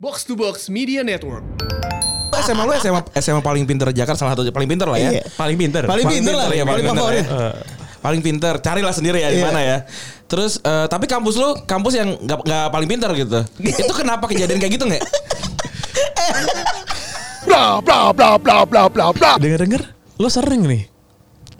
Box 0.00 0.24
to 0.24 0.32
Box 0.32 0.72
Media 0.72 1.04
Network. 1.04 1.44
SMA 2.40 2.64
lu 2.64 2.72
SMA 2.80 3.04
SMA 3.20 3.44
paling 3.44 3.68
pinter 3.68 3.92
Jakarta 3.92 4.24
salah 4.24 4.32
satu 4.32 4.48
paling 4.48 4.64
pinter 4.64 4.88
lah 4.88 4.96
ya. 4.96 5.20
Iya. 5.20 5.28
Paling 5.36 5.60
pinter. 5.60 5.84
Paling 5.84 6.08
pinter 6.08 6.32
lah, 6.32 6.48
ya, 6.48 6.64
paling 6.64 6.84
pinter 6.88 7.04
favorit. 7.04 7.26
ya. 7.28 7.52
Paling 8.00 8.20
pinter, 8.24 8.54
carilah 8.64 8.96
sendiri 8.96 9.20
ya 9.20 9.28
di 9.28 9.44
Iya. 9.44 9.52
mana 9.52 9.60
ya. 9.60 9.76
Terus 10.24 10.56
eh, 10.56 10.88
tapi 10.88 11.04
kampus 11.04 11.36
lu 11.36 11.52
kampus 11.68 12.00
yang 12.00 12.16
nggak 12.16 12.38
nggak 12.48 12.66
paling 12.72 12.88
pinter 12.88 13.12
gitu. 13.12 13.44
Itu 13.84 13.92
kenapa 13.92 14.24
kejadian 14.24 14.56
kayak 14.56 14.72
gitu 14.80 14.88
nggak? 14.88 15.04
Bla 17.44 17.84
bla 17.84 18.00
bla 18.16 18.40
bla 18.40 18.56
bla 18.64 18.82
bla 18.88 19.04
bla. 19.12 19.30
Dengar-dengar 19.36 19.84
lo 20.16 20.32
sering 20.32 20.64
nih 20.64 20.88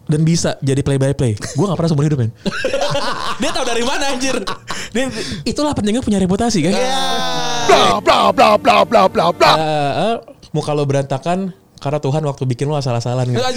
dan 0.08 0.24
bisa 0.24 0.56
jadi 0.64 0.80
play 0.80 0.96
by 0.96 1.12
play. 1.12 1.36
Gue 1.36 1.68
gak 1.68 1.76
pernah 1.76 1.90
seumur 1.92 2.08
hidup 2.08 2.24
men. 2.24 2.32
Dia 3.40 3.50
tahu 3.52 3.62
dari 3.62 3.84
mana 3.84 4.10
anjir? 4.10 4.36
Dia, 4.90 5.06
itulah 5.46 5.70
pentingnya 5.70 6.00
punya 6.00 6.18
reputasi 6.18 6.64
kan. 6.64 6.72
Bla 7.68 8.00
bla 8.00 8.20
bla 8.32 8.50
bla 8.56 8.76
bla 8.84 9.02
bla 9.08 9.24
bla. 9.34 9.50
Eh, 9.58 9.92
eh, 10.14 10.16
muka 10.54 10.72
lo 10.72 10.86
berantakan 10.86 11.52
karena 11.80 11.96
Tuhan 11.96 12.22
waktu 12.28 12.44
bikin 12.44 12.68
lo 12.68 12.76
asal-asalan 12.76 13.32
gitu. 13.32 13.40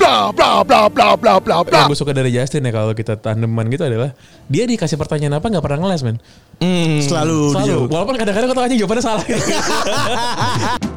Bla 0.00 0.32
bla 0.32 0.64
bla 0.64 0.88
bla 0.88 1.08
bla 1.20 1.34
bla 1.36 1.56
bla. 1.60 1.84
Yang 1.84 1.92
gue 1.92 1.98
suka 2.00 2.12
dari 2.16 2.32
Justin 2.32 2.64
ya 2.64 2.72
kalau 2.72 2.96
kita 2.96 3.20
tandeman 3.20 3.68
gitu 3.68 3.84
adalah 3.84 4.16
dia 4.48 4.64
dikasih 4.64 4.96
pertanyaan 4.96 5.36
apa 5.36 5.52
nggak 5.52 5.60
pernah 5.60 5.84
ngeles 5.84 6.00
men. 6.00 6.16
Hmm. 6.64 7.04
Selalu, 7.04 7.52
Selalu. 7.52 7.60
dijawab. 7.60 7.88
Walaupun 7.92 8.14
kadang-kadang 8.16 8.48
kau 8.48 8.56
tahu 8.56 8.64
aja 8.64 8.76
jawabannya 8.80 9.04
salah. 9.04 9.24
gitu. 9.28 9.36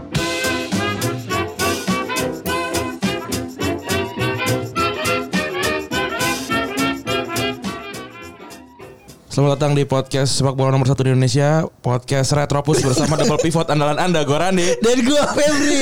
Selamat 9.38 9.54
datang 9.54 9.78
di 9.78 9.86
podcast 9.86 10.34
sepak 10.34 10.58
bola 10.58 10.74
nomor 10.74 10.90
satu 10.90 11.06
di 11.06 11.14
Indonesia, 11.14 11.62
podcast 11.86 12.34
Retropus 12.34 12.82
bersama 12.82 13.14
double 13.22 13.38
pivot 13.38 13.70
andalan 13.70 13.94
anda, 14.02 14.26
gue 14.26 14.34
Randi. 14.34 14.66
Dan 14.82 15.06
gue 15.06 15.22
Febri. 15.38 15.78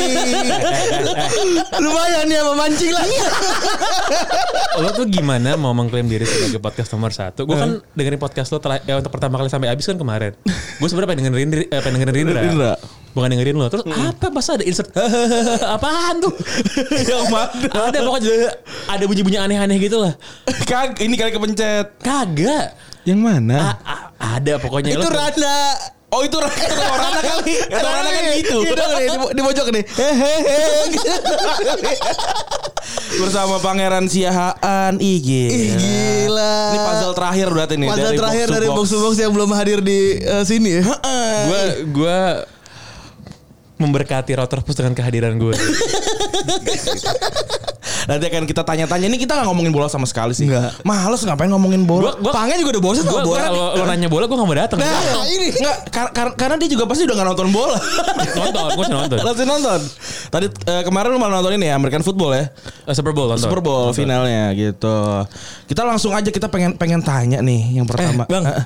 Lumayan 1.87 2.27
ya 2.27 2.43
memancing 2.51 2.91
lah. 2.91 3.07
lo 4.83 4.91
tuh 4.91 5.07
gimana 5.07 5.55
mau 5.55 5.71
mengklaim 5.71 6.03
diri 6.03 6.27
sebagai 6.27 6.59
podcast 6.59 6.91
nomor 6.99 7.15
satu? 7.15 7.47
Gue 7.47 7.55
kan 7.55 7.79
dengerin 7.95 8.19
podcast 8.19 8.51
lo 8.51 8.59
telah, 8.59 8.83
ya, 8.83 8.99
untuk 8.99 9.15
pertama 9.15 9.39
kali 9.39 9.47
sampai 9.47 9.71
habis 9.71 9.87
kan 9.87 9.95
kemarin. 9.95 10.35
Gue 10.75 10.87
sebenarnya 10.91 11.15
pengen 11.15 11.31
dengerin 11.31 11.49
eh, 11.55 11.79
pengen 11.79 11.95
dengerin 12.03 12.15
Rindra. 12.27 12.41
Rindra. 12.43 12.73
Bukan 13.15 13.39
dengerin 13.39 13.55
lo. 13.55 13.71
Terus 13.71 13.87
apa 13.87 14.35
pas 14.35 14.45
ada 14.51 14.67
insert 14.67 14.91
apaan 15.63 16.19
tuh? 16.19 16.35
Yang 16.91 17.31
mana? 17.31 17.87
Ada 17.87 18.03
pokoknya 18.03 18.51
ada 18.91 19.03
bunyi-bunyi 19.07 19.39
aneh-aneh 19.39 19.79
gitu 19.79 20.03
lah. 20.03 20.11
Kag, 20.67 20.99
ini 20.99 21.15
kali 21.15 21.31
kepencet. 21.31 22.03
Kagak. 22.03 22.84
Yang 23.05 23.19
mana? 23.21 23.57
A- 23.61 23.79
a- 23.85 24.05
ada 24.41 24.57
pokoknya 24.57 24.97
Itu 24.97 25.07
Rana. 25.07 25.57
Oh 26.09 26.21
itu 26.25 26.37
Rana, 26.37 26.53
Rana 27.01 27.19
kali. 27.21 27.53
Kata 27.69 27.89
Rana 27.91 28.09
kan 28.09 28.23
gitu. 28.39 28.57
Gitu 28.65 28.81
nih, 28.81 29.05
di, 29.05 29.17
di 29.35 29.41
pojok 29.45 29.67
nih. 29.73 29.83
Hehehe. 29.85 30.61
Bersama 33.21 33.61
Pangeran 33.61 34.05
Siahaan 34.09 34.97
IG. 34.97 35.29
Ih, 35.49 35.71
gila. 35.77 36.55
Ini 36.73 36.79
puzzle 36.81 37.13
terakhir 37.13 37.47
berarti 37.51 37.75
nih 37.77 37.87
Puzzle 37.89 38.05
dari 38.05 38.17
terakhir 38.17 38.47
box 38.47 38.55
dari 38.55 38.67
box. 38.67 38.77
box 38.77 38.87
to 38.89 38.97
box 39.01 39.13
yang 39.21 39.31
belum 39.33 39.51
hadir 39.53 39.79
di 39.81 39.99
eh, 40.19 40.43
sini 40.45 40.69
ya. 40.81 40.83
gue 41.45 41.61
gue 41.93 42.19
memberkati 43.75 44.31
Roterpus 44.39 44.75
dengan 44.79 44.95
kehadiran 44.95 45.35
gue. 45.35 45.53
Nanti 48.05 48.25
akan 48.27 48.43
kita 48.45 48.61
tanya-tanya. 48.61 49.05
Ini 49.05 49.17
kita 49.17 49.33
nggak 49.33 49.47
ngomongin 49.49 49.73
bola 49.73 49.87
sama 49.87 50.05
sekali 50.05 50.31
sih. 50.31 50.45
Nggak. 50.45 50.81
Males 50.81 51.21
ngapain 51.21 51.49
ngomongin 51.49 51.83
bola. 51.83 52.13
Gua- 52.13 52.29
gua- 52.29 52.33
Pange 52.33 52.55
juga 52.57 52.77
udah 52.77 52.83
bosan 52.83 53.03
gue 53.03 53.11
sama 53.11 53.25
bola. 53.25 53.39
kalau 53.43 53.65
lo 53.73 53.83
nanya 53.85 54.07
bola 54.07 54.23
gue 54.25 54.35
gak 54.35 54.47
mau 54.47 54.57
datang. 54.57 54.77
Nah, 54.77 55.25
ini. 55.27 55.47
Nggak, 55.51 55.77
kar- 55.89 56.13
kar- 56.13 56.35
karena 56.35 56.55
dia 56.55 56.69
juga 56.69 56.85
pasti 56.85 57.03
udah 57.03 57.15
nggak 57.15 57.27
nonton 57.31 57.47
bola. 57.49 57.77
nonton, 58.35 58.63
gue 58.71 58.87
nonton. 58.87 59.17
Langsung 59.19 59.47
nonton. 59.47 59.79
Tadi 60.27 60.45
eh, 60.47 60.81
kemarin 60.83 61.09
lu 61.09 61.17
malah 61.17 61.39
nonton 61.39 61.53
ini 61.55 61.65
ya 61.67 61.75
American 61.75 62.01
Football 62.01 62.31
ya. 62.33 62.45
Eh, 62.85 62.93
Super 62.93 63.11
Bowl 63.11 63.27
nonton. 63.27 63.43
Super 63.43 63.59
Bowl 63.59 63.89
Nonton. 63.89 63.97
finalnya 63.97 64.53
gitu. 64.53 64.97
Kita 65.65 65.81
langsung 65.81 66.11
aja 66.11 66.29
kita 66.29 66.45
pengen 66.45 66.75
pengen 66.75 67.01
tanya 67.01 67.41
nih 67.41 67.75
yang 67.75 67.85
pertama. 67.85 68.23
Eh, 68.23 68.31
Bang. 68.31 68.45
Eh, 68.45 68.65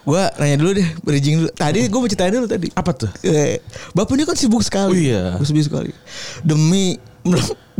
Gua 0.00 0.32
nanya 0.36 0.56
dulu 0.56 0.72
deh, 0.72 0.88
bridging 1.04 1.34
dulu. 1.38 1.50
Tadi 1.52 1.84
gue 1.84 1.98
mau 2.00 2.08
ceritain 2.08 2.32
dulu 2.32 2.48
tadi. 2.48 2.72
apa 2.72 2.90
tuh? 2.90 3.12
Eh, 3.20 3.60
Bapak 3.92 4.16
ini 4.16 4.24
kan 4.24 4.32
sibuk 4.32 4.64
sekali. 4.64 4.88
Oh 4.88 4.96
iya. 4.96 5.36
Sibuk 5.44 5.60
sekali. 5.60 5.92
Demi 6.40 6.96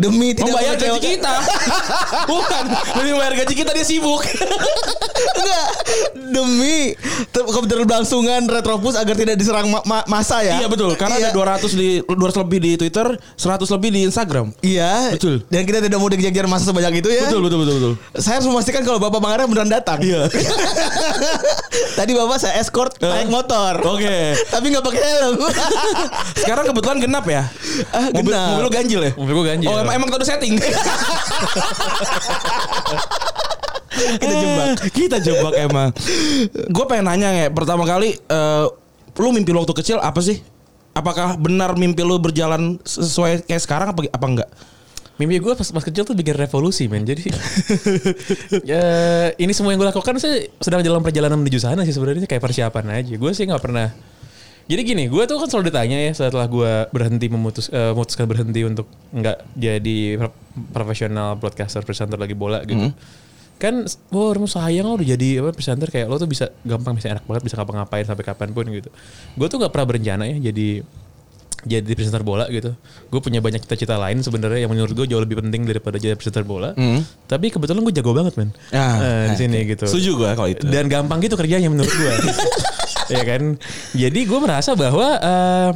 demi 0.00 0.32
tidak 0.32 0.48
Membayar 0.48 0.74
gaji 0.74 0.98
kita. 0.98 1.34
Bukan, 2.30 2.64
demi 2.96 3.12
bayar 3.12 3.34
gaji 3.36 3.54
kita 3.54 3.70
dia 3.70 3.84
sibuk. 3.84 4.24
Enggak. 5.40 5.66
Demi 6.30 6.96
ter- 7.28 7.44
keberlangsungan 7.44 8.46
Retropus 8.46 8.96
agar 8.96 9.12
tidak 9.12 9.36
diserang 9.36 9.68
ma- 9.68 9.84
ma- 9.84 10.06
masa 10.06 10.40
ya. 10.40 10.56
Iya 10.56 10.66
betul, 10.66 10.96
karena 10.96 11.20
Iya. 11.20 11.28
ada 11.28 11.60
200 11.60 11.68
di 11.70 12.00
200 12.00 12.16
lebih 12.40 12.58
di 12.58 12.72
Twitter, 12.76 13.06
100 13.36 13.68
lebih 13.68 13.90
di 13.90 14.00
Instagram. 14.02 14.56
Iya. 14.60 15.12
Betul. 15.12 15.44
Dan 15.46 15.62
kita 15.62 15.78
tidak 15.80 15.98
mau 15.98 16.08
dikejar 16.08 16.46
masa 16.46 16.64
sebanyak 16.64 16.98
itu 16.98 17.08
ya. 17.10 17.26
Betul 17.26 17.44
betul 17.44 17.58
betul 17.60 17.74
betul. 17.76 17.92
Saya 18.16 18.38
harus 18.38 18.48
memastikan 18.48 18.80
kalau 18.80 18.96
Bapak 18.96 19.20
Pangeran 19.20 19.46
beneran 19.46 19.68
datang. 19.70 19.98
Iya. 20.00 20.24
Tadi 21.98 22.12
Bapak 22.12 22.38
saya 22.38 22.56
escort 22.56 22.96
naik 22.96 23.28
motor. 23.28 23.76
Oke. 23.86 24.32
Tapi 24.46 24.66
nggak 24.66 24.80
pakai 24.82 25.00
helm. 25.02 25.36
Sekarang 26.34 26.64
kebetulan 26.64 26.96
genap 26.98 27.24
ya. 27.26 27.42
Ah, 27.90 28.08
Mobil, 28.10 28.30
genap. 28.30 28.48
mobil 28.50 28.62
lu 28.62 28.70
ganjil 28.70 29.00
ya? 29.02 29.12
Mobil 29.14 29.32
gue 29.34 29.46
ganjil. 29.46 29.68
Oh 29.68 29.82
emang, 29.94 30.08
emang 30.08 30.18
udah 30.18 30.28
setting. 30.28 30.54
Kita 34.00 34.32
jebak. 34.32 34.68
kita 34.96 35.16
jebak 35.20 35.54
emang. 35.60 35.90
Gue 36.72 36.84
pengen 36.88 37.10
nanya 37.10 37.28
ya, 37.36 37.46
pertama 37.52 37.84
kali 37.84 38.16
eh, 38.16 38.66
lu 39.20 39.28
mimpi 39.34 39.52
lu 39.52 39.60
waktu 39.60 39.76
kecil 39.76 39.98
apa 40.00 40.24
sih? 40.24 40.40
Apakah 40.96 41.36
benar 41.36 41.76
mimpi 41.76 42.00
lu 42.00 42.16
berjalan 42.16 42.80
sesuai 42.86 43.44
kayak 43.44 43.60
sekarang 43.60 43.92
apa 43.92 44.00
apa 44.08 44.26
enggak? 44.26 44.48
Mimpi 45.20 45.36
gue 45.36 45.52
pas, 45.52 45.68
pas 45.68 45.84
kecil 45.84 46.08
tuh 46.08 46.16
bikin 46.16 46.32
revolusi 46.32 46.88
men 46.88 47.04
Jadi 47.04 47.28
ya, 48.72 48.80
Ini 49.36 49.52
semua 49.52 49.76
yang 49.76 49.84
gue 49.84 49.92
lakukan 49.92 50.16
sih 50.16 50.48
Sedang 50.64 50.80
dalam 50.80 51.04
perjalanan 51.04 51.36
menuju 51.36 51.60
sana 51.60 51.84
sih 51.84 51.92
sebenarnya 51.92 52.24
Kayak 52.24 52.48
persiapan 52.48 53.04
aja 53.04 53.20
Gue 53.20 53.36
sih 53.36 53.44
gak 53.44 53.60
pernah 53.60 53.92
Jadi 54.66 54.80
gini 54.82 55.04
Gue 55.06 55.24
tuh 55.24 55.36
kan 55.36 55.46
selalu 55.46 55.70
ditanya 55.70 55.98
ya 56.00 56.12
Setelah 56.12 56.44
gue 56.44 56.72
berhenti 56.88 57.26
memutus, 57.26 57.68
eh, 57.68 57.90
Memutuskan 57.90 58.26
berhenti 58.26 58.60
untuk 58.62 58.84
nggak 59.10 59.36
jadi 59.52 59.98
pro- 60.16 60.36
Profesional 60.70 61.34
broadcaster 61.34 61.80
Presenter 61.80 62.16
lagi 62.16 62.34
bola 62.34 62.60
gitu 62.62 62.90
Kan 63.56 63.84
Wah 64.10 64.30
oh, 64.30 64.46
sayang 64.46 64.84
lo 64.84 64.96
udah 64.96 65.08
jadi 65.08 65.28
apa, 65.40 65.50
presenter 65.50 65.88
Kayak 65.88 66.06
lo 66.06 66.16
tuh 66.16 66.26
bisa 66.26 66.50
Gampang 66.60 66.94
bisa 66.94 67.10
enak 67.10 67.24
banget 67.24 67.42
Bisa 67.44 67.56
ngapa-ngapain 67.56 68.04
sampai 68.04 68.24
kapan 68.24 68.50
pun 68.50 68.66
gitu 68.66 68.90
Gue 69.34 69.46
tuh 69.46 69.58
gak 69.58 69.70
pernah 69.70 69.86
berencana 69.86 70.24
ya 70.26 70.50
Jadi 70.50 70.82
jadi 71.60 71.92
presenter 71.92 72.24
bola 72.24 72.48
gitu. 72.48 72.72
Gue 73.12 73.20
punya 73.20 73.44
banyak 73.44 73.60
cita-cita 73.60 74.00
lain 74.00 74.24
sebenarnya 74.24 74.64
yang 74.64 74.72
menurut 74.72 74.96
gue 74.96 75.04
jauh 75.04 75.20
lebih 75.20 75.44
penting 75.44 75.68
daripada 75.68 76.00
jadi 76.00 76.16
presenter 76.16 76.40
bola. 76.40 76.72
Tapi 77.28 77.52
kebetulan 77.52 77.84
gue 77.84 77.92
jago 77.92 78.16
banget 78.16 78.32
men. 78.40 78.56
Ah, 78.72 78.96
Eh, 78.96 79.26
di 79.28 79.36
sini 79.36 79.58
gitu. 79.68 79.84
Setuju 79.84 80.10
gue 80.16 80.30
kalau 80.32 80.48
itu. 80.48 80.64
Dan 80.64 80.88
gampang 80.88 81.20
gitu 81.20 81.36
kerjanya 81.36 81.68
menurut 81.68 81.92
gue. 81.92 82.12
ya 83.16 83.22
kan. 83.22 83.42
Jadi 83.92 84.20
gue 84.22 84.38
merasa 84.38 84.72
bahwa 84.72 85.08
eh, 85.16 85.70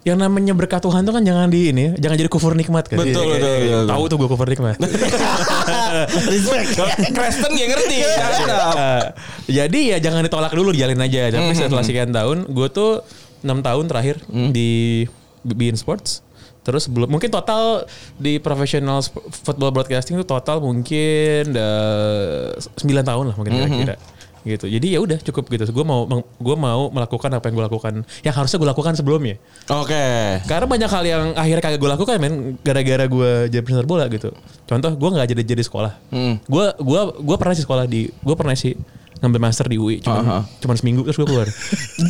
yang 0.00 0.16
namanya 0.16 0.56
berkat 0.56 0.80
Tuhan 0.80 1.04
tuh 1.04 1.12
kan 1.12 1.20
jangan 1.20 1.52
di 1.52 1.68
ini, 1.68 1.92
ya, 1.92 2.08
jangan 2.08 2.16
jadi 2.16 2.30
kufur 2.32 2.56
nikmat 2.56 2.88
kan. 2.88 2.96
Betul, 2.96 3.20
Iya, 3.26 3.36
betul, 3.36 3.52
iya, 3.52 3.58
iya. 3.60 3.76
betul. 3.76 3.90
Tahu 3.92 4.02
tuh 4.06 4.16
gue 4.16 4.28
kufur 4.28 4.46
nikmat. 4.48 4.76
Respect. 6.30 6.70
Kristen 7.16 7.52
ya 7.52 7.66
ngerti. 7.68 7.96
Eh, 8.00 9.02
jadi 9.50 9.80
ya 9.92 9.98
jangan 10.00 10.24
ditolak 10.24 10.52
dulu 10.52 10.72
dijalin 10.72 11.00
aja. 11.00 11.28
Tapi 11.30 11.44
Hmm, 11.46 11.56
setelah 11.56 11.84
sekian 11.84 12.10
tahun, 12.10 12.48
gue 12.48 12.68
tuh 12.70 13.04
enam 13.40 13.60
tahun 13.60 13.84
terakhir 13.88 14.24
di 14.50 15.04
Bein 15.42 15.76
Sports. 15.76 16.24
Terus 16.60 16.86
belum 16.86 17.08
mungkin 17.08 17.28
total 17.28 17.88
di 18.16 18.36
professional 18.36 19.00
football 19.34 19.72
broadcasting 19.72 20.16
itu 20.16 20.24
total 20.24 20.60
mungkin 20.60 21.44
eh, 21.50 22.52
9 22.56 22.80
tahun 23.00 23.24
lah 23.28 23.32
Hmm, 23.32 23.36
mungkin 23.36 23.52
kira-kira. 23.54 23.96
Gitu. 24.44 24.66
Jadi 24.66 24.86
ya 24.96 24.98
udah 25.00 25.18
cukup 25.20 25.48
gitu. 25.50 25.64
Gue 25.70 25.84
mau 25.84 26.06
gue 26.20 26.56
mau 26.56 26.88
melakukan 26.88 27.30
apa 27.32 27.48
yang 27.48 27.54
gue 27.60 27.66
lakukan 27.68 27.92
yang 28.24 28.34
harusnya 28.34 28.58
gue 28.60 28.68
lakukan 28.70 28.92
sebelumnya. 28.96 29.36
Oke. 29.68 30.04
Karena 30.44 30.66
banyak 30.66 30.90
hal 30.90 31.04
yang 31.04 31.24
akhirnya 31.36 31.62
kagak 31.62 31.80
gue 31.80 31.90
lakukan 31.90 32.14
men 32.20 32.34
gara-gara 32.60 33.04
gue 33.06 33.30
jadi 33.52 33.62
presenter 33.62 33.88
bola 33.88 34.08
gitu. 34.08 34.32
Contoh 34.64 34.90
gue 34.94 35.08
nggak 35.10 35.28
jadi 35.36 35.42
jadi 35.44 35.62
sekolah. 35.64 35.92
Hmm. 36.12 36.40
Gue 36.46 36.72
gua 36.80 37.12
gua 37.20 37.36
pernah 37.36 37.54
sih 37.56 37.64
sekolah 37.64 37.84
di 37.84 38.08
gue 38.08 38.36
pernah 38.36 38.56
sih 38.56 38.74
ngambil 39.20 39.40
master 39.40 39.68
di 39.68 39.76
UI 39.76 40.00
cuman 40.00 40.24
Aha. 40.24 40.38
cuman 40.64 40.76
seminggu 40.80 41.04
terus 41.04 41.20
gue 41.20 41.28
keluar. 41.28 41.48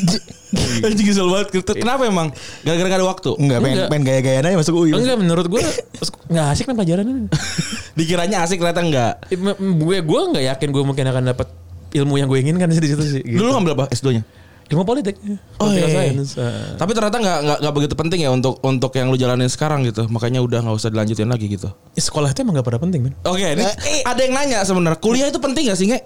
Anjing 0.86 1.06
kesel 1.10 1.26
banget. 1.26 1.62
Kenapa 1.74 2.06
emang? 2.06 2.30
Gara-gara 2.62 2.86
gak 2.86 3.00
ada 3.02 3.06
waktu. 3.06 3.30
Enggak, 3.38 3.58
pengen, 3.62 3.76
Enggak. 3.76 3.90
pengen 3.90 4.04
gaya-gayaan 4.06 4.46
aja 4.46 4.56
masuk 4.58 4.74
UI. 4.78 4.90
Enggak 4.94 5.16
menurut 5.18 5.46
gue 5.50 5.62
nggak 6.30 6.46
asik 6.54 6.64
kan 6.70 6.74
pelajarannya. 6.78 7.26
Dikiranya 7.98 8.46
asik 8.46 8.62
ternyata 8.62 8.82
enggak. 8.82 9.12
gue 9.58 9.96
gue 10.06 10.20
nggak 10.30 10.44
yakin 10.54 10.68
gue 10.70 10.82
mungkin 10.86 11.04
akan 11.10 11.22
dapat 11.34 11.48
ilmu 11.94 12.14
yang 12.18 12.28
gue 12.30 12.38
inginkan 12.38 12.68
sih 12.70 12.82
di 12.82 12.90
situ 12.90 13.02
sih. 13.02 13.22
Gitu. 13.22 13.40
Dulu 13.40 13.50
ngambil 13.56 13.72
apa 13.74 13.84
S2-nya? 13.90 14.22
ilmu 14.70 14.86
politik. 14.86 15.18
Oh, 15.58 15.66
Political 15.66 15.90
iya. 15.90 15.96
science. 15.98 16.30
Eh. 16.38 16.78
Tapi 16.78 16.94
ternyata 16.94 17.18
nggak 17.18 17.38
nggak 17.42 17.58
nggak 17.58 17.74
begitu 17.74 17.94
penting 17.98 18.20
ya 18.22 18.30
untuk 18.30 18.62
untuk 18.62 18.94
yang 18.94 19.10
lu 19.10 19.18
jalanin 19.18 19.50
sekarang 19.50 19.82
gitu. 19.82 20.06
Makanya 20.06 20.38
udah 20.46 20.62
nggak 20.62 20.76
usah 20.78 20.94
dilanjutin 20.94 21.26
lagi 21.26 21.50
gitu. 21.50 21.68
sekolah 21.98 22.30
itu 22.30 22.46
emang 22.46 22.62
gak 22.62 22.66
pada 22.70 22.78
penting 22.78 23.10
men. 23.10 23.14
Oke, 23.26 23.42
ini 23.42 23.66
ada 24.06 24.20
yang 24.22 24.32
nanya 24.32 24.62
sebenarnya 24.62 25.02
kuliah 25.02 25.26
itu 25.28 25.42
penting 25.42 25.68
gak 25.68 25.78
sih 25.78 25.90
nge? 25.90 26.00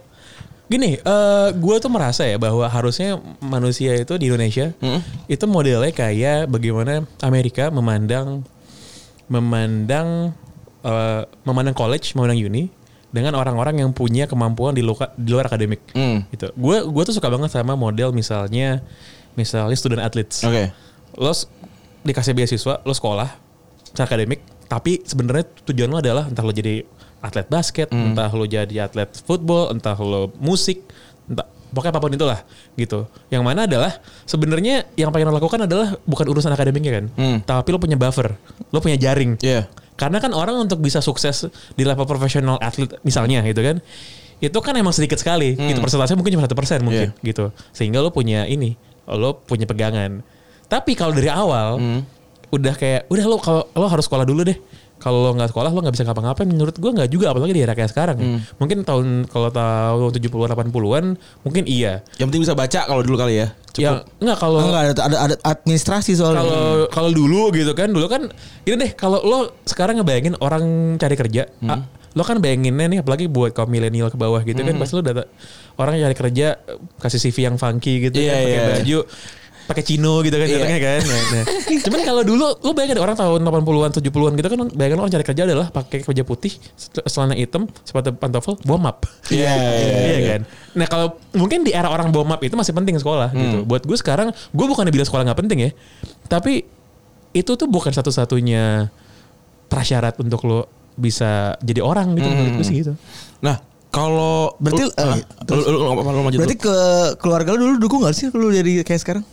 Gini, 0.65 0.97
eh 0.97 1.49
gue 1.53 1.77
tuh 1.77 1.93
merasa 1.93 2.25
ya 2.25 2.41
bahwa 2.41 2.65
harusnya 2.65 3.21
manusia 3.45 4.01
itu 4.01 4.17
di 4.17 4.33
Indonesia 4.33 4.73
itu 5.29 5.45
modelnya 5.45 5.93
kayak 5.93 6.49
bagaimana 6.49 7.05
Amerika 7.21 7.69
memandang 7.69 8.49
memandang 9.29 10.33
eh, 10.81 11.23
memandang 11.45 11.77
college, 11.77 12.17
memandang 12.17 12.41
uni 12.41 12.73
dengan 13.14 13.38
orang-orang 13.38 13.78
yang 13.78 13.94
punya 13.94 14.26
kemampuan 14.26 14.75
di, 14.75 14.82
luka- 14.82 15.14
di 15.14 15.31
luar 15.31 15.46
akademik. 15.46 15.78
Hmm. 15.94 16.26
Gitu. 16.28 16.50
Gue 16.52 16.82
gue 16.82 17.02
tuh 17.05 17.14
suka 17.14 17.31
banget 17.31 17.46
sama 17.49 17.72
model 17.75 18.11
misalnya 18.11 18.82
misalnya 19.32 19.72
student 19.72 20.02
athletes. 20.02 20.43
Oke. 20.43 20.75
Lo 21.14 21.31
s- 21.31 21.46
dikasih 22.02 22.34
beasiswa, 22.34 22.82
lo 22.82 22.90
sekolah 22.90 23.31
secara 23.84 24.11
akademik, 24.11 24.43
tapi 24.66 24.99
sebenarnya 25.00 25.46
tujuan 25.64 25.88
lo 25.88 25.99
adalah 25.99 26.26
entah 26.26 26.43
lo 26.43 26.50
jadi 26.50 26.82
atlet 27.20 27.46
basket, 27.46 27.88
entah 27.88 28.28
lo 28.28 28.44
jadi 28.44 28.84
atlet 28.84 29.08
football, 29.16 29.70
entah 29.70 29.94
lo 29.94 30.28
musik, 30.37 30.82
entah 31.25 31.46
pokoknya 31.70 31.90
apa 31.90 32.00
pun 32.00 32.12
itulah 32.12 32.40
gitu. 32.75 33.06
Yang 33.28 33.43
mana 33.43 33.64
adalah 33.64 33.96
sebenarnya 34.25 34.84
yang 34.93 35.08
pengen 35.08 35.31
lo 35.31 35.34
lakukan 35.34 35.64
adalah 35.64 35.96
bukan 36.02 36.26
urusan 36.28 36.50
akademiknya 36.50 36.93
kan, 36.93 37.05
Hmm. 37.14 37.38
tapi 37.40 37.70
lo 37.70 37.78
punya 37.78 37.94
buffer, 37.94 38.34
lo 38.69 38.78
punya 38.78 38.99
jaring. 39.00 39.38
Iya. 39.38 39.70
Karena 39.94 40.19
kan 40.19 40.35
orang 40.35 40.58
untuk 40.67 40.82
bisa 40.82 40.99
sukses 40.99 41.46
di 41.79 41.82
level 41.87 42.02
profesional 42.05 42.58
atlet 42.58 42.99
misalnya 43.06 43.43
gitu 43.46 43.62
kan. 43.62 43.79
Itu 44.43 44.58
kan 44.58 44.75
emang 44.75 44.91
sedikit 44.91 45.17
sekali. 45.17 45.55
Gitu 45.55 45.79
persentasenya 45.79 46.19
mungkin 46.19 46.35
cuma 46.35 46.44
satu 46.44 46.58
persen 46.58 46.82
mungkin 46.82 47.14
gitu. 47.23 47.55
Sehingga 47.70 48.02
lo 48.02 48.11
punya 48.11 48.44
ini, 48.50 48.75
lo 49.06 49.38
punya 49.38 49.64
pegangan. 49.64 50.20
Tapi 50.67 50.99
kalau 50.99 51.14
dari 51.14 51.31
awal 51.31 51.79
udah 52.50 52.75
kayak 52.75 53.11
udah 53.11 53.25
lo 53.26 53.37
kalau 53.38 53.62
lo 53.70 53.87
harus 53.87 54.05
sekolah 54.06 54.26
dulu 54.26 54.43
deh. 54.46 54.58
Kalau 55.05 55.21
lo 55.21 55.37
nggak 55.37 55.53
sekolah 55.53 55.69
lo 55.69 55.85
nggak 55.85 55.93
bisa 55.93 56.03
ngapa-ngapain. 56.03 56.49
Menurut 56.49 56.73
gua 56.75 56.97
nggak 56.97 57.12
juga 57.12 57.29
apalagi 57.29 57.53
di 57.53 57.61
era 57.61 57.77
kayak 57.77 57.93
sekarang. 57.93 58.17
ya. 58.17 58.41
Mungkin 58.56 58.81
tahun 58.83 59.29
kalau 59.29 59.53
tahun 59.53 60.11
70-an 60.17 60.49
80-an 60.49 61.05
mungkin 61.45 61.62
iya. 61.69 62.01
Yang 62.17 62.27
penting 62.33 62.43
bisa 62.43 62.56
baca 62.56 62.81
kalau 62.83 63.05
dulu 63.05 63.21
kali 63.21 63.37
ya. 63.37 63.53
Ya 63.75 63.91
enggak 64.17 64.39
kalau 64.39 64.62
Enggak 64.62 64.83
ada, 64.89 65.03
ada 65.05 65.17
ada 65.21 65.35
administrasi 65.45 66.15
soalnya. 66.15 66.41
kalau 66.41 66.62
kalau 66.89 67.11
dulu 67.11 67.51
gitu 67.51 67.75
kan 67.75 67.91
dulu 67.91 68.06
kan 68.06 68.31
ini 68.62 68.75
deh 68.79 68.91
kalau 68.95 69.19
lo 69.21 69.39
sekarang 69.62 69.99
ngebayangin 69.99 70.39
orang 70.39 70.62
cari 70.95 71.19
kerja 71.19 71.50
ah, 71.67 71.83
lo 72.15 72.23
kan 72.23 72.39
bayanginnya 72.39 72.87
nih 72.87 72.99
apalagi 73.03 73.27
buat 73.27 73.50
kaum 73.50 73.67
milenial 73.67 74.07
ke 74.07 74.17
bawah 74.17 74.39
gitu 74.41 74.62
kan 74.62 74.79
pasti 74.79 74.95
lo 74.95 75.03
data 75.03 75.27
orang 75.75 75.99
yang 75.99 76.07
cari 76.07 76.17
kerja 76.17 76.47
kasih 76.97 77.19
CV 77.19 77.37
yang 77.45 77.59
funky 77.59 77.99
gitu 77.99 78.15
Iya, 78.15 78.31
kan 78.31 78.39
pakai 78.39 78.55
iya. 78.55 78.67
baju 78.79 78.99
pakai 79.64 79.81
chino 79.81 80.20
gitu 80.20 80.37
kan 80.37 80.44
Iya. 80.44 80.56
datangnya 80.61 80.81
kan 80.81 81.00
nah, 81.08 81.22
nah. 81.32 81.44
cuman 81.88 82.00
kalau 82.05 82.22
dulu 82.22 82.46
lo 82.61 82.70
bayangin 82.76 83.00
orang 83.00 83.16
tahun 83.16 83.40
80-an 83.40 83.90
70-an 83.96 84.32
gitu 84.37 84.49
kan 84.52 84.58
bayangin 84.76 84.99
orang 85.00 85.12
cari 85.12 85.25
kerja 85.25 85.43
adalah 85.49 85.66
pakai 85.72 86.05
kemeja 86.05 86.25
putih 86.25 86.52
celana 87.08 87.32
hitam 87.32 87.64
sepatu 87.81 88.12
pantofel 88.12 88.61
bom 88.62 88.84
up 88.84 89.08
Iya, 89.32 89.52
iya, 89.56 89.88
Iya 90.05 90.20
kan. 90.37 90.40
Nah 90.76 90.87
kalau 90.87 91.06
mungkin 91.32 91.64
di 91.64 91.72
era 91.72 91.88
orang 91.88 92.12
bom 92.12 92.28
up 92.28 92.44
itu 92.44 92.52
masih 92.52 92.76
penting 92.76 93.00
sekolah 93.00 93.32
gitu. 93.32 93.64
Buat 93.64 93.88
gue 93.88 93.96
sekarang, 93.96 94.28
gue 94.31 94.66
bukannya 94.69 94.93
bilang 94.93 95.08
sekolah 95.08 95.25
nggak 95.25 95.40
penting 95.40 95.58
ya, 95.64 95.70
tapi 96.28 96.69
itu 97.32 97.52
tuh 97.56 97.64
bukan 97.66 97.90
satu-satunya 97.90 98.93
prasyarat 99.66 100.20
untuk 100.20 100.44
lo 100.44 100.61
bisa 100.94 101.56
jadi 101.64 101.81
orang 101.82 102.14
gitu 102.14 102.28
menurut 102.28 102.52
gue 102.61 102.66
sih 102.66 102.76
gitu. 102.84 102.93
Nah, 103.43 103.58
kalau 103.90 104.55
Berarti, 104.62 104.82
lu, 104.87 104.90
eh, 104.90 105.02
ah, 105.02 105.16
lu, 105.50 105.55
lu, 105.55 105.70
lu, 105.70 105.78
lu, 105.94 106.11
lu 106.11 106.22
maju 106.22 106.37
Berarti 106.43 106.56
ke 106.58 106.76
keluarga 107.19 107.50
lu 107.55 107.75
dulu 107.75 107.76
dukung 107.78 108.00
gak 108.06 108.14
sih 108.14 108.26
lu 108.31 108.50
jadi 108.50 108.82
kayak 108.82 109.00
sekarang? 109.02 109.25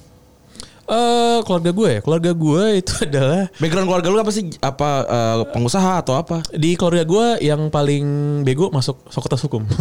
Eh 0.91 1.39
keluarga 1.47 1.71
gue 1.71 1.87
ya, 1.87 1.99
keluarga 2.03 2.31
gue 2.35 2.63
itu 2.83 2.93
adalah 2.99 3.47
background 3.55 3.87
keluarga 3.87 4.07
lu 4.11 4.19
apa 4.19 4.31
sih? 4.35 4.43
Apa 4.59 4.89
eh, 5.07 5.37
pengusaha 5.55 6.03
atau 6.03 6.19
apa? 6.19 6.43
di 6.51 6.75
keluarga 6.75 7.07
gue 7.07 7.47
yang 7.47 7.71
paling 7.71 8.03
bego 8.43 8.67
masuk 8.75 8.99
fakultas 9.07 9.39
hukum. 9.47 9.63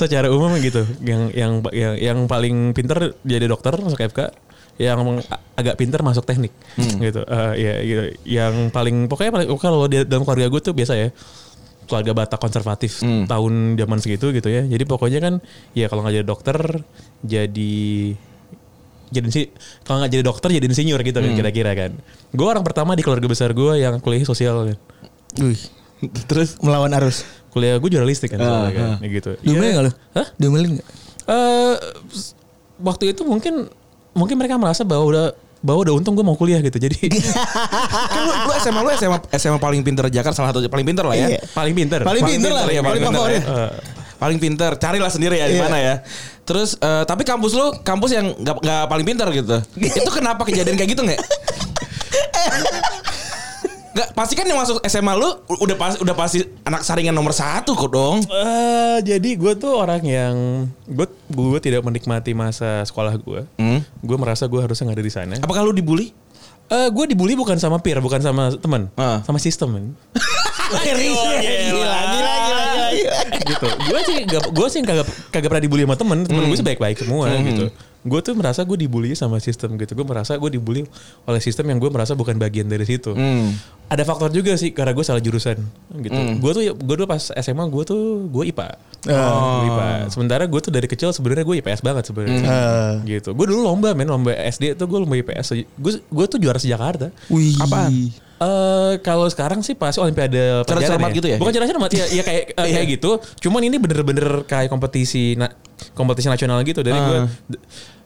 Secara 0.00 0.26
umum 0.32 0.58
gitu, 0.58 0.82
yang 1.06 1.30
yang 1.30 1.52
yang 1.70 1.94
yang 2.00 2.18
paling 2.26 2.74
pinter 2.74 3.14
jadi 3.22 3.46
dokter 3.46 3.78
masuk 3.78 4.00
FK, 4.10 4.34
yang 4.82 5.22
agak 5.54 5.78
pinter 5.78 6.02
masuk 6.02 6.26
teknik 6.26 6.50
gitu. 6.98 7.22
Eh, 7.22 7.52
ya 7.62 7.74
gitu. 7.86 8.02
Yang 8.26 8.74
paling 8.74 9.06
pokoknya 9.06 9.32
paling 9.38 9.48
kalau 9.54 9.86
di 9.86 10.02
dalam 10.02 10.26
keluarga 10.26 10.50
gue 10.50 10.60
tuh 10.66 10.74
biasa 10.74 10.98
ya 10.98 11.14
keluarga 11.86 12.14
Batak 12.14 12.38
konservatif 12.38 13.02
tahun 13.02 13.78
zaman 13.78 13.98
segitu 14.02 14.34
gitu 14.34 14.50
ya. 14.50 14.66
Jadi 14.66 14.82
pokoknya 14.86 15.22
kan 15.22 15.34
ya 15.78 15.86
kalau 15.86 16.06
nggak 16.06 16.22
jadi 16.22 16.26
dokter 16.26 16.58
jadi 17.26 18.14
jadi 19.10 19.26
sih 19.28 19.44
kalau 19.82 19.98
nggak 19.98 20.10
jadi 20.10 20.22
dokter 20.22 20.48
jadi 20.50 20.64
insinyur 20.64 21.00
gitu 21.00 21.18
kan 21.18 21.30
kira-kira 21.32 21.70
kan. 21.72 21.90
Gue 22.30 22.46
orang 22.46 22.62
pertama 22.62 22.92
di 22.92 23.02
keluarga 23.02 23.26
besar 23.26 23.50
gue 23.50 23.72
yang 23.76 23.98
kuliah 23.98 24.22
sosial 24.22 24.64
kan. 24.64 24.78
Wih. 25.40 25.58
Terus 26.24 26.56
melawan 26.58 26.88
arus. 26.94 27.22
Kuliah 27.48 27.76
gue 27.76 27.86
jurnalistik 27.88 28.30
kan, 28.30 28.38
soalnya 28.38 28.72
kan 28.72 28.88
ya 28.98 29.08
gitu. 29.10 29.30
Diomelin 29.40 29.66
Ya, 29.66 29.74
gak 29.74 29.84
lu? 29.84 29.92
Hah? 30.14 30.26
Diomelin 30.34 30.70
gak? 30.76 30.86
Eh, 31.26 31.74
s- 32.08 32.32
waktu 32.78 33.10
itu 33.10 33.22
mungkin 33.22 33.66
mungkin 34.10 34.34
mereka 34.34 34.54
merasa 34.54 34.80
bahwa 34.80 35.04
udah 35.04 35.26
bahwa 35.60 35.78
udah 35.82 35.92
untung 35.92 36.14
gue 36.14 36.22
mau 36.22 36.34
kuliah 36.34 36.58
gitu. 36.58 36.78
Jadi 36.78 36.96
kan 38.08 38.20
lu, 38.22 38.32
lu 38.40 38.52
SMA 38.56 38.80
lu 38.80 38.90
SMA 38.92 39.18
SMA 39.34 39.58
paling 39.58 39.82
pinter 39.82 40.06
Jakarta 40.08 40.32
salah 40.36 40.50
satu 40.50 40.64
paling 40.64 40.86
pinter 40.86 41.02
lah 41.02 41.12
ya. 41.12 41.26
Iya. 41.28 41.40
paling 41.50 41.74
pinter. 41.74 42.00
Paling 42.00 42.22
pinter 42.24 42.50
lah, 42.50 42.64
ya, 42.66 42.80
paling 42.80 43.02
favorit. 43.02 43.42
ya. 43.42 43.68
Paling 44.20 44.36
pinter, 44.36 44.76
carilah 44.76 45.08
sendiri 45.08 45.34
ya 45.34 45.48
di 45.48 45.56
Iya. 45.56 45.64
mana 45.64 45.78
ya. 45.80 45.94
Terus 46.44 46.76
eh, 46.76 47.02
tapi 47.02 47.24
kampus 47.24 47.52
lu 47.52 47.72
kampus 47.80 48.10
yang 48.12 48.36
nggak 48.36 48.56
nggak 48.60 48.84
paling 48.86 49.06
pinter 49.06 49.26
gitu. 49.32 49.56
Itu 49.80 50.10
kenapa 50.10 50.44
kejadian 50.44 50.76
kayak 50.76 50.90
gitu 50.92 51.02
nggak? 51.02 51.20
Gak, 53.90 54.14
pasti 54.14 54.38
kan 54.38 54.46
yang 54.46 54.54
masuk 54.54 54.78
SMA 54.86 55.18
lu 55.18 55.26
udah 55.50 55.74
pasti 55.74 55.98
udah 55.98 56.14
pasti 56.14 56.38
anak 56.62 56.86
saringan 56.86 57.10
nomor 57.10 57.34
satu 57.34 57.74
kok 57.74 57.90
dong. 57.90 58.22
Eh, 58.22 58.98
jadi 59.02 59.34
gue 59.34 59.58
tuh 59.58 59.74
orang 59.74 59.98
yang 60.00 60.34
gue 60.86 61.06
gue 61.26 61.58
tidak 61.58 61.82
menikmati 61.82 62.30
masa 62.30 62.86
sekolah 62.86 63.18
gue. 63.18 63.42
Hmm. 63.58 63.82
Gue 63.98 64.14
merasa 64.14 64.46
gue 64.46 64.62
harusnya 64.62 64.86
nggak 64.86 64.94
ada 64.94 65.04
di 65.04 65.10
sana. 65.10 65.34
Apakah 65.42 65.66
lu 65.66 65.74
dibully? 65.74 66.14
Eh, 66.70 66.86
gue 66.86 67.04
dibully 67.04 67.34
bukan 67.34 67.58
sama 67.58 67.82
peer, 67.82 67.98
bukan 67.98 68.22
sama 68.22 68.54
teman, 68.54 68.86
Ah. 68.94 69.26
sama 69.26 69.42
sistem. 69.42 69.74
gila, 70.70 71.34
gila. 71.42 71.98
Gitu. 73.60 73.76
Gue 73.92 74.00
sih 74.08 74.16
gak, 74.24 74.44
gue 74.48 74.68
sih 74.72 74.80
kagak 74.80 75.06
kagak 75.28 75.48
pernah 75.52 75.64
dibully 75.64 75.84
sama 75.84 75.96
temen. 76.00 76.18
Temen 76.24 76.42
gue 76.48 76.56
sih 76.56 76.66
baik-baik 76.66 76.96
semua 77.04 77.28
gitu. 77.44 77.68
Gue 78.00 78.24
tuh 78.24 78.32
merasa 78.32 78.64
gue 78.64 78.80
dibully 78.80 79.12
sama 79.12 79.36
sistem 79.44 79.76
gitu. 79.76 79.92
Gue 79.92 80.08
merasa 80.08 80.32
gue 80.40 80.50
dibully 80.56 80.88
oleh 81.28 81.40
sistem 81.44 81.68
yang 81.68 81.76
gue 81.76 81.92
merasa 81.92 82.16
bukan 82.16 82.40
bagian 82.40 82.64
dari 82.64 82.88
situ. 82.88 83.12
Hmm. 83.12 83.52
Ada 83.92 84.08
faktor 84.08 84.32
juga 84.32 84.56
sih 84.56 84.72
karena 84.72 84.96
gue 84.96 85.04
salah 85.04 85.20
jurusan 85.20 85.60
gitu. 86.00 86.20
Gue 86.40 86.52
tuh 86.56 86.62
gue 86.72 86.94
dulu 86.96 87.04
pas 87.04 87.20
SMA 87.20 87.64
gue 87.68 87.82
tuh 87.84 88.24
gue 88.32 88.44
IPA. 88.48 88.68
Gua 89.04 89.64
IPA. 89.68 89.88
Sementara 90.08 90.48
gue 90.48 90.60
tuh 90.64 90.72
dari 90.72 90.88
kecil 90.88 91.12
sebenarnya 91.12 91.44
gue 91.44 91.56
IPS 91.60 91.80
banget 91.84 92.08
sebenarnya. 92.08 92.40
Gitu. 93.04 93.36
Gue 93.36 93.46
dulu 93.52 93.68
lomba 93.68 93.92
men 93.92 94.08
lomba 94.08 94.32
SD 94.32 94.80
tuh 94.80 94.88
gue 94.88 94.98
lomba 95.04 95.20
IPS. 95.20 95.60
Gue 95.76 96.00
gue 96.00 96.24
tuh 96.24 96.40
juara 96.40 96.56
sejakarta. 96.56 97.12
Wih. 97.28 97.60
Apaan? 97.60 97.92
Eh 98.40 98.92
kalau 99.04 99.28
sekarang 99.28 99.60
sih 99.60 99.76
pasti 99.76 100.00
olimpiade 100.00 100.64
Cerdas 100.64 100.64
pelajaran 100.64 100.96
cermat 100.96 101.10
gitu 101.12 101.28
ya? 101.28 101.36
Bukan 101.36 101.52
cerdas 101.52 101.68
cermat 101.68 101.90
ya, 101.92 102.04
ya 102.08 102.22
kayak 102.24 102.44
eh, 102.56 102.70
kayak 102.74 102.88
gitu. 102.96 103.10
Cuman 103.44 103.60
ini 103.68 103.76
bener-bener 103.76 104.48
kayak 104.48 104.72
kompetisi 104.72 105.36
na- 105.36 105.52
kompetisi 105.92 106.32
nasional 106.32 106.64
gitu 106.64 106.80
dari 106.80 106.96
gue 106.96 107.18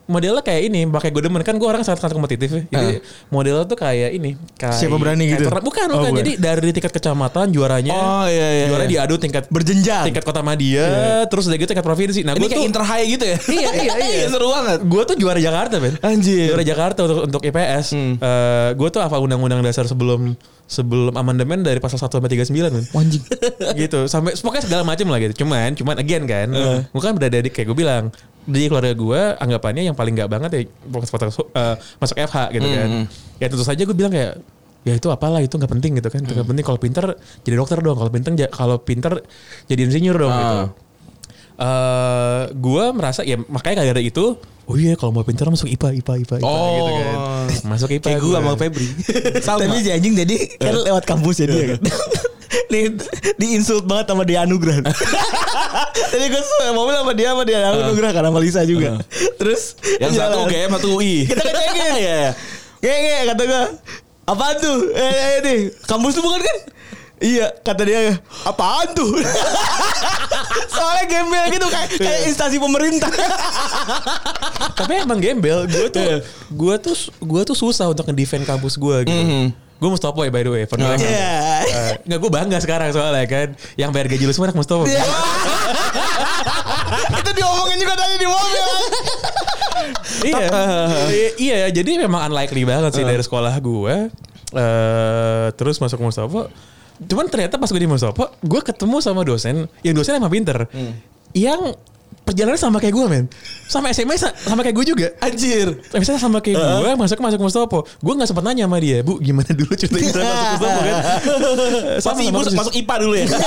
modelnya 0.05 0.45
kayak 0.45 0.63
ini 0.69 0.85
pakai 0.85 1.09
gue 1.09 1.23
demen 1.25 1.41
kan 1.41 1.57
gue 1.57 1.65
orang 1.65 1.81
sangat 1.81 2.05
sangat 2.05 2.13
kompetitif 2.13 2.53
ya. 2.53 2.63
Jadi 2.69 3.01
modelnya 3.29 3.65
tuh 3.65 3.75
kayak 3.75 4.11
ini 4.13 4.37
kayak 4.55 4.77
Siapa 4.77 4.97
berani 4.97 5.25
kayak 5.25 5.41
gitu? 5.41 5.49
bukan 5.49 5.61
Oh, 5.89 5.97
bukan. 5.97 6.11
bukan. 6.13 6.13
Jadi 6.21 6.33
dari 6.37 6.71
tingkat 6.71 6.93
kecamatan 6.93 7.47
juaranya 7.49 7.93
Oh, 7.93 8.27
iya, 8.29 8.49
iya, 8.53 8.65
juara 8.69 8.85
iya. 8.85 8.91
diadu 9.01 9.17
tingkat 9.17 9.49
Berjenjang. 9.49 10.05
tingkat 10.05 10.21
kota 10.21 10.45
media 10.45 10.85
terus 11.25 11.49
udah 11.49 11.57
gitu 11.57 11.71
tingkat 11.73 11.83
provinsi. 11.83 12.21
Nah, 12.21 12.37
gue 12.37 12.45
kayak 12.45 12.61
tuh 12.61 12.69
inter 12.69 12.85
high 12.85 13.07
gitu 13.09 13.25
ya? 13.25 13.39
Iya 13.49 13.71
iya 13.81 13.95
iya. 14.13 14.27
Seru 14.29 14.53
banget. 14.53 14.79
Gue 14.85 15.03
tuh 15.05 15.17
juara 15.17 15.41
Jakarta 15.41 15.81
Ben. 15.81 15.97
Anjir. 16.01 16.53
Juara 16.53 16.65
Jakarta 16.65 16.99
untuk 17.05 17.19
untuk 17.25 17.43
IPS. 17.43 17.87
Hmm. 17.97 18.15
gue 18.75 18.89
tuh 18.91 19.01
hafal 19.01 19.25
undang-undang 19.25 19.65
dasar 19.65 19.89
sebelum 19.89 20.37
sebelum 20.65 21.13
amandemen 21.13 21.61
dari 21.61 21.77
pasal 21.77 21.97
1 21.97 22.09
sampai 22.11 22.29
39 22.29 22.53
Ben. 22.53 22.85
Anjing. 22.93 23.23
gitu 23.77 24.05
sampai 24.05 24.33
pokoknya 24.37 24.65
segala 24.69 24.83
macam 24.85 25.09
lah 25.09 25.19
gitu. 25.21 25.45
Cuman 25.45 25.73
cuman 25.73 25.97
again 25.97 26.29
kan. 26.29 26.49
Eh. 26.53 26.81
Gue 26.89 27.01
kan 27.01 27.17
berada 27.17 27.37
di 27.37 27.49
kayak 27.49 27.73
gue 27.73 27.79
bilang 27.79 28.13
di 28.45 28.69
keluarga 28.69 28.93
gue 28.93 29.21
anggapannya 29.37 29.83
yang 29.85 29.97
paling 29.97 30.13
nggak 30.13 30.29
banget 30.29 30.51
ya 30.53 30.61
masuk, 30.87 31.49
eh, 31.51 31.77
masuk 31.97 32.17
FH 32.19 32.37
gitu 32.53 32.67
kan. 32.67 32.89
Hmm. 32.89 33.05
Ya 33.37 33.47
tentu 33.49 33.65
saja 33.65 33.81
gue 33.81 33.93
bilang 33.93 34.13
kayak 34.13 34.37
ya 34.85 34.93
itu 34.93 35.09
apalah 35.09 35.41
itu 35.41 35.57
nggak 35.57 35.73
penting 35.73 35.97
gitu 35.97 36.09
kan. 36.09 36.21
Itu 36.21 36.33
nggak 36.33 36.49
penting 36.49 36.65
kalau 36.65 36.77
pinter 36.77 37.05
jadi 37.41 37.55
dokter 37.57 37.79
dong. 37.81 37.97
Kalau 37.97 38.11
pinter 38.13 38.31
kalau 38.49 38.77
pinter 38.79 39.13
jadi 39.65 39.81
insinyur 39.83 40.17
dong 40.19 40.33
gitu. 40.33 40.57
Ah. 40.61 40.67
eh 41.55 42.43
gue 42.51 42.85
merasa 42.91 43.23
ya 43.23 43.39
makanya 43.39 43.81
kagak 43.81 43.95
ada 43.95 44.03
itu 44.03 44.35
oh 44.43 44.75
iya 44.75 44.99
kalau 44.99 45.15
mau 45.15 45.23
pintar 45.23 45.47
masuk 45.47 45.71
IPA 45.71 46.03
IPA 46.03 46.15
IPA, 46.27 46.35
IPA 46.43 46.47
Oh. 46.51 46.67
gitu 46.75 46.91
kan 46.91 47.17
masuk 47.65 47.89
IPA 47.95 48.07
Kayak 48.11 48.21
gue 48.21 48.35
sama 48.35 48.53
Febri. 48.59 48.89
Tapi 49.47 49.79
si 49.79 49.91
anjing 49.95 50.15
jadi 50.19 50.35
kan 50.59 50.75
lewat 50.83 51.05
kampus 51.07 51.37
ya 51.41 51.47
dia 51.47 51.65
kan. 51.71 51.81
Nih 52.69 52.85
di 53.39 53.47
insult 53.55 53.87
banget 53.87 54.11
sama 54.11 54.27
dia 54.27 54.43
Anugrah. 54.43 54.83
Tadi 55.95 56.27
gue 56.27 56.43
mau 56.75 56.85
bilang 56.91 57.07
sama 57.07 57.15
dia 57.15 57.29
sama 57.31 57.43
dia 57.47 57.59
Anugrah 57.71 58.11
karena 58.11 58.29
sama 58.35 58.41
Lisa 58.43 58.63
juga. 58.67 58.99
Terus 59.39 59.79
Yang 60.03 60.19
satu 60.19 60.43
jalan. 60.43 60.47
UGM 60.51 60.71
satu 60.75 60.89
UI. 60.99 61.17
Kita 61.31 61.43
ngecengin. 61.43 61.93
Iya. 62.05 62.23
Kayak 62.83 62.99
kayak 63.01 63.23
kata 63.33 63.43
gue. 63.47 63.63
Apaan 64.25 64.57
tuh? 64.57 64.79
Eh, 64.97 65.15
eh 65.15 65.37
nih, 65.45 65.59
kampus 65.85 66.17
tuh 66.17 66.25
bukan 66.25 66.41
kan? 66.41 66.59
Iya, 67.23 67.47
kata 67.63 67.83
dia. 67.87 68.19
Apaan 68.43 68.93
tuh? 68.93 69.09
Soalnya 70.75 71.05
gembel 71.07 71.45
gitu 71.55 71.67
kayak 71.71 71.89
kayak 71.97 72.21
instansi 72.29 72.59
pemerintah. 72.59 73.09
Tapi 74.75 74.93
emang 75.07 75.23
gembel. 75.23 75.65
Gue 75.71 75.89
tuh 75.89 76.05
gue 76.51 76.75
tuh 76.83 76.97
gue 77.23 77.43
tuh 77.47 77.57
susah 77.57 77.89
untuk 77.89 78.05
ngedefend 78.11 78.45
kampus 78.45 78.75
gue 78.77 78.97
gitu. 79.07 79.23
Gue 79.85 79.93
Mustopo 79.93 80.25
ya 80.25 80.33
by 80.33 80.41
the 80.41 80.49
way. 80.49 80.65
Record. 80.65 80.97
Iya. 80.97 81.37
Eh, 81.61 81.93
Nggak 82.09 82.19
gue 82.19 82.31
bangga 82.33 82.57
sekarang 82.57 82.89
soalnya 82.89 83.29
kan. 83.29 83.53
Yang 83.77 83.91
bayar 83.93 84.07
gaji 84.09 84.25
lu 84.25 84.33
semua 84.33 84.49
anak 84.49 84.57
Mustopo. 84.57 84.89
Itu 87.13 87.31
diomongin 87.37 87.77
juga 87.77 87.95
tadi 87.95 88.15
di 88.17 88.25
mobil. 88.25 88.65
iya. 90.25 90.49
Iya, 91.37 91.59
jadi 91.69 92.01
memang 92.01 92.33
unlikely 92.33 92.65
banget 92.65 92.97
sih 92.97 93.05
dari 93.05 93.21
sekolah 93.21 93.53
gue. 93.61 94.09
eh 94.55 95.47
terus 95.53 95.77
masuk 95.77 96.01
Mustopo. 96.01 96.49
Cuman 96.97 97.27
ternyata 97.27 97.59
pas 97.59 97.67
gue 97.67 97.77
di 97.77 97.91
Mustopo, 97.91 98.31
gue 98.41 98.61
ketemu 98.63 99.03
sama 99.03 99.21
dosen, 99.21 99.69
yang 99.83 99.93
dosen 99.93 100.17
emang 100.17 100.31
pinter. 100.31 100.65
Yang 101.35 101.77
perjalanannya 102.25 102.61
sama 102.61 102.81
kayak 102.81 102.95
gue 102.97 103.07
men. 103.07 103.25
Sama 103.69 103.93
SMA 103.93 104.17
sa- 104.17 104.33
sama 104.35 104.65
kayak 104.65 104.77
gue 104.81 104.87
juga. 104.91 105.07
Anjir. 105.21 105.77
Misalnya 105.93 106.21
sama 106.21 106.41
kayak 106.41 106.57
gue 106.57 106.91
masuk 106.97 107.21
masuk 107.21 107.41
Mustopo. 107.41 107.85
Gue 108.01 108.13
gak 108.17 108.29
sempat 108.29 108.45
nanya 108.45 108.65
sama 108.65 108.81
dia, 108.81 109.05
Bu 109.05 109.21
gimana 109.21 109.49
dulu 109.53 109.73
cerita 109.77 110.01
kita 110.01 110.19
masuk 110.19 110.49
Mustopo 110.57 110.81
kan. 110.81 110.95
Sama 112.05 112.21
sama 112.25 112.33
masuk, 112.41 112.53
masuk 112.57 112.75
IPA 112.75 112.95
dulu 113.01 113.15
ya. 113.15 113.27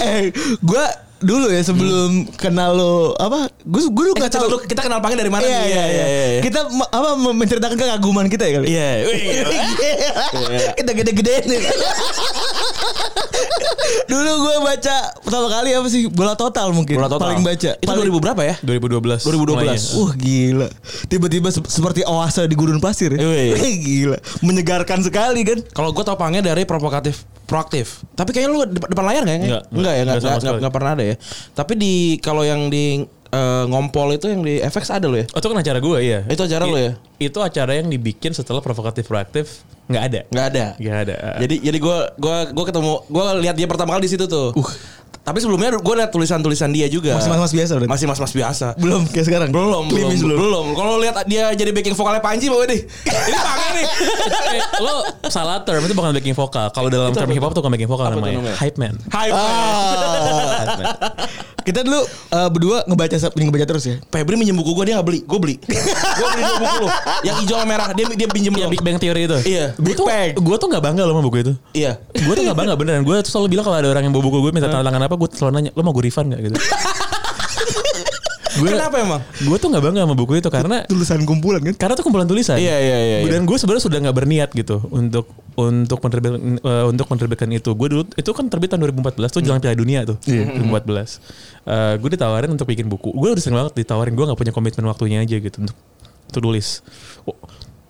eh, 0.00 0.22
gue 0.62 0.84
dulu 1.18 1.48
ya 1.48 1.62
sebelum 1.62 2.10
kenal 2.32 2.70
lo 2.72 2.94
apa? 3.14 3.48
Gue 3.60 3.82
gue 3.86 4.04
Eh, 4.06 4.10
dulu 4.10 4.12
gak 4.18 4.30
tahu. 4.30 4.44
dulu 4.46 4.58
kita 4.62 4.80
kenal 4.80 5.00
Pange 5.00 5.16
dari 5.16 5.28
mana 5.28 5.42
Iya, 5.42 5.56
nih? 5.56 5.66
iya, 5.66 5.84
iya, 5.86 6.40
Kita 6.40 6.68
ma- 6.68 6.86
apa 6.86 7.08
menceritakan 7.16 7.72
kekaguman 7.74 8.26
kita 8.26 8.44
ya 8.44 8.52
kali. 8.54 8.66
Iya. 8.68 8.88
Wih, 9.02 9.20
kita 10.78 10.90
gede-gedein 10.92 11.44
nih. 11.46 11.60
Dulu 14.06 14.30
gue 14.40 14.56
baca 14.62 14.96
pertama 15.18 15.46
kali 15.48 15.70
apa 15.72 15.88
sih 15.88 16.06
bola 16.06 16.34
total 16.34 16.70
mungkin 16.70 16.96
Bola 16.96 17.08
total. 17.08 17.26
paling 17.28 17.42
baca. 17.42 17.70
Itu 17.74 17.86
Paling- 17.86 18.08
2000 18.08 18.22
berapa 18.22 18.42
ya? 18.42 18.54
2012. 18.60 19.22
2012. 19.22 19.56
mulainya. 19.56 19.78
Wah 19.96 20.12
gila 20.14 20.68
Tiba-tiba 21.06 21.48
se- 21.50 21.64
seperti 21.66 22.00
oase 22.04 22.44
di 22.44 22.54
gurun 22.54 22.78
pasir 22.78 23.10
ya. 23.10 23.20
Gila 23.86 24.18
Menyegarkan 24.40 25.00
sekali 25.00 25.42
kan 25.42 25.58
Kalau 25.68 25.90
gue 25.90 26.02
tau 26.02 26.16
Pange 26.16 26.40
dari 26.40 26.62
provokatif 26.64 27.24
proaktif. 27.46 28.02
Tapi 28.12 28.34
kayaknya 28.34 28.50
lu 28.50 28.58
depan, 28.66 28.90
depan 28.90 29.04
layar 29.06 29.22
nggak? 29.22 29.38
Nggak, 29.38 29.62
enggak 29.70 29.94
ya, 29.94 30.02
nggak 30.02 30.16
enggak, 30.18 30.18
enggak, 30.18 30.42
sekali. 30.42 30.58
enggak 30.58 30.74
pernah 30.74 30.90
ada 30.90 31.04
ya. 31.12 31.16
Tapi 31.54 31.72
di 31.78 31.94
kalau 32.18 32.42
yang 32.42 32.66
di 32.66 33.04
eh, 33.30 33.64
ngompol 33.68 34.16
itu 34.16 34.26
yang 34.30 34.42
di 34.42 34.58
FX 34.58 34.90
ada 34.90 35.06
lo 35.06 35.16
ya? 35.18 35.26
Oh, 35.30 35.38
itu 35.38 35.46
kan 35.46 35.58
acara 35.60 35.78
gue 35.78 35.98
iya. 36.02 36.20
Itu 36.26 36.42
acara 36.46 36.64
I- 36.66 36.72
lo 36.72 36.78
ya? 36.78 36.92
Itu 37.16 37.38
acara 37.40 37.72
yang 37.78 37.88
dibikin 37.88 38.32
setelah 38.34 38.60
provokatif 38.60 39.06
proaktif 39.06 39.64
nggak 39.86 40.02
ada. 40.02 40.20
Nggak 40.34 40.46
ada. 40.50 40.64
Nggak 40.82 40.98
ada. 41.06 41.16
Jadi 41.46 41.56
jadi 41.62 41.78
gue 41.78 41.98
gua 42.18 42.36
gua 42.50 42.64
ketemu 42.66 42.92
gue 43.06 43.24
lihat 43.46 43.54
dia 43.54 43.68
pertama 43.70 43.94
kali 43.94 44.10
di 44.10 44.12
situ 44.18 44.26
tuh. 44.26 44.50
Tapi 45.26 45.42
sebelumnya 45.42 45.74
gue 45.74 45.94
lihat 45.98 46.14
tulisan-tulisan 46.14 46.70
dia 46.70 46.86
juga. 46.86 47.18
Masih 47.18 47.34
mas-mas 47.34 47.50
biasa 47.50 47.70
berarti 47.74 47.90
Masih 47.90 48.06
mas-mas 48.06 48.30
biasa. 48.30 48.66
Belum 48.78 49.02
kayak 49.10 49.26
sekarang 49.26 49.48
Belum, 49.50 49.90
belum, 49.90 50.14
belum. 50.14 50.38
belum. 50.38 50.66
Kalau 50.72 51.02
lihat 51.02 51.18
dia 51.26 51.50
jadi 51.50 51.74
backing 51.74 51.98
vokalnya 51.98 52.22
Panji 52.22 52.46
bawa 52.46 52.62
deh. 52.62 52.78
Ini 52.86 53.34
Pange 53.34 53.68
nih. 53.74 53.86
eh, 54.54 54.62
lo 54.78 55.02
salah 55.26 55.66
term 55.66 55.82
itu 55.82 55.98
bukan 55.98 56.14
backing 56.14 56.36
vokal. 56.38 56.70
Kalau 56.70 56.86
dalam 56.86 57.10
term 57.10 57.26
hip 57.26 57.42
hop 57.42 57.50
tuh 57.50 57.58
bukan 57.58 57.74
backing 57.74 57.90
vokal 57.90 58.06
namanya. 58.08 58.54
Hype 58.54 58.78
man. 58.78 58.94
Hype. 59.10 59.34
Ah. 59.34 60.62
Kita 61.66 61.82
dulu 61.82 61.98
eh, 62.06 62.48
berdua 62.54 62.86
ngebaca 62.86 63.16
ngebaca 63.18 63.66
terus 63.66 63.84
ya 63.90 63.96
Febri 64.06 64.38
minjem 64.38 64.54
buku 64.54 64.70
gue 64.70 64.84
dia 64.86 65.02
gak 65.02 65.06
beli, 65.10 65.20
gue 65.26 65.38
beli. 65.42 65.56
gue 66.18 66.26
beli 66.30 66.42
dua 66.46 66.58
buku 66.62 66.76
lu. 66.86 66.88
Yang 67.26 67.36
hijau 67.42 67.56
sama 67.58 67.66
merah 67.66 67.88
dia 67.90 68.06
dia 68.14 68.28
pinjem 68.30 68.54
Yang. 68.54 68.70
Big 68.70 68.82
Bang 68.86 68.98
Theory 69.02 69.26
itu. 69.26 69.38
Iya, 69.42 69.74
Gue 69.74 69.94
tuh, 69.98 70.06
gue 70.38 70.56
tuh 70.62 70.68
gak 70.70 70.82
bangga 70.86 71.02
loh 71.02 71.18
sama 71.18 71.22
buku 71.26 71.36
itu. 71.42 71.52
Iya. 71.74 71.98
Gue 72.14 72.34
tuh 72.38 72.46
gak 72.46 72.54
bangga 72.54 72.74
beneran. 72.78 73.02
Gue 73.02 73.18
tuh 73.26 73.30
selalu 73.34 73.58
bilang 73.58 73.64
kalau 73.66 73.82
ada 73.82 73.88
orang 73.90 74.02
yang 74.06 74.14
bawa 74.14 74.24
buku 74.30 74.38
gue 74.46 74.52
minta 74.54 74.70
tanda 74.70 74.86
tangan 74.86 75.02
apa, 75.10 75.14
gue 75.18 75.28
selalu 75.34 75.52
nanya, 75.58 75.70
lo 75.74 75.80
mau 75.82 75.90
gue 75.90 76.04
refund 76.06 76.30
gak 76.30 76.40
gitu. 76.46 76.54
gue, 78.56 78.68
Kenapa 78.72 78.96
emang? 79.00 79.20
Gue 79.44 79.56
tuh 79.60 79.68
gak 79.68 79.82
bangga 79.84 80.00
sama 80.04 80.14
buku 80.16 80.32
itu 80.40 80.48
karena 80.48 80.82
Tulisan 80.88 81.22
kumpulan 81.28 81.60
kan 81.60 81.74
karena 81.76 81.94
itu 81.96 82.04
kumpulan 82.04 82.26
tulisan. 82.28 82.56
Iya, 82.56 82.76
iya, 82.80 82.98
iya, 82.98 83.16
iya. 83.24 83.30
Dan 83.30 83.44
gue 83.44 83.56
sebenarnya 83.56 83.84
sudah 83.84 83.98
nggak 84.02 84.16
berniat 84.16 84.50
gitu 84.56 84.82
untuk 84.88 85.30
untuk 85.56 85.98
menerbitkan 86.04 86.60
eh, 86.60 86.84
untuk 86.88 87.06
menerbitkan 87.08 87.48
itu. 87.52 87.70
Gue 87.72 87.88
dulu 87.92 88.02
itu 88.12 88.30
kan 88.32 88.44
terbit 88.48 88.72
tahun 88.72 88.88
2014 88.92 89.28
tuh 89.32 89.40
jelang 89.44 89.60
Piala 89.60 89.76
Dunia 89.76 90.04
tuh. 90.04 90.16
2014. 90.24 91.20
Eh, 91.66 91.94
gue 92.00 92.10
ditawarin 92.12 92.50
untuk 92.52 92.66
bikin 92.68 92.86
buku. 92.88 93.12
Gue 93.12 93.32
udah 93.32 93.42
sering 93.42 93.56
banget 93.56 93.76
ditawarin. 93.76 94.12
Gue 94.16 94.24
nggak 94.28 94.38
punya 94.38 94.52
komitmen 94.52 94.84
waktunya 94.88 95.20
aja 95.24 95.36
gitu 95.36 95.56
untuk 95.62 95.76
untuk 96.26 96.40
nulis. 96.42 96.82
Oh, 97.24 97.34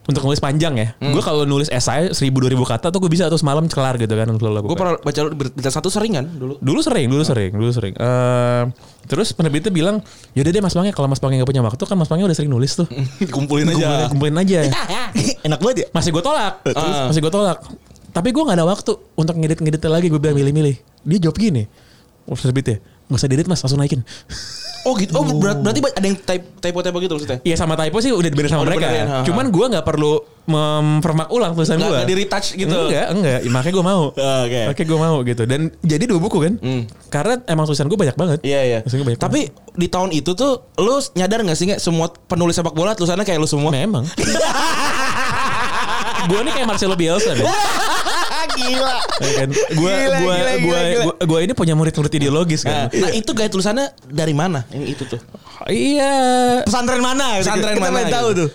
untuk 0.07 0.23
nulis 0.23 0.39
panjang 0.39 0.75
ya. 0.75 0.89
Gue 0.97 1.19
kalau 1.19 1.43
nulis 1.43 1.67
esai 1.67 2.09
1000 2.09 2.31
2000 2.31 2.55
kata 2.63 2.87
tuh 2.89 2.99
gue 2.99 3.11
bisa 3.11 3.27
tuh 3.27 3.37
semalam 3.37 3.67
kelar 3.67 3.95
gitu 3.97 4.11
kan 4.11 4.27
untuk 4.27 4.47
Gue 4.47 4.75
pernah 4.75 4.95
baca 4.97 5.21
berita 5.29 5.67
satu 5.67 5.87
sering 5.87 6.15
kan 6.15 6.25
dulu. 6.27 6.57
Dulu 6.59 6.79
sering, 6.81 7.07
dulu 7.07 7.23
sering, 7.23 7.51
dulu 7.51 7.71
sering. 7.71 7.93
Eh, 7.93 8.63
terus 9.05 9.31
penerbitnya 9.31 9.69
bilang, 9.69 9.99
yaudah 10.33 10.51
deh 10.51 10.63
Mas 10.63 10.73
Pange, 10.73 10.91
kalau 10.91 11.07
Mas 11.07 11.19
Pange 11.19 11.37
gak 11.37 11.47
punya 11.47 11.61
waktu 11.61 11.83
kan 11.83 11.97
Mas 11.97 12.07
Pange 12.07 12.23
udah 12.23 12.35
sering 12.35 12.51
nulis 12.51 12.75
tuh. 12.75 12.87
Kumpulin 13.35 13.67
Kumpulin, 13.67 13.75
aja. 13.75 14.07
kumpulin 14.07 14.37
aja. 14.43 14.59
Enak 15.43 15.59
banget 15.59 15.77
ya 15.77 15.87
masih 15.91 16.11
gue 16.11 16.23
tolak 16.23 16.63
Ah. 16.71 17.11
masih 17.11 17.21
gue 17.21 17.31
tolak 17.31 17.59
tapi 18.11 18.33
gue 18.33 18.41
nggak 18.41 18.57
ada 18.57 18.65
waktu 18.65 18.93
untuk 19.13 19.37
ngedit 19.37 19.61
ngedit 19.61 19.85
lagi 19.87 20.09
gue 20.09 20.17
bilang 20.17 20.33
milih-milih 20.35 20.73
dia 21.05 21.19
jawab 21.21 21.37
gini 21.37 21.69
oh 22.25 22.33
terbit 22.33 22.67
ya 22.67 22.77
nggak 23.07 23.17
usah 23.17 23.29
diedit 23.29 23.47
mas 23.47 23.59
langsung 23.59 23.79
naikin 23.79 24.03
Oh 24.83 24.95
gitu. 24.95 25.11
Oh 25.13 25.27
berat, 25.35 25.59
berarti 25.59 25.83
ada 25.83 26.07
yang 26.07 26.15
type 26.15 26.63
typo 26.63 26.79
typo 26.79 27.03
gitu 27.03 27.11
maksudnya. 27.13 27.43
Iya 27.43 27.59
sama 27.59 27.75
typo 27.75 27.99
sih 27.99 28.15
udah 28.15 28.23
dibenerin 28.25 28.55
sama 28.55 28.63
Oh, 28.63 28.71
mereka 28.71 28.87
ha, 28.87 29.03
ha. 29.03 29.19
cuman 29.21 29.51
gue 29.51 29.67
nggak 29.67 29.83
perlu 29.83 30.15
mempermak 30.47 31.27
ulang 31.29 31.59
tulisan 31.59 31.75
Nggak- 31.75 31.83
gue 31.83 31.97
nggak 31.97 32.07
di-retouch 32.09 32.49
gitu. 32.55 32.71
enggak 32.71 33.07
enggak 33.11 33.39
Ya, 33.43 33.51
makanya 33.51 33.75
gue 33.75 33.85
mau 33.85 34.03
Oke. 34.47 34.61
makanya 34.65 34.87
gue 34.87 34.99
mau 35.01 35.17
gitu 35.25 35.43
dan 35.43 35.61
jadi 35.81 36.05
dua 36.07 36.21
buku 36.21 36.39
kan 36.39 36.55
Hmm. 36.57 36.83
karena 37.09 37.35
emang 37.47 37.67
tulisan 37.67 37.91
gue 37.91 37.99
banyak 37.99 38.15
banget 38.15 38.39
Iya 38.43 38.61
iya. 38.63 38.79
Banyak 38.87 39.19
Tapi 39.19 39.41
di 39.75 39.87
tahun 39.89 40.15
itu 40.15 40.31
tuh 40.33 40.71
lu 40.77 40.95
nyadar 41.13 41.43
gak 41.43 41.59
sih 41.59 41.67
nggak 41.67 41.83
semua 41.83 42.07
penulis 42.23 42.55
sepak 42.55 42.71
bola 42.71 42.95
tulisannya 42.95 43.23
kayak 43.23 43.43
lu 43.43 43.51
semua? 43.51 43.75
memang 43.75 44.07
gue 46.27 46.41
nih 46.41 46.53
kayak 46.53 46.67
Marcelo 46.67 46.95
Bielsa 46.95 47.33
nih 47.33 47.43
Gila 48.57 48.97
Ya 49.19 49.31
kan? 49.35 49.49
Gue 49.53 49.93
Gila, 49.93 50.17
gue 50.17 50.35
gila, 50.35 50.53
gue 50.57 50.59
gila, 50.59 51.05
gue- 51.05 51.19
gue 51.23 51.39
ini 51.41 51.53
punya 51.53 51.75
murid-murid 51.75 52.13
ideologis 52.13 52.63
Nah, 52.63 52.89
kan. 52.89 52.99
nah, 52.99 53.11
itu 53.11 53.31
gaya 53.31 53.47
tulisannya 53.47 53.87
dari 54.03 54.33
mana? 54.33 54.65
Yang 54.69 54.85
itu 54.91 55.03
tuh. 55.07 55.21
Iya. 55.67 56.15
Pesantren 56.63 56.99
mana 56.99 57.39
Pesantren 57.39 57.75
Kita 57.75 57.83
mana 57.83 57.97
pengen 57.99 58.13
tahu 58.13 58.29
gitu. 58.31 58.41
tuh 58.43 58.51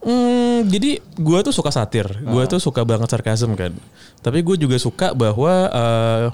Hmm, 0.00 0.64
jadi 0.64 0.96
gue 0.96 1.38
tuh 1.42 1.52
suka 1.52 1.68
satir. 1.68 2.08
Gue 2.22 2.44
tuh 2.46 2.56
suka 2.56 2.80
banget 2.82 3.04
sarkasm 3.06 3.52
kan. 3.52 3.76
Tapi 4.18 4.40
gue 4.40 4.56
juga 4.56 4.74
suka 4.74 5.12
bahwa 5.12 5.52
eh, 5.68 6.26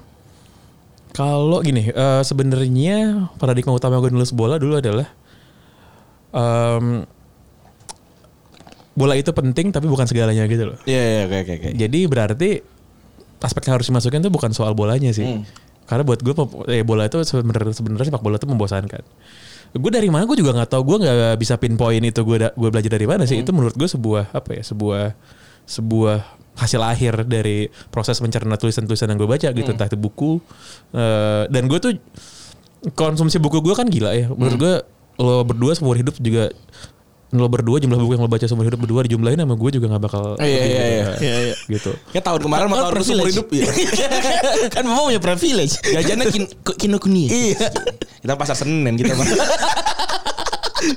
kalau 1.11 1.59
gini, 1.61 1.89
eh, 1.89 2.23
sebenarnya 2.23 2.99
paradigma 3.35 3.73
utama 3.73 3.99
gue 3.99 4.09
nulis 4.09 4.31
bola 4.31 4.55
dulu 4.55 4.77
adalah 4.77 5.11
em, 6.31 7.03
bola 8.93 9.13
itu 9.13 9.29
penting 9.29 9.69
tapi 9.71 9.87
bukan 9.87 10.07
segalanya 10.07 10.47
gitu 10.47 10.71
loh. 10.71 10.79
Iya 10.85 11.03
iya 11.03 11.21
oke 11.25 11.37
oke 11.43 11.53
oke. 11.59 11.69
Jadi 11.75 12.01
berarti 12.07 12.51
aspek 13.47 13.71
yang 13.71 13.79
harus 13.79 13.87
dimasukin 13.87 14.21
tuh 14.21 14.33
bukan 14.35 14.51
soal 14.51 14.75
bolanya 14.75 15.15
sih. 15.15 15.25
Hmm. 15.25 15.47
Karena 15.87 16.03
buat 16.03 16.19
gue 16.19 16.35
eh, 16.75 16.83
bola 16.83 17.07
itu 17.07 17.23
sebenarnya 17.23 17.71
sebenarnya 17.71 18.11
sepak 18.11 18.23
bola 18.23 18.37
itu 18.37 18.51
membosankan. 18.51 19.03
Gue 19.77 19.91
dari 19.95 20.11
mana 20.11 20.27
gue 20.27 20.35
juga 20.35 20.51
nggak 20.51 20.71
tahu. 20.75 20.83
Gue 20.83 20.97
nggak 21.07 21.39
bisa 21.39 21.55
pinpoint 21.57 22.03
itu 22.03 22.21
gue 22.27 22.37
gue 22.43 22.69
belajar 22.69 22.91
dari 22.91 23.07
mana 23.07 23.23
sih. 23.23 23.39
Itu 23.39 23.55
menurut 23.55 23.79
gue 23.79 23.87
sebuah 23.87 24.35
apa 24.35 24.59
ya 24.59 24.63
sebuah 24.67 25.15
sebuah 25.67 26.19
hasil 26.57 26.81
akhir 26.81 27.29
dari 27.29 27.69
proses 27.93 28.17
mencerna 28.25 28.57
tulisan-tulisan 28.57 29.13
yang 29.13 29.19
gue 29.21 29.29
baca 29.29 29.49
gitu 29.53 29.71
entah 29.71 29.89
itu 29.93 29.99
buku 30.01 30.41
eh, 30.97 31.45
dan 31.53 31.69
gue 31.69 31.79
tuh 31.79 31.93
konsumsi 32.97 33.37
buku 33.37 33.61
gue 33.61 33.75
kan 33.77 33.85
gila 33.85 34.17
ya 34.17 34.33
menurut 34.33 34.57
gue 34.57 34.75
lo 35.21 35.45
berdua 35.45 35.73
seumur 35.77 35.97
hidup 36.01 36.17
juga 36.21 36.53
lo 37.37 37.47
berdua 37.47 37.77
jumlah 37.79 37.97
buku 37.97 38.13
yang 38.15 38.25
lo 38.25 38.31
baca 38.31 38.45
seumur 38.45 38.65
hidup 38.65 38.79
berdua 38.79 39.05
dijumlahin 39.05 39.39
sama 39.39 39.55
gue 39.55 39.71
juga 39.73 39.87
nggak 39.89 40.03
bakal 40.03 40.23
Iya, 40.37 40.47
lebih 40.47 40.57
iya, 40.67 40.67
iya. 40.67 41.05
dari- 41.05 41.21
Iya, 41.21 41.37
iya. 41.43 41.55
gitu 41.69 41.91
Kayak 42.11 42.25
tahun 42.25 42.41
kemarin 42.43 42.65
sama 42.65 42.75
Kan 42.75 42.83
tahun 42.83 43.05
seumur 43.05 43.29
hidup 43.29 43.47
ya. 43.51 43.65
Kan 44.75 44.83
Bapak 44.85 45.03
punya 45.07 45.21
privilege 45.21 45.75
Jajannya 45.81 46.25
kin 46.29 46.45
kinokuni. 46.77 47.25
Iya 47.27 47.69
Kita 48.21 48.35
pasar 48.35 48.57
Senen 48.57 48.95
kita 48.95 49.13
mah. 49.13 49.27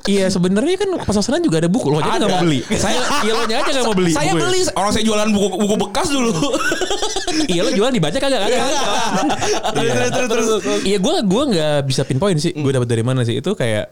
Iya 0.05 0.27
sebenarnya 0.27 0.75
kan 0.75 0.89
pasar 1.01 1.23
Senen 1.23 1.39
juga 1.41 1.63
ada 1.63 1.71
buku 1.71 1.87
lo 1.87 1.97
aja 1.97 2.19
nggak 2.19 2.29
mau 2.29 2.43
beli. 2.43 2.59
Saya 2.75 2.99
iya 3.25 3.31
lo 3.31 3.41
aja 3.41 3.63
nggak 3.63 3.87
mau 3.87 3.95
beli. 3.95 4.11
Saya 4.11 4.31
buku 4.31 4.37
ya? 4.37 4.43
beli 4.45 4.59
orang 4.75 4.91
saya 4.91 5.03
jualan 5.07 5.29
buku 5.31 5.55
buku 5.55 5.75
bekas 5.79 6.07
dulu. 6.11 6.31
Iya 7.47 7.61
lo 7.63 7.69
jualan 7.71 7.93
dibaca 7.95 8.17
kagak 8.19 8.39
kagak. 8.43 8.59
Iya. 9.79 9.93
terus 10.11 10.27
terus 10.29 10.45
terus. 10.59 10.79
Iya 10.83 10.97
gue 10.99 11.13
gue 11.23 11.43
nggak 11.55 11.77
bisa 11.87 12.01
pinpoint 12.03 12.37
sih. 12.37 12.51
Gue 12.53 12.69
dapat 12.69 12.85
dari 12.85 13.01
mana 13.01 13.23
sih 13.23 13.39
itu 13.39 13.51
kayak 13.55 13.87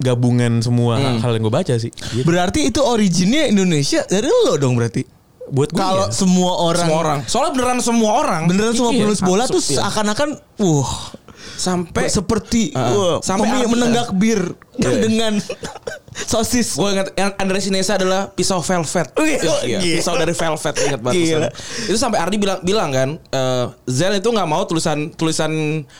gabungan 0.00 0.64
semua 0.64 0.96
hal 0.98 1.30
yang 1.36 1.44
gue 1.44 1.54
baca 1.54 1.74
sih. 1.76 1.92
Gitu. 1.92 2.24
Berarti 2.24 2.72
itu 2.72 2.80
originnya 2.80 3.46
Indonesia 3.46 4.02
dari 4.08 4.26
lo 4.26 4.56
dong 4.56 4.74
berarti 4.80 5.20
Buat 5.50 5.74
gue 5.74 5.82
Kalau 5.82 6.06
iya. 6.06 6.14
semua 6.14 6.52
orang 6.62 6.86
Semua 6.86 6.98
orang. 7.02 7.18
Soalnya 7.26 7.52
beneran 7.58 7.78
semua 7.82 8.10
orang. 8.22 8.42
Beneran 8.46 8.72
semua 8.72 8.90
Iya, 8.94 9.00
penulis 9.02 9.20
bola 9.20 9.44
tuh 9.50 9.58
absurd, 9.58 9.74
iya. 9.74 9.78
seakan-akan 9.82 10.28
Wah 10.62 10.94
Sampai 11.40 12.08
seperti 12.08 12.72
wah, 12.72 13.20
Sampai 13.20 13.52
Ardi- 13.52 13.68
menenggak 13.68 14.12
bir 14.12 14.56
dengan 14.76 15.36
sosis. 16.32 16.72
Gue 16.72 16.90
ingat 16.90 17.12
yang 17.12 17.36
Andres 17.36 17.64
Inesa 17.64 17.94
adalah 17.94 18.28
pisau 18.28 18.58
velvet. 18.58 19.12
Oh, 19.14 19.22
iya. 19.22 19.38
Iya, 19.62 19.78
iya, 19.78 19.78
pisau 19.96 20.14
dari 20.14 20.32
velvet 20.32 20.74
ingat 20.80 21.00
banget. 21.00 21.20
Gila. 21.20 21.48
Itu 21.86 21.96
sampai 21.96 22.18
Ardi 22.18 22.36
bilang 22.36 22.58
bilang 22.60 22.90
kan, 22.90 23.08
eh, 23.16 23.64
Zel 23.84 24.16
itu 24.16 24.26
nggak 24.26 24.46
mau 24.46 24.64
tulisan 24.64 25.10
tulisan 25.10 25.52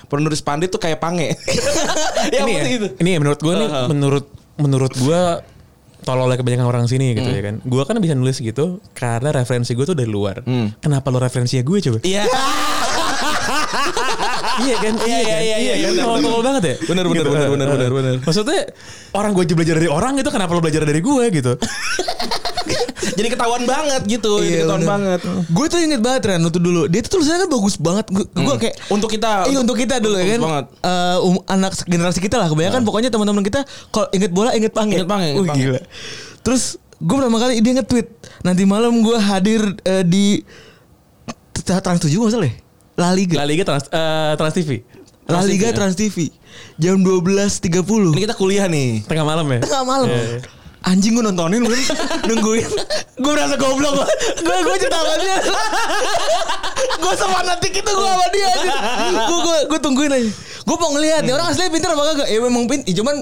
penulis 0.06 0.40
pandit 0.40 0.68
tuh 0.68 0.78
kayak 0.78 0.99
pange. 0.99 1.37
ya, 2.32 2.40
ini, 2.40 2.52
ya, 2.52 2.62
itu. 2.66 2.87
ini 2.97 3.11
ya 3.11 3.18
menurut 3.18 3.38
gue 3.38 3.54
nih 3.54 3.68
Uh-huh. 3.68 3.87
menurut 3.87 4.26
menurut 4.56 4.92
gue 4.92 5.20
tolol 6.00 6.25
oleh 6.25 6.35
kebanyakan 6.35 6.64
orang 6.64 6.85
sini 6.85 7.12
gitu 7.12 7.28
ya 7.28 7.42
kan. 7.42 7.61
Gue 7.62 7.82
kan 7.82 7.94
bisa 7.97 8.12
nulis 8.12 8.40
gitu 8.40 8.80
karena 8.92 9.30
referensi 9.30 9.73
gue 9.73 9.85
tuh 9.85 9.94
dari 9.94 10.09
luar. 10.09 10.40
Kenapa 10.78 11.09
lo 11.09 11.16
referensinya 11.16 11.61
gue 11.61 11.78
coba? 11.82 11.99
Iya. 12.02 12.25
iya 14.61 14.76
kan? 14.76 14.95
Iya, 15.00 15.19
iya, 15.19 15.37
iya, 15.38 15.57
iya, 15.57 15.75
kan? 15.76 15.90
benar, 15.90 16.02
Tolol- 16.02 16.16
benar. 16.16 16.26
tolol 16.26 16.42
banget 16.42 16.62
ya? 16.62 16.75
Benar, 16.83 17.04
benar, 17.04 17.25
benar, 17.25 17.49
benar, 17.49 17.69
benar, 17.71 17.90
benar. 17.92 18.14
Maksudnya 18.21 18.61
orang 19.12 19.30
gue 19.30 19.42
aja 19.42 19.54
belajar 19.54 19.75
dari 19.76 19.88
orang 19.88 20.12
gitu 20.14 20.28
kenapa 20.28 20.50
lo 20.50 20.61
belajar 20.61 20.83
dari 20.83 21.00
gue 21.00 21.25
gitu? 21.30 21.52
Jadi 23.11 23.28
ketahuan 23.28 23.64
banget 23.64 24.02
gitu, 24.07 24.38
jadi 24.38 24.47
Iya, 24.47 24.59
ketahuan 24.62 24.80
bener. 24.80 24.90
banget. 25.19 25.21
Gue 25.50 25.66
tuh 25.66 25.78
inget 25.78 26.00
banget 26.00 26.21
Ren 26.25 26.40
waktu 26.40 26.57
dulu. 26.59 26.83
Dia 26.87 27.00
tuh 27.00 27.19
tulisannya 27.19 27.40
kan 27.42 27.50
bagus 27.50 27.75
banget. 27.76 28.07
Gue 28.30 28.54
kayak 28.57 28.75
Untuk 28.88 29.09
kita 29.11 29.45
Iya 29.45 29.59
untuk 29.59 29.76
kita 29.76 29.95
dulu 29.99 30.16
ya 30.16 30.26
kan. 30.30 30.40
banget. 30.40 30.64
Eh, 30.80 31.19
um, 31.19 31.37
anak 31.47 31.73
generasi 31.85 32.19
kita 32.19 32.37
lah 32.37 32.47
kebanyakan 32.47 32.80
pokoknya 32.80 33.11
teman-teman 33.11 33.42
kita 33.42 33.61
kalau 33.88 34.09
inget 34.11 34.30
bola 34.30 34.54
inget 34.54 34.73
pange. 34.73 34.95
Inget 34.95 35.09
pange, 35.09 35.26
inget 35.28 35.42
Wih, 35.42 35.49
pange. 35.49 35.61
gila. 35.66 35.80
Terus 36.40 36.62
gue 36.97 37.14
pertama 37.14 37.38
kali 37.38 37.52
dia 37.59 37.73
nge-tweet 37.75 38.09
nanti 38.40 38.62
malam 38.64 38.92
gue 39.00 39.16
hadir 39.19 39.61
eh, 39.83 40.04
di 40.04 40.40
Trans 41.61 42.00
7 42.00 42.09
nggak 42.09 42.30
salah 42.30 42.47
ya? 42.47 42.54
La 43.00 43.16
Liga. 43.16 43.40
La 43.40 43.49
Liga 43.49 43.64
Trans, 43.64 43.88
eh, 43.88 44.33
Trans 44.37 44.52
TV. 44.52 44.85
La 45.25 45.40
Liga 45.40 45.73
Trans 45.73 45.97
TV. 45.97 46.28
Jam 46.76 47.00
12.30. 47.00 48.12
Ini 48.12 48.21
kita 48.28 48.37
kuliah 48.37 48.69
nih. 48.69 49.09
Tengah 49.09 49.25
malam 49.25 49.49
ya? 49.49 49.61
Tengah 49.64 49.85
malam. 49.88 50.09
Iya, 50.12 50.21
iya. 50.21 50.40
Anjing 50.80 51.12
gue 51.12 51.25
nontonin 51.25 51.61
gue 51.61 51.80
nungguin. 52.28 52.69
gue 53.21 53.33
merasa 53.33 53.57
goblok. 53.57 54.00
Gue 54.40 54.57
gue 54.64 54.76
cetakannya. 54.80 55.37
gue 57.00 57.12
sefanatik 57.16 57.73
itu 57.73 57.90
gue 57.92 58.09
sama 58.09 58.26
dia 58.33 58.49
aja. 58.49 58.73
Gue 59.28 59.38
gue 59.45 59.59
gue 59.76 59.80
tungguin 59.80 60.12
aja. 60.12 60.30
Gue 60.64 60.76
mau 60.80 60.90
ngeliat 60.97 61.25
nih 61.25 61.33
orang 61.37 61.52
aslinya 61.52 61.73
pintar 61.73 61.92
apa 61.92 62.02
kagak? 62.12 62.28
Ya 62.33 62.38
memang 62.40 62.64
pintar. 62.64 62.92
Cuman 62.97 63.16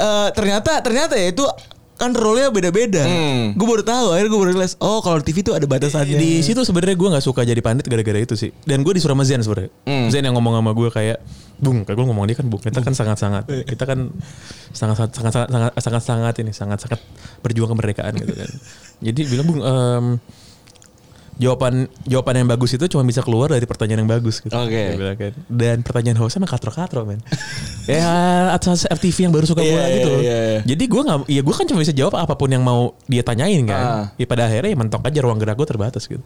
eh, 0.00 0.28
ternyata 0.32 0.80
ternyata 0.80 1.14
ya 1.16 1.28
itu 1.32 1.44
kan 1.94 2.10
role-nya 2.10 2.50
beda-beda. 2.50 3.06
Hmm. 3.06 3.54
Gue 3.54 3.66
baru 3.66 3.82
tahu 3.82 4.06
akhirnya 4.12 4.30
gue 4.30 4.40
baru 4.42 4.50
realize 4.50 4.74
oh 4.78 4.98
kalau 4.98 5.22
TV 5.22 5.40
tuh 5.40 5.54
ada 5.54 5.62
batasannya. 5.62 6.18
Di 6.18 6.42
situ 6.42 6.58
sebenarnya 6.60 6.98
gue 6.98 7.08
nggak 7.08 7.22
suka 7.22 7.46
jadi 7.46 7.62
pandit 7.62 7.86
gara-gara 7.86 8.18
itu 8.18 8.34
sih. 8.34 8.50
Dan 8.62 8.82
gue 8.82 8.92
disuruh 8.92 9.14
sama 9.14 9.22
Zen 9.22 9.40
sebenarnya. 9.40 9.70
Zen 10.10 10.22
yang 10.22 10.34
ngomong 10.34 10.58
sama 10.58 10.70
gue 10.74 10.88
kayak, 10.90 11.18
Bung, 11.54 11.86
kayak 11.86 11.94
gue 11.94 12.06
ngomong 12.06 12.26
dia 12.26 12.34
kan 12.34 12.46
Bung. 12.50 12.58
Kita 12.58 12.82
kan 12.82 12.92
sangat-sangat, 12.92 13.46
kita 13.70 13.84
kan 13.86 14.10
sangat-sangat 14.74 15.10
sangat-sangat 15.14 15.48
sangat- 15.48 15.74
sangat-sangat 15.78 16.34
ini, 16.42 16.50
sangat-sangat 16.50 17.00
berjuang 17.40 17.70
kemerdekaan 17.70 18.12
gitu 18.18 18.34
kan. 18.34 18.50
Jadi 18.98 19.20
bilang 19.30 19.46
Bung, 19.46 19.60
em, 19.62 20.04
jawaban 21.34 21.90
jawaban 22.06 22.34
yang 22.38 22.48
bagus 22.48 22.78
itu 22.78 22.86
cuma 22.86 23.02
bisa 23.02 23.18
keluar 23.18 23.50
dari 23.50 23.66
pertanyaan 23.66 24.06
yang 24.06 24.10
bagus 24.10 24.38
gitu. 24.38 24.54
Oke. 24.54 24.94
Kan. 25.18 25.32
Dan 25.50 25.76
pertanyaan 25.82 26.18
hostnya 26.22 26.46
mah 26.46 26.50
katro-katro 26.50 27.02
men. 27.02 27.18
ya 27.90 28.06
atas 28.54 28.86
FTV 28.86 29.30
yang 29.30 29.32
baru 29.34 29.44
suka 29.46 29.60
bola 29.60 29.82
Iya, 29.84 29.86
gitu. 29.98 30.10
iya, 30.14 30.20
iya, 30.22 30.38
iya. 30.46 30.60
Jadi 30.62 30.84
gue 30.86 31.02
nggak, 31.02 31.18
ya 31.26 31.40
gue 31.42 31.54
kan 31.54 31.66
cuma 31.66 31.78
bisa 31.82 31.94
jawab 31.94 32.14
apa 32.16 32.34
pun 32.38 32.48
yang 32.50 32.62
mau 32.62 32.94
dia 33.10 33.26
tanyain 33.26 33.62
kan. 33.66 33.82
Ah. 33.82 34.04
Ya 34.14 34.26
pada 34.30 34.46
akhirnya 34.46 34.70
ya 34.70 34.78
mentok 34.78 35.02
aja 35.02 35.18
ruang 35.22 35.38
gerak 35.42 35.58
gue 35.58 35.66
terbatas 35.66 36.06
gitu. 36.06 36.22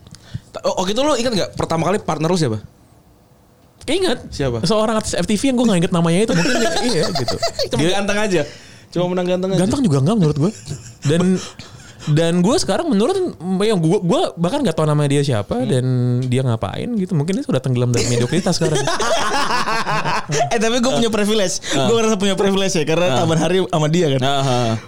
Oh, 0.65 0.85
gitu 0.85 1.01
lu 1.01 1.17
ingat 1.17 1.33
nggak 1.33 1.51
pertama 1.57 1.89
kali 1.89 2.01
partner 2.05 2.29
lu 2.29 2.37
siapa? 2.37 2.61
Keinget 3.89 4.21
Siapa? 4.29 4.69
Seorang 4.69 5.01
artis 5.01 5.17
FTV 5.17 5.41
yang 5.49 5.57
gue 5.57 5.67
gak 5.73 5.79
inget 5.81 5.93
namanya 5.97 6.19
itu 6.29 6.33
mungkin 6.37 6.61
iya 6.93 7.09
gitu. 7.09 7.37
Cuma 7.73 7.89
ganteng 7.89 8.19
aja. 8.21 8.43
Cuma 8.93 9.05
menang 9.09 9.27
ganteng 9.33 9.51
aja. 9.57 9.61
Ganteng 9.65 9.81
juga 9.81 9.99
enggak 10.05 10.17
menurut 10.21 10.37
gue. 10.37 10.53
Dan 11.09 11.21
dan 12.07 12.39
gue 12.39 12.57
sekarang 12.57 12.87
menurut 12.87 13.35
yang 13.61 13.77
gue 13.77 13.99
gue 13.99 14.21
bahkan 14.35 14.63
gak 14.63 14.73
tahu 14.73 14.87
nama 14.87 15.03
dia 15.05 15.21
siapa 15.21 15.59
dan 15.65 15.85
dia 16.23 16.41
ngapain 16.41 16.87
gitu. 16.95 17.13
Mungkin 17.13 17.35
dia 17.35 17.45
sudah 17.45 17.59
tenggelam 17.59 17.91
dari 17.91 18.07
mediokritas 18.07 18.55
sekarang. 18.55 18.79
eh 20.55 20.59
tapi 20.59 20.79
gue 20.79 20.93
punya 20.93 21.11
privilege. 21.11 21.59
Gue 21.65 21.95
ngerasa 21.95 22.17
punya 22.17 22.35
privilege 22.35 22.75
ya 22.75 22.85
karena 22.85 23.17
taman 23.17 23.37
hari 23.37 23.59
sama 23.65 23.89
dia 23.89 24.07
kan. 24.11 24.21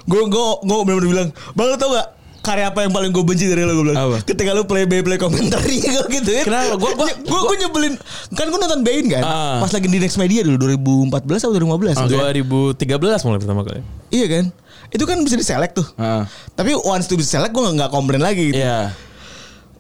Gue 0.05 0.23
gue 0.27 0.45
gue 0.63 0.77
benar-benar 0.81 1.09
bilang, 1.09 1.29
bang 1.53 1.67
lu 1.67 1.77
tau 1.77 1.91
gak 1.93 2.09
karya 2.41 2.73
apa 2.73 2.81
yang 2.81 2.93
paling 2.95 3.13
gue 3.13 3.21
benci 3.21 3.45
dari 3.47 3.63
lo 3.63 3.75
gue 3.75 3.85
bilang? 3.85 3.99
Apa? 4.01 4.17
Ketika 4.25 4.51
lu 4.53 4.65
play 4.65 4.89
by 4.89 5.03
play 5.03 5.19
komentari 5.19 5.77
gue 5.85 6.05
gitu 6.11 6.31
ya. 6.31 6.43
Kenapa? 6.43 6.79
Gua- 6.79 6.97
gua- 6.97 7.19
gue 7.19 7.41
gue 7.43 7.57
nyebelin. 7.59 7.95
Kan 8.33 8.49
gue 8.49 8.59
nonton 8.59 8.81
Bain 8.81 9.05
kan. 9.07 9.23
Ah. 9.23 9.59
Pas 9.61 9.69
lagi 9.71 9.85
di 9.85 9.99
Next 9.99 10.17
Media 10.17 10.41
dulu 10.41 10.57
2014 10.57 11.21
atau 11.21 11.53
2015. 11.53 12.01
gitu 12.09 12.15
ya. 12.17 12.33
2013 12.33 13.27
mulai 13.29 13.39
pertama 13.39 13.61
kali. 13.61 13.81
Iya 14.09 14.27
kan. 14.31 14.45
Itu 14.91 15.07
kan 15.07 15.23
bisa 15.23 15.39
diselect 15.39 15.79
tuh. 15.79 15.87
Ah. 15.97 16.27
Tapi 16.55 16.75
once 16.75 17.07
itu 17.07 17.17
diselect 17.19 17.55
gue 17.55 17.63
nggak 17.63 17.91
komplain 17.91 18.23
lagi 18.23 18.51
gitu. 18.51 18.61
Iya. 18.61 18.91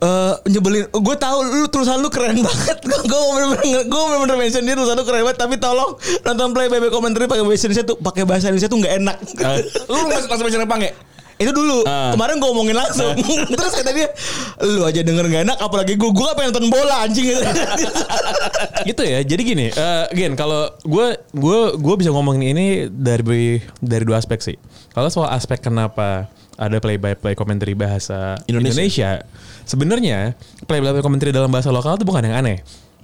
Eh, 0.00 0.34
nyebelin 0.48 0.88
gue 0.88 1.16
tahu 1.20 1.38
lu 1.44 1.68
tulisan 1.68 2.00
lu 2.00 2.08
keren 2.08 2.32
banget 2.48 2.78
gue 2.88 3.20
bener-bener 3.36 3.84
gue 3.84 4.00
bener-bener 4.08 4.36
mention 4.40 4.64
dia 4.64 4.72
tulisan 4.72 4.96
lu 4.96 5.04
keren 5.04 5.28
banget 5.28 5.36
tapi 5.44 5.60
tolong 5.60 5.92
nonton 6.24 6.56
play 6.56 6.72
baby 6.72 6.88
komentari 6.88 7.28
pakai 7.28 7.44
bahasa 7.44 7.68
Indonesia 7.68 7.84
tuh 7.84 8.00
pakai 8.00 8.24
bahasa 8.24 8.48
Indonesia 8.48 8.72
tuh 8.72 8.80
nggak 8.80 8.94
enak 8.96 9.16
Lu 9.92 10.00
langsung 10.08 10.32
langsung 10.32 10.46
baca 10.48 10.56
Jepang 10.56 10.80
ya? 10.80 10.92
Itu 11.40 11.50
dulu 11.50 11.82
Ah. 11.88 12.12
kemarin 12.12 12.36
gue 12.36 12.50
omongin 12.52 12.76
langsung 12.76 13.16
terus 13.56 13.72
kata 13.72 13.90
dia 13.90 14.12
lu 14.60 14.84
aja 14.84 15.00
denger 15.00 15.24
nggak 15.24 15.42
enak 15.48 15.58
apalagi 15.58 15.96
gue 15.96 16.10
gue 16.12 16.28
pengen 16.36 16.52
nonton 16.52 16.68
bola 16.68 17.08
anjing 17.08 17.32
gitu 18.88 19.02
ya. 19.02 19.20
Jadi 19.24 19.42
gini, 19.44 19.66
eh 19.68 20.04
Gen, 20.12 20.36
kalau 20.36 20.68
gue 20.82 21.06
gue 21.32 21.60
gue 21.76 21.94
bisa 21.96 22.10
ngomongin 22.12 22.52
ini 22.52 22.66
dari 22.88 23.60
dari 23.78 24.04
dua 24.04 24.20
aspek 24.20 24.40
sih. 24.40 24.56
Kalau 24.92 25.08
soal 25.08 25.32
aspek 25.32 25.60
kenapa 25.60 26.28
ada 26.56 26.76
play 26.76 27.00
by 27.00 27.16
play 27.16 27.32
commentary 27.32 27.72
bahasa 27.72 28.36
Indonesia. 28.44 28.76
Indonesia, 28.76 29.10
sebenarnya 29.64 30.18
play 30.64 30.80
by 30.80 30.92
play 30.92 31.04
commentary 31.04 31.32
dalam 31.32 31.48
bahasa 31.48 31.72
lokal 31.72 31.96
itu 31.96 32.04
bukan 32.04 32.28
yang 32.28 32.36
aneh 32.36 32.60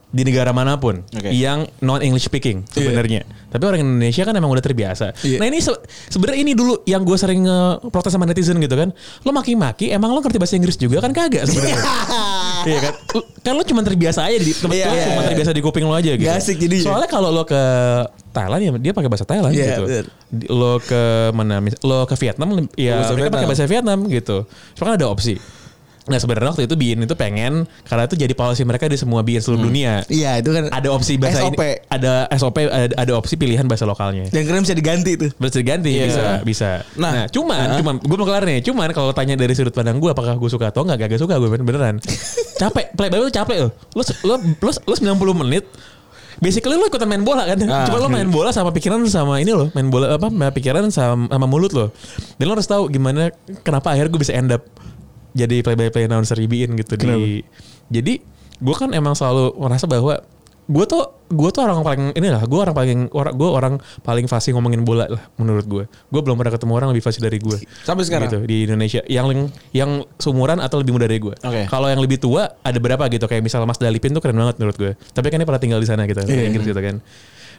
di 0.07 0.23
negara 0.23 0.49
mana 0.49 0.79
pun 0.79 1.03
Oke. 1.05 1.29
yang 1.29 1.67
non 1.81 1.99
English 1.99 2.25
speaking 2.25 2.63
sebenarnya. 2.65 3.27
Tapi 3.47 3.63
orang 3.63 3.81
Indonesia 3.81 4.23
kan 4.23 4.33
emang 4.33 4.49
udah 4.49 4.61
terbiasa. 4.61 5.13
Iya. 5.19 5.37
Nah 5.37 5.47
ini 5.47 5.59
se- 5.59 5.83
sebenarnya 6.09 6.41
ini 6.41 6.53
dulu 6.53 6.85
yang 6.85 7.03
gue 7.03 7.15
sering 7.15 7.43
nge- 7.43 7.91
protes 7.91 8.11
sama 8.11 8.25
netizen 8.25 8.57
gitu 8.57 8.73
kan. 8.73 8.95
Lo 9.21 9.31
maki-maki, 9.31 9.91
emang 9.91 10.11
lo 10.11 10.21
ngerti 10.21 10.37
bahasa 10.37 10.55
Inggris 10.55 10.77
juga 10.77 10.99
kan 10.99 11.11
kagak 11.11 11.45
sebenarnya. 11.45 11.79
Iya 12.65 12.79
kan? 12.81 12.95
Lu- 13.13 13.27
Kan 13.41 13.53
lo 13.53 13.63
cuma 13.63 13.79
terbiasa 13.81 14.25
aja 14.25 14.37
di 14.37 14.51
tempat 14.51 14.75
Iya, 14.75 14.87
lo 14.87 14.93
iya, 14.93 15.05
cuma 15.07 15.21
iya. 15.21 15.29
terbiasa 15.29 15.51
di 15.51 15.63
kuping 15.63 15.85
lo 15.85 15.95
aja 15.95 16.11
gitu. 16.13 16.25
Gak 16.25 16.37
asik 16.37 16.57
jadinya. 16.57 16.85
Soalnya 16.85 17.09
kalau 17.09 17.31
lo 17.31 17.43
ke 17.45 17.63
Thailand 18.29 18.61
ya 18.61 18.71
dia 18.77 18.93
pakai 18.93 19.07
bahasa 19.07 19.23
Thailand 19.23 19.53
Iya, 19.53 19.67
gitu. 19.69 19.83
Di- 20.29 20.49
Lo 20.49 20.79
ke 20.79 21.03
mana? 21.31 21.63
Lo 21.81 22.03
ke 22.05 22.15
Vietnam 22.17 22.49
ya 22.75 22.99
Bahasa 23.01 23.13
mereka 23.13 23.31
pakai 23.33 23.49
bahasa 23.49 23.65
Vietnam 23.65 23.99
gitu. 24.07 24.37
Soalnya 24.73 24.91
kan 24.93 24.99
ada 24.99 25.07
opsi. 25.09 25.35
Nah 26.07 26.17
sebenarnya 26.17 26.55
waktu 26.55 26.65
itu 26.65 26.75
Bin 26.75 27.03
itu 27.03 27.15
pengen 27.15 27.67
karena 27.83 28.07
itu 28.07 28.15
jadi 28.15 28.31
policy 28.31 28.63
mereka 28.63 28.87
di 28.87 28.95
semua 28.95 29.21
Bin 29.21 29.39
seluruh 29.39 29.67
dunia. 29.67 30.07
iya 30.07 30.39
itu 30.39 30.51
kan 30.51 30.71
Ada 30.71 30.89
opsi 30.89 31.19
bahasa 31.19 31.43
SOP. 31.43 31.59
ini, 31.59 31.83
ada 31.89 32.13
SOP, 32.33 32.57
ada, 32.63 32.95
ada 32.95 33.13
opsi 33.13 33.35
pilihan 33.35 33.67
bahasa 33.67 33.85
lokalnya. 33.85 34.31
dan 34.31 34.43
keren 34.43 34.63
bisa 34.63 34.73
diganti 34.73 35.19
tuh 35.19 35.31
Bisa 35.35 35.59
diganti 35.59 35.91
Iya. 35.93 36.07
bisa 36.07 36.23
bisa. 36.43 36.71
Nah, 36.95 37.13
Nah, 37.13 37.27
cuman 37.27 37.83
cuman 37.83 37.95
gue 37.99 38.17
mau 38.17 38.27
kelar 38.27 38.45
nih. 38.45 38.63
Cuman 38.63 38.91
kalau 38.91 39.11
tanya 39.11 39.35
dari 39.35 39.51
sudut 39.53 39.73
pandang 39.73 39.99
gue 39.99 40.09
apakah 40.09 40.37
gue 40.37 40.47
suka 40.47 40.71
atau 40.71 40.87
enggak, 40.87 41.11
gak 41.11 41.19
suka 41.19 41.37
gue 41.37 41.49
beneran. 41.51 41.99
capek, 42.61 42.95
play 42.95 43.09
by 43.09 43.19
play 43.21 43.33
capek 43.33 43.57
loh. 43.67 43.71
Lo 43.93 44.03
lo 44.23 44.35
lo, 44.39 44.71
lo 44.73 44.95
90 44.95 45.43
menit 45.43 45.67
Basically 46.37 46.77
lo 46.77 46.85
ikutan 46.85 47.09
main 47.09 47.25
bola 47.25 47.49
kan. 47.49 47.57
Ah. 47.65 47.89
Cuma 47.89 47.97
lo 47.97 48.13
main 48.13 48.29
bola 48.29 48.53
sama 48.53 48.69
pikiran 48.69 49.01
sama 49.09 49.41
ini 49.41 49.57
loh, 49.57 49.73
main 49.73 49.89
bola 49.89 50.21
apa? 50.21 50.29
Pikiran 50.53 50.85
sama, 50.93 51.33
sama 51.33 51.47
mulut 51.49 51.73
lo. 51.73 51.89
Dan 52.37 52.45
lo 52.47 52.53
harus 52.55 52.69
tahu 52.69 52.93
gimana 52.93 53.33
kenapa 53.65 53.97
akhirnya 53.97 54.13
gue 54.13 54.21
bisa 54.21 54.37
end 54.37 54.53
up 54.53 54.61
jadi 55.37 55.61
play 55.61 55.77
by 55.77 55.93
play 55.93 56.09
announcer 56.09 56.41
IBIN 56.41 56.81
gitu 56.81 56.97
di. 56.97 57.45
Jadi 57.93 58.15
gue 58.57 58.75
kan 58.75 58.89
emang 58.97 59.13
selalu 59.13 59.53
merasa 59.61 59.85
bahwa 59.85 60.17
gue 60.67 60.85
tuh 60.91 61.03
gue 61.31 61.51
tuh 61.55 61.63
orang 61.63 61.79
paling 61.87 62.11
ini 62.19 62.27
lah 62.27 62.43
gue 62.43 62.59
orang 62.59 62.75
paling 62.75 62.99
orang 63.15 63.35
gue 63.39 63.47
orang 63.47 63.75
paling 64.03 64.27
fasih 64.27 64.51
ngomongin 64.51 64.83
bola 64.83 65.07
lah 65.07 65.23
menurut 65.39 65.63
gue 65.63 65.85
gue 65.87 66.21
belum 66.27 66.35
pernah 66.35 66.51
ketemu 66.51 66.73
orang 66.75 66.89
lebih 66.91 67.07
fasih 67.07 67.23
dari 67.23 67.39
gue 67.39 67.55
Sampai 67.87 68.03
sekarang? 68.03 68.27
gitu 68.27 68.43
di 68.43 68.67
Indonesia. 68.67 68.99
Yang 69.07 69.55
yang 69.71 70.03
seumuran 70.19 70.59
atau 70.59 70.83
lebih 70.83 70.99
muda 70.99 71.07
dari 71.07 71.23
gue 71.23 71.39
Oke. 71.39 71.71
kalau 71.71 71.87
yang 71.87 72.03
lebih 72.03 72.19
tua 72.19 72.59
ada 72.67 72.79
berapa 72.83 73.07
gitu. 73.15 73.31
Kayak 73.31 73.47
misalnya 73.47 73.71
Mas 73.71 73.79
Dalipin 73.79 74.11
tuh 74.11 74.19
keren 74.19 74.35
banget 74.35 74.59
menurut 74.59 74.75
gue 74.75 74.93
tapi 75.15 75.31
kan 75.31 75.39
dia 75.39 75.47
pernah 75.47 75.63
tinggal 75.63 75.79
di 75.79 75.87
sana 75.87 76.03
gitu 76.03 76.19
di 76.27 76.35
Inggris 76.35 76.67
gitu 76.67 76.83
kan 76.83 76.99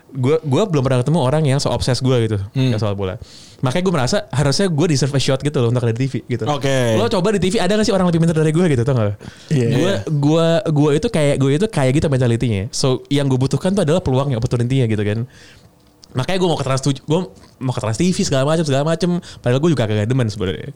gue 0.07 0.39
gue 0.39 0.61
belum 0.71 0.83
pernah 0.87 1.03
ketemu 1.03 1.19
orang 1.19 1.43
yang 1.43 1.59
so 1.59 1.67
obses 1.67 1.99
gue 1.99 2.15
gitu 2.31 2.37
Hmm. 2.55 2.71
soal 2.79 2.95
bola. 2.95 3.19
Makanya 3.59 3.83
gue 3.83 3.93
merasa 3.93 4.17
harusnya 4.31 4.69
gue 4.69 4.85
deserve 4.87 5.11
a 5.11 5.21
shot 5.21 5.41
gitu 5.41 5.57
loh 5.59 5.73
untuk 5.73 5.83
ada 5.83 5.91
di 5.91 6.07
TV 6.07 6.23
gitu. 6.23 6.47
Oke. 6.47 6.95
lo 6.95 7.09
coba 7.09 7.35
di 7.35 7.41
TV 7.41 7.59
ada 7.59 7.75
gak 7.75 7.83
sih 7.83 7.91
orang 7.91 8.07
lebih 8.07 8.23
pintar 8.23 8.37
dari 8.39 8.53
gue 8.55 8.65
gitu 8.71 8.83
tau 8.87 8.95
gak 8.95 9.17
gue 9.51 9.93
gue 10.07 10.47
gue 10.71 10.89
itu 10.95 11.07
kayak 11.11 11.35
gue 11.41 11.49
itu 11.57 11.67
kayak 11.67 11.91
gitu 11.97 12.07
mentalitinya 12.07 12.69
so 12.71 13.01
yang 13.09 13.27
gue 13.27 13.35
butuhkan 13.35 13.75
tuh 13.75 13.83
adalah 13.83 13.99
peluangnya 13.99 14.37
opportunity-nya 14.39 14.85
gitu 14.87 15.03
kan. 15.03 15.27
Makanya 16.15 16.37
gue 16.39 16.49
mau 16.49 16.57
ke 16.57 16.65
trans 16.65 16.81
gue 16.81 17.19
mau 17.59 17.73
ke 17.75 17.81
trans 17.83 17.97
TV 17.99 18.15
segala 18.23 18.47
macam 18.47 18.63
segala 18.63 18.83
macam 18.87 19.19
padahal 19.43 19.59
gue 19.59 19.69
juga 19.75 19.83
kagak 19.85 20.07
demen 20.07 20.31
sebenarnya. 20.31 20.71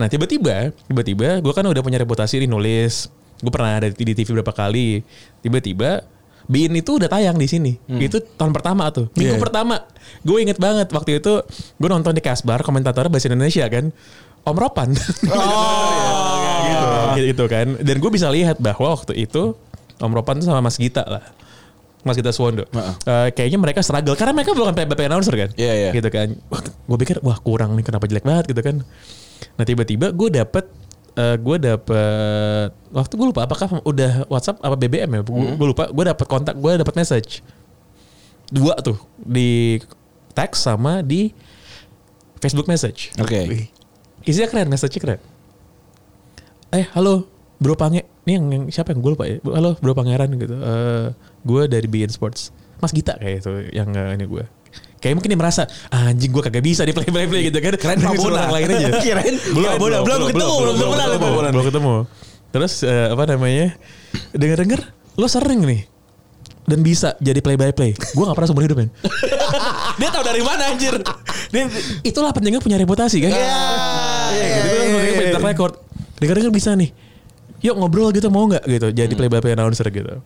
Nah 0.00 0.08
tiba-tiba 0.08 0.72
tiba-tiba 0.88 1.44
gue 1.44 1.52
kan 1.52 1.62
udah 1.68 1.82
punya 1.84 2.00
reputasi 2.00 2.42
nulis. 2.48 3.12
Gue 3.40 3.52
pernah 3.52 3.76
ada 3.76 3.88
di 3.88 4.12
TV 4.16 4.28
berapa 4.40 4.52
kali. 4.52 5.00
Tiba-tiba 5.40 6.04
Bein 6.50 6.74
itu 6.74 6.98
udah 6.98 7.06
tayang 7.06 7.38
di 7.38 7.46
sini. 7.46 7.78
Itu 7.86 8.18
tahun 8.34 8.50
pertama 8.50 8.90
tuh. 8.90 9.06
Minggu 9.14 9.38
Iya. 9.38 9.42
pertama. 9.42 9.86
Gue 10.26 10.42
inget 10.42 10.58
banget 10.58 10.90
waktu 10.90 11.22
itu 11.22 11.46
gue 11.78 11.88
nonton 11.88 12.10
di 12.10 12.18
Kasbar 12.18 12.66
komentatornya 12.66 13.06
bahasa 13.06 13.30
Indonesia 13.30 13.70
kan. 13.70 13.94
Om 14.42 14.56
Ropan. 14.58 14.90
gitu, 16.66 16.86
gitu 17.22 17.44
kan. 17.46 17.66
Dan 17.78 17.96
gue 18.02 18.10
bisa 18.10 18.26
lihat 18.28 18.58
bahwa 18.58 18.98
waktu 18.98 19.14
itu 19.14 19.54
Om 20.00 20.10
Ropan 20.10 20.42
tuh 20.42 20.50
sama 20.50 20.58
Mas 20.58 20.74
Gita 20.74 21.06
lah. 21.06 21.22
Mas 22.00 22.16
Gita 22.16 22.32
Suwondo. 22.32 22.64
Eh, 23.04 23.28
kayaknya 23.30 23.60
mereka 23.60 23.84
struggle 23.84 24.16
karena 24.16 24.32
mereka 24.32 24.56
bukan 24.56 24.72
PBP 24.72 25.00
announcer 25.06 25.36
kan. 25.36 25.50
Iya, 25.54 25.72
iya. 25.76 25.90
Gitu 25.92 26.08
kan. 26.08 26.32
Gue 26.88 26.98
pikir 26.98 27.20
wah 27.20 27.36
kurang 27.38 27.76
nih 27.76 27.84
kenapa 27.84 28.08
jelek 28.08 28.24
banget 28.24 28.50
gitu 28.50 28.60
kan. 28.64 28.76
Nah 29.54 29.64
tiba-tiba 29.64 30.10
gue 30.10 30.28
dapet 30.32 30.64
eh, 31.16 31.36
gue 31.38 31.56
dapet 31.58 32.68
waktu 32.90 33.12
gue 33.14 33.26
lupa 33.30 33.46
apakah 33.46 33.82
udah 33.82 34.26
WhatsApp 34.30 34.62
apa 34.62 34.76
BBM 34.78 35.10
ya? 35.10 35.20
Gue 35.24 35.68
lupa 35.70 35.90
gue 35.90 36.04
dapet 36.06 36.26
kontak 36.26 36.54
gue 36.58 36.72
dapet 36.78 36.94
message. 36.94 37.42
Dua 38.50 38.74
tuh 38.82 38.98
di 39.16 39.78
teks 40.34 40.66
sama 40.66 41.02
di 41.02 41.30
Facebook 42.40 42.66
message. 42.66 43.14
Oke. 43.18 43.68
isinya 44.20 44.52
keren 44.52 44.68
message 44.68 45.00
keren. 45.00 45.20
Eh 46.70 46.86
halo 46.92 47.26
bro 47.56 47.74
pange. 47.74 48.04
Ini 48.28 48.36
yang, 48.36 48.46
yang 48.52 48.64
siapa 48.68 48.92
yang 48.92 49.00
gue 49.00 49.12
lupa 49.16 49.24
ya? 49.24 49.40
Halo 49.42 49.80
bro 49.80 49.96
pangeran 49.96 50.28
gitu. 50.36 50.56
Eh 50.60 51.08
gue 51.44 51.62
dari 51.66 51.86
BN 51.88 52.12
Sports. 52.12 52.52
Mas 52.80 52.96
Gita 52.96 53.16
kayak 53.20 53.44
itu 53.44 53.52
yang 53.76 53.92
eh, 53.92 54.16
ini 54.16 54.24
gue 54.24 54.44
kayak 55.00 55.14
mungkin 55.16 55.32
dia 55.32 55.40
merasa 55.40 55.62
"Ah, 55.88 56.12
anjing 56.12 56.28
gue 56.28 56.42
kagak 56.44 56.62
bisa 56.62 56.84
di 56.84 56.92
play 56.92 57.08
play 57.08 57.26
play 57.26 57.42
gitu 57.48 57.58
kan. 57.58 57.74
Keren 57.74 57.98
Pak 57.98 58.12
Bona. 58.14 58.46
orang 58.46 58.52
lain 58.54 58.68
aja. 58.76 58.88
Kirain 59.00 59.34
Pak 59.34 59.76
Bona. 59.80 59.96
Belum 60.04 60.20
ketemu, 60.28 60.54
belum 60.60 60.74
kenal 60.76 61.08
belum, 61.16 61.20
belum, 61.20 61.52
belum 61.52 61.66
ketemu. 61.66 61.94
Terus 62.50 62.72
eh, 62.84 63.06
apa 63.08 63.22
namanya? 63.26 63.66
Dengar 64.36 64.58
dengar 64.60 64.80
lo 65.16 65.26
sering 65.26 65.64
nih 65.64 65.82
dan 66.70 66.86
bisa 66.86 67.18
jadi 67.18 67.42
play 67.42 67.58
by 67.58 67.74
play 67.74 67.90
gue 67.92 68.22
gak 68.22 68.36
pernah 68.38 68.48
seumur 68.48 68.62
hidup 68.62 68.78
men. 68.78 68.90
Dia 70.00 70.08
tahu 70.08 70.22
dari 70.22 70.40
mana 70.40 70.70
anjir? 70.70 70.96
dia, 71.50 71.66
itulah 72.00 72.30
pentingnya 72.30 72.62
punya 72.62 72.78
reputasi 72.78 73.26
kan? 73.26 73.34
Iya, 73.34 73.58
Iya, 74.32 74.46
gitu. 74.46 74.68
Kan 74.70 74.86
pentingnya 74.86 75.14
punya 75.18 75.30
track 75.34 75.46
record. 75.50 75.72
Dengar 76.22 76.34
dengar 76.38 76.52
bisa 76.54 76.70
nih. 76.78 76.90
Yuk 77.60 77.74
ngobrol 77.76 78.08
gitu 78.14 78.30
mau 78.30 78.46
nggak? 78.46 78.64
Gitu. 78.64 78.86
Jadi 78.96 79.12
play 79.18 79.28
by 79.28 79.42
play 79.42 79.52
announcer 79.52 79.84
gitu 79.90 80.22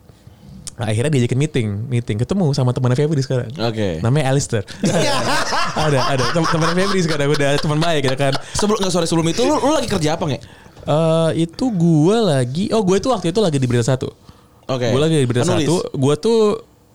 Nah, 0.75 0.91
akhirnya 0.91 1.07
diajakin 1.07 1.39
meeting, 1.39 1.67
meeting 1.87 2.17
ketemu 2.19 2.51
sama 2.51 2.75
teman 2.75 2.91
Febri 2.91 3.23
sekarang. 3.23 3.47
Oke. 3.55 4.03
Namanya 4.03 4.35
Alistair. 4.35 4.67
ada, 5.87 5.99
ada. 6.11 6.23
Tem- 6.35 6.51
Teman 6.51 6.75
Febri 6.75 6.99
sekarang 6.99 7.31
udah 7.31 7.55
teman 7.55 7.79
baik 7.79 8.11
gitu 8.11 8.17
kan. 8.19 8.35
Sebelum 8.51 8.83
nggak 8.83 8.91
sorry 8.91 9.07
sebelum 9.07 9.27
itu 9.31 9.39
lu, 9.47 9.55
lu 9.55 9.71
lagi 9.71 9.87
kerja 9.87 10.19
apa 10.19 10.23
nggak? 10.27 10.43
Eh 10.85 11.47
itu 11.47 11.65
gue 11.71 12.17
lagi, 12.19 12.63
oh 12.75 12.83
gue 12.83 12.97
tuh 12.99 13.15
waktu 13.15 13.31
itu 13.31 13.39
lagi 13.39 13.55
di 13.55 13.67
berita 13.71 13.87
satu. 13.95 14.11
Oke. 14.67 14.91
Gue 14.91 14.99
lagi 14.99 15.15
di 15.15 15.27
berita 15.27 15.47
Penulis? 15.47 15.63
satu. 15.63 15.75
Gue 15.95 16.15
tuh 16.19 16.39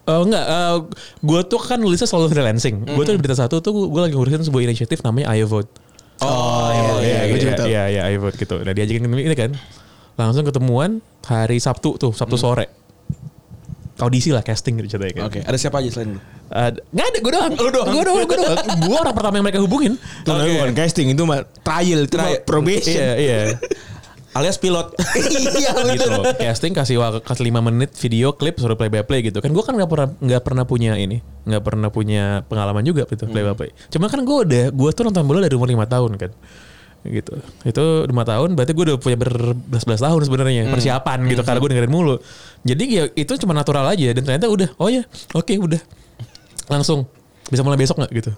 eh, 0.05 0.21
enggak, 0.29 0.45
eh, 0.45 0.77
gue 1.25 1.41
tuh 1.49 1.61
kan 1.65 1.79
nulisnya 1.81 2.05
selalu 2.05 2.37
freelancing. 2.37 2.85
Gue 2.85 3.03
tuh 3.09 3.17
di 3.17 3.21
berita 3.25 3.41
satu 3.41 3.65
tuh 3.65 3.73
gue 3.73 4.01
lagi 4.05 4.13
ngurusin 4.13 4.45
sebuah 4.45 4.63
inisiatif 4.69 5.01
namanya 5.01 5.33
Ayo 5.33 5.49
Vote. 5.49 5.73
Oh, 6.21 6.69
iya, 7.01 7.33
gue 7.33 7.33
iya, 7.33 7.41
juga 7.41 7.55
tahu. 7.57 7.67
iya, 7.73 7.83
iya, 7.89 8.01
Ayo 8.13 8.21
Vote 8.21 8.37
gitu. 8.37 8.61
Nah 8.61 8.77
diajakin 8.77 9.09
ini 9.09 9.33
kan, 9.33 9.57
langsung 10.21 10.45
ketemuan 10.45 11.01
hari 11.25 11.57
Sabtu 11.57 11.97
tuh, 11.97 12.13
Sabtu 12.13 12.37
sore. 12.37 12.80
Audisi 14.01 14.33
lah, 14.33 14.41
casting 14.41 14.81
gitu 14.81 14.97
ceritanya 14.97 15.15
kan. 15.21 15.25
Oke, 15.29 15.41
ada 15.45 15.57
siapa 15.61 15.85
aja 15.85 15.89
selain 15.93 16.17
lu? 16.17 16.21
Nggak 16.91 17.07
ada, 17.07 17.19
gue 17.21 17.33
doang. 17.33 17.53
Lu 17.53 17.71
doang? 17.71 17.89
Gue 17.93 18.03
doang, 18.05 18.27
gue 18.27 18.39
doang. 18.41 18.59
Gue 18.81 18.97
orang 18.97 19.15
pertama 19.15 19.35
yang 19.39 19.47
mereka 19.47 19.61
hubungin. 19.61 19.93
Itu 19.97 20.29
namanya 20.33 20.55
bukan 20.65 20.75
casting 20.75 21.07
itu 21.13 21.23
mah 21.29 21.41
trial 21.63 22.01
itu 22.09 22.17
Trial. 22.17 22.43
probation. 22.49 22.99
Iya, 22.99 23.13
iya. 23.21 23.39
Alias 24.31 24.63
pilot. 24.63 24.95
iya 25.59 25.75
gitu 25.91 26.07
loh. 26.07 26.23
Casting 26.39 26.71
kasih 26.71 27.03
kasih 27.27 27.45
5 27.51 27.67
menit 27.67 27.91
video 27.99 28.31
klip 28.39 28.63
suruh 28.63 28.79
play 28.79 28.87
by 28.87 29.03
play 29.03 29.27
gitu 29.27 29.43
kan. 29.43 29.51
Gue 29.51 29.65
kan 29.67 29.75
nggak 29.75 29.91
pernah 29.91 30.09
nggak 30.23 30.43
pernah 30.47 30.63
punya 30.63 30.95
ini, 30.95 31.19
nggak 31.51 31.63
pernah 31.67 31.91
punya 31.91 32.47
pengalaman 32.47 32.87
juga 32.87 33.11
gitu 33.11 33.27
play 33.27 33.43
by 33.43 33.59
play. 33.59 33.71
Cuma 33.91 34.07
kan 34.07 34.23
gue 34.23 34.37
udah 34.47 34.65
gue 34.71 34.91
tuh 34.95 35.03
nonton 35.03 35.27
bola 35.27 35.43
dari 35.43 35.59
umur 35.59 35.67
5 35.67 35.83
tahun 35.83 36.13
kan. 36.15 36.31
Gitu. 37.01 37.33
Itu 37.65 37.85
5 38.05 38.13
tahun 38.13 38.49
berarti 38.53 38.73
gue 38.77 38.85
udah 38.93 38.97
punya 39.01 39.17
berbelas-belas 39.17 40.01
tahun 40.05 40.21
sebenarnya 40.21 40.69
persiapan 40.69 41.19
gitu 41.33 41.43
karena 41.45 41.59
gue 41.65 41.71
dengerin 41.73 41.93
mulu. 41.93 42.21
Jadi 42.61 42.85
ya 42.93 43.05
itu 43.17 43.33
cuma 43.41 43.57
natural 43.57 43.89
aja 43.89 44.13
dan 44.13 44.21
ternyata 44.21 44.53
udah 44.53 44.69
oh 44.77 44.93
ya 44.93 45.09
oke 45.33 45.49
udah 45.49 45.81
langsung 46.69 47.09
bisa 47.49 47.65
mulai 47.65 47.81
besok 47.81 47.99
nggak 47.99 48.13
gitu. 48.13 48.31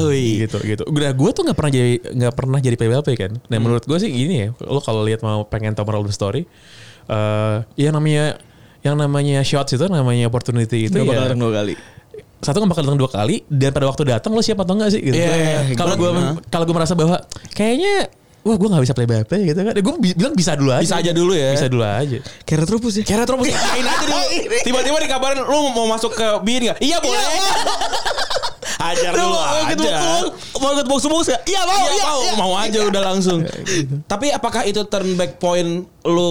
Oi. 0.00 0.48
gitu 0.48 0.58
gitu. 0.64 0.82
Udah 0.88 1.12
gue 1.12 1.30
tuh 1.30 1.44
nggak 1.44 1.58
pernah 1.60 1.72
jadi 1.76 1.92
nggak 2.02 2.34
pernah 2.34 2.58
jadi 2.58 2.76
PBLP 2.80 3.08
kan. 3.20 3.32
Nah 3.46 3.58
menurut 3.60 3.84
gue 3.84 3.98
sih 4.00 4.10
gini 4.10 4.48
ya. 4.48 4.48
Lo 4.64 4.80
kalau 4.80 5.04
lihat 5.04 5.20
mau 5.20 5.44
pengen 5.46 5.76
tahu 5.76 5.86
moral 5.86 6.08
story, 6.10 6.48
eh 7.06 7.56
yang 7.76 7.94
namanya 7.94 8.40
yang 8.80 8.96
namanya 8.96 9.44
shots 9.44 9.76
itu 9.76 9.84
namanya 9.92 10.24
opportunity 10.32 10.88
itu 10.88 10.96
Gak 10.96 11.04
bakal 11.04 11.20
ya 11.20 11.26
datang 11.28 11.40
dua 11.44 11.52
kali. 11.62 11.74
Satu 12.38 12.56
nggak 12.58 12.70
bakal 12.70 12.82
datang 12.84 12.98
dua 12.98 13.10
kali 13.10 13.36
dan 13.46 13.70
pada 13.70 13.86
waktu 13.86 14.02
datang 14.06 14.32
lo 14.32 14.40
siap 14.40 14.58
atau 14.58 14.74
enggak 14.74 14.90
sih 14.90 15.00
gitu. 15.00 15.14
Iya, 15.14 15.28
iya, 15.30 15.58
iya. 15.66 15.76
Kalau 15.76 15.94
gue 15.94 16.10
kalau 16.48 16.64
gue 16.64 16.74
merasa 16.74 16.94
bahwa 16.94 17.20
kayaknya 17.52 18.08
wah 18.40 18.56
gue 18.56 18.68
nggak 18.68 18.82
bisa 18.82 18.94
play 18.94 19.04
BLP 19.04 19.32
gitu 19.44 19.60
kan. 19.60 19.74
Gue 19.76 19.94
bilang 20.16 20.34
bisa 20.34 20.52
dulu 20.56 20.70
aja. 20.72 20.80
Bisa 20.80 20.96
aja 20.96 21.12
dulu 21.12 21.32
ya. 21.36 21.52
Bisa 21.52 21.68
dulu 21.68 21.84
aja. 21.84 22.18
Kayak 22.42 22.58
retropus 22.64 22.92
ya. 22.96 23.04
Kira 23.04 23.22
terus 23.22 23.38
main 23.38 23.52
aja 23.84 24.04
dulu. 24.04 24.18
Tiba-tiba 24.66 24.96
dikabarin 24.98 25.44
lu 25.44 25.58
mau 25.70 25.86
masuk 25.86 26.12
ke 26.12 26.26
bin 26.40 26.64
nggak? 26.64 26.78
Iya 26.80 26.96
boleh. 26.98 27.20
Ajar 28.80 29.12
Lu 29.12 29.28
dulu 29.28 29.36
mau 29.36 29.60
aja. 29.68 29.92
mau 30.56 30.70
ikut 30.72 30.86
box 30.88 31.02
box 31.04 31.24
ya? 31.28 31.38
Iya 31.44 31.60
mau, 31.68 31.76
Iya, 31.76 32.00
mau, 32.00 32.20
iya. 32.24 32.32
mau 32.40 32.52
aja 32.56 32.78
udah 32.80 33.02
langsung. 33.12 33.44
Tapi 34.08 34.32
apakah 34.32 34.64
itu 34.64 34.80
turn 34.88 35.20
back 35.20 35.36
point 35.36 35.84
lu 36.08 36.28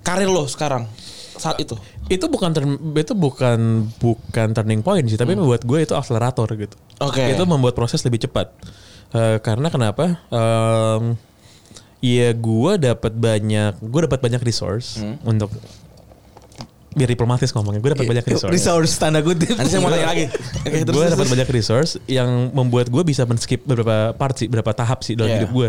karir 0.00 0.32
lo 0.32 0.48
sekarang 0.48 0.88
saat 1.36 1.60
itu? 1.60 1.76
Itu 2.06 2.28
bukan 2.28 2.50
turn- 2.52 2.80
itu 2.94 3.12
bukan 3.12 3.58
bukan 3.96 4.48
turning 4.52 4.80
point 4.80 5.04
sih, 5.04 5.16
tapi 5.16 5.32
buat 5.34 5.62
gue 5.62 5.78
itu 5.80 5.92
akselerator 5.92 6.48
gitu. 6.54 6.76
Oke. 7.00 7.24
Itu 7.24 7.44
membuat 7.44 7.72
proses 7.72 8.04
lebih 8.04 8.20
cepat. 8.20 8.52
Eh, 9.10 9.38
karena 9.40 9.68
kenapa? 9.68 10.20
Em, 10.28 11.16
Iya, 12.04 12.36
gue 12.36 12.72
dapat 12.76 13.16
banyak, 13.16 13.80
gue 13.80 14.00
dapat 14.04 14.20
banyak 14.20 14.44
resource 14.44 15.00
untuk 15.24 15.48
biar 16.92 17.08
diplomatis 17.08 17.48
ngomongnya. 17.48 17.80
Gue 17.80 17.96
dapat 17.96 18.04
banyak 18.06 18.26
resource. 18.28 18.52
Resource 18.52 18.92
tanda 19.00 19.24
kutip. 19.24 19.56
Nanti 19.56 19.72
saya 19.72 19.80
mau 19.80 19.88
tanya 19.88 20.12
lagi. 20.12 20.28
Terus, 20.28 20.84
gue 20.84 21.06
dapat 21.10 21.28
banyak 21.32 21.48
resource 21.48 21.96
yang 22.04 22.52
membuat 22.52 22.92
gue 22.92 23.00
bisa 23.02 23.24
men-skip 23.24 23.64
beberapa 23.64 24.12
part 24.12 24.36
sih, 24.36 24.52
beberapa 24.52 24.76
tahap 24.76 25.00
sih 25.00 25.16
dalam 25.16 25.32
Yeah. 25.32 25.40
hidup 25.42 25.50
gue. 25.56 25.68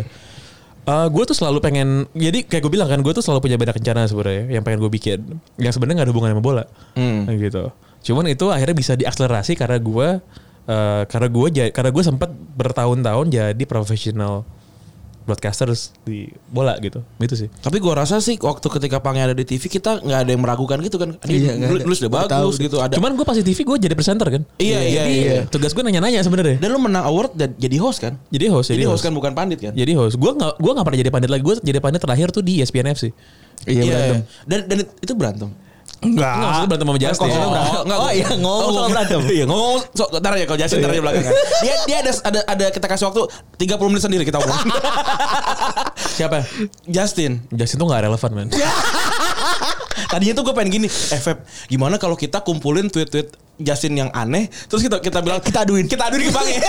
Eh 0.85 1.07
gue 1.09 1.23
tuh 1.25 1.33
selalu 1.33 1.57
pengen, 1.65 2.05
jadi 2.13 2.45
kayak 2.45 2.61
gue 2.61 2.71
bilang 2.71 2.85
kan, 2.85 3.01
gue 3.01 3.09
tuh 3.09 3.25
selalu 3.25 3.49
punya 3.49 3.57
banyak 3.57 3.81
rencana 3.81 4.05
sebenarnya 4.05 4.53
yang 4.53 4.61
pengen 4.61 4.85
gue 4.85 4.91
bikin, 4.93 5.19
yang 5.57 5.73
sebenarnya 5.73 5.97
nggak 5.97 6.07
ada 6.07 6.13
hubungan 6.13 6.31
sama 6.37 6.43
bola, 6.45 6.63
Hmm. 6.93 7.25
gitu. 7.41 7.73
Cuman 8.05 8.29
itu 8.29 8.45
akhirnya 8.53 8.77
bisa 8.77 8.93
diakselerasi 8.93 9.57
karena 9.57 9.81
gue, 9.81 10.07
eh, 10.69 11.01
karena 11.09 11.27
gue, 11.27 11.47
karena 11.73 11.89
gue 11.89 12.03
sempat 12.05 12.29
bertahun-tahun 12.29 13.25
jadi 13.33 13.63
profesional 13.65 14.45
broadcasters 15.25 15.93
di 16.07 16.31
bola 16.49 16.77
gitu, 16.81 17.03
itu 17.21 17.35
sih. 17.35 17.49
Tapi 17.61 17.77
gua 17.77 18.01
rasa 18.05 18.17
sih 18.23 18.37
waktu 18.39 18.65
ketika 18.65 18.97
Pange 19.03 19.21
ada 19.21 19.35
di 19.35 19.45
TV 19.45 19.67
kita 19.69 20.01
nggak 20.01 20.19
ada 20.25 20.29
yang 20.31 20.41
meragukan 20.41 20.77
gitu 20.81 20.97
kan. 20.97 21.17
Iya, 21.25 21.57
nulis 21.59 21.99
udah 22.01 22.09
Udah 22.09 22.31
tahu 22.31 22.55
bagus 22.55 22.57
gitu. 22.61 22.77
Ada. 22.79 22.93
Cuman 22.95 23.11
gue 23.17 23.25
pas 23.27 23.35
di 23.35 23.45
TV 23.45 23.59
gue 23.65 23.77
jadi 23.89 23.95
presenter 23.97 24.27
kan. 24.29 24.41
Iya, 24.61 24.79
iya, 24.79 25.03
Jadi, 25.03 25.15
iya. 25.17 25.41
Tugas 25.49 25.71
gue 25.75 25.83
nanya-nanya 25.83 26.21
sebenarnya. 26.23 26.57
dan 26.61 26.69
lu 26.71 26.79
menang 26.79 27.03
award 27.03 27.35
dan 27.35 27.49
jadi 27.59 27.77
host 27.81 27.99
kan? 27.99 28.13
Jadi 28.31 28.45
host, 28.47 28.71
Jadi, 28.71 28.85
host 28.87 29.03
kan 29.03 29.11
bukan 29.11 29.33
pandit 29.35 29.59
kan? 29.59 29.73
Jadi 29.75 29.91
host. 29.97 30.15
Gue 30.15 30.31
nggak 30.31 30.61
gue 30.61 30.71
nggak 30.71 30.85
pernah 30.85 30.99
jadi 31.03 31.11
pandit 31.11 31.29
lagi. 31.29 31.43
Gue 31.43 31.55
jadi 31.59 31.79
pandit 31.81 32.01
terakhir 32.01 32.27
tuh 32.31 32.43
di 32.45 32.61
ESPN 32.63 32.87
FC. 32.95 33.11
Iya 33.65 33.81
berantem. 33.83 34.19
Dan 34.45 34.59
dan 34.69 34.77
itu 35.01 35.13
berantem. 35.17 35.49
Enggak. 36.05 36.21
Enggak, 36.21 36.33
maksudnya 36.37 36.69
berantem 36.69 36.87
sama 36.87 36.99
Justin. 37.01 37.25
Oh, 37.25 37.81
enggak, 37.81 37.97
Oh, 37.97 38.11
iya, 38.13 38.27
ngomong 38.35 38.61
soal 38.61 38.73
bukan. 38.77 38.91
berantem. 38.93 39.19
Iya, 39.25 39.45
ngomong 39.49 39.77
so, 39.89 40.03
ntar 40.13 40.33
ya 40.37 40.45
kalau 40.45 40.59
Jasin 40.59 40.77
ntar 40.77 40.91
di 40.91 41.01
belakang. 41.01 41.23
Dia 41.65 41.75
dia 41.87 41.97
ada 42.03 42.11
ada 42.21 42.39
ada 42.45 42.65
kita 42.69 42.85
kasih 42.85 43.05
waktu 43.09 43.21
30 43.57 43.89
menit 43.89 44.03
sendiri 44.03 44.23
kita 44.23 44.37
ngomong. 44.37 44.59
Siapa? 46.17 46.45
Justin. 46.85 47.41
Justin 47.49 47.77
tuh 47.77 47.87
gak 47.89 48.05
relevan 48.05 48.31
man. 48.31 48.47
Tadinya 50.11 50.33
tuh 50.35 50.43
gue 50.45 50.53
pengen 50.53 50.71
gini, 50.71 50.87
eh 50.87 51.17
Feb, 51.17 51.39
gimana 51.65 51.95
kalau 51.95 52.13
kita 52.13 52.39
kumpulin 52.39 52.87
tweet-tweet 52.87 53.31
Justin 53.57 53.95
yang 53.95 54.09
aneh, 54.11 54.51
terus 54.67 54.83
kita 54.83 54.99
kita 54.99 55.23
bilang 55.23 55.39
kita 55.39 55.63
aduin, 55.63 55.87
kita 55.87 56.11
aduin 56.11 56.27
ke 56.27 56.31
Bang 56.31 56.43
ya. 56.45 56.59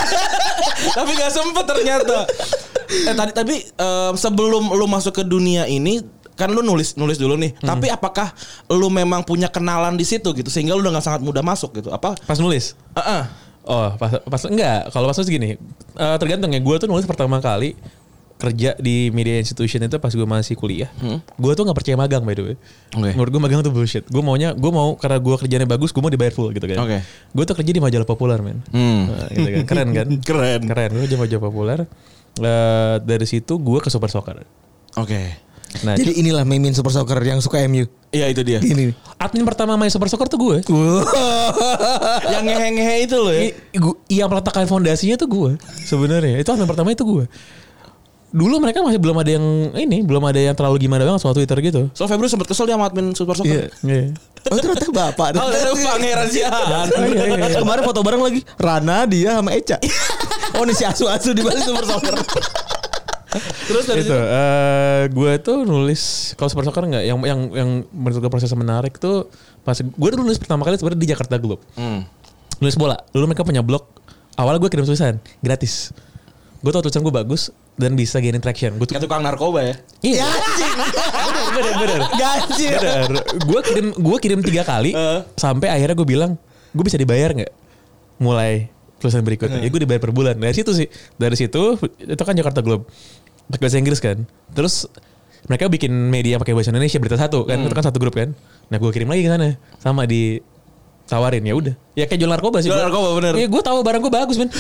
tapi 0.95 1.11
nggak 1.13 1.33
sempet 1.35 1.65
ternyata. 1.67 2.23
Eh 2.87 3.13
tadi 3.13 3.33
tapi 3.35 3.57
em, 3.67 4.15
sebelum 4.15 4.71
lu 4.71 4.87
masuk 4.87 5.11
ke 5.13 5.23
dunia 5.23 5.67
ini 5.67 5.99
kan 6.37 6.53
lu 6.53 6.61
nulis 6.61 6.95
nulis 7.01 7.17
dulu 7.17 7.35
nih. 7.41 7.57
Tapi 7.59 7.89
apakah 7.89 8.31
lu 8.71 8.93
memang 8.93 9.25
punya 9.25 9.49
kenalan 9.49 9.97
di 9.97 10.05
situ 10.05 10.37
gitu 10.37 10.53
sehingga 10.53 10.77
lu 10.77 10.85
dengan 10.85 11.01
sangat 11.01 11.25
mudah 11.25 11.41
masuk 11.41 11.81
gitu? 11.81 11.89
Apa? 11.91 12.15
Pas 12.29 12.39
nulis. 12.39 12.77
Heeh. 12.95 13.23
Oh, 13.67 13.91
pas, 13.99 14.23
pas 14.23 14.43
enggak. 14.47 14.95
Kalau 14.95 15.11
pas 15.11 15.17
nulis 15.19 15.33
gini, 15.33 15.51
eh, 15.99 16.17
tergantung 16.23 16.55
ya. 16.55 16.61
Gue 16.63 16.77
tuh 16.79 16.87
nulis 16.87 17.03
pertama 17.09 17.43
kali 17.43 17.75
kerja 18.37 18.77
di 18.77 19.09
media 19.17 19.41
institution 19.41 19.81
itu 19.81 19.97
pas 19.97 20.13
gue 20.13 20.29
masih 20.29 20.61
kuliah. 20.61 20.93
Gue 21.41 21.57
tuh 21.57 21.65
nggak 21.65 21.77
percaya 21.77 21.97
magang 21.97 22.21
by 22.21 22.37
the 22.37 22.45
way. 22.53 22.57
Oke. 22.93 23.11
Menurut 23.17 23.31
gue 23.33 23.43
magang 23.43 23.61
tuh 23.65 23.73
bullshit. 23.73 24.05
Gue 24.07 24.21
maunya, 24.21 24.53
gue 24.53 24.71
mau 24.71 24.93
karena 25.01 25.17
gue 25.17 25.37
kerjanya 25.41 25.65
bagus, 25.65 25.91
gue 25.91 26.03
mau 26.05 26.13
dibayar 26.13 26.37
full 26.37 26.53
gitu 26.53 26.69
kan. 26.69 26.85
Oke. 26.85 27.01
Gue 27.33 27.45
tuh 27.49 27.57
kerja 27.57 27.73
di 27.73 27.81
majalah 27.81 28.05
populer 28.05 28.39
men. 28.45 28.61
Hmm. 28.71 29.09
Nah, 29.09 29.29
gitu 29.33 29.49
kan. 29.51 29.65
Keren 29.65 29.89
kan? 29.97 30.07
Keren. 30.29 30.61
Keren. 30.69 30.89
Gue 30.93 31.03
kerja 31.09 31.17
majalah 31.17 31.45
populer. 31.49 31.79
Eh, 32.37 32.97
dari 33.01 33.25
situ 33.27 33.57
gue 33.57 33.79
ke 33.81 33.89
Super 33.89 34.13
Soccer. 34.13 34.45
Oke. 35.01 35.46
Nah, 35.85 35.95
Jadi 35.99 36.17
inilah 36.23 36.47
Mimin 36.47 36.73
Super 36.73 36.95
Soccer 36.95 37.19
yang 37.21 37.43
suka 37.45 37.61
MU. 37.69 37.85
Iya 38.15 38.33
itu 38.33 38.41
dia. 38.47 38.63
Ini. 38.63 38.97
admin 39.21 39.45
pertama 39.45 39.77
main 39.77 39.93
Super 39.93 40.09
Soccer 40.09 40.31
tuh 40.31 40.39
gue. 40.41 40.57
yang 42.33 42.45
ngehe-ngehe 42.47 43.05
itu 43.05 43.17
loh 43.19 43.33
ya. 43.35 43.53
Yang 44.09 44.29
meletakkan 44.33 44.65
fondasinya 44.65 45.21
tuh 45.21 45.29
gue 45.29 45.51
sebenarnya. 45.85 46.41
Itu 46.41 46.55
admin 46.57 46.69
pertama 46.71 46.95
itu 46.95 47.05
gue. 47.05 47.25
Dulu 48.37 48.61
mereka 48.61 48.85
masih 48.85 49.01
belum 49.01 49.17
ada 49.23 49.31
yang 49.33 49.47
ini, 49.79 50.05
belum 50.05 50.21
ada 50.21 50.37
yang 50.37 50.53
terlalu 50.53 50.83
gimana 50.85 51.07
banget 51.09 51.25
soal 51.25 51.33
Twitter 51.33 51.57
gitu. 51.63 51.89
So 51.97 52.05
Febri 52.05 52.29
sempat 52.29 52.51
kesel 52.51 52.69
dia 52.69 52.77
sama 52.77 52.89
admin 52.89 53.13
Super 53.13 53.37
Soccer. 53.37 53.73
Iya. 53.85 54.13
Oh 54.51 54.57
ternyata 54.61 54.87
bapak. 55.05 55.29
Oh, 55.37 55.49
ada 55.49 55.73
pangeran 55.73 56.29
siahan. 56.29 56.87
Kemarin 57.63 57.83
foto 57.85 58.01
bareng 58.05 58.23
lagi. 58.23 58.41
Rana, 58.61 59.05
dia 59.09 59.41
sama 59.41 59.57
Eca. 59.57 59.77
oh 60.57 60.65
ini 60.65 60.73
si 60.73 60.85
Asu-Asu 60.85 61.33
di 61.33 61.43
balik 61.45 61.65
Super 61.65 61.85
Soccer. 61.85 62.15
Terus 63.39 63.85
dari 63.85 64.01
itu 64.01 64.13
eh 64.13 65.03
gue 65.09 65.33
tuh 65.39 65.63
nulis 65.63 66.03
kalau 66.35 66.49
super 66.49 66.65
soccer 66.65 66.85
nggak 66.85 67.05
yang 67.05 67.19
yang 67.21 67.41
yang 67.51 67.71
menurut 67.89 68.19
gue 68.19 68.31
proses 68.31 68.51
menarik 68.53 68.97
tuh 68.97 69.29
pas 69.61 69.75
gue 69.75 70.09
dulu 70.11 70.23
nulis 70.23 70.37
pertama 70.37 70.63
kali 70.63 70.75
sebenarnya 70.75 71.01
di 71.01 71.09
Jakarta 71.09 71.37
Globe. 71.37 71.63
Hmm. 71.75 72.07
nulis 72.57 72.75
bola. 72.75 72.97
Dulu 73.11 73.25
mereka 73.27 73.43
punya 73.43 73.61
blog. 73.61 73.85
Awalnya 74.35 74.59
gue 74.59 74.71
kirim 74.71 74.85
tulisan 74.85 75.17
gratis. 75.39 75.93
Gue 76.59 76.71
tau 76.71 76.81
tulisan 76.81 77.01
gue 77.01 77.13
bagus 77.13 77.49
dan 77.75 77.93
bisa 77.93 78.17
gain 78.17 78.37
traction. 78.37 78.75
Gue 78.75 78.85
tuh 78.85 78.97
Kayak 78.97 79.05
tukang 79.05 79.21
narkoba 79.21 79.61
ya. 79.63 79.75
iya. 80.01 80.25
Bener 80.25 81.45
bener 81.53 81.75
bener. 81.79 82.01
Gaji. 82.13 82.67
bener. 82.73 83.23
Gue 83.43 83.61
kirim 83.63 83.87
gue 83.93 84.17
kirim 84.19 84.41
tiga 84.41 84.63
kali 84.63 84.91
Eh. 84.91 85.21
sampai 85.35 85.69
akhirnya 85.69 85.95
gue 85.95 86.09
bilang 86.09 86.33
gue 86.73 86.85
bisa 86.85 86.97
dibayar 86.97 87.33
nggak 87.33 87.53
mulai 88.17 88.73
tulisan 88.97 89.21
berikutnya? 89.21 89.61
Ya 89.61 89.69
gue 89.69 89.81
dibayar 89.83 90.01
per 90.01 90.09
bulan. 90.11 90.35
Dari 90.35 90.55
situ 90.55 90.73
sih. 90.73 90.89
Dari 91.15 91.37
situ 91.37 91.77
itu 91.99 92.23
kan 92.23 92.33
Jakarta 92.33 92.61
Globe 92.61 92.89
pakai 93.51 93.63
bahasa 93.63 93.79
Inggris 93.79 94.01
kan 94.03 94.27
terus 94.53 94.87
mereka 95.47 95.71
bikin 95.71 95.93
media 96.11 96.37
pakai 96.43 96.55
bahasa 96.55 96.75
Indonesia 96.75 96.99
berita 96.99 97.19
satu 97.19 97.47
kan 97.47 97.63
itu 97.63 97.75
kan 97.75 97.85
satu 97.87 97.99
grup 98.03 98.19
kan 98.19 98.35
nah 98.67 98.77
gue 98.83 98.91
kirim 98.91 99.07
lagi 99.07 99.23
ke 99.23 99.31
sana 99.31 99.55
sama 99.79 100.03
di 100.05 100.43
tawarin 101.07 101.47
ya 101.47 101.55
udah 101.55 101.75
ya 101.95 102.05
kayak 102.11 102.19
jual 102.19 102.31
narkoba 102.35 102.59
sih 102.59 102.67
Jual 102.67 102.83
gua. 102.83 102.87
narkoba, 102.91 103.09
bener. 103.23 103.33
Iya 103.39 103.47
gue 103.47 103.63
tahu 103.63 103.79
barang 103.87 104.01
gue 104.03 104.13
bagus 104.13 104.37
men 104.43 104.51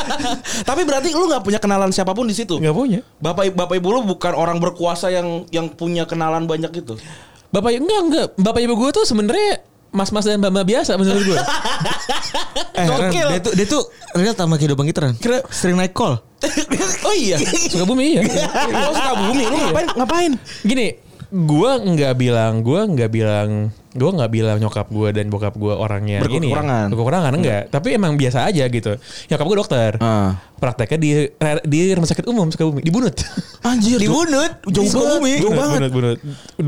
Tapi 0.68 0.80
berarti 0.88 1.12
lu 1.12 1.28
nggak 1.28 1.44
punya 1.44 1.60
kenalan 1.60 1.92
siapa 1.92 2.16
pun 2.16 2.24
di 2.24 2.32
situ. 2.32 2.56
nggak 2.56 2.72
punya 2.72 3.04
Bapak 3.20 3.52
bapak 3.52 3.76
ibu 3.76 3.88
lu 3.92 4.00
bukan 4.08 4.32
orang 4.32 4.56
berkuasa 4.64 5.12
yang 5.12 5.44
yang 5.52 5.68
punya 5.68 6.08
kenalan 6.08 6.48
banyak 6.48 6.72
gitu. 6.72 6.96
bapak 7.52 7.76
enggak 7.76 8.00
enggak 8.00 8.26
bapak 8.40 8.60
ibu 8.64 8.74
gue 8.80 8.90
tuh 8.96 9.04
sebenarnya 9.04 9.60
mas-mas 9.94 10.26
dan 10.26 10.36
mbak-mbak 10.36 10.66
biasa 10.66 10.98
menurut 10.98 11.22
gue 11.24 11.38
Eh, 12.74 12.90
Ren, 12.90 13.10
dia 13.10 13.38
tuh 13.38 13.52
dia 13.54 13.66
tuh 13.68 13.82
real 14.12 14.34
sama 14.34 14.58
kehidupan 14.58 14.82
kita 14.84 14.98
Ren. 15.00 15.14
Kira- 15.14 15.46
Sering 15.46 15.78
naik 15.78 15.94
call. 15.94 16.18
oh 17.06 17.14
iya. 17.14 17.38
suka 17.38 17.86
bumi 17.86 18.18
ya 18.18 18.22
Oh 18.82 18.92
suka 18.92 19.12
bumi. 19.22 19.42
Lu 19.46 19.56
ngapain? 19.56 19.88
Ngapain? 19.94 20.32
gini 20.62 20.86
gua 21.30 21.78
nggak 21.78 22.14
bilang 22.14 22.60
gua 22.60 22.84
nggak 22.84 23.10
bilang 23.10 23.70
gua 23.94 24.10
nggak 24.12 24.30
bilang 24.30 24.58
nyokap 24.58 24.86
gua 24.86 25.08
dan 25.08 25.26
bokap 25.26 25.54
gua 25.54 25.74
orangnya 25.76 26.18
ini 26.18 26.50
Berkekurangan. 26.50 26.84
ya. 26.84 26.90
berkekurangan 26.90 27.32
enggak 27.32 27.62
tapi 27.68 27.88
emang 27.90 28.12
biasa 28.14 28.44
aja 28.44 28.64
gitu 28.64 28.92
nyokap 29.28 29.44
gua 29.44 29.56
dokter 29.56 29.90
Ah. 29.96 30.34
prakteknya 30.54 30.96
di 30.96 31.10
di 31.64 31.92
rumah 31.92 32.06
sakit 32.06 32.24
umum 32.24 32.48
Sukabumi 32.48 32.80
di 32.80 32.88
Bunut 32.88 33.12
Anjir. 33.62 33.96
Di 33.96 34.04
Bunut, 34.06 34.60
jauh 34.66 34.84
Sukabumi. 34.86 35.36
Jauh 35.38 35.52
banget. 35.52 35.88
Bunut, 35.88 36.18
Bunut. 36.18 36.18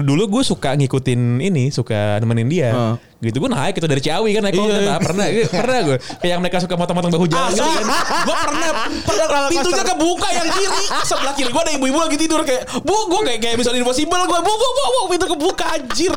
dulu 0.03 0.23
gue 0.31 0.43
suka 0.43 0.73
ngikutin 0.75 1.21
ini 1.41 1.69
suka 1.69 2.17
nemenin 2.19 2.45
dia 2.47 2.71
Ah. 2.71 2.95
gitu 3.19 3.37
gue 3.39 3.49
naik 3.49 3.73
itu 3.75 3.85
dari 3.85 3.99
Ciawi 3.99 4.31
kan 4.31 4.43
naik 4.43 4.53
Iya. 4.55 4.65
kereta 4.67 4.95
pernah 5.03 5.27
pernah 5.51 5.79
gue 5.83 5.97
kayak 6.15 6.29
yang 6.31 6.41
mereka 6.41 6.57
suka 6.59 6.75
motong-motong 6.75 7.09
bahu 7.11 7.25
jalan 7.27 7.49
gitu 7.51 7.65
kan 7.65 7.85
gue 8.23 8.37
pernah 8.39 8.71
pernah 9.09 9.49
pintunya 9.49 9.85
kebuka 9.87 10.29
yang 10.31 10.49
kiri 10.51 10.69
sebelah 11.03 11.33
kiri 11.33 11.49
gue 11.49 11.63
ada 11.63 11.73
ibu-ibu 11.73 11.99
lagi 11.99 12.17
tidur 12.19 12.41
kayak 12.43 12.63
bu 12.79 12.97
gue 13.07 13.21
kayak 13.25 13.41
kayak 13.41 13.57
misalnya 13.57 13.81
impossible 13.81 14.21
gue 14.23 14.39
bu 14.39 14.53
bu 14.53 14.69
bu 14.69 14.83
bu 14.85 15.01
pintu 15.09 15.27
kebuka 15.31 15.65
anjir 15.71 16.13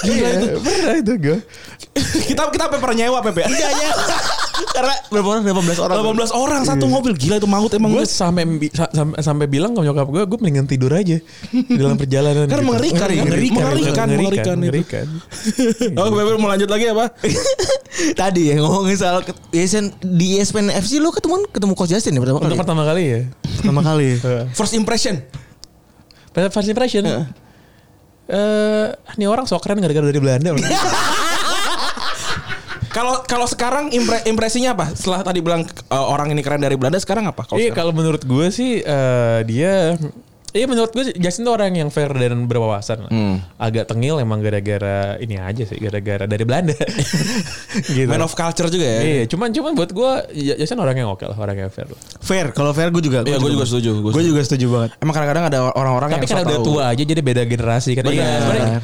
gila 0.00 0.18
Iya, 0.20 0.28
itu 0.36 0.46
pernah 0.56 0.94
itu 0.96 1.12
gue 1.16 1.38
kita 2.28 2.42
kita 2.48 2.62
sampai 2.66 2.78
pernah 2.78 2.96
nyewa 2.98 3.20
Pepe 3.22 3.42
Karena 4.60 4.92
berapa 5.08 5.24
orang? 5.26 5.40
18 5.40 5.80
orang. 5.80 5.96
18 6.20 6.36
orang 6.36 6.62
satu 6.62 6.84
mobil 6.84 7.16
gila 7.16 7.40
itu 7.40 7.48
maut 7.48 7.72
emang 7.72 7.96
gue 7.96 8.04
sampai 8.04 8.44
sampai, 8.68 9.16
sampai 9.18 9.46
bilang 9.48 9.72
ke 9.72 9.80
nyokap 9.80 10.04
gue 10.04 10.22
gue 10.22 10.38
mendingan 10.38 10.68
tidur 10.68 10.92
aja 10.92 11.16
di 11.72 11.78
dalam 11.80 11.96
perjalanan 11.96 12.44
Kan 12.44 12.60
mengerikan, 12.62 13.08
mengerikan 13.08 13.56
mengerikan, 13.56 14.06
mengerikan 14.06 14.56
itu. 14.56 14.60
mengerikan. 14.60 15.06
oh 15.96 16.12
Pepe 16.12 16.30
mau 16.36 16.48
lanjut 16.48 16.68
lagi 16.68 16.84
apa 16.88 17.08
Tadi 18.12 18.42
ya 18.48 18.60
ngomongin 18.60 18.96
soal 18.96 19.24
ESN 19.50 19.96
di 19.98 20.36
ESPN 20.36 20.68
FC 20.70 21.00
lu 21.00 21.08
ketemu 21.08 21.48
ketemu 21.48 21.72
Coach 21.72 21.90
Justin 21.90 22.16
ya 22.16 22.20
pertama 22.20 22.38
kali. 22.38 22.46
untuk 22.46 22.60
pertama 22.60 22.82
kali 22.84 23.02
ya 23.02 23.20
Pertama 23.60 23.80
kali. 23.82 24.08
first 24.52 24.74
impression 24.74 25.24
first 26.32 26.68
impression 26.68 27.02
eh 28.30 28.86
ini 29.18 29.26
orang 29.26 29.44
sok 29.44 29.66
keren 29.66 29.82
gara-gara 29.82 30.06
dari 30.06 30.20
Belanda 30.22 30.54
kalau 32.96 33.22
kalau 33.22 33.46
sekarang 33.46 33.94
impre- 33.94 34.26
impresinya 34.26 34.74
apa? 34.74 34.90
Setelah 34.94 35.22
tadi 35.22 35.38
bilang 35.38 35.62
eh, 35.66 35.94
orang 35.94 36.34
ini 36.34 36.42
keren 36.42 36.62
dari 36.62 36.74
Belanda 36.74 36.98
sekarang 36.98 37.26
apa 37.30 37.46
kalau 37.46 37.58
Iya 37.62 37.70
kalau 37.70 37.94
menurut 37.94 38.22
gue 38.26 38.46
sih 38.50 38.82
eh, 38.82 39.38
dia 39.46 39.94
Iya 40.50 40.66
menurut 40.66 40.90
gue 40.90 41.14
Justin 41.14 41.46
tuh 41.46 41.54
orang 41.54 41.70
yang 41.78 41.94
fair 41.94 42.10
dan 42.10 42.50
berwawasan. 42.50 43.06
Hmm. 43.06 43.38
Agak 43.54 43.86
tengil 43.86 44.18
emang 44.18 44.42
gara-gara 44.42 45.14
ini 45.22 45.38
aja 45.38 45.62
sih 45.62 45.78
gara-gara 45.78 46.26
dari 46.26 46.42
Belanda. 46.42 46.74
gitu. 47.94 48.10
man 48.10 48.26
of 48.26 48.34
culture 48.34 48.66
juga 48.66 48.82
ya 48.82 49.00
Iya, 49.00 49.22
cuman 49.30 49.54
cuman 49.54 49.72
buat 49.78 49.90
gue 49.94 50.10
ya, 50.34 50.54
Justin 50.58 50.82
orang 50.82 50.98
yang 50.98 51.08
oke 51.14 51.22
lah, 51.22 51.38
orang 51.38 51.54
yang 51.66 51.70
fair. 51.70 51.86
Fair, 52.18 52.50
kalau 52.50 52.74
fair 52.74 52.90
gue 52.90 53.02
juga. 53.02 53.22
Iya, 53.22 53.38
gua 53.38 53.50
juga 53.50 53.66
setuju, 53.66 53.90
Gue 54.10 54.24
juga 54.26 54.42
setuju 54.42 54.66
banget. 54.74 54.90
Emang 54.98 55.14
kadang-kadang 55.14 55.44
ada 55.46 55.58
orang-orang 55.78 56.10
Tapi 56.18 56.26
yang 56.26 56.30
karena 56.34 56.42
sok 56.42 56.50
udah 56.50 56.60
tua 56.66 56.82
aja 56.90 57.02
jadi 57.06 57.22
beda 57.22 57.42
generasi 57.46 57.94
kan. 57.94 58.02
Benar. 58.10 58.18
Iya, 58.18 58.28
sebenarnya 58.42 58.80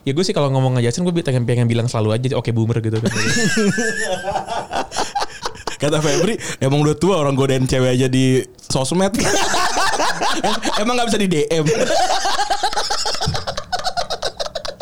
Ya 0.00 0.16
gue 0.16 0.24
sih 0.24 0.32
kalau 0.32 0.48
ngomong 0.48 0.80
Justin 0.80 1.04
gue 1.04 1.12
pengen, 1.20 1.44
pengen 1.44 1.68
bilang 1.68 1.84
selalu 1.84 2.16
aja 2.16 2.32
oke 2.32 2.48
boomer 2.56 2.80
gitu. 2.80 2.96
Kata 5.80 5.96
Febri, 6.00 6.36
emang 6.60 6.84
udah 6.84 6.96
tua 6.96 7.20
orang 7.20 7.36
godain 7.36 7.64
cewek 7.64 7.96
aja 7.96 8.08
di 8.08 8.44
sosmed. 8.56 9.16
emang 10.82 10.94
gak 10.98 11.08
bisa 11.10 11.18
di 11.20 11.28
DM. 11.28 11.64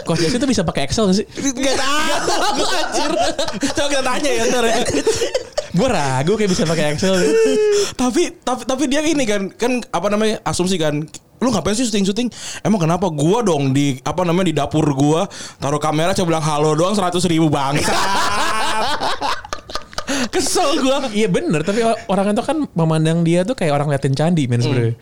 Coach 0.08 0.24
Justin 0.24 0.40
tuh 0.40 0.48
bisa 0.48 0.62
pakai 0.64 0.88
Excel 0.88 1.04
gak 1.04 1.16
sih? 1.20 1.26
Gak 1.28 1.76
tahu. 1.76 2.32
Anjir. 2.64 3.12
Coba 3.76 3.88
kita 3.92 4.02
tanya 4.02 4.30
ya 4.32 4.42
ntar 4.48 4.64
ya. 4.64 4.80
gue 5.68 5.84
ragu 5.84 6.32
kayak 6.40 6.50
bisa 6.50 6.64
pakai 6.64 6.96
Excel. 6.96 7.14
tapi 8.00 8.32
tapi 8.40 8.62
tapi 8.64 8.84
dia 8.88 9.04
ini 9.04 9.28
kan 9.28 9.52
kan 9.52 9.84
apa 9.92 10.08
namanya 10.08 10.40
asumsi 10.48 10.80
kan 10.80 11.04
lu 11.38 11.54
ngapain 11.54 11.76
sih 11.76 11.86
syuting 11.86 12.02
syuting 12.08 12.28
emang 12.66 12.82
kenapa 12.82 13.06
gua 13.14 13.46
dong 13.46 13.70
di 13.70 13.94
apa 14.02 14.26
namanya 14.26 14.46
di 14.50 14.54
dapur 14.58 14.82
gua 14.90 15.30
taruh 15.62 15.78
kamera 15.78 16.10
coba 16.10 16.34
bilang 16.34 16.44
halo 16.44 16.74
doang 16.74 16.98
seratus 16.98 17.30
ribu 17.30 17.46
bangsa 17.46 17.94
kesel 20.30 20.80
gua. 20.84 21.08
Iya 21.10 21.28
bener 21.28 21.64
Tapi 21.64 21.80
orang 22.08 22.32
itu 22.32 22.42
kan 22.44 22.58
Memandang 22.76 23.24
dia 23.24 23.42
tuh 23.42 23.56
Kayak 23.56 23.80
orang 23.80 23.88
liatin 23.90 24.14
candi 24.14 24.44
men 24.46 24.60
sebenarnya 24.60 24.94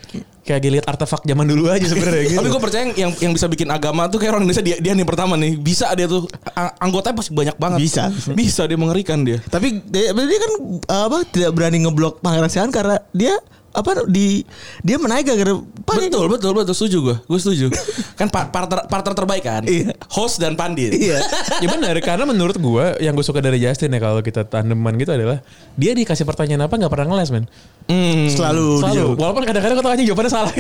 Kayak 0.46 0.60
dia 0.62 0.70
liat 0.78 0.86
artefak 0.86 1.26
zaman 1.26 1.42
dulu 1.50 1.66
aja 1.74 1.90
sebenarnya 1.90 2.22
gitu. 2.30 2.38
Tapi 2.38 2.48
gue 2.54 2.62
percaya 2.62 2.82
yang 2.94 3.10
yang 3.18 3.32
bisa 3.34 3.50
bikin 3.50 3.66
agama 3.66 4.06
tuh 4.06 4.22
kayak 4.22 4.38
orang 4.38 4.46
Indonesia 4.46 4.62
dia 4.62 4.78
dia 4.78 4.94
nih 4.94 5.02
pertama 5.02 5.34
nih. 5.34 5.58
Bisa 5.58 5.90
dia 5.98 6.06
tuh 6.06 6.30
anggotanya 6.78 7.18
pasti 7.18 7.34
banyak 7.34 7.56
banget. 7.58 7.78
Bisa. 7.82 8.14
bisa 8.30 8.62
dia 8.70 8.78
mengerikan 8.78 9.26
dia. 9.26 9.42
Tapi 9.42 9.82
dia, 9.90 10.14
dia 10.14 10.38
kan 10.38 10.52
apa 10.86 11.26
tidak 11.26 11.50
berani 11.50 11.82
ngeblok 11.82 12.22
Pangeran 12.22 12.46
Sian 12.46 12.70
karena 12.70 12.94
dia 13.10 13.34
apa 13.76 14.08
di 14.08 14.40
dia 14.80 14.96
menaik 14.96 15.28
gara-gara 15.28 15.52
Pan- 15.84 16.00
betul 16.00 16.26
betul 16.32 16.52
betul. 16.56 16.74
Setuju 16.74 16.98
gue 17.04 17.16
gue 17.20 17.38
setuju. 17.38 17.66
Kan 18.18 18.32
pa- 18.32 18.48
partner 18.48 18.88
partner 18.88 19.12
terbaik 19.12 19.44
kan? 19.44 19.62
Iya. 19.68 19.92
host 20.08 20.40
dan 20.40 20.56
pandit. 20.56 20.96
Iya. 20.96 21.20
ya 21.62 21.68
benar 21.68 21.92
karena 22.00 22.24
menurut 22.24 22.56
gua 22.56 22.96
yang 22.96 23.12
gue 23.12 23.22
suka 23.22 23.44
dari 23.44 23.60
Justin 23.60 23.92
ya 23.92 24.00
kalau 24.00 24.24
kita 24.24 24.48
tandeman 24.48 24.96
gitu 24.96 25.12
adalah 25.12 25.44
dia 25.76 25.92
dikasih 25.92 26.24
pertanyaan 26.24 26.64
apa 26.64 26.74
nggak 26.80 26.88
pernah 26.88 27.06
ngeles 27.12 27.30
men. 27.30 27.44
Hmm. 27.86 28.26
Selalu, 28.32 28.82
selalu. 28.82 28.90
dijawab. 28.96 29.16
walaupun 29.20 29.42
kadang-kadang 29.46 29.76
kata 29.78 29.88
aja 29.94 30.02
jawabannya 30.02 30.32
salah. 30.32 30.52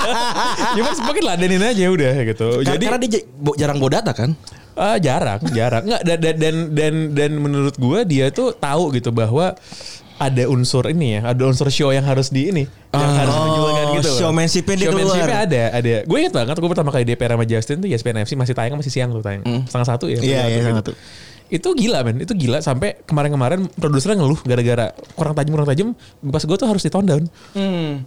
Cuma 0.78 0.90
semakin 0.94 1.22
ladenin 1.26 1.62
aja 1.66 1.84
udah 1.90 2.14
gitu. 2.24 2.48
Jadi 2.62 2.70
jadi 2.78 2.84
karena 2.86 3.00
dia 3.02 3.20
jarang 3.58 3.76
bawa 3.82 3.90
data 4.00 4.12
kan? 4.14 4.30
Ah, 4.76 4.96
jarang 4.96 5.40
jarang. 5.52 5.84
Nggak 5.84 6.02
dan 6.04 6.18
dan 6.20 6.36
dan 6.36 6.56
dan, 6.72 6.94
dan 7.12 7.30
menurut 7.36 7.74
gua 7.76 8.04
dia 8.04 8.28
tuh 8.32 8.52
tahu 8.56 8.92
gitu 8.96 9.08
bahwa 9.12 9.56
ada 10.16 10.44
unsur 10.46 10.84
ini 10.86 11.06
ya 11.14 11.28
ada 11.28 11.42
unsur 11.42 11.68
show 11.68 11.88
yang 11.88 12.00
harus 12.02 12.28
di 12.28 12.48
ini 12.48 12.64
yang 12.90 13.12
harus 13.14 13.34
menunjukkan 13.34 13.84
gitu 13.94 14.08
loh. 14.08 14.18
showmanship-nya 14.18 14.74
dia 14.74 14.86
Showmanship-nya 14.86 15.26
keluar. 15.28 15.44
ada 15.44 15.62
ada 15.74 15.94
gue 16.02 16.18
ingat 16.18 16.32
banget 16.32 16.56
gue 16.56 16.70
pertama 16.70 16.88
kali 16.88 17.04
DPR 17.04 17.32
sama 17.32 17.44
Justin 17.44 17.76
tuh 17.78 17.88
ESPN 17.88 18.16
FC 18.20 18.32
masih 18.32 18.52
tayang 18.52 18.74
masih 18.74 18.88
siang 18.88 19.10
tuh 19.10 19.20
tayang 19.20 19.44
setengah 19.64 19.86
satu 19.86 20.06
ya 20.06 20.16
Iya, 20.16 20.40
iya, 20.46 20.58
Gitu. 20.62 20.72
satu. 20.74 20.92
itu 21.46 21.68
gila 21.78 22.02
men 22.02 22.18
itu 22.18 22.32
gila 22.32 22.58
sampai 22.58 22.98
kemarin-kemarin 23.02 23.70
produsernya 23.70 24.18
ngeluh 24.18 24.40
gara-gara 24.42 24.90
kurang 25.12 25.30
tajam 25.32 25.52
kurang 25.52 25.68
tajam 25.68 25.88
pas 26.24 26.42
gue 26.42 26.56
tuh 26.56 26.66
harus 26.66 26.80
di 26.80 26.88
tone 26.88 27.06
down 27.06 27.22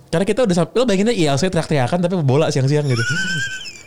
karena 0.10 0.26
kita 0.26 0.44
udah 0.44 0.56
sampai 0.58 0.76
lo 0.76 0.84
bayangin 0.84 1.08
aja 1.08 1.18
ILC 1.32 1.44
teriak-teriakan 1.48 2.00
tapi 2.00 2.20
bola 2.20 2.50
siang-siang 2.50 2.84
gitu 2.84 3.00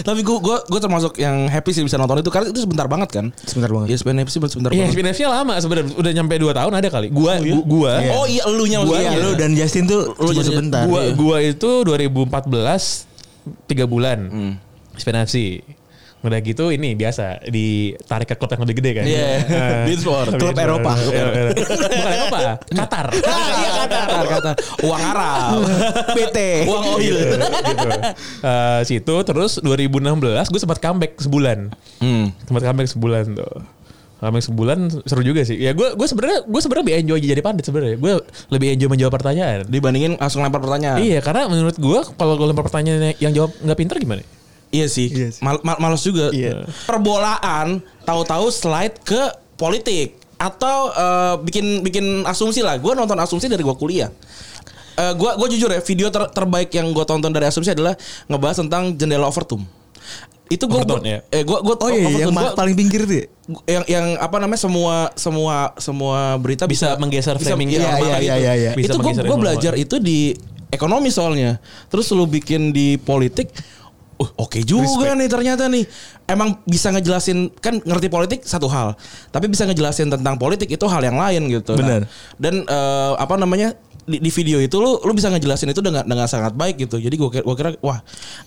tapi 0.00 0.20
gue 0.20 0.36
gue 0.38 0.56
gue 0.64 0.80
termasuk 0.80 1.12
yang 1.16 1.46
happy 1.46 1.70
sih 1.70 1.80
bisa 1.80 1.94
nonton 1.94 2.18
itu 2.18 2.28
karena 2.28 2.48
itu 2.48 2.60
sebentar 2.60 2.84
banget 2.84 3.10
kan 3.10 3.26
Sebentar 3.40 3.68
banget. 3.70 3.92
ESPN 3.92 4.16
FC 4.22 4.36
sebentar 4.42 4.70
Iya, 4.70 4.80
banget 4.82 4.90
ESPN 4.90 5.08
FC 5.10 5.20
lama 5.24 5.54
sebenarnya 5.56 5.92
udah 5.92 6.12
nyampe 6.12 6.34
2 6.34 6.50
tahun 6.52 6.72
ada 6.74 6.88
kali. 6.88 7.08
Gua 7.08 7.32
gua, 7.36 7.60
gua 7.62 7.92
Iya. 7.96 8.10
oh 8.12 8.24
iya 8.24 8.42
elunya 8.44 8.78
Gua 8.80 8.96
maksudnya. 8.96 9.18
lu 9.18 9.30
dan 9.34 9.50
Justin 9.52 9.84
tuh 9.84 10.02
Lu 10.14 10.30
sebentar. 10.34 10.84
gua, 10.84 11.00
Iya. 11.02 11.12
gua 11.14 11.36
itu 11.38 11.70
2014 11.82 13.06
tiga 13.64 13.84
bulan 13.84 14.18
Hmm. 14.24 14.52
inspirasi 14.92 15.60
udah 16.24 16.40
gitu 16.40 16.72
ini 16.72 16.92
biasa 16.92 17.44
ditarik 17.44 18.24
ke 18.24 18.34
klub 18.34 18.48
yang 18.48 18.64
lebih 18.64 18.76
gede 18.80 18.90
kan 18.94 19.04
Iya. 19.04 19.28
Eh, 19.44 19.84
Beansport. 19.86 20.32
Klub. 20.34 20.56
Eropa. 20.56 20.92
Iya, 20.96 21.24
iya. 21.28 21.44
bukan 21.52 22.10
Eropa 22.10 22.38
Qatar 22.66 23.06
Iya 23.60 23.70
kata 23.84 24.00
kata 24.26 24.50
uang 24.82 25.02
Arab, 25.04 25.50
PT, 26.16 26.38
uang 26.64 26.84
oil. 26.96 27.14
gitu. 27.14 27.36
Eh, 28.40 28.80
situ 28.84 29.14
terus 29.22 29.60
2016 29.60 30.00
gue 30.48 30.60
sempat 30.60 30.78
comeback 30.78 31.12
sebulan 31.18 31.58
Hmm. 32.00 32.32
sempat 32.42 32.62
comeback 32.62 32.88
sebulan 32.88 33.24
tuh 33.34 33.54
comeback 34.16 34.44
sebulan 34.44 34.78
seru 35.04 35.20
juga 35.20 35.40
sih 35.42 35.56
ya 35.56 35.72
gue 35.72 35.92
gue 35.92 36.06
sebenarnya 36.06 36.38
gue 36.42 36.56
sebenarnya 36.58 36.82
lebih 36.82 36.96
enjoy 36.98 37.18
jadi 37.20 37.42
pandit 37.42 37.64
sebenarnya 37.64 37.96
gue 37.96 38.12
lebih 38.48 38.68
enjoy 38.72 38.88
menjawab 38.88 39.12
pertanyaan 39.14 39.58
Dibandingin 39.66 40.16
langsung 40.16 40.40
lempar 40.40 40.60
pertanyaan. 40.60 40.96
Iya 40.98 41.20
karena 41.20 41.44
menurut 41.46 41.76
gue 41.76 41.98
kalau 42.14 42.34
gue 42.34 42.46
lempar 42.46 42.64
pertanyaan 42.64 43.12
yang 43.18 43.32
jawab 43.32 43.52
nggak 43.58 43.76
pinter 43.76 43.96
gimana? 43.98 44.24
Iya 44.74 44.86
sih. 44.86 45.06
Mal- 45.38 45.62
mal- 45.62 45.78
males 45.78 46.02
juga. 46.02 46.28
Iya. 46.28 46.66
Perbolaan 46.84 47.78
tahu-tahu 48.02 48.50
slide 48.50 48.98
ke 49.00 49.22
politik 49.54 50.18
atau 50.34 50.90
eh, 50.90 51.34
bikin 51.40 51.80
bikin 51.80 52.04
asumsi 52.24 52.58
lah. 52.58 52.74
Gue 52.76 52.92
nonton 52.92 53.14
asumsi 53.16 53.46
dari 53.46 53.62
gue 53.62 53.76
kuliah. 53.76 54.10
Eh 54.94 55.12
gue 55.12 55.30
gue 55.32 55.48
jujur 55.48 55.68
ya 55.68 55.78
video 55.78 56.08
ter- 56.08 56.26
terbaik 56.28 56.70
yang 56.70 56.90
gue 56.90 57.04
tonton 57.04 57.30
dari 57.30 57.46
asumsi 57.46 57.70
adalah 57.70 57.94
ngebahas 58.26 58.58
tentang 58.58 58.90
jendela 58.92 59.26
Overton. 59.26 59.62
Itu 60.44 60.66
gue 60.66 60.76
Overton, 60.76 61.00
ya. 61.02 61.18
eh 61.30 61.40
gue 61.40 61.56
gue 61.56 61.74
Oh 61.74 61.88
iya, 61.88 62.20
yang 62.20 62.30
ma- 62.30 62.52
paling 62.52 62.74
pinggir 62.74 63.02
tuh 63.02 63.16
ya? 63.16 63.26
yang 63.66 63.84
yang 63.86 64.06
apa 64.18 64.36
namanya 64.36 64.60
semua 64.60 65.08
semua 65.14 65.72
semua 65.78 66.36
berita 66.36 66.64
Bisa 66.64 66.94
menggeser 66.96 67.38
framing 67.38 67.70
iya, 67.70 67.80
gitu. 67.80 67.84
iya, 67.84 67.96
Iya, 67.96 68.16
iya, 68.18 68.34
iya, 68.36 68.52
iya. 68.54 68.70
Bisa 68.72 68.92
itu 68.92 68.96
gue 68.96 69.04
gue 69.04 69.14
informasi. 69.20 69.40
belajar 69.40 69.72
itu 69.74 69.96
di 69.98 70.36
ekonomi 70.68 71.08
soalnya 71.08 71.56
terus 71.86 72.10
lu 72.10 72.24
bikin 72.24 72.70
di 72.70 72.98
politik 72.98 73.48
Uh, 74.14 74.30
oke 74.38 74.62
juga 74.62 75.10
nih 75.18 75.26
ternyata 75.26 75.66
nih. 75.66 75.84
Emang 76.24 76.62
bisa 76.64 76.88
ngejelasin 76.94 77.50
kan 77.58 77.82
ngerti 77.82 78.06
politik 78.06 78.40
satu 78.46 78.70
hal, 78.70 78.94
tapi 79.34 79.50
bisa 79.50 79.66
ngejelasin 79.66 80.08
tentang 80.08 80.38
politik 80.38 80.70
itu 80.70 80.86
hal 80.86 81.02
yang 81.02 81.18
lain 81.18 81.50
gitu. 81.50 81.74
Benar. 81.74 82.06
Nah, 82.06 82.08
dan 82.38 82.54
eh, 82.64 83.12
apa 83.18 83.34
namanya 83.36 83.74
di, 84.04 84.20
di 84.20 84.30
video 84.30 84.60
itu 84.60 84.76
lu 84.76 85.00
lu 85.02 85.12
bisa 85.16 85.32
ngejelasin 85.32 85.72
itu 85.72 85.80
dengan 85.80 86.04
dengan 86.04 86.28
sangat 86.28 86.52
baik 86.52 86.86
gitu. 86.86 87.00
Jadi 87.00 87.16
gue 87.16 87.28
kira, 87.32 87.44
gua 87.44 87.56
kira 87.56 87.70
wah 87.80 87.98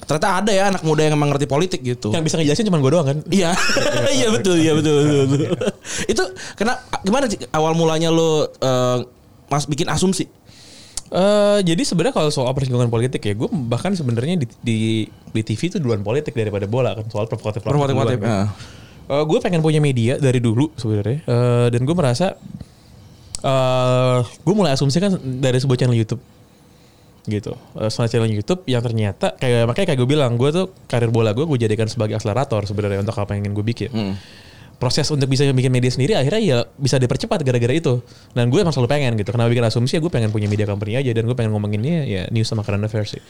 ternyata 0.06 0.42
ada 0.42 0.52
ya 0.54 0.70
anak 0.70 0.86
muda 0.86 1.02
yang 1.04 1.18
emang 1.18 1.34
ngerti 1.34 1.50
politik 1.50 1.82
gitu. 1.82 2.14
Yang 2.14 2.24
bisa 2.32 2.36
ngejelasin 2.40 2.66
cuma 2.70 2.80
gue 2.80 2.92
doang 2.94 3.08
kan? 3.10 3.18
Iya, 3.28 3.52
iya 4.18 4.28
betul, 4.32 4.56
iya 4.62 4.72
betul, 4.78 4.94
betul, 5.04 5.26
betul. 5.34 5.48
itu 6.14 6.24
kena 6.56 6.80
gimana 7.02 7.26
sih 7.28 7.42
awal 7.52 7.74
mulanya 7.74 8.14
lo 8.14 8.48
eh, 8.48 8.98
mas 9.50 9.66
bikin 9.66 9.90
asumsi? 9.90 10.30
Eh, 11.08 11.60
jadi 11.64 11.80
sebenarnya 11.88 12.12
kalau 12.12 12.28
soal 12.28 12.52
persinggungan 12.52 12.92
politik 12.92 13.24
ya, 13.24 13.32
gue 13.32 13.48
bahkan 13.72 13.96
sebenarnya 13.96 14.44
di, 14.44 14.48
di 14.60 14.80
di 15.08 15.42
TV 15.42 15.72
itu 15.72 15.78
duluan 15.80 16.04
politik 16.04 16.36
daripada 16.36 16.68
bola 16.68 17.00
kan 17.00 17.08
soal 17.08 17.32
provokatif 17.32 17.64
Provokatif, 17.64 18.20
duluan, 18.20 18.52
ya. 19.08 19.16
Eh, 19.16 19.24
gue 19.24 19.40
pengen 19.40 19.64
punya 19.64 19.80
media 19.80 20.20
dari 20.20 20.44
dulu 20.44 20.68
sebenarnya, 20.76 21.24
Eh, 21.24 21.68
dan 21.72 21.82
gue 21.88 21.96
merasa 21.96 22.36
eh 23.38 24.20
gue 24.20 24.54
mulai 24.54 24.74
asumsi 24.74 24.98
kan 24.98 25.16
dari 25.16 25.62
sebuah 25.62 25.78
channel 25.78 25.96
YouTube 25.96 26.20
gitu, 27.24 27.54
sebuah 27.78 28.10
channel 28.10 28.28
YouTube 28.28 28.66
yang 28.66 28.82
ternyata 28.82 29.36
kayak 29.36 29.68
makanya 29.68 29.88
kayak 29.94 30.00
gue 30.00 30.10
bilang 30.10 30.36
gue 30.36 30.50
tuh 30.50 30.66
karir 30.88 31.08
bola 31.08 31.32
gue 31.32 31.44
gue 31.44 31.60
jadikan 31.60 31.86
sebagai 31.86 32.16
akselerator 32.16 32.64
sebenarnya 32.64 33.00
untuk 33.00 33.16
apa 33.16 33.36
yang 33.36 33.48
ingin 33.48 33.54
gue 33.56 33.64
bikin. 33.64 33.90
Proses 34.78 35.10
untuk 35.10 35.26
bisa 35.26 35.42
bikin 35.50 35.74
media 35.74 35.90
sendiri 35.90 36.14
akhirnya 36.14 36.42
ya 36.42 36.58
bisa 36.78 37.02
dipercepat 37.02 37.42
gara-gara 37.42 37.74
itu. 37.74 37.98
Dan 38.38 38.54
gue 38.54 38.62
emang 38.62 38.70
selalu 38.70 38.90
pengen 38.94 39.12
gitu. 39.18 39.34
Kenapa 39.34 39.50
bikin 39.50 39.66
asumsi 39.66 39.98
ya 39.98 40.02
gue 40.06 40.14
pengen 40.14 40.30
punya 40.30 40.46
media 40.46 40.70
company 40.70 40.94
aja 40.94 41.10
dan 41.18 41.26
gue 41.26 41.34
pengen 41.34 41.50
ngomonginnya 41.50 42.06
ya 42.06 42.22
news 42.30 42.46
sama 42.46 42.62
current 42.62 42.86
affairs 42.86 43.18
sih. 43.18 43.24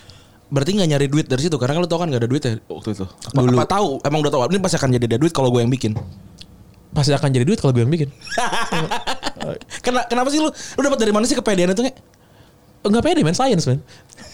Berarti 0.51 0.75
nggak 0.75 0.87
nyari 0.91 1.07
duit 1.07 1.27
dari 1.27 1.43
situ 1.43 1.55
karena 1.55 1.79
kan 1.79 1.81
lo 1.83 1.89
tau 1.91 1.99
kan 2.03 2.07
gak 2.11 2.23
ada 2.23 2.29
duit 2.31 2.43
ya 2.43 2.59
waktu 2.67 2.99
itu. 2.99 3.05
Apa, 3.07 3.39
apa 3.47 3.67
tahu 3.67 3.87
emang 4.03 4.19
udah 4.23 4.31
tahu 4.31 4.41
ini 4.51 4.59
pasti 4.59 4.75
akan 4.79 4.89
jadi 4.95 5.05
ada 5.15 5.17
duit 5.19 5.31
kalau 5.31 5.47
gue 5.51 5.63
yang 5.63 5.71
bikin. 5.71 5.95
Pasti 6.91 7.11
akan 7.15 7.29
jadi 7.31 7.43
duit 7.47 7.59
kalau 7.63 7.71
gue 7.71 7.83
yang 7.83 7.91
bikin. 7.91 8.11
Kena, 9.87 10.03
kenapa 10.07 10.27
sih 10.27 10.43
lu? 10.43 10.51
Lu 10.51 10.81
dapat 10.83 10.99
dari 10.99 11.11
mana 11.15 11.23
sih 11.23 11.35
kepedean 11.35 11.71
itu 11.71 11.83
nggak? 11.83 11.97
Enggak 12.87 13.03
pede 13.03 13.21
man, 13.23 13.35
science 13.35 13.67
man. 13.67 13.79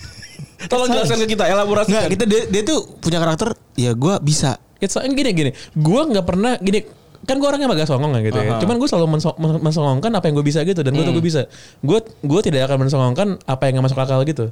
Tolong 0.71 0.89
jelaskan 0.89 1.17
ke 1.25 1.37
kita 1.37 1.45
elaborasi. 1.45 1.89
Enggak, 1.93 2.05
kita 2.17 2.23
dia, 2.25 2.41
dia 2.49 2.61
tuh 2.65 2.97
punya 3.01 3.21
karakter 3.21 3.53
ya 3.77 3.93
gua 3.93 4.17
bisa. 4.17 4.57
It's 4.83 4.99
gini 4.99 5.31
gini, 5.31 5.51
gue 5.79 6.01
nggak 6.11 6.25
pernah 6.27 6.59
gini 6.59 6.83
kan 7.23 7.39
gue 7.39 7.47
orangnya 7.47 7.71
agak 7.71 7.87
songong 7.87 8.11
kan 8.11 8.21
gitu 8.21 8.35
ya. 8.35 8.59
Cuman 8.59 8.75
gue 8.75 8.87
selalu 8.87 9.07
menso- 9.15 9.37
men- 9.39 9.63
mensongongkan 9.63 10.11
apa 10.11 10.27
yang 10.27 10.35
gue 10.35 10.45
bisa 10.45 10.59
gitu 10.63 10.83
dan 10.83 10.91
gue 10.91 11.03
tuh 11.03 11.15
gue 11.15 11.23
bisa. 11.23 11.47
Gue 11.79 12.03
gue 12.03 12.39
tidak 12.43 12.67
akan 12.67 12.87
mensongongkan 12.87 13.27
apa 13.43 13.61
yang 13.65 13.79
nggak 13.79 13.85
masuk 13.91 13.99
akal 13.99 14.19
gitu. 14.23 14.51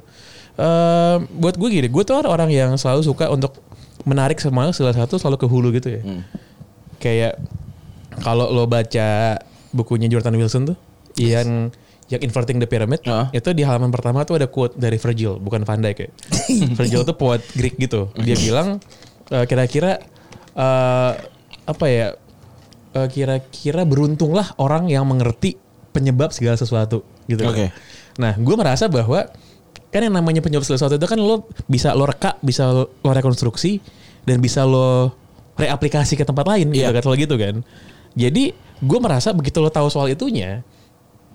Eh 0.56 1.16
buat 1.36 1.56
gue 1.56 1.68
gini, 1.68 1.88
gue 1.88 2.02
tuh 2.02 2.16
orang 2.24 2.48
yang 2.48 2.72
selalu 2.76 3.04
suka 3.04 3.28
untuk 3.28 3.60
menarik 4.02 4.40
semua 4.40 4.72
salah 4.72 4.96
satu 4.96 5.20
selalu 5.20 5.36
ke 5.36 5.46
hulu 5.46 5.68
gitu 5.76 5.88
ya. 5.92 6.02
Kayak 6.96 7.36
kalau 8.20 8.48
lo 8.48 8.64
baca 8.64 9.36
bukunya 9.72 10.08
Jordan 10.08 10.36
Wilson 10.36 10.72
tuh 10.72 10.76
yang 11.16 11.72
yang 12.08 12.20
inverting 12.20 12.60
the 12.60 12.68
pyramid 12.68 13.00
Heeh. 13.00 13.40
itu 13.40 13.56
di 13.56 13.64
halaman 13.64 13.88
pertama 13.88 14.20
tuh 14.22 14.36
ada 14.36 14.44
quote 14.44 14.76
dari 14.76 15.00
Virgil 15.00 15.40
bukan 15.40 15.64
Van 15.64 15.80
Dijk 15.80 15.96
ya. 15.96 16.10
Virgil 16.78 17.04
tuh 17.04 17.16
poet 17.16 17.40
Greek 17.52 17.76
gitu. 17.76 18.12
Dia 18.16 18.36
bilang 18.36 18.80
eh, 19.28 19.44
kira-kira 19.44 19.96
eh, 20.52 21.12
apa 21.62 21.86
ya 21.88 22.12
eh, 22.94 23.08
kira-kira 23.08 23.82
beruntunglah 23.84 24.54
orang 24.56 24.88
yang 24.88 25.04
mengerti 25.08 25.56
penyebab 25.92 26.32
segala 26.32 26.56
sesuatu 26.56 27.04
gitu. 27.28 27.44
Oke. 27.44 27.68
Nah, 28.16 28.36
gue 28.36 28.54
merasa 28.56 28.88
bahwa 28.88 29.28
kan 29.92 30.00
yang 30.00 30.14
namanya 30.16 30.40
penyebab 30.40 30.64
segala 30.64 30.80
sesuatu 30.80 30.96
itu 30.96 31.08
kan 31.08 31.20
lo 31.20 31.44
bisa 31.68 31.92
lo 31.92 32.08
reka, 32.08 32.40
bisa 32.40 32.68
lo, 32.72 32.96
lo 33.04 33.10
rekonstruksi 33.12 33.80
dan 34.24 34.40
bisa 34.40 34.64
lo 34.64 35.12
reaplikasi 35.60 36.16
ke 36.16 36.24
tempat 36.24 36.48
lain 36.48 36.72
gitu 36.72 36.88
Iya. 36.88 36.96
kan 36.96 37.02
selalu 37.04 37.18
gitu 37.28 37.36
kan. 37.36 37.54
Jadi 38.16 38.56
gue 38.82 38.98
merasa 39.00 39.36
begitu 39.36 39.60
lo 39.60 39.68
tahu 39.68 39.88
soal 39.92 40.08
itunya 40.12 40.64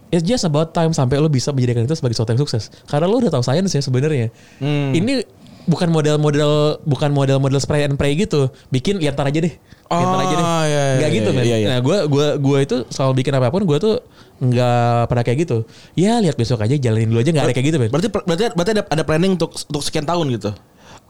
It's 0.08 0.24
just 0.24 0.48
about 0.48 0.72
time 0.72 0.96
sampai 0.96 1.20
lo 1.20 1.28
bisa 1.28 1.52
menjadikan 1.52 1.84
itu 1.84 1.91
sebagai 1.91 2.15
sesuatu 2.15 2.32
yang 2.32 2.41
sukses. 2.48 2.72
Karena 2.88 3.12
lo 3.12 3.20
udah 3.20 3.28
tahu 3.28 3.43
sains 3.43 3.67
ya 3.76 3.84
sebenarnya. 3.84 4.32
Hmm. 4.56 4.96
Ini 4.96 5.28
bukan 5.67 5.91
model-model 5.91 6.80
bukan 6.88 7.12
model-model 7.12 7.60
spray 7.60 7.84
and 7.84 8.00
pray 8.00 8.15
gitu. 8.15 8.48
Bikin 8.72 9.04
lihat 9.04 9.20
ntar 9.20 9.28
aja 9.28 9.43
deh. 9.43 9.52
Ntar 9.88 10.19
aja 10.19 10.36
deh. 10.36 10.45
Oh, 10.45 10.63
iya, 10.67 10.67
iya, 10.67 10.84
iya, 11.00 11.08
gitu 11.10 11.30
iya, 11.32 11.43
iya, 11.43 11.58
iya. 11.63 11.67
Nah 11.71 11.80
gue 11.80 11.97
gua 12.12 12.28
gua 12.36 12.58
itu 12.60 12.84
selalu 12.91 13.23
bikin 13.23 13.34
apa 13.39 13.47
pun 13.47 13.63
gue 13.63 13.78
tuh 13.80 13.95
nggak 14.38 15.08
pernah 15.08 15.23
kayak 15.23 15.38
gitu. 15.47 15.58
Ya 15.95 16.19
lihat 16.19 16.36
besok 16.36 16.60
aja 16.62 16.76
jalanin 16.76 17.08
dulu 17.10 17.23
aja 17.23 17.32
nggak 17.32 17.45
ada 17.47 17.56
kayak 17.56 17.67
gitu 17.71 17.78
men. 17.80 17.89
Berarti 17.89 18.08
berarti 18.12 18.43
berarti 18.52 18.71
ada, 18.76 18.84
ada 18.84 19.04
planning 19.08 19.39
untuk 19.39 19.56
untuk 19.56 19.82
sekian 19.82 20.04
tahun 20.04 20.28
gitu. 20.36 20.52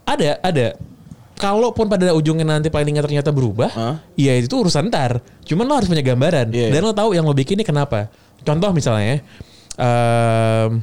Ada 0.05 0.39
ada. 0.39 0.77
Kalaupun 1.37 1.85
pada 1.85 2.17
ujungnya 2.17 2.49
nanti 2.49 2.73
planningnya 2.73 3.05
ternyata 3.05 3.29
berubah, 3.29 3.69
Hah? 3.69 3.95
ya 4.17 4.33
itu 4.33 4.57
urusan 4.57 4.89
ntar. 4.89 5.21
Cuman 5.45 5.69
lo 5.69 5.77
harus 5.77 5.85
punya 5.85 6.01
gambaran 6.01 6.49
Iya. 6.49 6.73
dan 6.73 6.81
lo 6.81 6.97
tahu 6.97 7.13
yang 7.13 7.29
lo 7.29 7.33
bikin 7.37 7.61
ini 7.61 7.65
kenapa. 7.65 8.09
Contoh 8.41 8.73
misalnya, 8.73 9.21
em, 9.77 10.81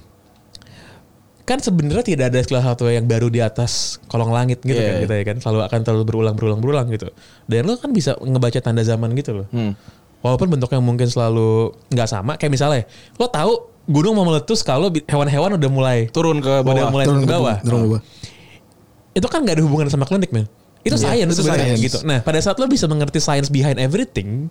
kan 1.44 1.60
sebenarnya 1.60 2.04
tidak 2.04 2.32
ada 2.32 2.40
salah 2.40 2.64
satu 2.72 2.88
yang 2.88 3.04
baru 3.04 3.28
di 3.28 3.44
atas 3.44 4.00
kolong 4.08 4.32
langit 4.32 4.64
gitu 4.64 4.74
Iya, 4.74 4.88
kan 4.88 4.94
iya. 4.96 5.02
kita 5.04 5.14
ya 5.20 5.24
kan 5.28 5.36
selalu 5.44 5.58
akan 5.68 5.80
terlalu 5.84 6.04
berulang 6.08 6.34
berulang 6.34 6.60
berulang 6.64 6.86
gitu. 6.88 7.12
Dan 7.44 7.68
lo 7.68 7.76
kan 7.76 7.92
bisa 7.92 8.16
ngebaca 8.16 8.58
tanda 8.58 8.80
zaman 8.80 9.12
gitu 9.12 9.44
loh. 9.44 9.46
Hmm. 9.52 9.76
Walaupun 10.24 10.48
bentuknya 10.56 10.80
mungkin 10.80 11.04
selalu 11.04 11.76
nggak 11.92 12.08
sama, 12.08 12.40
kayak 12.40 12.48
misalnya 12.48 12.88
lo 13.20 13.28
tahu 13.28 13.52
gunung 13.84 14.16
mau 14.16 14.24
meletus 14.24 14.64
kalau 14.64 14.88
hewan-hewan 14.88 15.60
udah 15.60 15.68
mulai 15.70 15.98
Turun 16.08 16.40
ke 16.40 16.48
udah 16.48 16.64
bawah. 16.64 16.88
mulai 16.88 17.04
Turun 17.04 17.20
turun 17.20 17.28
ke 17.28 17.28
ke 17.28 17.36
bawah. 17.36 17.56
turun 17.60 17.76
ke 17.76 17.88
bawah. 17.92 18.02
Itu 19.12 19.26
kan 19.28 19.44
nggak 19.44 19.60
ada 19.60 19.64
hubungan 19.68 19.86
sama 19.92 20.08
klinik, 20.08 20.32
men. 20.32 20.48
Itu 20.80 20.96
science 20.96 21.36
itu 21.36 21.44
sebenarnya 21.44 21.76
gitu. 21.76 21.98
Nah, 22.04 22.20
pada 22.20 22.40
saat 22.40 22.56
lo 22.56 22.64
bisa 22.64 22.84
mengerti 22.84 23.20
science 23.20 23.48
behind 23.48 23.76
everything 23.76 24.48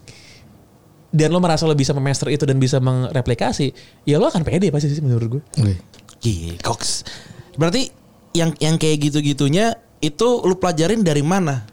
dan 1.09 1.29
lo 1.29 1.37
merasa 1.37 1.65
lo 1.65 1.73
bisa 1.73 1.93
memaster 1.93 2.29
itu 2.29 2.41
dan 2.45 2.57
bisa 2.57 2.77
mereplikasi, 2.77 3.69
ya 4.01 4.17
lo 4.17 4.29
akan 4.29 4.41
pede 4.41 4.69
pasti 4.69 4.89
sih 4.89 5.01
menurut 5.01 5.37
gue. 5.37 5.41
Oke. 5.57 5.75
Gila, 6.23 6.55
koks. 6.63 7.03
Berarti 7.53 7.91
yang 8.31 8.55
yang 8.57 8.79
kayak 8.79 8.97
gitu-gitunya 9.03 9.75
itu 9.99 10.27
lu 10.41 10.55
pelajarin 10.55 11.03
dari 11.03 11.21
mana? 11.21 11.67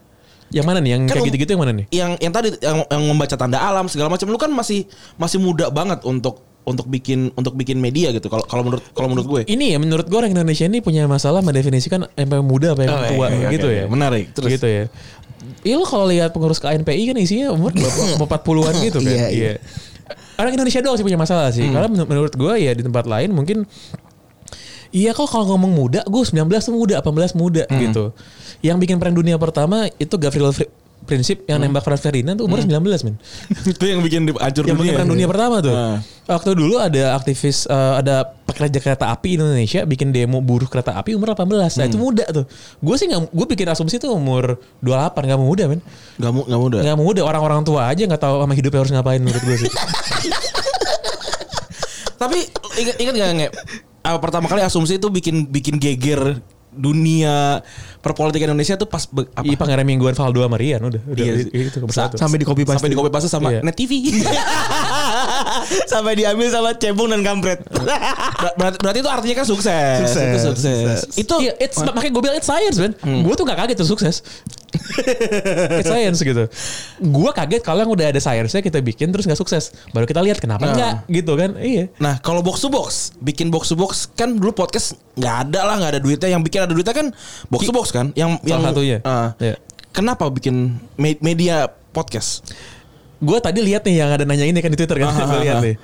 Yang 0.50 0.66
mana 0.66 0.78
nih? 0.78 0.90
Yang 0.92 1.00
Kan 1.00 1.14
kayak 1.14 1.26
gitu-gitu 1.30 1.50
yang 1.54 1.62
mana 1.62 1.72
nih? 1.72 1.86
Yang 1.88 2.10
yang 2.18 2.32
tadi 2.34 2.48
yang, 2.58 2.78
yang 2.84 3.02
membaca 3.06 3.36
tanda 3.38 3.58
alam 3.58 3.86
segala 3.86 4.10
macam 4.10 4.26
lu 4.26 4.36
kan 4.36 4.50
masih 4.50 4.84
masih 5.14 5.38
muda 5.38 5.70
banget 5.70 6.02
untuk 6.02 6.42
untuk 6.60 6.84
bikin 6.86 7.30
untuk 7.32 7.54
bikin 7.54 7.78
media 7.78 8.10
gitu. 8.10 8.26
Kalau 8.26 8.42
kalau 8.44 8.66
menurut 8.66 8.82
kalau 8.90 9.08
menurut 9.08 9.26
gue. 9.26 9.40
Ini 9.46 9.72
ya 9.72 9.78
menurut 9.78 10.04
gue 10.04 10.18
orang 10.18 10.34
Indonesia 10.34 10.66
ini 10.66 10.82
punya 10.82 11.06
masalah 11.06 11.40
mendefinisikan 11.40 12.04
apa 12.04 12.34
yang 12.34 12.44
muda 12.44 12.74
apa 12.74 12.82
yang 12.82 12.90
Oh, 12.92 13.00
tua 13.06 13.26
iya, 13.30 13.38
iya, 13.38 13.48
gitu 13.48 13.66
oke, 13.66 13.78
ya. 13.78 13.84
oke. 13.86 13.92
Menarik. 13.94 14.24
Terus? 14.34 14.50
Gitu 14.52 14.66
ya. 14.66 14.84
Iya 15.62 15.74
lo 15.76 15.86
kalau 15.86 16.04
lihat 16.04 16.30
pengurus 16.30 16.58
KNPI 16.58 17.02
kan 17.08 17.16
isinya 17.16 17.48
umur 17.50 17.72
40-an 17.72 18.74
gitu 18.82 18.98
kan. 19.00 19.08
Iya, 19.08 19.26
Iya. 19.26 19.26
iya. 19.30 19.52
Orang 20.36 20.52
Indonesia 20.52 20.80
doang 20.80 20.96
sih 20.96 21.04
punya 21.04 21.16
masalah 21.16 21.48
sih. 21.48 21.64
Karena 21.64 21.86
menur- 21.86 22.08
menurut 22.08 22.34
gue 22.34 22.54
ya 22.58 22.72
di 22.72 22.82
tempat 22.82 23.04
lain 23.04 23.30
mungkin 23.30 23.64
Iya 24.90 25.14
kok 25.14 25.26
kalau 25.26 25.54
ngomong 25.54 25.70
muda, 25.70 26.00
gue 26.02 26.18
19 26.20 26.46
tuh 26.50 26.74
muda, 26.74 26.98
18 26.98 27.34
muda 27.34 27.62
gitu. 27.80 28.10
Yang 28.60 28.76
bikin 28.82 28.96
perang 28.98 29.14
dunia 29.14 29.38
pertama 29.38 29.86
itu 29.96 30.14
Gavrilo 30.14 30.50
Fri- 30.50 30.70
prinsip 31.00 31.42
yang 31.48 31.58
nembak 31.58 31.82
Franz 31.82 32.04
Ferdinand 32.04 32.38
tuh 32.38 32.46
umur 32.46 32.60
19 32.60 32.76
men. 33.02 33.16
Itu 33.66 33.82
yang 33.82 33.98
bikin 33.98 34.30
hancur 34.30 34.62
yang 34.62 34.76
dunia. 34.76 34.84
bikin 34.84 34.94
perang 34.94 35.10
dunia 35.10 35.26
pertama 35.26 35.58
tuh. 35.58 35.72
Ah. 35.72 35.98
Waktu 36.28 36.54
dulu 36.54 36.78
ada 36.78 37.16
aktivis 37.16 37.66
eh, 37.66 37.94
ada 37.98 38.22
pekerja 38.46 38.78
kereta 38.78 39.10
api 39.10 39.34
Indonesia 39.34 39.82
bikin 39.82 40.14
demo 40.14 40.38
buruh 40.38 40.68
kereta 40.68 40.94
api 40.94 41.16
umur 41.16 41.34
18. 41.34 41.80
Nah, 41.80 41.86
itu 41.88 41.98
muda 41.98 42.22
tuh. 42.30 42.44
Gue 42.78 42.94
sih 42.94 43.10
nggak 43.10 43.26
gue 43.26 43.46
bikin 43.48 43.66
asumsi 43.66 43.98
tuh 43.98 44.12
umur 44.12 44.60
28 44.84 45.26
nggak 45.26 45.40
muda 45.40 45.64
men. 45.66 45.80
Gak 46.14 46.30
mu 46.30 46.42
gak 46.44 46.60
mudah. 46.60 46.78
Nggak 46.84 46.98
muda 47.00 47.20
orang-orang 47.24 47.60
tua 47.64 47.90
aja 47.90 48.02
nggak 48.06 48.20
tahu 48.20 48.34
sama 48.44 48.54
hidupnya 48.54 48.78
harus 48.78 48.92
ngapain 48.92 49.18
menurut 49.18 49.42
gue 49.42 49.56
sih. 49.66 49.72
Tapi 52.20 52.38
ingat 52.76 52.96
ingat 53.00 53.14
gak 53.16 53.30
nge? 53.34 53.48
Ah, 54.00 54.16
pertama 54.16 54.48
kali 54.48 54.64
asumsi 54.64 54.96
itu 54.96 55.12
bikin 55.12 55.44
bikin 55.44 55.76
geger 55.76 56.40
dunia 56.72 57.60
perpolitikan 58.00 58.48
Indonesia 58.48 58.74
tuh 58.74 58.84
pas 58.84 59.04
be- 59.04 59.28
apa? 59.30 59.44
Iya 59.44 59.56
pangeran 59.56 59.84
mingguan 59.84 60.12
Valdo 60.12 60.40
sama 60.40 60.56
Rian 60.56 60.80
udah. 60.80 61.00
udah 61.04 61.20
Iya. 61.20 61.32
itu 61.44 61.78
itu. 61.78 61.78
Sampai 62.16 62.36
di 62.36 62.44
copy 62.44 62.64
paste. 62.64 62.80
Sampai 62.80 62.90
di 62.90 62.96
copy 62.96 63.10
paste 63.10 63.28
sama 63.28 63.48
Iya. 63.48 63.60
Net 63.60 63.76
TV. 63.76 63.92
Sampai 65.86 66.12
diambil 66.14 66.48
sama 66.48 66.70
cebong 66.72 67.08
dan 67.08 67.20
kampret. 67.20 67.60
Ber- 68.42 68.54
berarti, 68.56 68.76
berarti 68.80 68.98
itu 68.98 69.10
artinya 69.10 69.36
kan 69.36 69.46
sukses. 69.46 69.96
Sukses. 70.02 70.24
Itu 70.24 70.38
sukses. 70.46 70.98
Itu 71.14 71.34
iya, 71.40 71.52
it's, 71.58 71.76
makanya 71.78 72.10
gue 72.10 72.22
bilang 72.22 72.36
it's 72.36 72.48
science 72.48 72.76
man. 72.76 72.92
Hmm. 72.98 73.20
Gue 73.20 73.34
tuh 73.34 73.44
gak 73.44 73.58
kaget 73.58 73.76
tuh 73.76 73.88
sukses. 73.88 74.24
it's 75.80 75.88
science 75.88 76.20
gitu. 76.20 76.44
Gue 77.00 77.30
kaget 77.30 77.60
kalau 77.60 77.82
yang 77.82 77.90
udah 77.90 78.06
ada 78.08 78.18
science-nya 78.18 78.60
kita 78.60 78.78
bikin 78.80 79.10
terus 79.10 79.24
gak 79.24 79.36
sukses. 79.36 79.74
Baru 79.90 80.04
kita 80.04 80.20
lihat 80.20 80.38
kenapa 80.38 80.62
Nah. 80.62 80.72
enggak 80.72 80.94
gitu 81.10 81.32
kan. 81.34 81.50
Iya. 81.56 81.90
Nah 81.98 82.16
kalau 82.20 82.40
box 82.40 82.60
to 82.60 82.68
box, 82.68 83.12
bikin 83.18 83.50
box 83.50 83.68
to 83.68 83.76
box 83.76 84.08
kan 84.10 84.32
dulu 84.32 84.54
podcast 84.54 84.96
nggak 85.12 85.36
ada 85.48 85.60
lah, 85.62 85.74
nggak 85.76 85.90
ada 85.92 86.00
duitnya. 86.00 86.28
Yang 86.30 86.42
bikin 86.46 86.60
ada 86.64 86.72
duitnya 86.72 86.94
kan 86.94 87.06
box 87.48 87.62
to 87.66 87.72
box 87.74 87.89
kan. 87.90 88.14
Yang 88.14 88.40
Salah 88.40 88.48
yang 88.48 88.60
satunya. 88.64 88.98
Ah. 89.02 89.34
Iya. 89.38 89.56
Kenapa 89.90 90.30
bikin 90.30 90.78
me- 90.94 91.20
media 91.20 91.66
podcast? 91.90 92.46
Gue 93.20 93.36
tadi 93.42 93.60
lihat 93.60 93.84
nih 93.84 94.00
yang 94.00 94.10
ada 94.14 94.24
nanya 94.24 94.46
ini 94.48 94.58
kan 94.62 94.72
di 94.72 94.78
Twitter 94.78 94.96
kan. 95.02 95.12
Ah, 95.12 95.26
Gue 95.30 95.40
lihat 95.44 95.58
ah. 95.60 95.64
nih. 95.66 95.76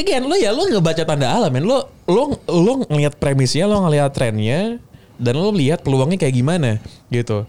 Again, 0.00 0.24
lo 0.24 0.34
ya 0.34 0.48
lo 0.50 0.64
ngebaca 0.64 1.04
tanda 1.04 1.28
alam 1.28 1.52
men. 1.52 1.68
Lo 1.68 1.92
lo 2.08 2.40
lo 2.48 2.72
ngelihat 2.88 3.20
premisnya, 3.20 3.68
lo 3.68 3.84
ngelihat 3.84 4.16
trennya 4.16 4.80
dan 5.20 5.34
lo 5.36 5.52
lihat 5.52 5.84
peluangnya 5.84 6.18
kayak 6.18 6.34
gimana 6.34 6.80
gitu. 7.12 7.44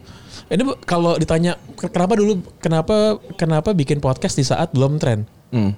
Ini 0.46 0.62
kalau 0.86 1.18
ditanya 1.18 1.58
"Ke- 1.74 1.90
kenapa 1.90 2.14
dulu 2.20 2.44
kenapa 2.62 3.18
kenapa 3.40 3.70
bikin 3.74 3.98
podcast 4.04 4.38
di 4.38 4.46
saat 4.46 4.70
belum 4.76 5.00
tren? 5.02 5.26
Hmm. 5.50 5.74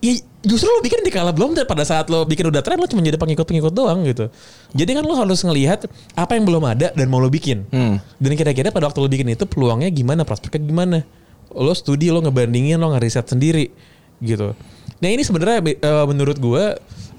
Ya 0.00 0.16
justru 0.40 0.72
lo 0.72 0.80
bikin 0.80 1.04
di 1.04 1.12
kala 1.12 1.28
belum 1.36 1.52
pada 1.68 1.84
saat 1.84 2.08
lo 2.08 2.24
bikin 2.24 2.48
udah 2.48 2.64
tren 2.64 2.80
lo 2.80 2.88
cuma 2.88 3.04
jadi 3.04 3.20
pengikut-pengikut 3.20 3.72
doang 3.76 4.00
gitu. 4.08 4.32
Jadi 4.72 4.90
kan 4.96 5.04
lo 5.04 5.12
harus 5.12 5.44
ngelihat 5.44 5.84
apa 6.16 6.32
yang 6.40 6.48
belum 6.48 6.64
ada 6.64 6.88
dan 6.96 7.06
mau 7.12 7.20
lo 7.20 7.28
bikin. 7.28 7.68
Hmm. 7.68 8.00
Dan 8.16 8.32
kira-kira 8.32 8.72
pada 8.72 8.88
waktu 8.88 8.98
lo 9.04 9.08
bikin 9.12 9.28
itu 9.36 9.44
peluangnya 9.44 9.92
gimana, 9.92 10.24
prospeknya 10.24 10.64
gimana. 10.64 10.98
Lo 11.52 11.76
studi, 11.76 12.08
lo 12.08 12.24
ngebandingin, 12.24 12.80
lo 12.80 12.96
ngeriset 12.96 13.28
sendiri 13.28 13.68
gitu. 14.24 14.56
Nah 15.04 15.08
ini 15.08 15.20
sebenarnya 15.20 15.60
eh, 15.60 16.06
menurut 16.08 16.40
gue 16.40 16.64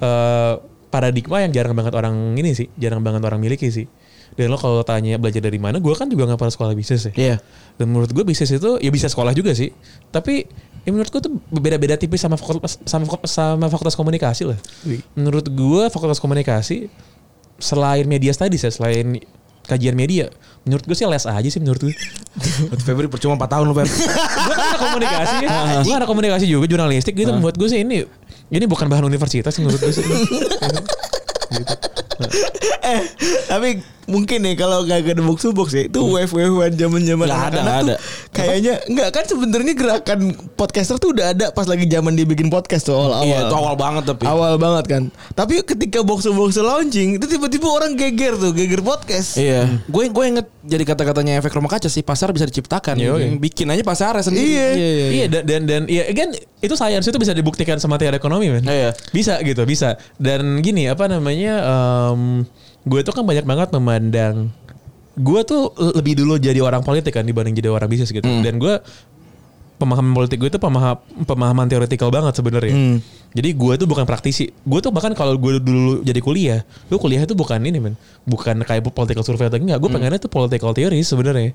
eh, 0.02 0.54
paradigma 0.90 1.46
yang 1.46 1.54
jarang 1.54 1.78
banget 1.78 1.94
orang 1.94 2.34
ini 2.34 2.58
sih, 2.58 2.66
jarang 2.82 3.06
banget 3.06 3.22
orang 3.22 3.38
miliki 3.38 3.70
sih. 3.70 3.86
Dan 4.34 4.48
lo 4.50 4.58
kalau 4.58 4.80
tanya 4.82 5.20
belajar 5.20 5.44
dari 5.44 5.60
mana, 5.60 5.78
gue 5.78 5.92
kan 5.92 6.08
juga 6.08 6.24
nggak 6.24 6.40
pernah 6.40 6.54
sekolah 6.56 6.74
bisnis 6.74 7.12
ya. 7.12 7.14
Iya. 7.14 7.36
Dan 7.76 7.92
menurut 7.92 8.10
gue 8.16 8.24
bisnis 8.24 8.50
itu 8.50 8.80
ya 8.80 8.90
bisa 8.90 9.12
sekolah 9.12 9.36
juga 9.36 9.52
sih. 9.52 9.76
Tapi 10.08 10.48
ya 10.82 10.90
menurut 10.90 11.10
gue 11.14 11.22
tuh 11.22 11.34
beda-beda 11.54 11.94
tipis 11.94 12.22
sama 12.22 12.38
fakultas 12.42 12.82
sama, 12.90 13.06
sama 13.30 13.66
fakultas 13.70 13.94
komunikasi 13.94 14.50
lah. 14.50 14.58
Menurut 15.14 15.46
gue 15.46 15.84
fakultas 15.94 16.18
komunikasi 16.18 16.90
selain 17.62 18.10
media 18.10 18.34
studies 18.34 18.66
ya, 18.66 18.72
selain 18.74 19.22
kajian 19.62 19.94
media, 19.94 20.34
menurut 20.66 20.82
gue 20.90 20.98
sih 20.98 21.06
les 21.06 21.22
aja 21.22 21.50
sih 21.50 21.62
menurut 21.62 21.86
gue. 21.86 21.94
Febri 22.86 23.06
percuma 23.06 23.38
4 23.38 23.46
tahun 23.46 23.66
lu 23.70 23.78
Fer. 23.78 23.86
gue 23.86 24.56
kan 24.58 24.66
anak 24.74 24.82
komunikasi 24.82 25.36
ya. 25.38 25.50
gue 25.86 25.94
anak 25.94 26.10
komunikasi 26.10 26.46
juga 26.50 26.66
jurnalistik 26.66 27.14
gitu. 27.14 27.30
Buat 27.38 27.56
gue 27.62 27.70
sih 27.70 27.86
ini 27.86 28.02
ini 28.50 28.66
bukan 28.66 28.90
bahan 28.90 29.06
universitas 29.06 29.54
menurut 29.62 29.78
gue 29.78 29.94
sih. 29.94 30.04
eh, 32.82 33.02
tapi 33.48 33.82
mungkin 34.12 34.44
nih 34.44 34.60
kalau 34.60 34.84
gak 34.84 35.08
ada 35.08 35.24
box 35.24 35.40
to 35.46 35.56
box 35.56 35.72
ya, 35.72 35.88
itu 35.88 36.00
wave 36.04 36.32
wave 36.36 36.76
zaman 36.76 37.02
zaman 37.08 37.26
Nggak 37.32 37.44
ada, 37.48 37.60
nggak 37.64 37.80
ada. 37.88 37.96
Kayaknya 38.36 38.74
enggak 38.92 39.10
kan 39.16 39.24
sebenarnya 39.24 39.74
gerakan 39.78 40.20
podcaster 40.60 41.00
tuh 41.00 41.16
udah 41.16 41.32
ada 41.32 41.46
pas 41.56 41.64
lagi 41.64 41.88
zaman 41.88 42.18
dia 42.20 42.28
bikin 42.28 42.52
podcast 42.52 42.92
tuh 42.92 42.98
awal 42.98 43.24
awal. 43.24 43.30
Iya, 43.30 43.38
itu 43.48 43.56
awal 43.56 43.76
banget 43.80 44.04
tapi. 44.12 44.24
Awal 44.28 44.54
banget 44.60 44.86
kan. 44.92 45.04
Tapi 45.32 45.64
ketika 45.64 46.04
box 46.04 46.28
to 46.28 46.36
box 46.36 46.60
launching, 46.60 47.16
itu 47.22 47.26
tiba-tiba 47.30 47.68
orang 47.72 47.96
geger 47.96 48.36
tuh, 48.36 48.52
geger 48.52 48.84
podcast. 48.84 49.40
Iya, 49.40 49.80
gue 49.88 50.04
gue 50.12 50.26
inget 50.28 50.48
jadi 50.66 50.84
kata-katanya 50.84 51.40
efek 51.40 51.56
rumah 51.56 51.72
kaca 51.72 51.88
sih 51.88 52.04
pasar 52.04 52.36
bisa 52.36 52.44
diciptakan. 52.44 53.00
Yoi. 53.00 53.40
Bikin 53.40 53.72
aja 53.72 53.84
pasar 53.86 54.20
sendiri. 54.20 54.60
Iya. 54.76 55.08
Iya 55.12 55.26
dan 55.30 55.44
dan, 55.48 55.62
dan 55.70 55.82
ya 55.88 56.10
again 56.12 56.36
itu 56.60 56.74
science 56.76 57.08
itu 57.08 57.18
bisa 57.18 57.32
dibuktikan 57.32 57.80
sama 57.80 57.96
teori 57.96 58.20
ekonomi 58.20 58.52
men. 58.52 58.66
Iya. 58.68 58.92
Bisa 59.16 59.40
gitu, 59.40 59.64
bisa. 59.64 59.96
Dan 60.20 60.60
gini 60.60 60.86
apa 60.92 61.08
namanya 61.08 61.54
em, 62.14 62.46
gue 62.82 63.00
tuh 63.06 63.14
kan 63.14 63.24
banyak 63.26 63.46
banget 63.46 63.70
memandang 63.74 64.50
gue 65.12 65.42
tuh 65.44 65.76
lebih 65.76 66.18
dulu 66.18 66.40
jadi 66.40 66.64
orang 66.64 66.82
politik 66.82 67.14
kan 67.14 67.28
dibanding 67.28 67.52
jadi 67.52 67.68
orang 67.68 67.92
bisnis 67.92 68.16
gitu. 68.16 68.24
Dan 68.24 68.58
gue 68.58 68.80
pemahaman 69.76 70.14
politik 70.14 70.40
gue 70.40 70.50
itu 70.50 70.62
pemaham, 70.62 70.98
pemahaman 71.28 71.68
teoretikal 71.68 72.08
banget 72.08 72.38
sebenarnya. 72.38 73.02
Jadi 73.36 73.50
gue 73.52 73.74
tuh 73.76 73.88
bukan 73.92 74.08
praktisi. 74.08 74.56
Gue 74.64 74.80
tuh 74.80 74.90
bahkan 74.90 75.12
kalau 75.12 75.36
gue 75.36 75.60
dulu 75.60 76.00
jadi 76.02 76.20
kuliah, 76.24 76.62
gue 76.88 76.96
kuliah 76.96 77.28
itu 77.28 77.36
bukan 77.36 77.60
ini 77.60 77.78
men, 77.84 78.00
bukan 78.24 78.64
kayak 78.64 78.88
political 78.88 79.28
survey 79.28 79.52
atau 79.52 79.60
enggak. 79.60 79.78
Gue 79.84 79.92
pengennya 79.92 80.18
tuh 80.18 80.32
political 80.32 80.72
theory 80.72 81.04
sebenarnya 81.04 81.52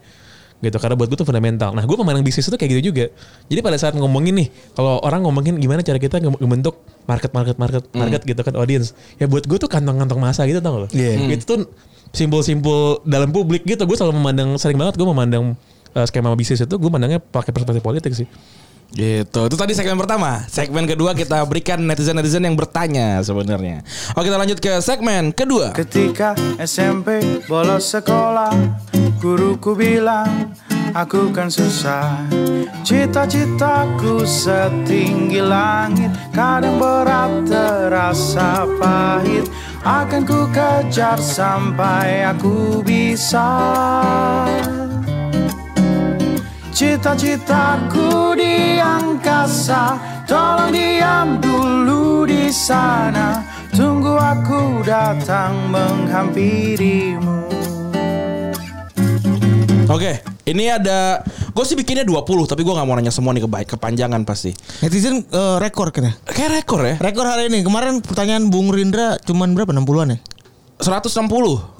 gitu 0.56 0.76
karena 0.80 0.96
buat 0.96 1.08
gue 1.12 1.18
tuh 1.20 1.28
fundamental. 1.28 1.76
Nah 1.76 1.84
gue 1.84 1.96
pemain 1.96 2.16
bisnis 2.24 2.48
itu 2.48 2.56
kayak 2.56 2.70
gitu 2.78 2.82
juga. 2.92 3.12
Jadi 3.52 3.60
pada 3.60 3.76
saat 3.76 3.92
ngomongin 3.92 4.34
nih, 4.40 4.48
kalau 4.72 4.96
orang 5.04 5.20
ngomongin 5.28 5.60
gimana 5.60 5.84
cara 5.84 6.00
kita 6.00 6.16
ngebentuk 6.20 6.80
market 7.04 7.30
market 7.36 7.56
market 7.60 7.84
market 7.92 8.20
gitu 8.24 8.40
kan 8.40 8.54
audience, 8.56 8.96
ya 9.20 9.28
buat 9.28 9.44
gue 9.44 9.58
tuh 9.60 9.68
kantong-kantong 9.68 10.20
masa 10.20 10.48
gitu 10.48 10.64
tau 10.64 10.80
gak 10.80 10.82
lo? 10.84 10.88
Iya. 10.96 11.36
Itu 11.36 11.44
tuh 11.44 11.58
simpul-simpul 12.16 13.04
dalam 13.04 13.28
publik 13.30 13.68
gitu. 13.68 13.84
Gue 13.84 13.96
selalu 14.00 14.16
memandang 14.16 14.56
sering 14.56 14.80
banget 14.80 14.96
gue 14.96 15.06
memandang 15.06 15.44
uh, 15.92 16.06
skema 16.08 16.32
bisnis 16.32 16.64
itu 16.64 16.74
gue 16.76 16.90
mandangnya 16.90 17.20
pakai 17.20 17.52
perspektif 17.52 17.84
politik 17.84 18.12
sih. 18.16 18.28
Gitu. 18.96 19.40
Itu 19.50 19.56
tadi 19.58 19.74
segmen 19.74 19.98
pertama. 19.98 20.46
Segmen 20.48 20.86
kedua 20.88 21.12
kita 21.12 21.42
berikan 21.44 21.82
netizen-netizen 21.84 22.40
yang 22.46 22.56
bertanya 22.56 23.20
sebenarnya. 23.20 23.82
Oke, 24.14 24.30
kita 24.30 24.38
lanjut 24.38 24.58
ke 24.62 24.72
segmen 24.80 25.34
kedua. 25.34 25.74
Ketika 25.74 26.38
SMP 26.62 27.20
bolos 27.50 27.92
sekolah 27.92 28.54
Guruku 29.16 29.72
bilang 29.72 30.52
aku 30.92 31.32
kan 31.32 31.48
susah. 31.48 32.20
Cita-citaku 32.84 34.28
setinggi 34.28 35.40
langit. 35.40 36.12
Kadang 36.36 36.76
berat 36.76 37.48
terasa 37.48 38.68
pahit. 38.76 39.48
Akan 39.80 40.28
ku 40.28 40.44
kejar 40.52 41.16
sampai 41.16 42.28
aku 42.28 42.84
bisa. 42.84 43.48
Cita-citaku 46.76 48.36
di 48.36 48.76
angkasa. 48.76 49.96
Tolong 50.28 50.76
diam 50.76 51.40
dulu 51.40 52.28
di 52.28 52.52
sana. 52.52 53.40
Tunggu 53.72 54.12
aku 54.20 54.84
datang 54.84 55.72
menghampirimu 55.72 57.55
Oke, 59.86 60.18
ini 60.50 60.66
ada 60.66 61.22
gue 61.54 61.64
sih 61.64 61.78
bikinnya 61.78 62.02
20 62.02 62.26
tapi 62.50 62.66
gue 62.66 62.74
nggak 62.74 62.86
mau 62.90 62.98
nanya 62.98 63.14
semua 63.14 63.30
nih 63.30 63.46
kebaik 63.46 63.78
kepanjangan 63.78 64.26
pasti. 64.26 64.50
Netizen 64.82 65.22
eh, 65.22 65.56
rekor 65.62 65.94
ya? 65.94 66.10
Kayak 66.26 66.50
rekor 66.58 66.82
ya. 66.82 66.98
Rekor 66.98 67.22
hari 67.22 67.46
ini. 67.46 67.62
Kemarin 67.62 68.02
pertanyaan 68.02 68.50
Bung 68.50 68.74
Rindra 68.74 69.14
cuman 69.22 69.54
berapa? 69.54 69.70
60-an 69.70 70.08
ya? 70.10 70.18
160. 70.76 71.24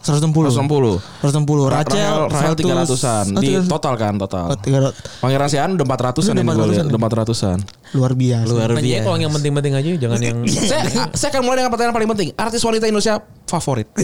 160. 0.01 0.57
160. 0.57 0.97
160. 1.21 1.69
Rachel, 1.69 2.17
Rahel 2.27 2.55
300-an 2.57 3.25
Oh, 3.31 3.43
di 3.45 3.53
300. 3.53 3.69
total 3.69 3.95
kan 3.95 4.15
total. 4.17 4.47
Oh, 4.49 4.57
300. 4.57 5.21
Pangeran 5.21 5.49
Sian 5.49 5.71
udah 5.77 5.85
400-an 5.87 6.17
Udah 6.17 6.33
ini 6.33 6.41
gue 6.41 6.49
400-an 6.49 6.71
lihat, 6.73 6.81
ya? 6.81 6.91
udah 6.91 7.01
400-an. 7.05 7.59
Luar 7.93 8.13
biasa. 8.15 8.49
Luar 8.49 8.69
Nanya 8.73 8.81
biasa. 8.83 9.05
kalau 9.05 9.17
yang 9.19 9.33
penting-penting 9.33 9.73
aja, 9.75 9.89
jangan 9.99 10.19
yang 10.19 10.39
saya 10.71 10.83
saya 11.13 11.29
akan 11.29 11.43
mulai 11.43 11.57
dengan 11.59 11.71
pertanyaan 11.71 11.95
paling 11.95 12.11
penting. 12.11 12.29
Artis 12.35 12.63
wanita 12.63 12.85
Indonesia 12.87 13.15
favorit. 13.45 13.87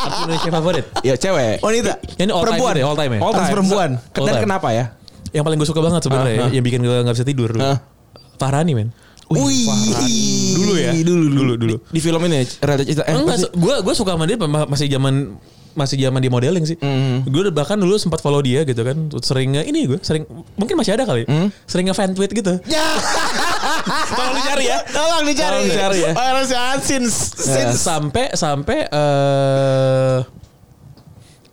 artis 0.00 0.18
Indonesia 0.22 0.50
favorit. 0.50 0.84
ya 1.02 1.14
cewek. 1.14 1.54
Wanita. 1.60 1.92
Ini 2.16 2.30
all 2.30 2.42
perempuan. 2.42 2.72
time 2.72 2.86
all 2.86 2.96
time 2.96 3.12
ya. 3.12 3.20
All 3.20 3.30
Artis 3.30 3.40
time. 3.42 3.52
perempuan. 3.52 3.90
Dan 4.16 4.34
kenapa 4.40 4.68
ya? 4.70 4.84
Yang 5.30 5.44
paling 5.44 5.58
gue 5.58 5.68
suka 5.68 5.80
banget 5.80 6.00
sebenarnya, 6.02 6.34
Ah, 6.34 6.44
ah. 6.44 6.50
yang 6.50 6.64
bikin 6.64 6.80
gue 6.80 6.96
nggak 7.04 7.14
bisa 7.14 7.22
tidur. 7.22 7.52
dulu. 7.52 7.62
Ah. 7.62 7.78
Fahrani 8.34 8.72
men. 8.72 8.88
Wih, 9.30 9.62
Dulu 10.58 10.72
ya? 10.74 10.90
Dulu, 11.06 11.54
dulu. 11.54 11.76
Di, 11.78 11.94
di 11.94 12.00
film 12.02 12.18
ini 12.26 12.42
Rada 12.58 12.82
Cita 12.82 13.06
eh, 13.06 13.14
Enggak, 13.14 13.54
gue 13.54 13.74
gue 13.86 13.94
suka 13.94 14.18
sama 14.18 14.26
dia 14.26 14.34
ma- 14.42 14.66
masih 14.66 14.90
zaman 14.90 15.38
masih 15.70 16.02
zaman 16.02 16.18
di 16.18 16.26
modeling 16.26 16.66
sih. 16.66 16.74
Mhm. 16.82 17.30
Gue 17.30 17.46
bahkan 17.54 17.78
dulu 17.78 17.94
sempat 17.94 18.18
follow 18.18 18.42
dia 18.42 18.66
gitu 18.66 18.82
kan. 18.82 19.06
Sering 19.22 19.54
ini 19.62 19.86
gue 19.86 20.02
sering 20.02 20.26
mungkin 20.58 20.74
masih 20.74 20.98
ada 20.98 21.06
kali. 21.06 21.22
Hmm? 21.30 21.46
Sering 21.70 21.86
fan 21.94 22.10
tweet 22.10 22.34
gitu. 22.34 22.58
Tolong 24.10 24.34
dicari 24.34 24.64
ya. 24.66 24.78
Tolong 24.90 25.22
dicari. 25.22 25.54
Tolong 25.62 25.66
dicari 25.70 25.98
ya. 26.02 26.12
Harus 26.18 26.48
since 26.82 27.14
since 27.38 27.78
sampai 27.78 28.34
sampai 28.34 28.78
eh 28.90 30.39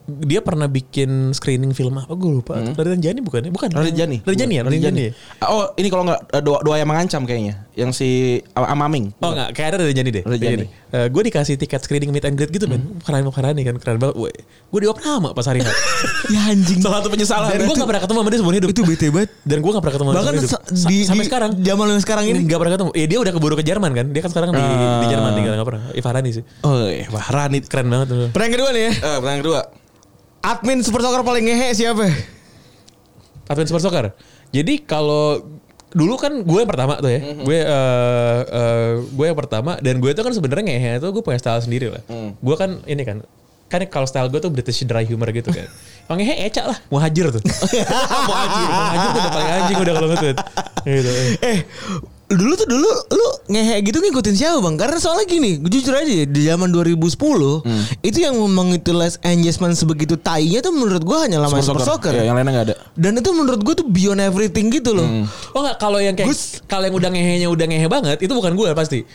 dia 0.07 0.39
pernah 0.39 0.65
bikin 0.65 1.35
screening 1.35 1.75
film 1.75 1.99
apa 1.99 2.15
gue 2.15 2.31
lupa. 2.31 2.55
Dari 2.63 2.95
Jani 2.95 3.19
bukan 3.19 3.43
ya? 3.43 3.51
Bukan. 3.51 3.69
Radit 3.75 3.95
Jani. 3.95 4.17
Dari 4.23 4.37
Jani 4.39 4.53
ya? 4.55 4.63
Dari 4.63 4.79
Jani. 4.79 5.03
ya? 5.03 5.11
Oh, 5.45 5.67
ini 5.75 5.91
kalau 5.91 6.07
nggak 6.07 6.19
eh, 6.31 6.41
doa, 6.41 6.59
doa 6.63 6.75
yang 6.79 6.87
mengancam 6.87 7.27
kayaknya. 7.27 7.67
Yang 7.75 7.91
si 7.93 8.09
Am- 8.55 8.71
Amaming. 8.71 9.11
Oh 9.19 9.35
enggak, 9.35 9.51
kayak 9.53 9.67
ada 9.75 9.77
dari 9.83 9.93
Jani 9.93 10.09
deh. 10.09 10.23
Dari 10.23 10.39
Jani. 10.39 10.67
gue 10.87 11.21
dikasih 11.27 11.59
tiket 11.59 11.83
screening 11.83 12.15
meet 12.15 12.23
and 12.23 12.39
greet 12.39 12.47
gitu 12.49 12.63
men. 12.65 12.95
Keren 13.03 13.27
keren 13.27 13.53
kan, 13.53 13.75
keren 13.77 13.97
banget. 13.99 14.15
Gue 14.71 14.79
di 14.79 14.87
Opnama 14.87 15.35
pas 15.35 15.43
hari. 15.43 15.59
Ya 16.27 16.51
anjing. 16.51 16.79
Salah 16.83 16.99
satu 16.99 17.11
penyesalan. 17.11 17.47
Dan 17.51 17.67
gue 17.67 17.75
gak 17.75 17.87
pernah 17.87 18.03
ketemu 18.03 18.17
sama 18.19 18.29
dia 18.31 18.39
seumur 18.39 18.55
hidup. 18.55 18.69
Itu 18.71 18.81
bete 18.83 19.07
banget. 19.07 19.29
Dan 19.43 19.57
gue 19.63 19.71
gak 19.71 19.83
pernah 19.83 19.95
ketemu 19.95 20.09
Bahkan 20.11 20.33
hidup. 20.35 20.49
di- 20.75 21.05
sampai 21.07 21.23
di 21.23 21.27
sekarang. 21.31 21.51
zaman 21.63 21.85
yang 21.87 22.03
sekarang 22.03 22.25
ini 22.27 22.39
Gak 22.47 22.59
pernah 22.59 22.73
ketemu. 22.75 22.89
Ya 22.95 23.05
dia 23.07 23.19
udah 23.23 23.33
keburu 23.35 23.55
ke 23.55 23.63
Jerman 23.63 23.91
kan. 23.95 24.05
Dia 24.11 24.21
kan 24.23 24.31
sekarang 24.31 24.49
di, 24.51 24.63
di 24.63 25.05
Jerman 25.07 25.31
tinggal 25.39 25.53
gak 25.55 25.67
pernah. 25.67 25.83
Ifarani 25.95 26.29
sih. 26.31 26.43
Oh, 26.63 26.87
iya, 26.87 27.07
wah 27.11 27.23
Rani. 27.23 27.59
Keren 27.63 27.87
banget. 27.87 28.07
Pertanyaan 28.31 28.53
kedua 28.55 28.69
nih 28.75 28.83
ya. 28.83 28.91
Eh, 28.91 29.17
pertanyaan 29.23 29.41
kedua. 29.43 29.61
Admin 30.43 30.79
Super 30.85 31.01
Soccer 31.03 31.21
paling 31.25 31.43
ngehe 31.45 31.73
siapa? 31.75 32.07
Advent 33.47 33.67
Super 33.71 33.81
Soccer. 33.83 34.05
Jadi 34.51 34.83
kalau 34.83 35.43
dulu 35.95 36.19
kan 36.19 36.43
gue 36.43 36.59
yang 36.59 36.69
pertama 36.69 36.99
tuh 36.99 37.11
ya. 37.11 37.19
Gue 37.41 37.59
eh, 37.63 38.39
eh, 38.43 38.91
gue 39.01 39.25
yang 39.27 39.37
pertama 39.37 39.79
dan 39.79 39.99
gue 40.03 40.11
tuh 40.11 40.23
kan 40.23 40.33
sebenarnya 40.35 40.63
ngehe 40.67 40.91
tuh 40.99 41.09
gue 41.15 41.23
punya 41.23 41.39
style 41.39 41.63
sendiri 41.63 41.91
lah. 41.91 42.03
Gue 42.39 42.55
kan 42.59 42.83
ini 42.87 43.03
kan 43.07 43.23
kan 43.67 43.83
kalau 43.91 44.07
style 44.07 44.31
gue 44.31 44.39
tuh 44.39 44.51
British 44.51 44.83
dry 44.87 45.03
humor 45.03 45.27
gitu 45.35 45.51
kan. 45.51 45.67
Kalau 46.07 46.23
ngehe 46.23 46.39
ecak 46.47 46.63
lah, 46.63 46.79
muhajir 46.87 47.27
tuh. 47.35 47.43
muhajir, 48.31 48.67
muhajir 48.71 49.09
tuh 49.11 49.19
udah 49.19 49.31
paling 49.35 49.49
anjing 49.59 49.77
udah 49.83 49.93
kalau 49.99 50.07
ngetweet. 50.07 50.37
Gitu. 50.87 51.11
Eh, 51.43 51.57
dulu 52.27 52.59
tuh 52.59 52.67
dulu 52.67 52.91
lu 53.15 53.27
ngehe 53.47 53.79
gitu 53.87 54.03
ngikutin 54.03 54.35
siapa 54.35 54.59
bang? 54.59 54.75
Karena 54.75 54.99
soalnya 54.99 55.23
gini, 55.23 55.63
jujur 55.63 55.95
aja 55.95 56.11
ya, 56.11 56.25
di 56.27 56.41
zaman 56.43 56.75
2010 56.75 56.99
itu 58.03 58.17
yang 58.19 58.35
mengutilize 58.35 59.15
engagement 59.23 59.79
sebegitu 59.79 60.19
tainya 60.19 60.59
tuh 60.59 60.75
menurut 60.75 61.07
gua 61.07 61.23
hanya 61.23 61.39
lama 61.39 61.63
super 61.63 61.87
soccer. 61.87 62.11
Ya, 62.11 62.27
yang 62.27 62.35
lainnya 62.35 62.51
nggak 62.51 62.67
ada. 62.71 62.75
Dan 62.99 63.15
itu 63.15 63.31
menurut 63.31 63.63
gua 63.63 63.73
tuh 63.79 63.87
beyond 63.87 64.19
everything 64.19 64.67
gitu 64.67 64.91
loh. 64.91 65.07
Oh 65.55 65.63
enggak 65.63 65.79
kalau 65.79 66.03
yang 66.03 66.19
kayak 66.19 66.35
kalau 66.67 66.83
yang 66.83 66.95
udah 66.99 67.09
ngehenya 67.15 67.47
udah 67.47 67.65
ngehe 67.65 67.87
banget 67.87 68.17
itu 68.19 68.33
bukan 68.35 68.53
gue 68.59 68.69
pasti. 68.75 69.07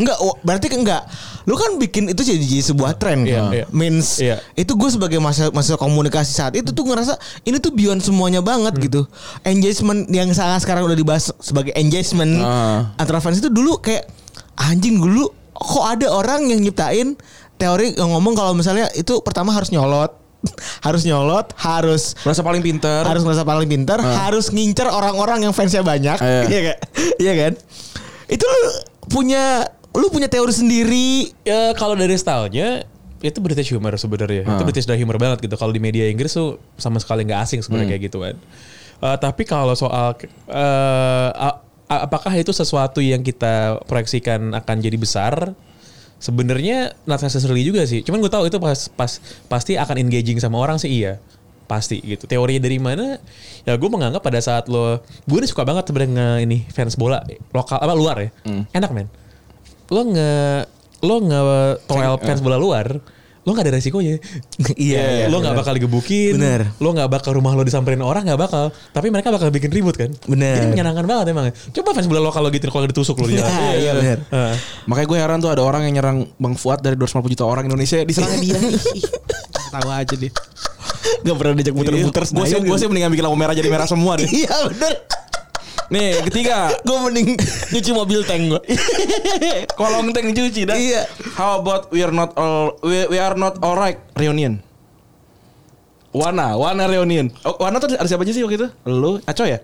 Enggak, 0.00 0.16
oh, 0.18 0.32
berarti 0.40 0.72
enggak. 0.72 1.04
Lu 1.44 1.54
kan 1.54 1.76
bikin 1.76 2.08
itu 2.08 2.22
jadi, 2.22 2.40
jadi 2.40 2.64
sebuah 2.66 2.96
tren 2.96 3.20
Iya, 3.22 3.36
kan. 3.36 3.44
iya. 3.52 3.64
Means 3.68 4.16
Iya. 4.16 4.40
itu 4.54 4.72
gue 4.72 4.88
sebagai 4.88 5.18
masa 5.18 5.48
masa 5.50 5.76
komunikasi 5.76 6.32
saat 6.32 6.52
itu 6.54 6.70
tuh 6.70 6.82
ngerasa 6.82 7.14
ini 7.42 7.56
tuh 7.56 7.70
beyond 7.70 8.00
semuanya 8.00 8.40
banget 8.40 8.72
Hmm. 8.72 8.82
gitu. 8.82 9.00
Engagement 9.42 10.08
yang 10.08 10.32
sangat 10.32 10.62
sekarang 10.62 10.82
udah 10.82 10.94
dibahas 10.94 11.28
sebagai 11.36 11.70
engagement 11.74 12.40
Ah. 12.40 12.96
antara 12.96 13.18
fans 13.18 13.36
itu 13.36 13.46
dulu 13.46 13.76
kayak 13.78 14.08
anjing 14.56 14.96
dulu 14.96 15.28
kok 15.52 15.84
ada 15.86 16.08
orang 16.08 16.48
yang 16.48 16.58
nyiptain 16.58 17.12
teori 17.54 17.92
yang 17.92 18.08
ngomong 18.10 18.32
kalau 18.32 18.52
misalnya 18.52 18.88
itu 18.94 19.20
pertama 19.20 19.52
harus 19.52 19.68
nyolot 19.68 20.16
harus 20.80 21.04
nyolot, 21.04 21.52
harus 21.54 22.16
Merasa 22.24 22.40
paling 22.40 22.64
pinter. 22.64 23.04
harus 23.04 23.20
ngerasa 23.20 23.44
paling 23.44 23.68
pintar, 23.68 24.00
harus 24.00 24.48
ngincer 24.48 24.88
orang-orang 24.88 25.44
yang 25.44 25.52
fansnya 25.52 25.84
banyak, 25.84 26.16
Iya. 26.16 26.40
iya 26.48 26.60
kan? 26.64 26.76
Iya 27.20 27.32
kan? 27.36 27.52
Itu 28.24 28.44
lu 28.44 28.60
punya 29.10 29.68
lu 29.92 30.06
punya 30.08 30.26
teori 30.26 30.50
sendiri. 30.50 31.08
Ya 31.42 31.74
kalau 31.74 31.94
dari 31.94 32.14
stylenya 32.14 32.86
itu 33.20 33.38
British 33.38 33.68
humor 33.70 33.92
sebenarnya. 33.94 34.46
Itu 34.46 34.62
British 34.62 34.84
dry 34.84 34.96
humor 34.96 35.16
banget 35.16 35.42
gitu. 35.42 35.54
Kalau 35.54 35.70
di 35.70 35.78
media 35.78 36.06
Inggris 36.06 36.30
tuh 36.30 36.56
sama 36.74 36.96
sekali 36.96 37.24
nggak 37.24 37.40
asing 37.42 37.60
sebenarnya 37.60 37.88
kayak 37.90 38.02
gitu 38.06 38.18
kan. 38.20 38.36
Eh, 39.00 39.16
tapi 39.18 39.42
kalau 39.44 39.72
soal 39.74 40.12
a- 41.34 41.58
apakah 42.06 42.32
itu 42.32 42.50
sesuatu 42.50 43.00
yang 43.00 43.20
kita 43.20 43.82
proyeksikan 43.84 44.54
akan 44.54 44.76
jadi 44.78 44.94
besar? 44.94 45.52
Sebenarnya 46.16 46.92
not 47.04 47.18
necessarily 47.18 47.64
juga 47.64 47.80
sih. 47.84 48.04
Cuman 48.04 48.20
gue 48.20 48.28
tahu 48.28 48.44
itu 48.46 48.60
pas 48.60 48.76
pas 48.92 49.12
pasti 49.48 49.74
akan 49.74 49.96
engaging 49.98 50.36
sama 50.36 50.60
orang 50.60 50.76
sih 50.76 50.92
iya. 50.92 51.16
Pasti 51.64 51.96
gitu. 52.00 52.28
Teorinya 52.28 52.60
dari 52.60 52.76
mana? 52.76 53.16
Ya 53.64 53.72
gue 53.72 53.88
menganggap 53.88 54.20
pada 54.20 54.36
saat 54.38 54.68
lo, 54.68 55.00
gue 55.00 55.38
ini 55.38 55.48
suka 55.48 55.64
banget 55.64 55.88
sebenarnya 55.88 56.42
ini 56.42 56.66
fans 56.68 56.92
bola 56.94 57.24
lokal 57.52 57.80
apa 57.80 57.94
luar 57.96 58.16
ya. 58.20 58.30
Enak 58.70 58.90
men. 58.92 59.08
Lo 59.90 60.00
nge 60.06 60.32
lo 61.00 61.16
nge 61.20 61.40
toel 61.88 62.14
fans 62.22 62.40
bola 62.44 62.60
luar, 62.60 62.86
lo 63.42 63.50
nggak 63.50 63.66
ada 63.66 63.74
resikonya. 63.80 64.20
Iya, 64.76 65.26
lo 65.26 65.42
nggak 65.42 65.56
bakal 65.56 65.72
digebukin. 65.74 66.38
Bener. 66.38 66.70
Lo 66.78 66.92
nggak 66.94 67.08
bakal 67.10 67.34
rumah 67.34 67.56
lo 67.56 67.66
disamperin 67.66 67.98
orang 68.04 68.22
nggak 68.22 68.38
bakal. 68.38 68.70
Tapi 68.70 69.08
mereka 69.10 69.32
bakal 69.34 69.50
bikin 69.50 69.72
ribut 69.72 69.96
kan. 69.98 70.12
Bener. 70.28 70.60
Jadi 70.60 70.66
menyenangkan 70.70 71.04
banget 71.08 71.26
emang. 71.34 71.50
Coba 71.50 71.90
fans 71.96 72.06
bola 72.06 72.20
lokal 72.22 72.46
lo 72.46 72.50
gitu 72.52 72.70
kalau 72.70 72.86
ditusuk 72.86 73.18
lo 73.18 73.26
di 73.26 73.40
jalan. 73.40 73.50
Iya, 73.60 73.72
iya, 73.76 73.92
bener. 73.96 74.18
Heeh. 74.34 74.54
Makanya 74.86 75.06
gue 75.08 75.18
heran 75.18 75.38
tuh 75.42 75.50
ada 75.50 75.62
orang 75.64 75.88
yang 75.88 75.98
nyerang 75.98 76.18
Bang 76.38 76.54
Fuad 76.54 76.84
dari 76.84 76.94
250 76.94 77.34
juta 77.34 77.44
orang 77.48 77.66
Indonesia 77.66 77.98
diserang 78.04 78.38
dia. 78.38 78.56
Ih, 78.94 79.04
Tahu 79.70 79.88
aja 79.90 80.14
deh. 80.14 80.32
Gak 81.20 81.36
pernah 81.36 81.52
diajak 81.58 81.74
muter-muter 81.76 82.24
Gue 82.32 82.46
sih 82.48 82.58
gue 82.60 82.76
sih 82.80 82.88
mendingan 82.88 83.10
bikin 83.12 83.24
lampu 83.24 83.38
merah 83.40 83.54
jadi 83.56 83.68
merah 83.72 83.88
semua 83.88 84.20
deh. 84.20 84.28
Iya 84.28 84.70
bener. 84.70 84.92
Nih 85.90 86.22
ketiga 86.30 86.70
Gue 86.86 86.98
mending 87.02 87.34
nyuci 87.74 87.90
mobil 87.90 88.22
tank 88.22 88.46
gue. 88.46 88.62
kolong 89.78 90.14
tank 90.14 90.30
cuci 90.30 90.70
dah. 90.70 90.78
Iya. 90.78 91.10
How 91.34 91.58
about 91.58 91.90
we 91.90 92.06
are 92.06 92.14
not 92.14 92.30
all 92.38 92.78
we, 92.86 93.10
we 93.10 93.18
are 93.18 93.34
not 93.34 93.58
alright 93.60 93.98
reunion. 94.14 94.62
Wana, 96.10 96.58
Wana 96.58 96.90
reunion. 96.90 97.30
Oh, 97.46 97.54
Wana 97.58 97.78
tuh 97.78 97.94
ada 97.94 98.06
siapa 98.06 98.26
aja 98.26 98.34
sih 98.34 98.42
waktu 98.42 98.58
itu? 98.58 98.68
Lu, 98.86 99.22
Aco 99.22 99.44
ya? 99.46 99.62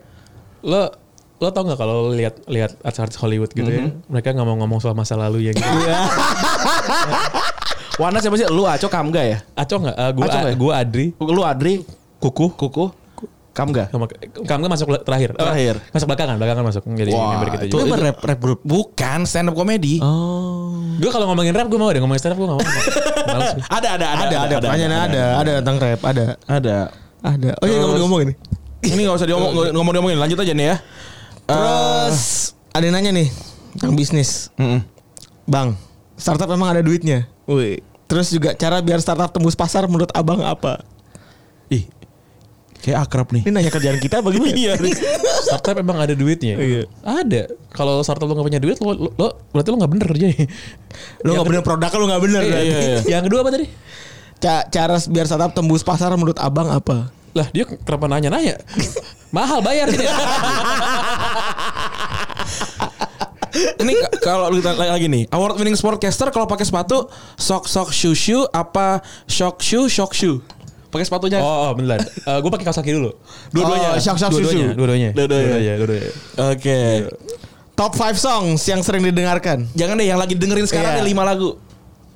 Lo 0.63 0.91
lo 1.37 1.49
tau 1.53 1.67
nggak 1.67 1.79
kalau 1.79 2.15
lihat 2.15 2.35
lihat 2.49 2.79
artis-artis 2.81 3.19
Hollywood 3.21 3.53
gitu 3.53 3.69
ya, 3.69 3.93
mereka 4.09 4.33
nggak 4.33 4.47
mau 4.47 4.57
ngomong 4.57 4.81
soal 4.81 4.97
masa 4.97 5.21
lalu 5.21 5.51
ya 5.51 5.53
gitu. 5.53 5.69
Wana 8.03 8.23
siapa 8.23 8.39
sih? 8.39 8.47
Lu, 8.49 8.65
Aco, 8.65 8.87
Kamga 8.87 9.23
ya? 9.27 9.39
Aco 9.59 9.75
nggak? 9.83 9.97
Uh, 9.99 10.11
gue 10.17 10.23
Aco 10.23 10.37
nggak 10.39 10.55
ya? 10.55 10.57
gue 10.57 10.73
Adri, 10.73 11.07
Lu 11.19 11.43
Adri, 11.43 11.75
Kuku, 12.23 12.55
Kuku, 12.55 12.87
Kamga. 13.57 13.89
kamu 14.45 14.69
masuk 14.69 14.87
terakhir. 15.01 15.33
Eh, 15.33 15.41
Terakhir. 15.41 15.75
masuk 15.89 16.07
belakangan, 16.13 16.37
belakangan 16.37 16.65
masuk. 16.69 16.83
Jadi 16.93 17.09
member 17.09 17.49
kita 17.57 17.65
itu, 17.65 17.73
juga. 17.73 17.89
itu 17.89 17.95
rap 18.05 18.19
rap 18.21 18.39
group. 18.39 18.61
Bukan 18.61 19.25
stand 19.25 19.49
up 19.49 19.57
comedy. 19.57 19.97
Oh. 20.05 20.77
Gue 21.01 21.09
kalau 21.09 21.33
ngomongin 21.33 21.57
rap 21.57 21.73
gue 21.73 21.81
mau 21.81 21.89
deh 21.89 21.97
ngomongin 21.97 22.21
stand 22.21 22.37
up 22.37 22.39
gue 22.39 22.47
gak 22.47 22.59
mau. 22.61 22.61
Gue. 23.27 23.49
Ada, 23.67 23.89
ada, 23.99 24.07
ada, 24.07 24.07
Ada 24.23 24.37
ada 24.39 24.55
pertanyaannya 24.61 24.99
ada 25.03 25.23
ada 25.41 25.53
tentang 25.59 25.77
rap 25.81 26.01
ada 26.05 26.25
Ada. 26.47 26.77
ada. 27.25 27.51
Oh 27.59 27.67
iya 27.67 27.77
ngomong 27.81 28.01
ngomong 28.05 28.21
ini. 28.29 28.35
Ini 28.87 29.01
gak 29.03 29.17
usah 29.19 29.27
diomong, 29.27 29.51
ngomong 29.73 29.93
diomongin. 29.97 30.19
Lanjut 30.21 30.39
aja 30.39 30.53
nih 30.53 30.67
ya. 30.71 30.77
Terus 31.49 32.21
ada 32.71 32.85
yang 32.85 32.95
nanya 32.95 33.11
nih 33.17 33.29
tentang 33.73 33.97
bisnis. 33.97 34.53
Mm-mm. 34.57 34.85
Bang, 35.45 35.81
startup 36.15 36.51
emang 36.51 36.71
ada 36.71 36.85
duitnya. 36.85 37.25
Wih. 37.49 37.81
Terus 38.07 38.31
juga 38.31 38.53
cara 38.53 38.79
biar 38.79 39.01
startup 39.01 39.33
tembus 39.33 39.57
pasar 39.57 39.89
menurut 39.89 40.13
abang 40.13 40.39
apa? 40.41 40.85
Ih. 41.67 41.89
Kayak 42.77 42.99
akrab 43.05 43.29
nih. 43.33 43.43
Ini 43.43 43.51
nanya 43.51 43.71
kerjaan 43.71 43.99
kita 43.99 44.21
bagaimana? 44.21 44.55
Iya. 44.55 44.73
Startup 45.43 45.75
emang 45.75 45.99
ada 45.99 46.15
duitnya. 46.15 46.55
Iya. 46.55 46.83
Ada. 47.03 47.51
Kalau 47.73 47.99
startup 48.01 48.27
lo 48.27 48.37
gak 48.37 48.47
punya 48.47 48.61
duit, 48.61 48.79
lo, 48.79 48.93
lo, 48.95 49.09
lo 49.15 49.29
berarti 49.51 49.69
lo 49.71 49.77
gak 49.79 49.93
bener 49.93 50.07
kerjanya. 50.07 50.47
Lu 51.25 51.31
nggak 51.35 51.47
bener 51.47 51.63
produk 51.63 51.91
lu 51.93 52.05
nggak 52.07 52.23
bener. 52.23 52.41
Iya, 52.41 52.51
berarti. 52.51 52.67
iya, 52.69 52.79
iya. 52.81 52.99
Yang 53.19 53.23
kedua 53.27 53.39
apa 53.43 53.51
tadi? 53.53 53.67
Ca- 54.37 54.67
cara 54.69 54.97
biar 55.09 55.27
startup 55.27 55.53
tembus 55.53 55.83
pasar 55.83 56.13
menurut 56.15 56.39
abang 56.39 56.69
apa? 56.69 57.09
Lah 57.35 57.49
dia 57.51 57.65
kenapa 57.67 58.07
nanya-nanya? 58.07 58.57
Mahal 59.35 59.61
bayar 59.61 59.91
sini. 59.91 60.07
Ini 63.57 63.93
k- 63.97 64.21
kalau 64.21 64.53
kita 64.53 64.77
lagi 64.77 64.93
lagi 64.93 65.07
nih, 65.09 65.25
award 65.33 65.57
winning 65.57 65.73
sportcaster 65.73 66.29
kalau 66.29 66.45
pakai 66.45 66.69
sepatu 66.69 67.09
sok 67.35 67.65
sok 67.65 67.89
shoe 67.89 68.13
shoe 68.13 68.45
apa 68.53 69.01
shock 69.25 69.65
shoe 69.65 69.89
shock 69.89 70.13
shoe. 70.13 70.45
Pakai 70.87 71.05
sepatunya. 71.05 71.39
oh, 71.43 71.69
oh 71.69 71.71
beneran. 71.75 72.01
gue 72.25 72.51
pakai 72.51 72.65
kaos 72.65 72.79
kaki 72.79 72.93
dulu. 72.95 73.11
Dua-duanya. 73.51 73.89
Oh, 73.95 74.01
shock, 74.01 74.17
dua-duanya. 74.19 74.67
susu. 74.71 74.79
Dua-duanya. 74.79 75.11
Dua-duanya. 75.13 75.75
Dua-duanya. 75.77 76.11
Oke. 76.55 76.79
Top 77.77 77.93
5 77.93 78.17
songs 78.17 78.65
yang 78.65 78.81
sering 78.81 79.05
didengarkan. 79.05 79.69
Jangan 79.77 80.01
deh 80.01 80.09
yang 80.09 80.17
lagi 80.17 80.33
dengerin 80.33 80.65
sekarang 80.65 80.97
Iya. 80.97 80.99
ada 81.01 81.05
5 81.05 81.23
lagu. 81.29 81.61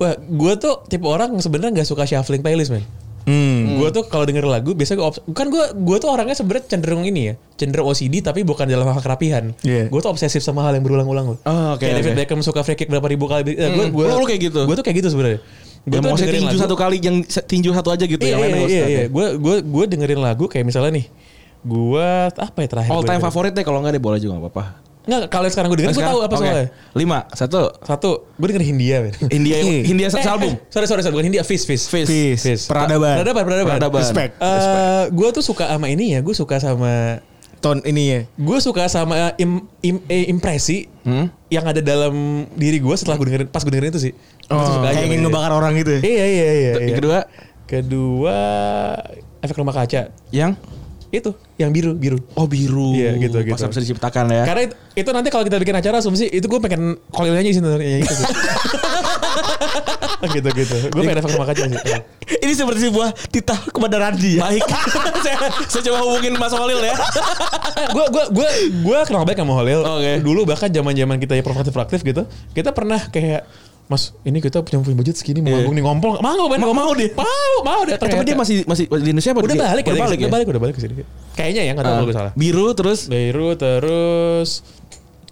Wah, 0.00 0.16
gue 0.16 0.52
tuh 0.56 0.80
tipe 0.88 1.04
orang 1.04 1.36
yang 1.36 1.44
sebenarnya 1.44 1.76
nggak 1.76 1.88
suka 1.88 2.08
shuffling 2.08 2.40
playlist, 2.40 2.72
man. 2.72 2.80
Hmm. 3.28 3.76
Gue 3.76 3.92
tuh 3.92 4.08
kalau 4.08 4.24
denger 4.24 4.48
lagu 4.48 4.72
biasanya 4.72 5.04
gue 5.04 5.36
kan 5.36 5.52
gue 5.52 5.60
gue 5.76 5.96
tuh 6.00 6.08
orangnya 6.08 6.32
sebenarnya 6.32 6.64
cenderung 6.72 7.04
ini 7.04 7.28
ya, 7.28 7.34
cenderung 7.60 7.92
OCD 7.92 8.24
tapi 8.24 8.40
bukan 8.48 8.64
dalam 8.64 8.88
hal 8.88 8.96
kerapihan. 9.04 9.52
Iya. 9.60 9.92
Gue 9.92 10.00
tuh 10.00 10.08
obsesif 10.08 10.40
sama 10.40 10.64
hal 10.64 10.72
yang 10.80 10.84
berulang-ulang 10.88 11.36
loh. 11.36 11.38
Oh, 11.44 11.76
oke, 11.76 11.84
Kayak 11.84 12.00
David 12.00 12.12
oke. 12.16 12.18
Beckham 12.24 12.40
suka 12.40 12.64
free 12.64 12.80
kick 12.80 12.88
berapa 12.88 13.04
ribu 13.04 13.28
kali. 13.28 13.52
Eh, 13.52 13.68
gue 13.76 13.86
gue 13.92 14.26
kayak 14.26 14.40
gitu? 14.40 14.64
Gue 14.64 14.72
tuh 14.72 14.84
kayak 14.88 15.04
gitu 15.04 15.12
sebenarnya. 15.12 15.44
Gue 15.80 15.98
mau 15.98 16.12
saya 16.14 16.28
tinju 16.30 16.56
satu 16.56 16.76
kali 16.76 16.96
yang 17.00 17.16
tinju 17.24 17.70
satu 17.72 17.88
aja 17.90 18.04
gitu 18.04 18.20
Iya, 18.20 18.36
yang 18.36 18.40
lain 18.40 18.50
iya, 18.50 18.58
nggak 18.58 18.70
iya, 18.70 18.86
iya. 18.86 19.04
Gue 19.08 19.26
gue 19.40 19.56
gue 19.64 19.84
dengerin 19.88 20.20
lagu 20.20 20.44
kayak 20.44 20.64
misalnya 20.64 20.92
nih. 21.00 21.06
Gue 21.60 22.06
apa 22.30 22.58
ya 22.60 22.68
terakhir? 22.68 22.90
All 22.90 23.00
time 23.00 23.16
dengerin? 23.16 23.26
favorit 23.26 23.52
deh 23.56 23.64
kalau 23.64 23.78
enggak 23.80 23.96
deh 23.96 24.02
boleh 24.02 24.18
juga 24.18 24.36
enggak 24.36 24.52
apa-apa. 24.52 24.64
Nggak, 25.00 25.32
kalau 25.32 25.44
yang 25.48 25.54
sekarang 25.56 25.68
gue 25.72 25.78
dengerin 25.80 25.96
gue 25.96 26.04
tahu 26.06 26.20
apa 26.20 26.34
Oke. 26.36 26.44
soalnya. 26.44 26.68
Lima, 26.92 27.18
satu. 27.32 27.60
Satu, 27.80 28.10
gue 28.36 28.46
dengerin 28.52 28.68
Hindia, 28.76 28.96
men. 29.00 29.14
India 29.32 29.56
Eh. 29.56 29.80
India 29.88 30.06
Eh, 30.06 30.28
album. 30.28 30.52
eh, 30.52 30.68
sorry, 30.68 30.86
sorry, 30.86 31.00
sorry, 31.00 31.14
bukan 31.16 31.26
Hindia, 31.32 31.42
Fizz, 31.42 31.64
Fizz. 31.64 31.82
Fizz. 31.88 32.08
Fizz. 32.36 32.62
Peradaban. 32.68 33.16
Peradaban, 33.16 33.42
peradaban. 33.48 33.70
Peradaban. 33.80 34.00
Respect. 34.04 34.32
Eh, 34.36 35.04
gue 35.08 35.28
tuh 35.32 35.40
suka 35.40 35.64
sama 35.66 35.88
ini 35.88 36.12
ya, 36.14 36.20
gue 36.20 36.34
suka 36.36 36.60
sama 36.60 37.24
Ton 37.60 37.78
ini 37.82 38.02
ya. 38.06 38.20
gue 38.26 38.58
suka 38.58 38.88
sama 38.88 39.36
im, 39.36 39.60
im- 39.80 40.04
eh, 40.06 40.26
impresi 40.26 40.88
Hmm? 41.00 41.28
yang 41.48 41.64
ada 41.64 41.80
dalam 41.80 42.12
diri 42.52 42.76
gue 42.76 42.92
setelah 42.92 43.16
gue 43.16 43.26
dengerin 43.26 43.48
pas 43.48 43.60
gue 43.60 43.68
dengerin 43.68 43.88
itu 43.90 44.02
sih. 44.02 44.12
Aja 44.46 44.80
kayak 44.82 45.04
ingin 45.06 45.20
ngebakar 45.22 45.48
orang 45.50 45.72
gitu 45.74 45.96
ya. 45.96 46.00
Iya 46.02 46.24
iya 46.26 46.48
iya. 46.50 46.72
Yang 46.74 46.84
iya. 46.86 46.96
kedua, 46.96 47.18
Kedua 47.64 48.38
efek 49.38 49.56
rumah 49.56 49.72
kaca. 49.72 50.10
Yang 50.28 50.58
Itu 51.10 51.34
yang 51.56 51.70
biru 51.70 51.90
biru. 51.92 52.22
oh 52.32 52.46
biru. 52.46 52.94
Iya, 52.94 53.18
gitu, 53.18 53.42
gitu. 53.42 53.50
Masa 53.50 53.66
bisa 53.66 53.80
diciptakan 53.80 54.30
ya. 54.30 54.42
Karena 54.44 54.62
itu, 54.64 54.74
itu 54.94 55.10
nanti 55.10 55.28
kalau 55.28 55.42
kita 55.42 55.56
bikin 55.56 55.74
acara 55.74 55.98
asumsi 55.98 56.26
itu 56.26 56.46
gue 56.46 56.60
pengen 56.60 57.02
kolilnya 57.08 57.40
aja 57.40 57.50
sih 57.50 57.58
sebenarnya 57.58 57.98
gitu 58.00 58.14
sih. 58.14 58.26
gitu 60.36 60.48
gitu. 60.52 60.76
Gue 60.90 61.02
pengen 61.02 61.18
efek 61.20 61.30
rumah 61.34 61.48
kaca 61.48 61.62
sih. 61.66 61.80
Ini 62.44 62.52
seperti 62.52 62.80
sebuah 62.88 63.08
titah 63.28 63.60
kepada 63.68 63.96
Randi 63.98 64.38
ya. 64.38 64.46
Baik. 64.46 64.62
saya, 65.24 65.36
saya 65.66 65.82
coba 65.90 65.98
hubungin 66.06 66.32
Mas 66.36 66.52
Holil 66.52 66.80
ya. 66.80 66.94
gue 67.90 68.04
gue 68.08 68.24
gue 68.32 68.48
gue 68.84 68.98
kenal 69.06 69.24
baik 69.24 69.38
sama 69.40 69.54
Holil. 69.56 69.80
Oke. 69.82 70.12
Dulu 70.20 70.40
bahkan 70.46 70.68
zaman 70.70 70.92
zaman 70.94 71.16
kita 71.18 71.34
ya 71.36 71.42
proaktif 71.42 71.72
proaktif 71.72 72.00
gitu, 72.02 72.22
kita 72.52 72.70
pernah 72.72 73.00
kayak 73.08 73.44
Mas, 73.90 74.14
ini 74.22 74.38
kita 74.38 74.62
punya 74.62 74.78
punya 74.78 74.94
budget 74.94 75.18
segini 75.18 75.42
mau 75.42 75.50
manggung 75.50 75.74
nih 75.74 75.82
ngompol. 75.82 76.22
Mau 76.22 76.46
Ben, 76.46 76.62
Mau- 76.62 76.70
mau 76.70 76.94
dia? 76.94 77.10
Mau, 77.10 77.54
mau 77.66 77.82
dia. 77.82 77.98
Eh, 77.98 77.98
tapi 77.98 78.22
dia 78.22 78.38
masih 78.38 78.62
masih 78.62 78.86
di 78.86 79.10
Indonesia 79.10 79.34
apa? 79.34 79.42
udah 79.42 79.50
Dia- 79.50 79.66
balik, 79.66 79.82
udah 79.82 79.98
balik 79.98 80.14
ya. 80.14 80.22
Udah 80.22 80.30
balik, 80.30 80.46
udah 80.46 80.62
balik 80.62 80.74
ke 80.78 80.80
sini. 80.86 80.94
Kayaknya 81.34 81.62
ya, 81.66 81.70
enggak 81.74 81.86
tahu 81.90 81.96
Ah, 81.98 82.04
gue 82.06 82.14
salah. 82.14 82.32
Biru 82.38 82.70
terus 82.78 83.10
Biru 83.10 83.50
terus 83.58 84.62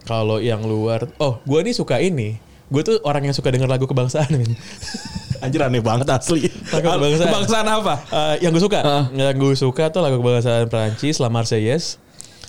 kalau 0.03 0.43
yang 0.43 0.67
luar, 0.67 1.07
oh, 1.23 1.39
gue 1.47 1.61
nih 1.71 1.75
suka 1.77 2.03
ini. 2.03 2.48
Gue 2.69 2.83
tuh 2.83 3.01
orang 3.01 3.25
yang 3.25 3.33
suka 3.33 3.49
denger 3.49 3.65
lagu 3.65 3.85
kebangsaan, 3.85 4.29
men. 4.31 4.53
anjir 5.45 5.61
aneh 5.63 5.81
banget 5.81 6.05
asli. 6.07 6.51
Lagu 6.69 6.85
kebangsaan. 6.87 7.29
Kebangsaan 7.31 7.67
apa? 7.67 7.95
Eh, 8.05 8.35
yang 8.45 8.51
gue 8.51 8.61
suka, 8.61 8.79
Ah. 8.81 9.05
yang 9.09 9.33
gue 9.33 9.55
suka 9.55 9.89
tuh 9.89 10.01
lagu 10.01 10.19
kebangsaan 10.19 10.67
Prancis, 10.67 11.17
La 11.17 11.29
Marseillaise, 11.29 11.97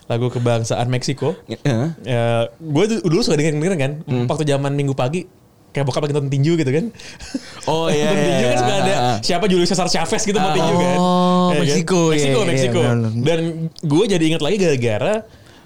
lagu 0.06 0.28
kebangsaan 0.28 0.88
Meksiko. 0.88 1.40
Heeh. 1.46 1.86
Ya, 2.04 2.24
gue 2.52 2.84
dulu 3.00 3.22
suka 3.22 3.36
dengerin 3.36 3.58
dengerin 3.58 3.80
kan, 3.80 3.92
Hmm. 4.04 4.26
waktu 4.26 4.44
zaman 4.44 4.74
minggu 4.74 4.92
pagi 4.92 5.24
kayak 5.70 5.86
bokap 5.86 6.02
lagi 6.02 6.18
nonton 6.18 6.34
tinju 6.34 6.58
gitu 6.58 6.72
kan. 6.74 6.86
Oh 7.64 7.88
iya. 7.88 8.10
Nonton 8.10 8.18
iya, 8.18 8.26
tinju 8.26 8.42
kan 8.42 8.50
iya. 8.50 8.58
suka 8.58 8.74
ada 8.76 8.90
Ah, 8.92 9.00
ah. 9.06 9.18
siapa 9.22 9.46
Julio 9.46 9.64
Cesar 9.64 9.86
Chavez 9.86 10.22
gitu 10.26 10.36
mau 10.36 10.50
tinju 10.50 10.74
kan. 10.74 10.98
Oh, 10.98 11.54
Ya 11.54 11.54
kan? 11.54 11.62
Meksiko, 11.62 12.02
iya, 12.10 12.12
Meksiko, 12.12 12.40
iya, 12.42 12.48
Meksiko. 12.50 12.80
iya. 12.82 12.94
Dan 13.22 13.40
gue 13.70 14.04
jadi 14.10 14.24
ingat 14.26 14.42
lagi 14.42 14.58
gara-gara 14.58 15.16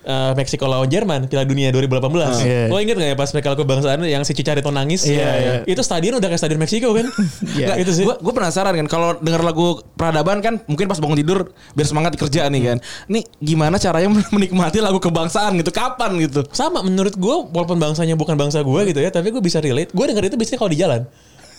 eh, 0.08 0.32
Meksiko 0.38 0.70
lawan 0.70 0.88
Jerman 0.88 1.28
Piala 1.28 1.43
Dunia 1.43 1.74
2018. 1.76 2.45
Iya. 2.45 2.62
Lo 2.72 2.78
inget 2.80 2.95
gak 2.95 3.10
ya 3.12 3.18
pas 3.18 3.30
mereka 3.36 3.49
kebangsaan 3.60 3.99
yang 4.08 4.24
si 4.24 4.32
Chicharito 4.38 4.72
nangis? 4.72 5.04
Iya, 5.04 5.30
iya. 5.36 5.54
Itu 5.68 5.84
stadion 5.84 6.22
udah 6.22 6.30
kayak 6.32 6.39
stadion 6.39 6.62
Meksiko 6.62 6.95
kan? 6.95 7.10
Iya. 7.54 7.70
Nah, 7.70 7.78
itu 7.78 7.91
sih. 7.93 8.06
Gue 8.08 8.18
gue 8.18 8.34
penasaran 8.34 8.74
kan 8.74 8.88
kalau 8.89 9.10
denger 9.22 9.45
lagu 9.45 9.78
peradaban 9.93 10.41
kan 10.41 10.58
mungkin 10.66 10.89
pas 10.89 10.97
bangun 10.97 11.22
tidur 11.22 11.54
biar 11.78 11.86
semangat 11.86 12.16
di 12.16 12.20
kerja 12.22 12.49
nih 12.49 12.62
kan. 12.66 12.78
Nih 13.12 13.24
gimana 13.38 13.78
caranya 13.78 14.10
menikmati 14.34 14.82
lagu 14.82 14.97
kebangsaan 14.97 15.54
gitu? 15.60 15.70
Kapan 15.70 16.18
gitu? 16.24 16.41
sama 16.51 16.84
menurut 16.86 17.16
gue 17.18 17.36
walaupun 17.51 17.78
bangsanya 17.82 18.16
bukan 18.16 18.36
bangsa 18.36 18.62
gue 18.62 18.82
gitu 18.91 18.99
ya 18.99 19.10
tapi 19.10 19.34
gue 19.34 19.41
bisa 19.43 19.60
relate 19.60 19.91
gue 19.91 20.06
denger 20.06 20.24
itu 20.30 20.36
biasanya 20.38 20.60
kalau 20.60 20.72
di 20.72 20.80
jalan 20.80 21.01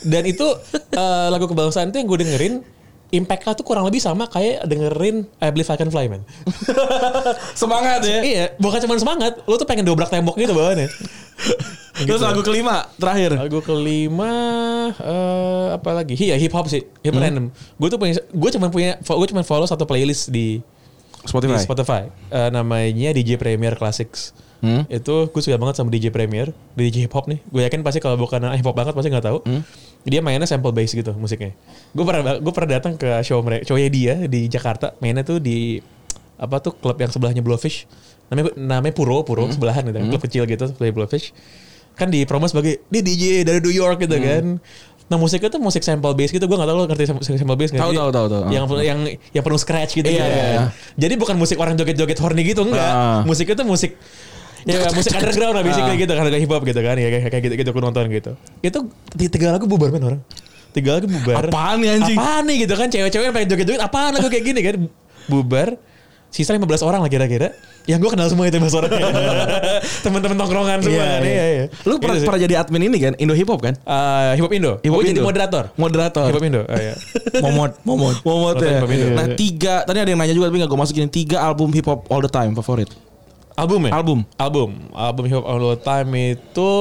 dan 0.05 0.23
itu 0.25 0.47
eh, 1.01 1.29
lagu 1.33 1.47
kebangsaan 1.49 1.91
itu 1.91 1.97
yang 2.03 2.09
gue 2.09 2.19
dengerin 2.21 2.55
impactnya 3.15 3.55
tuh 3.55 3.63
kurang 3.63 3.83
lebih 3.83 3.99
sama 3.99 4.27
kayak 4.27 4.63
dengerin 4.63 5.25
I 5.39 5.49
Believe 5.49 5.67
I 5.67 5.77
Can 5.77 5.89
Fly 5.89 6.07
man 6.07 6.23
Semangat 7.55 8.03
ya. 8.03 8.21
iya 8.21 8.45
bukan 8.57 8.79
cuma 8.81 8.95
semangat 8.97 9.39
lo 9.41 9.55
tuh 9.55 9.65
pengen 9.65 9.83
dobrak 9.83 10.09
tembok 10.09 10.35
gitu 10.37 10.53
bawaannya 10.53 10.89
Terus 11.95 12.19
lagu 12.21 12.43
kelima 12.43 12.91
terakhir. 12.95 13.39
lagu 13.39 13.59
kelima 13.61 14.33
eh 14.93 15.67
apa 15.73 15.91
lagi 15.93 16.15
iya 16.17 16.35
hip 16.35 16.51
hop 16.51 16.67
sih 16.67 16.83
hip 17.01 17.11
hop 17.11 17.21
random 17.21 17.51
gue 17.51 17.89
tuh 17.89 17.97
punya 17.97 18.15
gue 18.19 18.51
cuma 18.51 18.67
punya 18.69 18.99
gue 18.99 19.29
cuma 19.29 19.43
follow 19.43 19.65
satu 19.65 19.85
playlist 19.85 20.29
di 20.29 20.59
Spotify. 21.21 21.55
di 21.55 21.63
Spotify 21.63 22.03
Eh, 22.29 22.51
namanya 22.51 23.11
DJ 23.11 23.37
Premier 23.37 23.75
Classics 23.75 24.35
Hmm. 24.59 24.89
itu 24.89 25.29
gue 25.29 25.43
suka 25.45 25.61
banget 25.61 25.77
sama 25.77 25.93
DJ 25.93 26.09
Premier 26.09 26.49
DJ 26.73 27.05
hip 27.05 27.13
hop 27.13 27.29
nih 27.29 27.37
gue 27.45 27.63
yakin 27.63 27.85
pasti 27.85 28.01
kalau 28.01 28.17
bukan 28.17 28.41
hip 28.51 28.65
hop 28.65 28.73
banget 28.73 28.91
pasti 28.91 29.13
nggak 29.13 29.27
tahu 29.27 29.39
Hmm. 29.45 29.61
Dia 30.05 30.21
mainnya 30.21 30.45
sample 30.45 30.73
bass 30.73 30.93
gitu 30.93 31.17
musiknya 31.17 31.57
gue 31.97 32.05
pernah 32.05 32.37
gue 32.37 32.53
pernah 32.53 32.71
datang 32.77 32.95
ke 33.01 33.09
show 33.25 33.41
mereka 33.41 33.65
shownya 33.73 33.89
dia 33.89 34.15
di 34.29 34.47
Jakarta 34.53 34.93
mainnya 35.01 35.25
tuh 35.25 35.41
di 35.41 35.81
apa 36.37 36.61
tuh 36.61 36.77
klub 36.77 37.01
yang 37.01 37.09
sebelahnya 37.09 37.41
Blowfish 37.41 37.89
namanya 38.29 38.53
namanya 38.57 38.95
Puro 38.95 39.25
Puro 39.25 39.49
sebelahan 39.49 39.85
gitu 39.89 39.99
klub 40.13 40.23
kecil 40.23 40.43
gitu 40.45 40.65
sebelah 40.69 40.93
Blowfish 40.93 41.33
kan 41.95 42.11
di 42.11 42.27
promo 42.29 42.45
sebagai 42.51 42.85
dia 42.91 43.01
DJ 43.01 43.47
dari 43.47 43.63
New 43.65 43.73
York 43.73 44.03
gitu 44.05 44.19
kan 44.21 44.59
Nah 45.05 45.21
musiknya 45.21 45.53
tuh 45.53 45.61
musik 45.61 45.85
sample 45.85 46.17
bass 46.17 46.33
gitu 46.33 46.49
Gue 46.49 46.57
gak 46.57 46.65
tau 46.65 46.77
lo 46.81 46.89
ngerti 46.89 47.05
sample 47.05 47.25
sample 47.37 47.59
bass 47.61 47.71
nggak? 47.77 47.83
Tahu, 47.85 47.93
Jadi 47.93 48.01
tahu, 48.01 48.11
tahu, 48.11 48.27
tahu. 48.33 48.43
Yang, 48.49 48.65
yang, 48.81 48.99
yang 49.37 49.43
penuh 49.45 49.61
scratch 49.61 50.01
gitu 50.01 50.09
Iya, 50.09 50.25
kan. 50.25 50.29
iya, 50.33 50.45
iya. 50.49 50.61
Jadi 50.97 51.15
bukan 51.21 51.37
musik 51.37 51.61
orang 51.61 51.77
joget-joget 51.77 52.17
horny 52.25 52.41
gitu 52.41 52.65
enggak. 52.65 52.89
Ah. 52.89 53.21
Musiknya 53.29 53.61
tuh 53.61 53.69
musik 53.69 54.01
ya 54.65 54.89
musik 54.91 55.13
underground 55.13 55.55
lah 55.55 55.63
basically 55.63 55.97
gitu 56.01 56.13
kan 56.13 56.25
hip 56.27 56.49
hop 56.49 56.63
gitu 56.65 56.81
kan 56.81 56.97
ya 56.97 57.09
kayak 57.29 57.43
gitu 57.43 57.55
gitu 57.55 57.69
aku 57.71 57.81
nonton 57.81 58.09
gitu. 58.09 58.33
Itu 58.61 58.89
di 59.13 59.27
tiga 59.29 59.53
lagu 59.53 59.69
bubar 59.69 59.93
men 59.93 60.03
orang. 60.03 60.21
Tiga 60.73 60.99
lagu 60.99 61.07
bubar. 61.07 61.47
Apaan 61.47 61.85
nih, 61.85 61.89
anjing? 61.95 62.19
Apaan 62.19 62.43
nih 62.49 62.57
gitu 62.67 62.75
kan 62.75 62.89
cewek-cewek 62.91 63.25
yang 63.29 63.35
pengen 63.35 63.49
joget-joget 63.53 63.83
apaan 63.83 64.11
lagu 64.17 64.27
kayak 64.27 64.45
gini 64.45 64.61
kan 64.65 64.75
bubar. 65.29 65.69
Sisa 66.35 66.51
15 66.51 66.67
orang 66.83 66.99
lah 66.99 67.07
kira-kira. 67.07 67.55
Yang 67.87 67.99
gue 68.03 68.11
kenal 68.19 68.27
semua 68.27 68.51
itu 68.51 68.59
15 68.59 68.75
orang. 68.75 68.91
Teman-teman 70.05 70.35
tongkrongan 70.35 70.83
semua 70.83 70.99
Iya, 70.99 71.07
kan. 71.07 71.21
iya. 71.23 71.31
Iya, 71.31 71.45
iya. 71.47 71.65
Lu 71.87 72.03
pernah, 72.03 72.19
Gitu 72.19 72.27
pernah 72.27 72.41
jadi 72.43 72.55
admin 72.59 72.83
ini 72.91 72.99
kan? 72.99 73.13
Indo 73.23 73.39
Hip 73.39 73.47
Hop 73.47 73.63
kan? 73.63 73.79
Eh, 73.79 74.31
hip 74.35 74.43
hop 74.43 74.51
Indo. 74.51 74.73
Hip 74.83 74.91
Hop 74.91 74.99
Gue 74.99 75.15
jadi 75.15 75.21
Indo. 75.21 75.29
moderator. 75.31 75.65
Moderator. 75.79 76.27
Hip 76.27 76.35
hop 76.35 76.43
Indo. 76.43 76.63
Oh, 76.67 76.75
iya. 76.75 76.95
Momot, 77.45 77.79
momot. 77.87 78.17
Momot 78.27 78.57
ya. 78.59 78.83
Nah 79.15 79.27
tiga, 79.39 79.87
tadi 79.87 80.03
ada 80.03 80.11
yang 80.11 80.19
nanya 80.19 80.35
juga 80.35 80.51
tapi 80.51 80.59
gak 80.59 80.71
gue 80.73 80.81
masukin. 80.81 81.07
Tiga 81.07 81.39
album 81.39 81.71
hip 81.71 81.87
hop 81.87 82.11
all 82.11 82.19
the 82.19 82.27
time 82.27 82.51
favorit. 82.59 82.91
Album 83.55 83.87
ya? 83.87 83.93
Album. 83.95 84.19
Album. 84.37 84.71
Album 84.91 85.23
Hip 85.25 85.37
Hop 85.39 85.47
All 85.47 85.63
The 85.63 85.81
Time 85.81 86.11
itu 86.35 86.73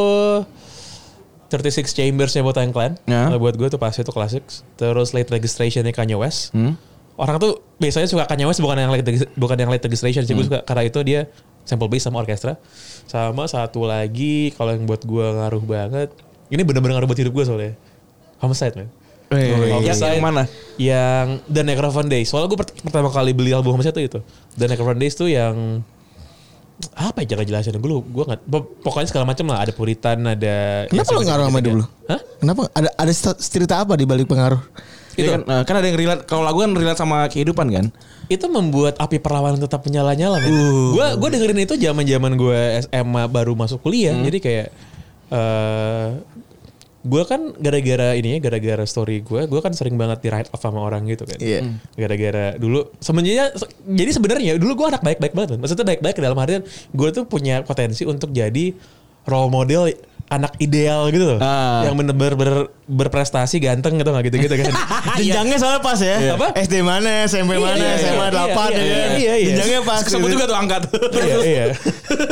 36 1.49 1.93
Chambers-nya 1.93 2.41
Botan 2.41 2.73
Clan. 2.73 2.97
Ya. 3.05 3.29
Kalau 3.29 3.37
buat 3.37 3.53
gue 3.53 3.67
tuh 3.67 3.77
pasti 3.77 4.01
itu 4.01 4.09
klasik. 4.09 4.41
Terus 4.73 5.13
Late 5.13 5.29
Registration-nya 5.29 5.93
Kanye 5.93 6.17
West. 6.17 6.49
Hmm? 6.51 6.73
Orang 7.13 7.37
tuh 7.37 7.61
biasanya 7.77 8.09
suka 8.09 8.25
Kanye 8.25 8.49
West 8.49 8.57
bukan 8.57 8.73
yang 8.73 8.89
late 8.89 9.05
bukan 9.37 9.53
yang 9.53 9.69
late 9.69 9.85
registration 9.85 10.25
sih. 10.25 10.33
Gue 10.33 10.41
Hmm. 10.41 10.57
suka 10.57 10.59
karena 10.65 10.83
itu 10.83 10.99
dia 11.05 11.29
sample 11.61 11.85
bass 11.85 12.01
sama 12.01 12.17
orkestra. 12.17 12.57
Sama 13.05 13.45
satu 13.45 13.85
lagi 13.85 14.49
kalau 14.57 14.73
yang 14.73 14.89
buat 14.89 15.05
gue 15.05 15.21
ngaruh 15.21 15.61
banget. 15.61 16.09
Ini 16.49 16.65
bener-bener 16.65 16.97
ngaruh 16.97 17.05
buat 17.05 17.21
hidup 17.21 17.33
gue 17.33 17.45
soalnya. 17.45 17.73
Homicide 18.41 18.73
man. 18.75 18.89
yang, 19.29 19.77
Homicide. 19.77 20.17
yang 20.17 20.25
mana? 20.25 20.43
Yang 20.75 21.25
The 21.45 21.61
Necrophone 21.61 22.09
Days. 22.09 22.29
Soalnya 22.29 22.49
gue 22.49 22.59
pert- 22.59 22.73
pertama 22.81 23.09
kali 23.09 23.29
beli 23.31 23.53
album 23.53 23.77
Homicide 23.77 23.93
tuh 23.93 24.03
itu. 24.03 24.19
The 24.57 24.65
Necrophone 24.67 24.97
Days 24.97 25.13
tuh 25.13 25.29
yang 25.29 25.85
apa 26.93 27.23
ya 27.23 27.37
cara 27.37 27.43
jelasin 27.43 27.75
gue 27.75 27.85
lu 27.85 28.01
gue 28.01 28.23
nggak 28.25 28.41
po- 28.43 28.69
pokoknya 28.81 29.07
segala 29.07 29.25
macam 29.25 29.45
lah 29.47 29.61
ada 29.61 29.71
puritan 29.71 30.19
ada 30.25 30.83
Kenapa 30.89 31.09
ya, 31.09 31.15
lo 31.15 31.21
ngaruh 31.23 31.45
sama 31.47 31.59
dulu? 31.59 31.83
Hah? 32.05 32.19
Kenapa? 32.41 32.61
Ada 32.71 32.89
ada 32.91 33.11
cer- 33.13 33.39
cerita 33.39 33.75
apa 33.77 33.93
di 33.93 34.03
balik 34.03 34.25
pengaruh? 34.25 34.59
Itu 35.13 35.29
kan, 35.29 35.41
nah, 35.45 35.61
kan 35.61 35.77
ada 35.77 35.85
yang 35.85 35.95
relate. 35.95 36.25
Kalau 36.25 36.41
lagu 36.41 36.59
kan 36.59 36.73
relate 36.73 36.97
sama 36.97 37.25
kehidupan 37.27 37.67
kan? 37.69 37.87
itu 38.23 38.47
membuat 38.47 38.95
api 38.97 39.19
perlawanan 39.19 39.59
tetap 39.59 39.83
menyala-nyala 39.83 40.39
men. 40.39 40.47
Uh. 40.47 40.95
Gue 40.95 41.07
gue 41.19 41.29
dengerin 41.29 41.59
itu 41.59 41.75
zaman 41.75 42.03
zaman 42.03 42.31
gue 42.33 42.59
SMA 42.81 43.23
baru 43.27 43.51
masuk 43.53 43.83
kuliah 43.83 44.15
Hmm. 44.15 44.23
jadi 44.23 44.37
kayak 44.39 44.67
eh 45.29 46.07
gue 47.03 47.23
kan 47.27 47.51
gara-gara 47.59 48.15
ini 48.15 48.39
ya 48.39 48.39
gara-gara 48.39 48.83
story 48.87 49.19
gue 49.19 49.43
gue 49.43 49.59
kan 49.59 49.75
sering 49.75 49.99
banget 49.99 50.23
di 50.23 50.31
write 50.31 50.47
off 50.55 50.63
sama 50.63 50.79
orang 50.79 51.03
gitu 51.11 51.27
kan. 51.27 51.35
Hmm. 51.35 51.75
gara-gara 51.99 52.55
dulu 52.55 52.87
sebenarnya 53.03 53.51
jadi 53.83 54.11
sebenarnya 54.15 54.55
dulu 54.55 54.71
gue 54.79 54.87
anak 54.87 55.03
baik-baik 55.03 55.35
banget 55.35 55.59
maksudnya 55.59 55.83
baik-baik 55.83 56.15
dalam 56.15 56.39
artian 56.39 56.63
gue 56.95 57.09
tuh 57.11 57.27
punya 57.27 57.59
potensi 57.67 58.07
untuk 58.07 58.31
jadi 58.31 58.71
role 59.27 59.51
model 59.51 59.91
anak 60.33 60.53
ideal 60.57 61.07
gitu 61.07 61.25
loh 61.25 61.39
Ah. 61.39 61.85
yang 61.85 61.93
bener-bener 61.93 62.33
ber- 62.33 62.69
berprestasi 62.83 63.57
ganteng 63.57 63.95
gitu 63.95 64.09
nggak 64.09 64.25
gitu-gitu 64.27 64.55
kan 64.57 64.73
Jenjangnya 65.19 65.57
soalnya 65.57 65.79
pas 65.79 65.99
ya. 65.99 66.17
Iya. 66.17 66.31
Apa? 66.35 66.47
SD 66.57 66.81
mana, 66.81 67.23
SMP 67.23 67.53
mana, 67.55 67.77
Iya, 67.77 67.91
SMA 68.01 68.25
iya, 68.25 68.29
8 68.33 68.33
iya, 68.33 68.49
ya. 68.49 68.65
kan? 68.65 68.73
iya, 68.73 69.09
iya. 69.13 69.33
Jenjangnya 69.47 69.79
pas. 69.83 70.01
Sebut 70.03 70.25
juga 70.27 70.45
tuh 70.45 70.57
angkat. 70.57 70.81
iya, 71.15 71.35
iya. 71.43 71.65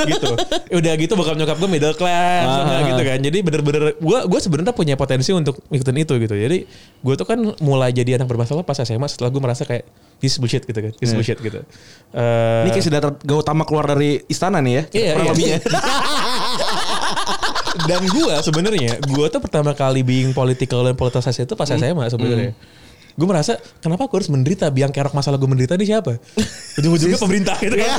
gitu. 0.07 0.29
Udah 0.71 0.93
gitu 0.95 1.13
bokap 1.13 1.35
nyokap 1.35 1.57
gue 1.57 1.69
middle 1.69 1.93
class 1.93 2.47
Ah. 2.47 2.65
nah, 2.65 2.81
gitu 2.85 3.01
kan. 3.01 3.17
Jadi 3.17 3.37
bener-bener 3.39 3.83
gue 3.93 4.19
gue 4.25 4.39
sebenarnya 4.39 4.73
punya 4.73 4.95
potensi 4.95 5.29
untuk 5.31 5.61
ngikutin 5.67 5.97
itu 5.99 6.13
gitu. 6.17 6.35
Jadi 6.35 6.57
gue 6.97 7.13
tuh 7.15 7.23
kan 7.23 7.37
mulai 7.59 7.91
jadi 7.91 8.17
anak 8.17 8.25
bermasalah 8.25 8.61
pas 8.61 8.77
SMA 8.77 9.05
setelah 9.05 9.29
gue 9.29 9.39
merasa 9.39 9.61
kayak 9.61 9.85
this 10.17 10.33
is 10.33 10.37
bullshit 10.37 10.63
gitu 10.63 10.79
kan. 10.79 10.91
This 10.97 11.09
is 11.09 11.15
bullshit 11.15 11.37
gitu. 11.37 11.61
Eh, 12.11 12.61
Ini 12.65 12.69
kayak 12.71 12.85
sudah 12.85 12.99
utama 13.35 13.61
keluar 13.61 13.85
dari 13.85 14.25
istana 14.25 14.57
nih 14.59 14.73
ya. 14.73 14.83
Iya, 14.91 15.11
iya. 15.33 15.57
dan 17.87 18.01
gue 18.05 18.33
sebenarnya 18.41 19.01
gue 19.01 19.25
tuh 19.31 19.41
pertama 19.41 19.71
kali 19.73 20.01
being 20.05 20.31
political 20.35 20.85
dan 20.85 20.93
politisasi 20.93 21.45
itu 21.45 21.53
pas 21.57 21.69
SMA 21.69 22.05
sebenarnya. 22.11 22.53
Gue 23.11 23.27
merasa 23.27 23.59
kenapa 23.83 24.07
gue 24.07 24.17
harus 24.23 24.31
menderita 24.31 24.71
biang 24.71 24.89
kerok 24.89 25.11
masalah 25.11 25.35
gue 25.35 25.49
menderita 25.49 25.75
ini 25.75 25.85
siapa? 25.85 26.15
Ujung-ujungnya 26.79 27.19
pemerintah 27.19 27.57
gitu 27.59 27.75
kan. 27.75 27.89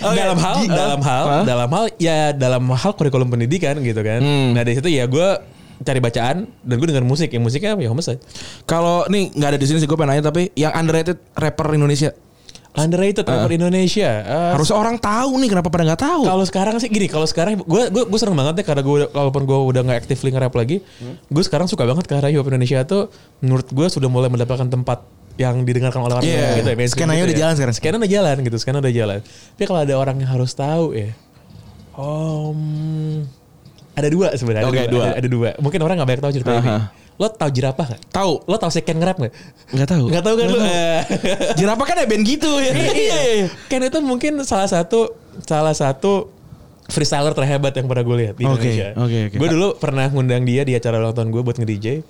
dalam 0.20 0.38
hal 0.38 0.56
dalam 0.68 1.00
hal 1.00 1.24
Hah? 1.24 1.44
dalam 1.48 1.68
hal 1.72 1.84
ya 1.96 2.36
dalam 2.36 2.62
hal 2.68 2.92
kurikulum 2.92 3.32
pendidikan 3.32 3.80
gitu 3.80 4.00
kan. 4.04 4.20
Hmm. 4.20 4.52
Nah 4.52 4.62
dari 4.62 4.76
situ 4.76 4.92
ya 4.92 5.08
gue 5.08 5.28
cari 5.78 6.00
bacaan 6.02 6.44
dan 6.44 6.74
gue 6.76 6.86
denger 6.92 7.06
musik. 7.08 7.32
Yang 7.32 7.42
musiknya 7.48 7.72
ya 7.80 7.88
homicide. 7.88 8.20
Kalau 8.68 9.08
nih 9.08 9.32
nggak 9.32 9.48
ada 9.56 9.58
di 9.58 9.66
sini 9.66 9.78
sih 9.80 9.88
gue 9.88 9.96
pengen 9.96 10.20
nanya 10.20 10.28
tapi 10.28 10.52
yang 10.52 10.72
underrated 10.76 11.16
rapper 11.32 11.72
Indonesia. 11.72 12.12
Underrated 12.78 13.24
rapper 13.26 13.52
Indonesia. 13.54 14.10
Eh, 14.22 14.50
Harusnya 14.54 14.76
orang 14.78 14.96
tahu 14.96 15.36
nih 15.42 15.48
kenapa 15.50 15.68
pada 15.68 15.84
nggak 15.88 16.02
tahu. 16.02 16.22
Kalau 16.26 16.44
sekarang 16.46 16.74
sih 16.78 16.88
gini, 16.88 17.10
kalau 17.10 17.26
sekarang 17.26 17.58
gue 17.58 17.82
gue 17.90 18.02
gue 18.06 18.18
seneng 18.18 18.38
banget 18.38 18.62
ya 18.62 18.64
karena 18.70 18.82
gue 18.86 18.98
walaupun 19.10 19.42
gue 19.42 19.58
udah 19.74 19.80
nggak 19.84 19.98
aktif 20.06 20.22
nge-rap 20.22 20.54
lagi, 20.54 20.80
gue 21.28 21.42
sekarang 21.44 21.66
suka 21.66 21.84
banget 21.84 22.06
karena 22.06 22.30
hip 22.30 22.40
hop 22.40 22.48
Indonesia 22.48 22.82
tuh 22.86 23.10
menurut 23.42 23.66
gue 23.68 23.86
sudah 23.90 24.08
mulai 24.08 24.30
mendapatkan 24.30 24.68
tempat 24.70 25.02
yang 25.38 25.62
didengarkan 25.62 26.02
oleh 26.02 26.14
orang 26.18 26.26
banyak 26.26 26.58
gitu 26.58 26.68
ya. 26.74 26.86
skenanya 26.90 27.22
gitu 27.22 27.28
udah 27.30 27.36
ya. 27.36 27.42
jalan 27.46 27.54
sekarang. 27.54 27.74
Skena 27.78 27.96
udah 28.02 28.10
jalan 28.10 28.36
gitu, 28.42 28.56
skena 28.58 28.78
udah 28.82 28.92
jalan. 28.92 29.18
Tapi 29.54 29.64
kalau 29.70 29.80
ada 29.86 29.94
orang 29.94 30.16
yang 30.18 30.30
harus 30.34 30.50
tahu 30.50 30.98
ya, 30.98 31.14
om 31.94 32.58
ada 33.98 34.08
dua 34.10 34.28
sebenarnya. 34.34 34.70
Oke, 34.70 34.78
ada, 34.82 34.90
dua. 34.90 35.04
Ada, 35.10 35.14
ada 35.18 35.28
dua. 35.30 35.48
Mungkin 35.58 35.78
orang 35.82 35.94
nggak 35.98 36.08
banyak 36.10 36.22
tahu 36.22 36.32
cerita 36.34 36.52
ini. 36.58 36.70
Lo 37.18 37.26
tahu 37.34 37.50
jerapah 37.50 37.84
nggak? 37.90 38.02
Tahu. 38.14 38.32
Lo 38.46 38.56
tahu 38.62 38.70
second 38.70 38.96
nge-rap 39.02 39.18
nggak? 39.18 39.34
Nggak 39.74 39.88
tahu. 39.90 40.04
Nggak 40.06 40.24
tahu 40.24 40.34
kan 40.38 40.46
lo? 40.48 40.58
Jerapah 41.58 41.84
kan 41.84 41.96
ya 41.98 42.06
band 42.06 42.24
gitu 42.24 42.50
ya. 42.62 42.72
iya. 42.72 43.18
Ken 43.66 43.82
itu 43.82 43.98
mungkin 43.98 44.38
salah 44.46 44.70
satu 44.70 45.12
salah 45.42 45.74
satu 45.74 46.30
freestyler 46.88 47.36
terhebat 47.36 47.76
yang 47.76 47.84
pernah 47.84 48.00
gue 48.00 48.16
lihat 48.16 48.34
di 48.38 48.48
Oke, 48.48 48.64
Indonesia. 48.64 48.88
oke, 48.96 49.18
oke. 49.28 49.36
Gue 49.36 49.48
dulu 49.52 49.68
pernah 49.76 50.06
ngundang 50.08 50.46
dia 50.48 50.64
di 50.64 50.72
acara 50.72 50.96
ulang 51.02 51.12
tahun 51.12 51.28
gue 51.34 51.42
buat 51.44 51.56
nge-DJ. 51.60 52.06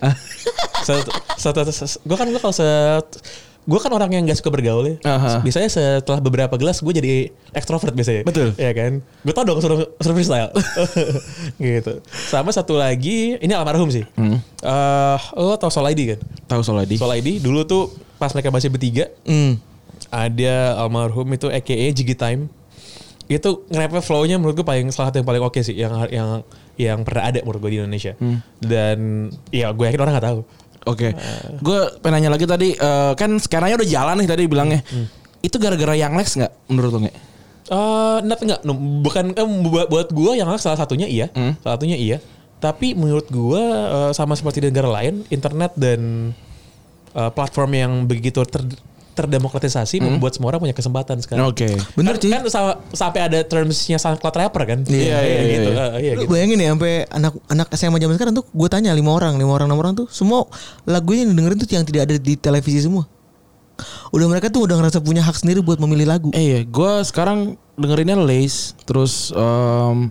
Satu, 0.87 1.11
satu, 1.35 1.59
gue 2.07 2.17
kan 2.17 2.31
gue 2.31 2.39
kalau 2.39 2.55
set 2.55 3.09
gue 3.69 3.79
kan 3.79 3.93
orang 3.93 4.09
yang 4.09 4.25
gak 4.25 4.41
suka 4.41 4.49
bergaul 4.49 4.81
ya. 4.81 4.97
Aha. 5.05 5.45
Biasanya 5.45 5.69
setelah 5.69 6.25
beberapa 6.25 6.57
gelas 6.57 6.81
gue 6.81 6.89
jadi 6.89 7.29
ekstrovert 7.53 7.93
biasanya. 7.93 8.25
Betul. 8.25 8.57
Iya 8.57 8.73
kan. 8.73 9.05
Gue 9.21 9.35
tau 9.37 9.45
dong 9.45 9.61
suruh, 9.61 9.93
suruh 10.01 10.17
freestyle. 10.17 10.49
gitu. 11.61 12.01
Sama 12.09 12.49
satu 12.49 12.81
lagi, 12.81 13.37
ini 13.37 13.53
almarhum 13.53 13.93
sih. 13.93 14.09
Hmm. 14.17 14.41
Eh, 14.41 15.19
lo 15.37 15.61
tau 15.61 15.69
Soul 15.69 15.93
ID 15.93 16.17
kan? 16.17 16.21
Tahu 16.49 16.63
soal 16.65 17.21
ID. 17.21 17.45
Dulu 17.45 17.69
tuh 17.69 17.93
pas 18.17 18.33
mereka 18.33 18.49
masih 18.49 18.73
bertiga 18.73 19.13
Hmm. 19.29 19.61
ada 20.09 20.81
almarhum 20.81 21.29
itu 21.31 21.53
aka 21.53 21.93
Jiggy 21.93 22.17
Time 22.17 22.49
itu 23.29 23.61
nge-rapnya 23.69 24.01
flow-nya 24.01 24.41
menurut 24.41 24.57
gue 24.57 24.65
paling 24.65 24.89
salah 24.89 25.13
satu 25.13 25.21
yang 25.21 25.29
paling 25.29 25.45
oke 25.45 25.61
sih 25.61 25.77
yang 25.77 25.93
yang 26.09 26.41
yang 26.81 26.99
pernah 27.05 27.29
ada 27.29 27.45
menurut 27.45 27.61
gue 27.61 27.77
di 27.77 27.79
Indonesia 27.79 28.17
dan 28.59 29.29
ya 29.53 29.69
gue 29.69 29.85
yakin 29.85 30.01
orang 30.01 30.17
nggak 30.17 30.27
tahu 30.33 30.41
Oke. 30.89 31.13
Gue 31.61 31.81
pengen 32.01 32.25
nanya 32.25 32.31
lagi 32.33 32.49
tadi 32.49 32.73
eh, 32.73 33.13
kan 33.13 33.31
skenanya 33.37 33.77
udah 33.77 33.89
jalan 33.89 34.17
nih 34.25 34.29
tadi 34.29 34.43
bilangnya. 34.49 34.81
Itu 35.45 35.61
gara-gara 35.61 35.93
yang 35.95 36.17
Lex 36.17 36.41
nggak 36.41 36.53
menurut 36.73 36.91
lo 36.97 36.99
nggak? 37.05 37.17
Eh, 37.69 38.19
not 38.25 38.41
enggak, 38.41 38.61
no, 38.65 38.73
bukan 39.05 39.37
eh, 39.37 39.49
buat 39.69 39.87
buat 39.93 40.09
gue 40.09 40.33
yang 40.41 40.49
salah 40.57 40.81
satunya 40.81 41.05
iya, 41.05 41.29
salah 41.61 41.77
satunya 41.77 42.01
iya. 42.01 42.17
Tapi 42.59 42.97
menurut 42.97 43.29
gue 43.29 43.61
eh, 43.61 44.11
sama 44.17 44.33
seperti 44.33 44.65
di 44.65 44.73
negara 44.73 44.89
lain, 44.89 45.29
internet 45.29 45.77
dan 45.77 46.33
eh, 47.13 47.31
platform 47.37 47.71
yang 47.77 47.93
begitu 48.09 48.41
ter, 48.49 48.65
terdemokratisasi 49.19 49.99
membuat 49.99 50.39
semua 50.39 50.55
orang 50.55 50.63
punya 50.63 50.77
kesempatan 50.77 51.19
sekarang. 51.19 51.51
Oke. 51.51 51.67
Bener, 51.99 52.15
kan, 52.15 52.23
Ci. 52.23 52.29
kan 52.31 52.43
sama- 52.47 52.79
sampai 52.95 53.21
ada 53.27 53.43
termsnya 53.43 53.99
SoundCloud 53.99 54.37
rapper 54.39 54.63
kan? 54.63 54.79
Iya, 54.87 55.19
iya, 55.19 55.19
iya, 55.19 55.41
gitu. 55.51 55.71
iya. 55.75 55.87
iya, 55.99 56.13
Lu 56.15 56.23
gitu. 56.23 56.31
bayangin 56.31 56.59
ya 56.63 56.69
sampai 56.73 56.93
anak 57.11 57.33
anak 57.51 57.67
SMA 57.75 57.99
zaman 57.99 58.15
sekarang 58.15 58.35
tuh 58.39 58.47
gue 58.47 58.69
tanya 58.71 58.95
lima 58.95 59.11
orang, 59.11 59.35
lima 59.35 59.51
orang, 59.51 59.67
enam 59.67 59.79
orang 59.79 59.95
tuh 59.99 60.07
semua 60.09 60.47
lagunya 60.87 61.27
yang 61.27 61.35
dengerin 61.35 61.59
tuh 61.59 61.69
yang 61.69 61.83
tidak 61.83 62.03
ada 62.07 62.15
di 62.17 62.39
televisi 62.39 62.87
semua. 62.87 63.11
Udah 64.11 64.27
mereka 64.27 64.49
tuh 64.49 64.67
udah 64.67 64.75
ngerasa 64.79 64.99
punya 64.99 65.23
hak 65.23 65.39
sendiri 65.39 65.63
buat 65.63 65.79
memilih 65.79 66.07
lagu. 66.09 66.29
Eh 66.35 66.43
iya, 66.43 66.61
gue 66.63 66.93
sekarang 67.07 67.55
dengerinnya 67.79 68.19
Lace, 68.19 68.75
terus 68.83 69.31
um, 69.35 70.11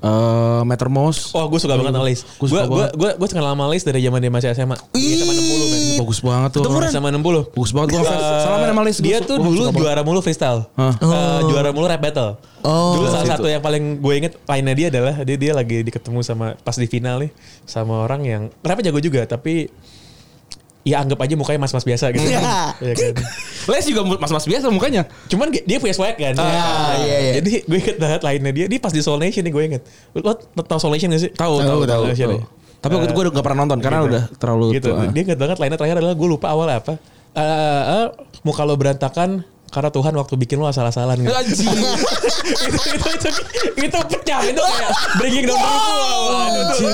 uh, 0.00 0.62
Mattermost. 0.62 1.32
Oh, 1.32 1.46
gue 1.46 1.56
suka 1.56 1.74
banget 1.74 1.92
sama 1.92 2.04
Lace. 2.04 2.22
Gua 2.22 2.36
Gue 2.36 2.48
suka 2.48 2.62
gue 2.62 2.76
banget. 2.76 2.92
gue 2.92 3.10
gue 3.16 3.28
kenal 3.28 3.46
sama 3.46 3.64
Lace 3.66 3.84
dari 3.84 4.00
zaman 4.00 4.18
dia 4.18 4.30
masih 4.30 4.48
SMA. 4.52 4.76
Dia 4.92 5.14
SMA 5.16 5.32
60 5.32 5.72
men. 5.72 5.80
bagus 5.96 6.18
banget 6.20 6.50
tuh. 6.52 6.62
SMA 6.86 7.08
60. 7.12 7.52
Bagus 7.52 7.70
banget 7.70 7.88
gue 7.88 7.98
ngefans. 7.98 8.22
Eh, 8.22 8.40
Salaman 8.42 8.68
sama 8.68 8.82
Lace. 8.82 9.00
Dia 9.00 9.16
Gua- 9.16 9.26
tuh 9.26 9.36
gua 9.36 9.46
dulu 9.46 9.62
juara 9.76 10.00
mulu 10.02 10.20
freestyle. 10.20 10.60
Hah? 10.74 10.92
Eh, 10.92 11.40
juara 11.46 11.70
mulu 11.70 11.86
rap 11.86 12.00
battle. 12.00 12.32
Oh. 12.60 12.98
dulu 12.98 13.06
salah 13.06 13.30
satu 13.30 13.46
yang 13.46 13.62
paling 13.62 14.02
gue 14.02 14.14
inget 14.16 14.32
lainnya 14.42 14.74
dia 14.74 14.86
adalah 14.90 15.22
dia 15.22 15.38
dia 15.38 15.54
lagi 15.54 15.86
diketemu 15.86 16.18
sama 16.20 16.58
pas 16.58 16.74
di 16.74 16.84
final 16.84 17.22
nih 17.22 17.30
sama 17.62 18.02
orang 18.02 18.26
yang 18.26 18.42
rapnya 18.58 18.90
jago 18.90 18.98
juga 18.98 19.22
tapi 19.22 19.70
ya 20.86 21.02
anggap 21.02 21.18
aja 21.18 21.34
mukanya 21.34 21.66
mas-mas 21.66 21.82
biasa 21.82 22.14
gitu. 22.14 22.22
Iya. 22.22 22.38
Iya 22.78 22.94
kan. 22.94 23.14
Lace 23.66 23.90
juga 23.90 24.06
mas-mas 24.22 24.46
biasa 24.46 24.70
mukanya. 24.70 25.02
Cuman 25.26 25.50
dia 25.50 25.78
punya 25.82 25.90
swag 25.90 26.14
kan. 26.14 26.38
Ah, 26.38 26.94
iya, 27.02 27.16
iya. 27.18 27.32
Jadi 27.42 27.66
gue 27.66 27.78
inget 27.82 27.96
banget 27.98 28.22
lainnya 28.22 28.52
dia. 28.54 28.66
Dia 28.70 28.78
pas 28.78 28.94
di 28.94 29.02
Soul 29.02 29.18
Nation 29.18 29.42
nih 29.42 29.50
gue 29.50 29.62
inget. 29.66 29.82
Lo 30.14 30.30
tau 30.62 30.78
Soul 30.78 30.94
Nation 30.94 31.10
gak 31.10 31.26
sih? 31.26 31.30
Tahu, 31.34 31.58
Tahu, 31.58 31.66
tahu, 31.66 31.80
tahu. 31.82 31.90
tahu. 31.90 32.02
Nation 32.06 32.28
tahu. 32.30 32.38
ya? 32.38 32.44
Tapi 32.76 32.92
waktu 32.94 33.06
itu 33.10 33.14
gue 33.18 33.24
udah 33.26 33.32
gak 33.34 33.44
pernah 33.44 33.58
nonton 33.66 33.78
karena 33.82 33.98
Gitu. 33.98 34.08
udah 34.14 34.22
terlalu 34.38 34.66
gitu. 34.78 34.88
tua. 34.94 35.04
Dia 35.10 35.22
inget 35.26 35.38
banget 35.42 35.56
lainnya 35.58 35.78
terakhir 35.82 35.96
adalah 35.98 36.14
gue 36.14 36.28
lupa 36.30 36.46
awal 36.54 36.66
apa. 36.70 36.94
Eh, 37.34 37.82
eh, 37.98 38.06
muka 38.46 38.62
lo 38.62 38.78
berantakan 38.78 39.42
karena 39.70 39.90
Tuhan 39.90 40.14
waktu 40.14 40.34
bikin 40.38 40.56
lo 40.62 40.66
asal-asalan 40.70 41.20
gitu. 41.20 41.32
Anjing. 41.34 41.68
itu, 42.66 42.80
itu, 42.96 43.08
itu, 43.10 43.30
itu 43.76 43.98
pecah 44.06 44.40
itu 44.46 44.62
kayak 44.62 44.90
breaking 45.18 45.44
down 45.50 45.58
wow, 45.58 46.46
itu, 46.54 46.86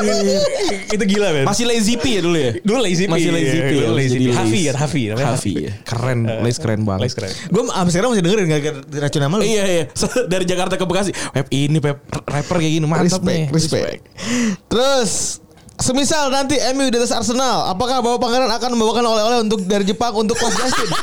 itu 0.96 1.04
gila 1.04 1.28
men 1.36 1.44
Masih 1.44 1.64
Lazy 1.68 1.94
P 2.00 2.04
ya 2.18 2.20
dulu 2.24 2.38
ya? 2.38 2.52
dulu 2.64 2.78
lazy 2.80 3.04
P 3.04 3.10
Masih 3.12 3.30
Lazy 3.30 3.58
P. 3.60 3.72
ya, 3.76 3.88
lazy 3.92 4.18
P. 4.18 4.28
Hafi 4.32 4.60
kan 4.68 4.74
Hafi 4.80 5.02
namanya 5.12 5.28
Hafi 5.36 5.52
ya. 5.52 5.72
Keren. 5.84 6.18
Lace 6.24 6.58
keren 6.58 6.80
banget. 6.88 7.00
Lace 7.08 7.16
keren 7.16 7.32
Gue 7.52 7.62
sekarang 7.92 8.08
masih 8.16 8.22
dengerin 8.24 8.46
gak 8.48 8.62
racun 8.98 9.20
nama 9.20 9.34
lu. 9.36 9.42
Iya 9.44 9.64
iya 9.68 9.84
dari 10.32 10.44
Jakarta 10.48 10.74
ke 10.80 10.84
Bekasi. 10.88 11.12
Web 11.12 11.46
ini 11.52 11.78
Pep 11.78 11.98
rapper 12.24 12.56
kayak 12.58 12.72
gini 12.80 12.86
mantap 12.88 13.22
nih. 13.22 13.52
respect, 13.52 13.82
respect. 13.84 14.02
Terus 14.70 15.41
Semisal 15.82 16.30
nanti 16.30 16.54
MU 16.70 16.86
di 16.86 16.94
atas 16.94 17.10
Arsenal, 17.10 17.66
apakah 17.66 17.98
Bapak 17.98 18.20
Pangeran 18.20 18.48
akan 18.48 18.70
membawakan 18.72 19.04
oleh-oleh 19.04 19.38
untuk 19.42 19.60
dari 19.62 19.82
Jepang 19.82 20.14
untuk 20.14 20.36
Coach 20.36 20.54
Justin? 20.54 20.88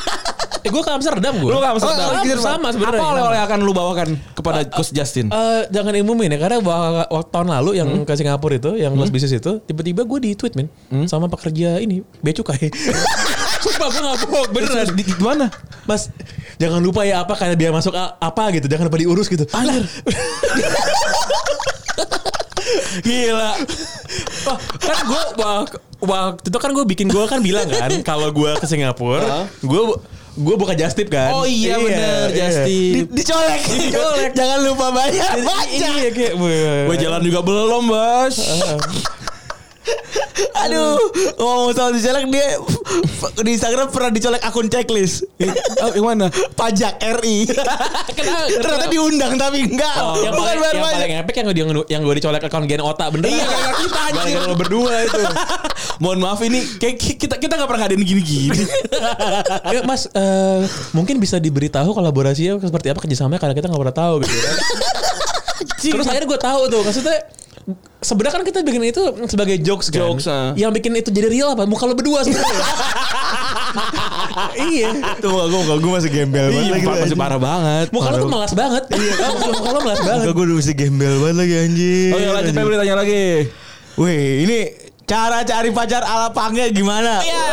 eh 0.60 0.68
gue 0.68 0.78
ke 0.78 0.90
Amsterdam 0.90 1.36
gue 1.36 1.46
Lu 1.46 1.58
gak 1.58 1.74
Amsterdam? 1.74 1.98
Oh, 1.98 2.12
sama, 2.12 2.22
Gitu, 2.22 2.38
sama 2.38 2.68
sebenarnya 2.70 2.98
Apa 2.98 3.10
oleh-oleh 3.10 3.40
akan 3.42 3.58
lu 3.60 3.72
bawakan 3.72 4.08
kepada 4.34 4.60
Coach 4.70 4.92
Justin? 4.92 5.28
Eh, 5.28 5.62
jangan 5.70 5.94
umumin 5.98 6.30
ya 6.30 6.38
karena 6.38 6.58
wa- 6.60 7.08
waktu 7.10 7.30
tahun 7.30 7.48
lalu 7.54 7.70
yang 7.76 7.88
Hmm. 7.90 8.04
ke 8.04 8.14
Singapura 8.14 8.56
itu 8.56 8.72
yang 8.76 8.94
kelas 8.94 9.10
bisnis 9.10 9.34
itu 9.34 9.52
tiba-tiba 9.62 10.04
gue 10.04 10.20
di 10.22 10.30
tweet 10.34 10.54
men 10.56 10.68
Hmm? 10.88 11.06
sama 11.06 11.28
pekerja 11.28 11.78
ini 11.78 12.02
bea 12.18 12.34
cukai 12.34 12.70
sumpah 13.64 13.88
gue 13.88 14.02
gak 14.02 14.18
bohong 14.22 14.48
beneran 14.52 14.86
Di, 14.92 15.02
di 15.02 15.14
mana? 15.18 15.48
mas 15.84 16.08
jangan 16.56 16.80
lupa 16.80 17.04
ya 17.04 17.20
apa 17.20 17.34
kayak 17.34 17.56
biaya 17.56 17.72
masuk 17.72 17.92
apa 17.96 18.44
gitu 18.52 18.68
jangan 18.68 18.88
lupa 18.88 18.98
diurus 18.98 19.28
gitu 19.28 19.44
Lah. 19.50 19.76
gila 23.08 23.52
Wah, 24.48 24.58
kan 24.80 24.98
gue 25.06 25.24
waktu 26.00 26.48
itu 26.48 26.58
kan 26.58 26.72
gue 26.74 26.86
bikin 26.88 27.08
gue 27.12 27.26
kan 27.28 27.40
bilang 27.44 27.68
kan 27.68 27.92
kalau 28.02 28.30
gue 28.32 28.52
ke 28.58 28.66
Singapura 28.66 29.48
gue 29.62 29.82
gue 30.40 30.56
buka 30.56 30.72
just 30.72 30.96
tip 30.96 31.12
kan 31.12 31.36
Oh 31.36 31.44
iya, 31.44 31.76
bener, 31.76 32.32
just 32.32 32.64
tip. 32.64 33.12
Dicolek. 33.12 33.60
Dicolek. 33.60 34.32
Jangan 34.32 34.60
lupa 34.64 34.88
bayar. 34.96 35.36
Baca. 35.36 35.68
iya 35.68 36.08
kayak 36.16 36.34
Gue 36.88 36.96
jalan 36.96 37.22
juga 37.28 37.44
belum, 37.44 37.92
Bos. 37.92 38.40
Aduh, 40.68 41.00
ngomong 41.36 41.72
soal 41.72 41.92
dicolek 41.92 42.28
dia 42.28 42.60
di 43.46 43.52
Instagram 43.52 43.88
pernah 43.90 44.12
dicolek 44.12 44.44
akun 44.44 44.68
checklist. 44.68 45.24
Oh, 45.80 45.92
yang 45.92 46.06
mana? 46.06 46.28
Pajak 46.54 47.00
RI. 47.20 47.48
Ternyata 48.60 48.88
diundang 48.88 49.36
tapi 49.36 49.66
enggak. 49.66 49.96
Oh, 49.98 50.20
yang 50.20 50.36
Bukan 50.36 50.46
paling, 50.46 50.60
yang 50.60 50.84
pajak. 50.84 51.00
paling 51.00 51.12
epic 51.18 51.34
yang 51.36 51.46
gue 51.46 51.56
yang, 51.56 51.70
yang 51.88 52.02
gue 52.04 52.16
dicolek 52.20 52.44
akun 52.44 52.68
gen 52.68 52.84
otak 52.84 53.08
bener 53.12 53.28
Iya, 53.30 53.46
gara-gara 53.46 53.76
kita. 53.78 54.02
Gara-gara 54.12 54.46
lo 54.46 54.56
berdua 54.56 54.94
itu 55.06 55.22
Mohon 56.00 56.20
maaf 56.22 56.40
ini 56.44 56.60
kayak 56.78 56.96
kita 56.98 57.36
kita 57.36 57.54
gak 57.56 57.68
pernah 57.68 57.82
ngadain 57.84 58.04
gini-gini. 58.04 58.64
ya, 59.66 59.80
mas 59.84 60.08
eh, 60.10 60.62
mungkin 60.92 61.18
bisa 61.18 61.38
diberitahu 61.38 61.92
kolaborasinya 61.92 62.60
seperti 62.60 62.88
apa 62.90 63.00
kerjasamanya 63.00 63.40
karena 63.40 63.56
kita 63.56 63.68
nggak 63.68 63.82
pernah 63.82 63.98
tahu 63.98 64.14
gitu 64.24 64.38
kan. 64.38 64.56
terus 65.80 66.06
akhirnya 66.06 66.28
gue 66.28 66.40
tahu 66.40 66.62
tuh 66.68 66.82
maksudnya 66.84 67.18
sebenarnya 68.00 68.32
kan 68.32 68.42
kita 68.44 68.58
bikin 68.62 68.82
itu 68.86 69.02
sebagai 69.26 69.56
jokes 69.58 69.88
kan 69.88 70.02
Jokes, 70.02 70.26
ah. 70.26 70.52
yang 70.54 70.70
bikin 70.70 70.94
itu 70.94 71.08
jadi 71.08 71.28
real 71.28 71.48
apa 71.52 71.64
muka 71.64 71.84
lo 71.84 71.92
berdua 71.92 72.22
sebenarnya 72.22 72.50
iya 74.70 74.90
Tuh 75.18 75.28
muka 75.30 75.46
gue, 75.46 75.60
muka 75.60 75.74
gue 75.78 75.92
masih 75.94 76.10
gembel 76.10 76.46
banget 76.48 76.62
Iya, 76.62 76.74
lagi. 76.74 76.86
masih 77.04 77.18
parah 77.18 77.38
banget. 77.38 77.86
muka 77.90 78.08
lo 78.08 78.16
tuh 78.20 78.30
malas 78.30 78.52
banget 78.54 78.84
iya 78.92 79.14
kan 79.16 79.30
muka 79.52 79.70
lo 79.70 79.80
malas 79.82 80.00
banget 80.00 80.20
Muka 80.22 80.32
gue 80.32 80.44
udah 80.46 80.56
masih 80.58 80.74
gembel 80.74 81.14
banget 81.20 81.36
lagi 81.38 81.54
anjing. 81.60 82.10
Oh 82.10 82.18
ya 82.18 82.30
lanjut 82.32 82.52
Febri 82.54 82.76
tanya 82.76 82.96
lagi. 82.96 83.24
Wih, 83.96 84.24
ini 84.44 84.58
cara 85.04 85.38
cari 85.42 85.70
pacar 85.70 86.02
ala 86.02 86.28
pange 86.30 86.64
gimana? 86.70 87.20
Iya. 87.20 87.46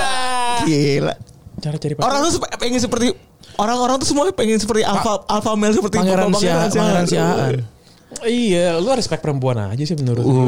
Gila. 0.62 1.12
cara 1.58 1.74
cari 1.76 1.92
pacar 1.92 2.06
Orang 2.06 2.18
tuh 2.22 2.30
pengen 2.54 2.78
seperti 2.78 3.06
orang-orang 3.56 3.94
tuh 3.98 4.06
semua 4.06 4.22
pengen 4.30 4.56
seperti 4.56 4.82
alpha 4.82 5.22
alpha 5.26 5.50
male 5.54 5.72
seperti 5.72 5.96
Pangeran 5.96 6.28
Bapak 6.28 6.38
Sia- 6.38 6.70
Pangeran 6.70 7.04
Siaan. 7.06 7.54
Iya 8.24 8.78
lu 8.78 8.88
respect 8.90 9.20
perempuan 9.20 9.58
aja 9.66 9.82
sih 9.82 9.92
menurut 9.92 10.22
gue 10.22 10.46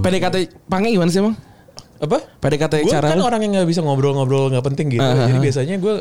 PDKT 0.00 0.36
pange 0.64 0.88
gimana 0.88 1.10
sih 1.10 1.20
emang? 1.20 1.36
apa 1.98 2.22
PDKT 2.38 2.74
gue 2.80 2.92
cara 2.94 3.10
kan 3.10 3.18
lu? 3.18 3.26
orang 3.26 3.42
yang 3.42 3.52
nggak 3.52 3.68
bisa 3.68 3.82
ngobrol-ngobrol 3.82 4.48
nggak 4.48 4.64
penting 4.64 4.86
gitu 4.88 5.02
Ah, 5.02 5.12
ah, 5.14 5.26
jadi 5.26 5.38
biasanya 5.42 5.76
gue 5.76 5.94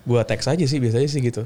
gue 0.00 0.20
teks 0.24 0.46
aja 0.46 0.64
sih 0.64 0.78
biasanya 0.78 1.04
sih 1.04 1.20
gitu 1.20 1.42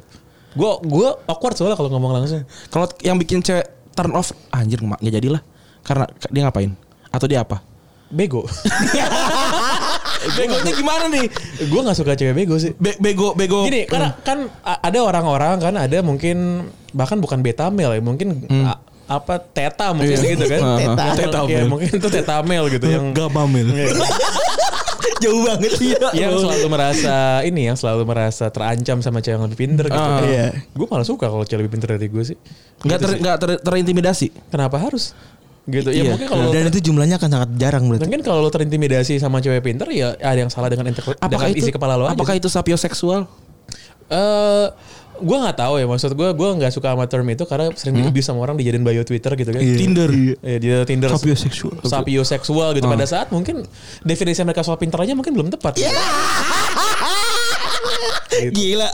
gue 0.54 0.70
gue 0.84 1.08
awkward 1.26 1.56
soalnya 1.56 1.74
kalau 1.74 1.90
ngomong 1.90 2.14
langsung 2.14 2.46
Kalau 2.68 2.86
yang 3.00 3.18
bikin 3.18 3.40
cewek 3.40 3.66
turn 3.90 4.12
off 4.12 4.30
anjir 4.50 4.78
nggak 4.78 5.02
jadilah. 5.02 5.42
Karena 5.82 6.06
dia 6.28 6.42
ngapain? 6.42 6.70
Atau 7.08 7.26
dia 7.26 7.42
apa? 7.42 7.58
bego 8.06 8.46
Begonya 10.34 10.72
gimana 10.72 11.04
nih? 11.10 11.26
gue 11.60 11.80
nggak 11.82 11.96
suka 11.96 12.14
cewek 12.14 12.34
bego 12.34 12.56
sih. 12.56 12.72
Be- 12.76 12.96
bego 12.96 13.34
bego. 13.34 13.66
Gini, 13.66 13.84
karena 13.84 14.14
kan 14.20 14.48
a- 14.62 14.80
ada 14.80 14.98
orang-orang 15.02 15.58
kan 15.58 15.74
ada 15.74 15.98
mungkin 16.00 16.68
bahkan 16.94 17.18
bukan 17.18 17.42
beta 17.42 17.68
male 17.68 17.98
ya, 17.98 18.02
mungkin 18.02 18.46
a- 18.62 18.78
apa 19.04 19.36
teta 19.36 19.92
mungkin 19.92 20.16
gitu 20.16 20.46
kan. 20.46 20.60
Teta, 20.80 21.04
teta 21.12 21.40
ya, 21.44 21.66
mungkin 21.66 21.90
itu 21.90 22.08
teta 22.08 22.40
male 22.40 22.70
gitu 22.70 22.86
yang 22.86 23.10
Gabamil. 23.10 23.68
Jauh 25.14 25.40
banget 25.40 25.72
iya. 25.80 26.08
yang 26.16 26.32
selalu 26.36 26.66
merasa 26.68 27.40
ini 27.44 27.68
yang 27.68 27.76
selalu 27.76 28.02
merasa 28.04 28.48
terancam 28.48 29.00
sama 29.00 29.20
cewek 29.20 29.36
yang 29.36 29.44
lebih 29.44 29.58
pinter 29.58 29.84
gitu. 29.88 29.96
Ah. 29.96 30.20
Iya. 30.20 30.46
Gue 30.72 30.84
malah 30.84 31.06
suka 31.06 31.28
kalau 31.28 31.44
cewek 31.44 31.64
lebih 31.64 31.72
pinter 31.76 31.96
dari 31.96 32.08
gue 32.08 32.24
sih. 32.24 32.36
Nggak 32.84 32.98
ter, 32.98 33.10
nggak 33.20 33.36
ter- 33.40 33.60
terintimidasi. 33.62 34.32
Kenapa 34.48 34.76
harus? 34.76 35.16
Gitu. 35.64 35.88
Ya 35.88 36.04
Iya. 36.04 36.12
mungkin 36.12 36.28
kalau 36.28 36.52
Dan 36.52 36.68
itu 36.68 36.80
jumlahnya 36.82 37.16
akan 37.16 37.30
sangat 37.30 37.50
jarang 37.56 37.84
berarti. 37.88 38.04
mungkin 38.04 38.20
kalau 38.20 38.44
lo 38.44 38.50
terintimidasi 38.52 39.16
sama 39.16 39.40
cewek 39.40 39.64
pinter 39.64 39.88
ya 39.88 40.12
ada 40.12 40.36
yang 40.36 40.52
salah 40.52 40.68
dengan, 40.68 40.92
dengan 40.92 41.48
itu 41.48 41.56
isi 41.56 41.72
kepala 41.72 41.96
lo 41.96 42.04
aja. 42.04 42.12
Apakah 42.12 42.36
itu 42.36 42.48
sapioseksual? 42.48 43.24
Eh, 44.04 44.66
gue 45.14 45.38
nggak 45.38 45.56
tahu 45.58 45.78
ya 45.78 45.86
maksud 45.86 46.10
gue 46.18 46.28
gue 46.34 46.48
nggak 46.58 46.72
suka 46.74 46.90
sama 46.94 47.06
term 47.06 47.26
itu 47.30 47.46
karena 47.46 47.70
sering 47.78 47.94
di 47.94 48.02
abuse 48.02 48.26
sama 48.26 48.42
orang 48.42 48.58
dijadiin 48.58 48.82
bio 48.82 49.02
Twitter 49.06 49.32
gitu 49.38 49.50
kan. 49.54 49.60
Tinder. 49.62 50.10
Ya, 50.42 50.56
dia 50.58 50.76
Tinder 50.82 51.10
Sapioseksual. 51.14 51.86
sapioseksual 51.86 52.68
gitu 52.74 52.86
pada 52.90 53.06
saat 53.06 53.30
mungkin 53.30 53.62
definisi 54.02 54.42
mereka 54.42 54.66
soal 54.66 54.78
pinter 54.80 54.98
aja 54.98 55.14
mungkin 55.14 55.32
belum 55.34 55.48
tepat. 55.54 55.78
Gila. 58.34 58.88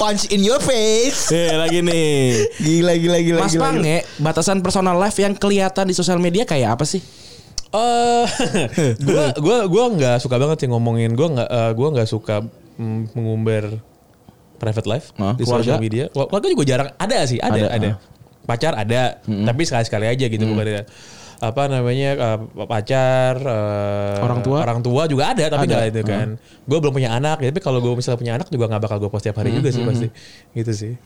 Punch 0.00 0.32
in 0.32 0.40
your 0.40 0.60
face. 0.64 1.28
Eh 1.28 1.52
lagi 1.52 1.84
nih. 1.84 2.48
Gila 2.56 2.92
gila 2.96 3.18
gila. 3.20 3.40
Mas 3.44 3.52
gila, 3.52 3.68
Pange, 3.68 3.98
batasan 4.16 4.64
personal 4.64 4.96
life 4.96 5.16
yang 5.20 5.36
kelihatan 5.36 5.84
di 5.88 5.94
sosial 5.94 6.16
media 6.16 6.48
kayak 6.48 6.80
apa 6.80 6.84
sih? 6.88 7.04
Eh, 7.76 8.24
gue 9.06 9.24
gue 9.36 9.58
gue 9.68 9.84
nggak 10.00 10.16
suka 10.24 10.40
banget 10.40 10.64
sih 10.64 10.68
ngomongin 10.70 11.12
gue 11.12 11.28
nggak 11.28 11.48
eh, 11.50 11.72
gue 11.76 11.88
nggak 11.92 12.08
suka 12.08 12.40
mm, 12.80 13.12
mengumbar 13.12 13.64
private 14.56 14.86
life 14.86 15.06
Hah, 15.14 15.32
di 15.32 15.42
keluarga? 15.42 15.64
social 15.66 15.78
media. 15.78 16.04
Kelu- 16.08 16.26
Keluarga 16.26 16.48
juga 16.50 16.64
jarang 16.64 16.88
ada 16.92 17.18
sih 17.22 17.38
ada 17.38 17.54
Ada, 17.54 17.66
ada. 17.70 17.88
ah. 17.88 17.96
Pacar 18.42 18.72
ada 18.74 19.02
tapi 19.22 19.62
sekali 19.62 19.84
sekali 19.84 20.06
aja 20.06 20.24
gitu 20.24 20.42
bukan 20.42 20.64
ada 20.64 20.82
apa 21.36 21.68
namanya 21.68 22.10
eh, 22.16 22.38
pacar 22.64 23.36
eh, 23.36 24.18
Orang 24.18 24.40
tua? 24.40 24.64
orang 24.64 24.80
tua 24.80 25.04
juga 25.04 25.30
ada 25.30 25.44
tapi 25.46 25.66
Ada, 25.66 25.74
nggak 25.76 25.84
itu 25.90 26.00
kan 26.02 26.28
gue 26.40 26.78
belum 26.80 26.92
punya 26.92 27.12
anak 27.12 27.38
tapi 27.38 27.60
kalau 27.60 27.76
gue 27.78 27.92
misalnya 27.92 28.16
punya 28.16 28.32
anak 28.34 28.48
juga 28.48 28.64
nggak 28.66 28.80
bakal 28.80 28.96
gue 28.98 29.10
post 29.10 29.20
tiap 29.22 29.36
hari 29.36 29.52
juga 29.52 29.68
sih 29.68 29.84
pasti 29.84 30.08
gitu 30.54 30.72
sih 30.72 30.92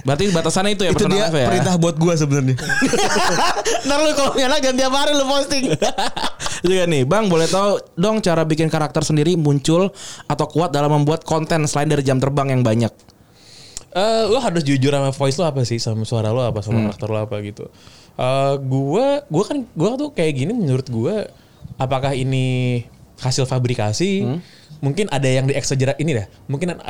Berarti 0.00 0.32
batasannya 0.32 0.72
itu 0.72 0.82
ya 0.82 0.92
Itu 0.92 1.04
dia 1.06 1.28
ya. 1.28 1.44
perintah 1.44 1.76
buat 1.76 1.92
gua 2.00 2.16
sebenarnya. 2.16 2.56
Ntar 3.84 3.98
lu 4.00 4.16
kalau 4.16 4.32
punya 4.32 4.48
anak 4.48 4.64
jangan 4.64 4.76
tiap 4.80 4.92
hari 4.94 5.12
lu 5.12 5.24
posting. 5.28 5.64
Juga 6.60 6.84
nih, 6.84 7.08
Bang, 7.08 7.32
boleh 7.32 7.48
tahu 7.48 7.80
dong 7.96 8.20
cara 8.20 8.44
bikin 8.44 8.68
karakter 8.68 9.00
sendiri 9.00 9.36
muncul 9.36 9.88
atau 10.28 10.46
kuat 10.48 10.70
dalam 10.72 10.92
membuat 10.92 11.24
konten 11.24 11.64
selain 11.64 11.88
dari 11.88 12.04
jam 12.04 12.20
terbang 12.20 12.52
yang 12.52 12.62
banyak? 12.64 12.92
Eh, 13.90 14.22
lo 14.30 14.38
harus 14.38 14.62
jujur 14.62 14.94
sama 14.94 15.10
voice 15.10 15.34
lo 15.40 15.50
apa 15.50 15.66
sih 15.66 15.82
sama 15.82 16.06
suara 16.06 16.30
lo 16.30 16.46
apa 16.46 16.62
sama 16.62 16.86
karakter 16.94 17.08
lo 17.10 17.18
apa 17.26 17.36
gitu. 17.42 17.66
Eh, 18.14 18.54
gua 18.62 19.26
gua 19.26 19.44
kan 19.48 19.66
gua 19.74 19.98
tuh 19.98 20.14
kayak 20.14 20.32
gini 20.36 20.52
menurut 20.54 20.86
gua 20.86 21.26
apakah 21.74 22.14
ini 22.14 22.84
hasil 23.18 23.50
fabrikasi? 23.50 24.22
Mungkin 24.80 25.12
ada 25.12 25.28
yang 25.28 25.44
dieksagerat 25.44 26.00
ini 26.00 26.16
dah. 26.16 26.26
Mungkin 26.48 26.80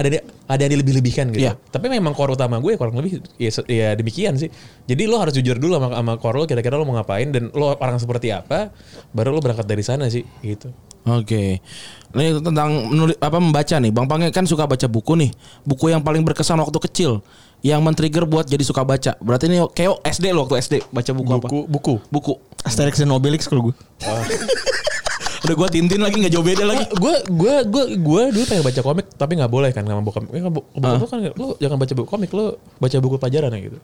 ada 0.00 0.18
ada 0.50 0.60
yang 0.62 0.72
dilebih-lebihkan 0.78 1.34
gitu. 1.34 1.50
Iya. 1.50 1.58
Tapi 1.70 1.90
memang 1.90 2.14
core 2.14 2.34
utama 2.38 2.62
gue 2.62 2.78
kurang 2.78 2.96
lebih 2.98 3.20
ya, 3.36 3.50
ya 3.66 3.88
demikian 3.98 4.38
sih. 4.38 4.48
Jadi 4.86 5.02
lo 5.10 5.18
harus 5.18 5.34
jujur 5.34 5.58
dulu 5.58 5.76
sama, 5.76 5.92
sama 5.92 6.12
core 6.16 6.36
lo 6.42 6.44
kira-kira 6.46 6.78
lo 6.78 6.86
mau 6.86 6.96
ngapain 6.96 7.28
dan 7.30 7.50
lo 7.52 7.74
orang 7.76 7.98
seperti 7.98 8.30
apa 8.30 8.70
baru 9.10 9.34
lo 9.34 9.42
berangkat 9.42 9.66
dari 9.66 9.82
sana 9.82 10.06
sih 10.06 10.22
gitu. 10.40 10.70
Oke. 11.08 11.64
Ini 12.10 12.42
tentang 12.42 12.90
menulis 12.92 13.16
apa 13.18 13.38
membaca 13.40 13.76
nih. 13.78 13.92
Bang 13.94 14.06
Pange 14.10 14.28
kan 14.34 14.44
suka 14.44 14.68
baca 14.68 14.86
buku 14.90 15.16
nih. 15.16 15.30
Buku 15.64 15.88
yang 15.88 16.04
paling 16.04 16.22
berkesan 16.26 16.60
waktu 16.60 16.78
kecil 16.90 17.24
yang 17.60 17.80
men-trigger 17.84 18.24
buat 18.24 18.48
jadi 18.48 18.64
suka 18.64 18.84
baca. 18.84 19.16
Berarti 19.20 19.48
ini 19.48 19.60
kayak 19.72 20.00
SD 20.04 20.32
lo 20.32 20.44
waktu 20.44 20.60
SD 20.60 20.74
baca 20.92 21.10
buku, 21.12 21.30
apa? 21.30 21.46
Buku 21.48 21.60
buku. 21.68 21.94
Buku. 22.12 22.32
Asterix 22.64 23.00
dan 23.00 23.12
Obelix 23.16 23.48
kalau 23.48 23.72
gue. 23.72 23.74
Udah 25.40 25.54
gua 25.54 25.68
Tintin 25.68 25.98
lagi 25.98 26.16
nggak 26.16 26.30
jauh 26.30 26.42
beda 26.42 26.64
lagi. 26.64 26.84
gue 26.86 27.14
gue 27.26 27.54
gue 27.64 27.84
gue 27.96 28.22
dulu 28.30 28.44
pengen 28.44 28.62
baca 28.62 28.80
komik 28.82 29.06
tapi 29.14 29.32
nggak 29.34 29.48
boleh 29.48 29.70
kan 29.70 29.82
sama 29.82 30.00
bokap 30.00 30.28
eh, 30.28 30.42
bu- 30.42 30.66
bokap 30.70 30.98
lu 30.98 31.06
kan 31.06 31.18
lu 31.32 31.46
jangan 31.56 31.76
baca 31.76 31.92
buku 31.92 32.06
komik 32.06 32.30
lu 32.30 32.44
baca 32.76 32.96
buku 32.98 33.16
pelajaran 33.16 33.50
ya 33.50 33.60
gitu 33.62 33.78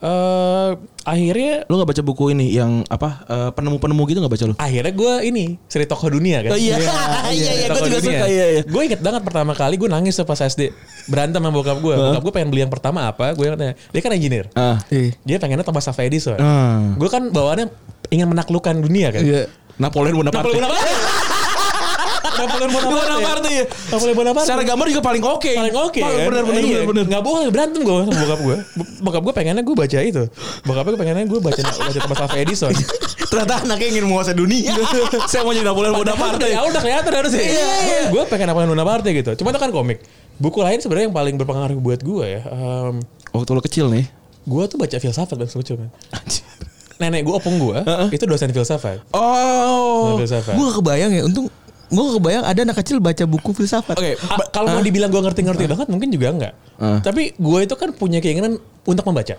eh 0.00 0.70
akhirnya 1.04 1.62
Lu 1.64 1.78
nggak 1.78 1.88
baca 1.88 2.02
buku 2.02 2.24
ini 2.30 2.50
yang 2.50 2.82
apa 2.84 3.22
eh, 3.24 3.50
penemu-penemu 3.52 4.02
gitu 4.04 4.18
nggak 4.18 4.32
baca 4.32 4.44
lu? 4.44 4.54
akhirnya 4.56 4.92
gue 4.92 5.12
ini 5.24 5.44
seri 5.64 5.86
tokoh 5.86 6.10
dunia 6.10 6.42
kan 6.42 6.50
Oh, 6.50 6.58
iya. 6.58 6.74
Iya, 6.74 6.90
iya, 7.56 7.66
gua 7.68 7.80
juga 7.80 7.98
suka, 8.00 8.26
iya, 8.26 8.46
iya. 8.50 8.62
gue 8.62 8.82
inget 8.82 8.98
banget 8.98 9.22
pertama 9.22 9.54
kali 9.54 9.74
gue 9.76 9.86
nangis 9.86 10.18
pas 10.20 10.36
SD 10.36 10.74
berantem 11.06 11.38
sama 11.38 11.54
bokap 11.54 11.78
gue 11.78 11.94
bokap 11.94 12.18
gue 12.20 12.32
pengen 12.32 12.48
beli 12.50 12.60
yang 12.60 12.72
pertama 12.72 13.06
apa 13.06 13.30
gue 13.30 13.46
nanya 13.48 13.74
dia 13.78 14.00
kan 14.00 14.10
engineer 14.12 14.50
Ah. 14.52 14.82
dia 15.22 15.38
pengennya 15.38 15.62
Thomas 15.62 15.86
Alva 15.86 16.02
Edison 16.02 16.34
Ah. 16.36 16.92
gue 16.92 17.08
kan 17.08 17.22
bawaannya 17.24 17.70
ingin 18.10 18.26
menaklukkan 18.26 18.74
dunia 18.76 19.08
kan 19.08 19.22
Iya. 19.22 19.46
Napoleon 19.82 20.14
Bonaparte. 20.16 20.46
Napoleon 20.46 20.62
Bonaparte 20.62 20.92
Napoleon 22.32 22.70
Bonaparte 22.70 23.10
Bonaparte 23.12 23.50
ya. 23.50 23.64
Napoleon 23.90 24.16
Bonaparte 24.16 24.46
Secara 24.46 24.62
gambar 24.64 24.86
juga 24.88 25.02
paling 25.02 25.22
oke. 25.22 25.52
paling 25.52 25.76
oke 25.76 26.00
Paling 26.00 26.16
kan? 26.16 26.28
Bener 26.30 26.42
bener 26.42 26.62
Iya, 26.62 26.78
bener 26.78 26.86
bener. 26.88 27.04
Nggak 27.08 27.22
boleh 27.22 27.46
berantem 27.50 27.80
gue 27.82 27.94
sama 27.98 28.12
bokap 28.16 28.40
gue. 28.40 28.56
Bokap 29.02 29.22
gue 29.22 29.34
pengennya 29.34 29.62
gue 29.62 29.76
baca 29.76 29.98
itu. 30.00 30.22
Bokap 30.62 30.84
gue 30.86 30.96
pengennya 30.96 31.24
gue 31.26 31.40
baca 31.40 31.60
baca 31.60 31.98
Thomas 31.98 32.18
Alva 32.20 32.36
Edison. 32.38 32.72
Ternyata 33.30 33.54
anaknya 33.62 33.86
ingin 33.90 34.04
menguasai 34.06 34.32
dunia. 34.32 34.72
Saya 35.30 35.42
mau 35.42 35.52
jadi 35.52 35.66
Napoleon 35.66 35.94
Bonaparte. 35.94 36.46
Ya 36.46 36.60
udah 36.62 36.80
kelihatan 36.80 37.12
harusnya. 37.12 37.42
Iya. 37.42 38.00
Gue 38.08 38.22
pengen 38.26 38.46
Napoleon 38.48 38.70
Bonaparte 38.70 39.10
gitu. 39.10 39.30
Cuma 39.36 39.50
itu 39.50 39.60
kan 39.60 39.70
komik. 39.70 39.98
Buku 40.38 40.58
lain 40.58 40.78
sebenarnya 40.78 41.06
yang 41.06 41.16
paling 41.16 41.34
berpengaruh 41.36 41.76
buat 41.76 42.00
gue 42.00 42.24
ya. 42.24 42.42
em, 42.44 43.02
Waktu 43.30 43.50
lu 43.50 43.60
kecil 43.60 43.86
nih. 43.88 44.06
gue 44.42 44.62
tuh 44.66 44.74
baca 44.74 44.96
filsafat 44.96 45.38
pas 45.38 45.46
kecil 45.48 45.78
kan. 45.78 45.90
Nenek 46.96 47.22
gue 47.22 47.34
opung 47.34 47.56
gue 47.56 47.78
itu 48.10 48.24
dosen 48.24 48.50
filsafat. 48.50 49.00
Oh. 49.12 50.12
Dosen 50.12 50.40
filsafat. 50.40 50.54
gue 50.54 50.68
kebayang 50.74 51.10
ya. 51.12 51.22
Untung 51.24 51.46
gue 51.92 52.06
kebayang 52.16 52.44
ada 52.44 52.60
anak 52.62 52.76
kecil 52.80 52.98
baca 52.98 53.24
buku 53.24 53.52
filsafat. 53.52 53.94
Oke, 53.94 54.16
A- 54.16 54.48
kalau 54.48 54.72
mau 54.72 54.80
dibilang 54.80 55.12
gue 55.12 55.20
ngerti-ngerti 55.20 55.64
banget 55.68 55.86
mungkin 55.88 56.08
juga 56.08 56.26
enggak. 56.32 56.54
Ah. 56.80 56.98
Tapi 57.00 57.36
gue 57.36 57.58
itu 57.60 57.74
kan 57.76 57.92
punya 57.92 58.18
keinginan 58.18 58.56
untuk 58.82 59.04
membaca. 59.04 59.36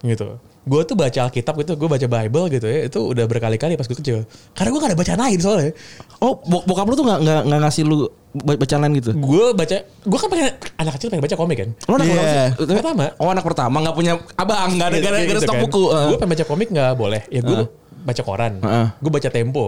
Gitu. 0.00 0.38
Gue 0.62 0.84
tuh 0.84 0.94
baca 0.94 1.18
Alkitab 1.24 1.56
gitu, 1.56 1.72
gue 1.74 1.88
baca 1.88 2.06
Bible 2.06 2.44
gitu 2.50 2.66
ya. 2.66 2.84
Itu 2.84 3.08
udah 3.08 3.24
berkali-kali 3.24 3.74
pas 3.74 3.82
gue 3.82 3.96
kecil. 3.96 4.28
Karena 4.52 4.68
gue 4.68 4.78
gak 4.78 4.90
ada 4.92 4.98
bacaan 5.00 5.20
lain 5.20 5.38
soalnya. 5.40 5.72
Oh, 6.20 6.38
bok 6.38 6.62
bokap 6.64 6.84
lu 6.84 6.94
tuh 6.94 7.02
nggak 7.02 7.18
nggak 7.18 7.40
nggak 7.46 7.60
ngasih 7.62 7.82
lu 7.82 7.96
ba- 8.36 8.54
bacaan 8.54 8.80
lain 8.84 8.92
gitu? 8.96 9.10
Gue 9.12 9.46
baca, 9.52 9.76
gue 9.80 10.18
kan 10.18 10.28
pengen 10.28 10.46
anak 10.76 10.92
kecil 10.94 11.08
pengen 11.08 11.24
baca 11.24 11.36
komik 11.36 11.56
kan. 11.56 11.68
Lo 11.88 11.92
anak 11.96 12.06
sih? 12.06 12.20
Pertama. 12.68 13.04
Oh 13.16 13.28
anak 13.28 13.42
pertama 13.42 13.76
nggak 13.80 13.96
punya 13.96 14.12
abang 14.34 14.70
nggak 14.76 14.86
ada 14.86 14.96
nggak 14.98 15.08
ada, 15.08 15.18
nggak 15.18 15.34
ada 15.34 15.42
stok 15.42 15.56
buku. 15.64 15.82
Gue 15.88 16.16
pengen 16.16 16.32
baca 16.36 16.44
komik 16.44 16.68
nggak 16.68 16.92
boleh. 16.94 17.20
Ya 17.26 17.40
gue 17.40 17.56
baca 17.98 18.22
koran. 18.22 18.52
Heeh. 18.60 18.86
Gue 18.98 19.10
baca 19.10 19.28
Tempo. 19.30 19.66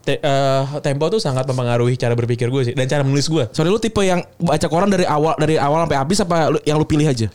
Te- 0.00 0.22
eh, 0.22 0.62
tempo 0.80 1.04
tuh 1.08 1.18
sangat 1.18 1.42
mempengaruhi 1.44 1.94
cara 1.94 2.14
berpikir 2.14 2.46
gue 2.46 2.62
sih 2.62 2.72
dan 2.72 2.86
cara 2.86 3.02
menulis 3.02 3.26
gue. 3.26 3.42
Sorry 3.50 3.66
lu 3.66 3.76
tipe 3.76 3.98
yang 4.00 4.22
baca 4.38 4.64
koran 4.64 4.86
dari 4.86 5.02
awal 5.02 5.34
dari 5.34 5.58
awal 5.58 5.82
sampai 5.82 5.98
habis 5.98 6.18
apa 6.20 6.36
lu- 6.48 6.62
yang 6.62 6.78
lu 6.78 6.86
pilih 6.86 7.04
aja? 7.04 7.26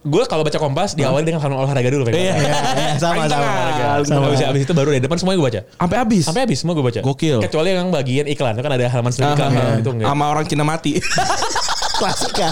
Gue 0.00 0.24
kalau 0.24 0.40
baca 0.40 0.56
Kompas 0.56 0.96
diawali 0.96 1.22
dengan 1.22 1.44
halaman 1.44 1.60
olahraga 1.60 1.92
dulu. 1.92 2.08
pengen 2.08 2.20
Iya. 2.22 2.32
olahraga. 2.32 2.96
sama, 2.96 3.22
sama. 3.28 3.48
Sama. 4.00 4.26
Abis, 4.26 4.40
abis 4.42 4.62
itu 4.64 4.72
baru 4.72 4.88
dari 4.90 5.02
depan 5.02 5.16
semuanya 5.16 5.38
gue 5.38 5.46
baca. 5.46 5.60
Sampai 5.76 5.96
habis. 5.98 6.22
Sampai 6.24 6.42
habis 6.42 6.56
semua 6.56 6.72
gue 6.72 6.82
baca. 6.82 7.00
Gokil. 7.00 7.38
Kecuali 7.44 7.68
yang 7.70 7.88
bagian 7.90 8.24
iklan 8.26 8.56
itu 8.56 8.62
kan 8.62 8.72
ada 8.72 8.84
halaman 8.86 9.12
sendiri 9.12 9.32
iklan 9.34 9.52
itu 9.76 9.90
enggak. 9.92 10.06
sama 10.06 10.24
orang 10.26 10.44
Cina 10.46 10.64
mati. 10.64 10.92
Klasika. 12.00 12.48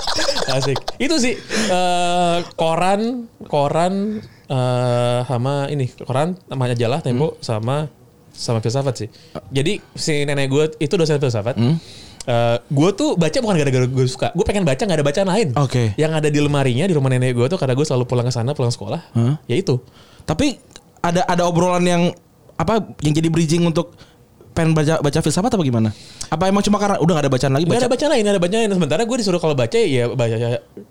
Asik. 0.51 0.77
Itu 0.99 1.17
sih 1.17 1.41
eh, 1.67 2.39
koran 2.53 3.25
koran 3.43 4.21
eh, 4.45 5.19
sama 5.25 5.73
ini 5.73 5.89
koran 5.99 6.37
sama 6.45 6.69
majalah 6.69 7.01
Tempo 7.01 7.33
Hmm. 7.33 7.41
sama 7.41 7.77
sama 8.31 8.61
filsafat 8.61 8.95
sih. 8.95 9.09
Jadi 9.49 9.81
si 9.95 10.23
nenek 10.23 10.47
gue 10.47 10.65
itu 10.79 10.95
dosen 10.95 11.17
filsafat. 11.17 11.57
Hmm. 11.57 11.81
Eh, 12.29 12.57
gue 12.61 12.91
tuh 12.93 13.17
baca 13.17 13.33
bukan 13.41 13.57
gara-gara 13.57 13.87
gue 13.89 14.05
suka. 14.05 14.29
Gue 14.37 14.45
pengen 14.45 14.69
baca 14.69 14.77
nggak 14.77 14.99
ada 15.01 15.07
bacaan 15.07 15.29
lain. 15.29 15.49
Oke. 15.57 15.97
Yang 15.97 16.13
ada 16.13 16.29
di 16.29 16.39
lemarinya 16.39 16.85
di 16.85 16.93
rumah 16.93 17.09
nenek 17.09 17.33
gue 17.33 17.47
tuh 17.49 17.57
karena 17.57 17.73
gue 17.73 17.87
selalu 17.89 18.05
pulang 18.05 18.29
ke 18.29 18.33
sana 18.33 18.53
pulang 18.53 18.69
sekolah. 18.69 19.01
Hah? 19.17 19.41
Ya 19.49 19.57
itu. 19.57 19.81
Tapi 20.29 20.61
ada 21.01 21.25
ada 21.25 21.49
obrolan 21.49 21.81
yang 21.83 22.03
apa 22.55 22.85
yang 23.01 23.17
jadi 23.17 23.33
bridging 23.33 23.65
untuk 23.65 23.97
pengen 24.53 24.77
baca 24.77 25.01
baca 25.01 25.19
filsafat 25.19 25.49
apa 25.49 25.63
gimana? 25.63 25.89
Apa 26.29 26.53
emang 26.53 26.61
cuma 26.61 26.77
karena 26.77 27.01
udah 27.01 27.13
gak 27.17 27.25
ada 27.25 27.33
bacaan 27.33 27.53
lagi 27.57 27.65
Gak 27.65 27.73
baca? 27.73 27.81
ada 27.81 27.89
bacaan 27.89 28.11
lain, 28.13 28.21
gak 28.21 28.35
ada 28.37 28.43
bacaan 28.43 28.61
lain. 28.61 28.71
Sementara 28.77 29.01
gue 29.09 29.17
disuruh 29.17 29.41
kalau 29.41 29.55
baca 29.57 29.79
ya 29.79 30.05
baca 30.13 30.37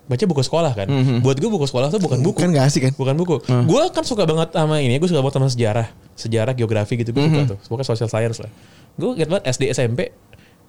baca 0.09 0.23
buku 0.25 0.41
sekolah 0.41 0.71
kan. 0.73 0.87
Mhm. 0.89 1.21
Buat 1.21 1.37
gue 1.37 1.49
buku 1.51 1.65
sekolah 1.69 1.87
tuh 1.93 2.01
bukan 2.01 2.17
buku. 2.25 2.39
Kan 2.41 2.49
gak 2.49 2.65
asik 2.65 2.81
kan? 2.89 2.93
Bukan 2.97 3.13
buku. 3.13 3.35
Gue 3.45 3.83
kan 3.93 4.01
suka 4.01 4.25
banget 4.25 4.57
sama 4.57 4.81
ini. 4.81 4.97
Gue 4.97 5.05
suka 5.05 5.21
banget 5.21 5.37
sama 5.37 5.47
sejarah, 5.53 5.87
sejarah, 6.17 6.57
geografi 6.57 6.97
gitu. 6.97 7.13
Gue 7.13 7.21
Mhm. 7.21 7.29
suka 7.29 7.43
tuh. 7.53 7.57
Pokoknya 7.69 7.85
social 7.85 8.09
science 8.09 8.41
lah. 8.41 8.49
Gue 8.97 9.13
inget 9.13 9.29
banget 9.29 9.43
SD, 9.51 9.69
SMP, 9.69 10.09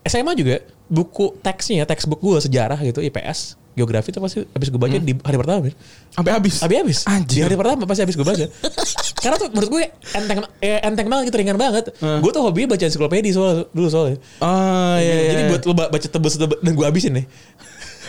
SMA 0.09 0.33
juga 0.35 0.65
buku 0.89 1.37
teksnya, 1.45 1.85
textbook 1.85 2.19
gue 2.25 2.41
sejarah 2.41 2.81
gitu, 2.81 3.05
IPS 3.05 3.69
geografi 3.79 4.11
itu 4.11 4.19
pasti 4.19 4.43
habis 4.43 4.69
gue 4.75 4.81
baca 4.81 4.99
di 4.99 5.15
hari 5.15 5.37
pertama 5.39 5.59
men. 5.71 5.75
Sampai 6.11 6.35
habis. 6.35 6.59
Habis 6.59 6.77
habis. 6.83 6.99
Anjir. 7.07 7.39
Di 7.39 7.43
hari 7.47 7.55
pertama 7.55 7.87
pasti 7.87 8.03
habis 8.03 8.19
gue 8.19 8.27
baca. 8.27 8.45
Karena 9.23 9.37
tuh 9.39 9.49
menurut 9.55 9.71
gue 9.71 9.85
enteng 10.19 10.39
eh, 10.59 10.83
enteng 10.83 11.07
banget 11.07 11.31
gitu 11.31 11.39
ringan 11.39 11.55
banget. 11.55 11.95
Gue 12.03 12.31
tuh 12.35 12.43
hobinya 12.43 12.75
baca 12.75 12.83
ensiklopedia 12.83 13.31
soal 13.31 13.71
dulu 13.71 13.87
soalnya. 13.87 14.19
Oh 14.43 14.97
iya. 14.99 15.15
iya. 15.15 15.31
Jadi 15.31 15.43
buat 15.55 15.63
lo 15.63 15.75
ba- 15.79 15.91
baca 15.95 16.07
tebel-tebel 16.11 16.59
dan 16.59 16.73
gue 16.75 16.87
habisin 16.91 17.13
nih. 17.23 17.27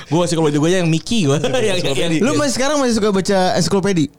gue 0.10 0.18
masih 0.18 0.36
kalau 0.42 0.50
gue 0.50 0.70
yang 0.74 0.90
Mickey 0.90 1.30
gue. 1.30 1.38
yang, 1.70 1.78
yang, 1.86 2.12
Lu 2.26 2.34
masih 2.34 2.58
sekarang 2.58 2.82
masih 2.82 2.98
suka 2.98 3.14
baca 3.14 3.38
ensiklopedia? 3.54 4.10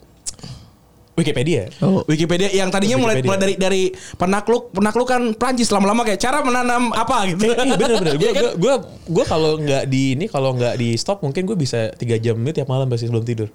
Wikipedia. 1.21 1.62
Oh. 1.79 2.01
Wikipedia 2.05 2.49
yang 2.49 2.68
tadinya 2.68 2.97
mulai, 2.97 3.14
Wikipedia. 3.14 3.29
mulai 3.29 3.39
dari 3.39 3.55
dari 3.57 3.83
penakluk 4.14 4.73
penaklukan 4.73 5.35
Prancis 5.35 5.68
lama-lama 5.68 6.03
kayak 6.03 6.18
cara 6.18 6.41
menanam 6.41 6.91
apa 6.91 7.29
gitu. 7.29 7.45
Iya 7.53 7.77
bener. 7.77 8.16
Gue 8.16 8.27
Iya 8.27 8.33
gue 8.35 8.51
gue 8.57 8.75
gue 9.07 9.25
kalau 9.25 9.57
nggak 9.57 9.85
di 9.87 10.14
ini 10.14 10.27
kalau 10.27 10.53
nggak 10.53 10.75
di 10.75 10.97
stop 10.97 11.21
mungkin 11.21 11.45
gue 11.45 11.55
bisa 11.55 11.93
tiga 11.95 12.16
jam 12.16 12.41
itu 12.41 12.57
tiap 12.57 12.66
malam 12.66 12.87
pasti 12.87 13.05
sebelum 13.05 13.23
tidur. 13.23 13.53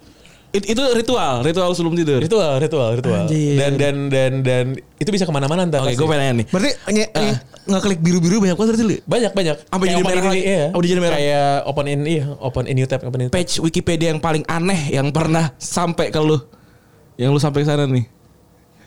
It- 0.51 0.72
itu 0.72 0.80
ritual, 0.80 1.43
ritual 1.43 1.76
sebelum 1.76 1.93
tidur. 1.93 2.24
Ritual 2.24 2.55
ritual 2.57 2.95
ritual. 2.95 3.28
Anjir. 3.28 3.59
Dan 3.59 3.72
dan 3.76 3.95
dan 4.07 4.32
dan 4.39 4.66
itu 4.95 5.09
bisa 5.11 5.28
ke 5.28 5.34
mana-mana 5.34 5.68
ntar. 5.68 5.84
Oke, 5.84 5.93
gue 5.93 6.07
pengen 6.07 6.22
nanya 6.22 6.34
nih. 6.39 6.45
Berarti 6.47 6.72
nge- 6.88 7.11
nge- 7.11 7.39
ngeklik 7.66 7.99
biru-biru 7.99 8.39
banyak 8.39 8.55
banget 8.55 8.70
berarti 8.72 8.86
lu? 8.86 8.95
Banyak 9.03 9.32
banyak. 9.36 9.55
Sampai 9.68 9.84
Kayak 9.84 9.91
jadi 9.91 9.99
open 9.99 10.13
merah 10.13 10.24
lagi. 10.24 10.38
ini, 10.38 10.47
Iya. 10.47 10.66
Sampai 10.72 10.88
jadi 10.88 11.01
merah. 11.01 11.18
Kayak 11.18 11.51
open 11.66 11.86
in 11.86 11.99
iya, 12.07 12.24
open 12.39 12.66
in 12.66 12.76
new 12.78 12.88
tab, 12.88 12.99
open 13.03 13.20
in 13.20 13.28
tab. 13.28 13.36
Page 13.36 13.53
Wikipedia 13.59 14.07
yang 14.07 14.22
paling 14.24 14.43
aneh 14.47 14.82
yang 14.93 15.07
pernah 15.11 15.51
sampai 15.57 16.07
ke 16.07 16.20
lu. 16.20 16.39
Yang 17.16 17.30
lu 17.32 17.39
sampai 17.39 17.63
ke 17.63 17.68
sana 17.68 17.88
nih. 17.88 18.05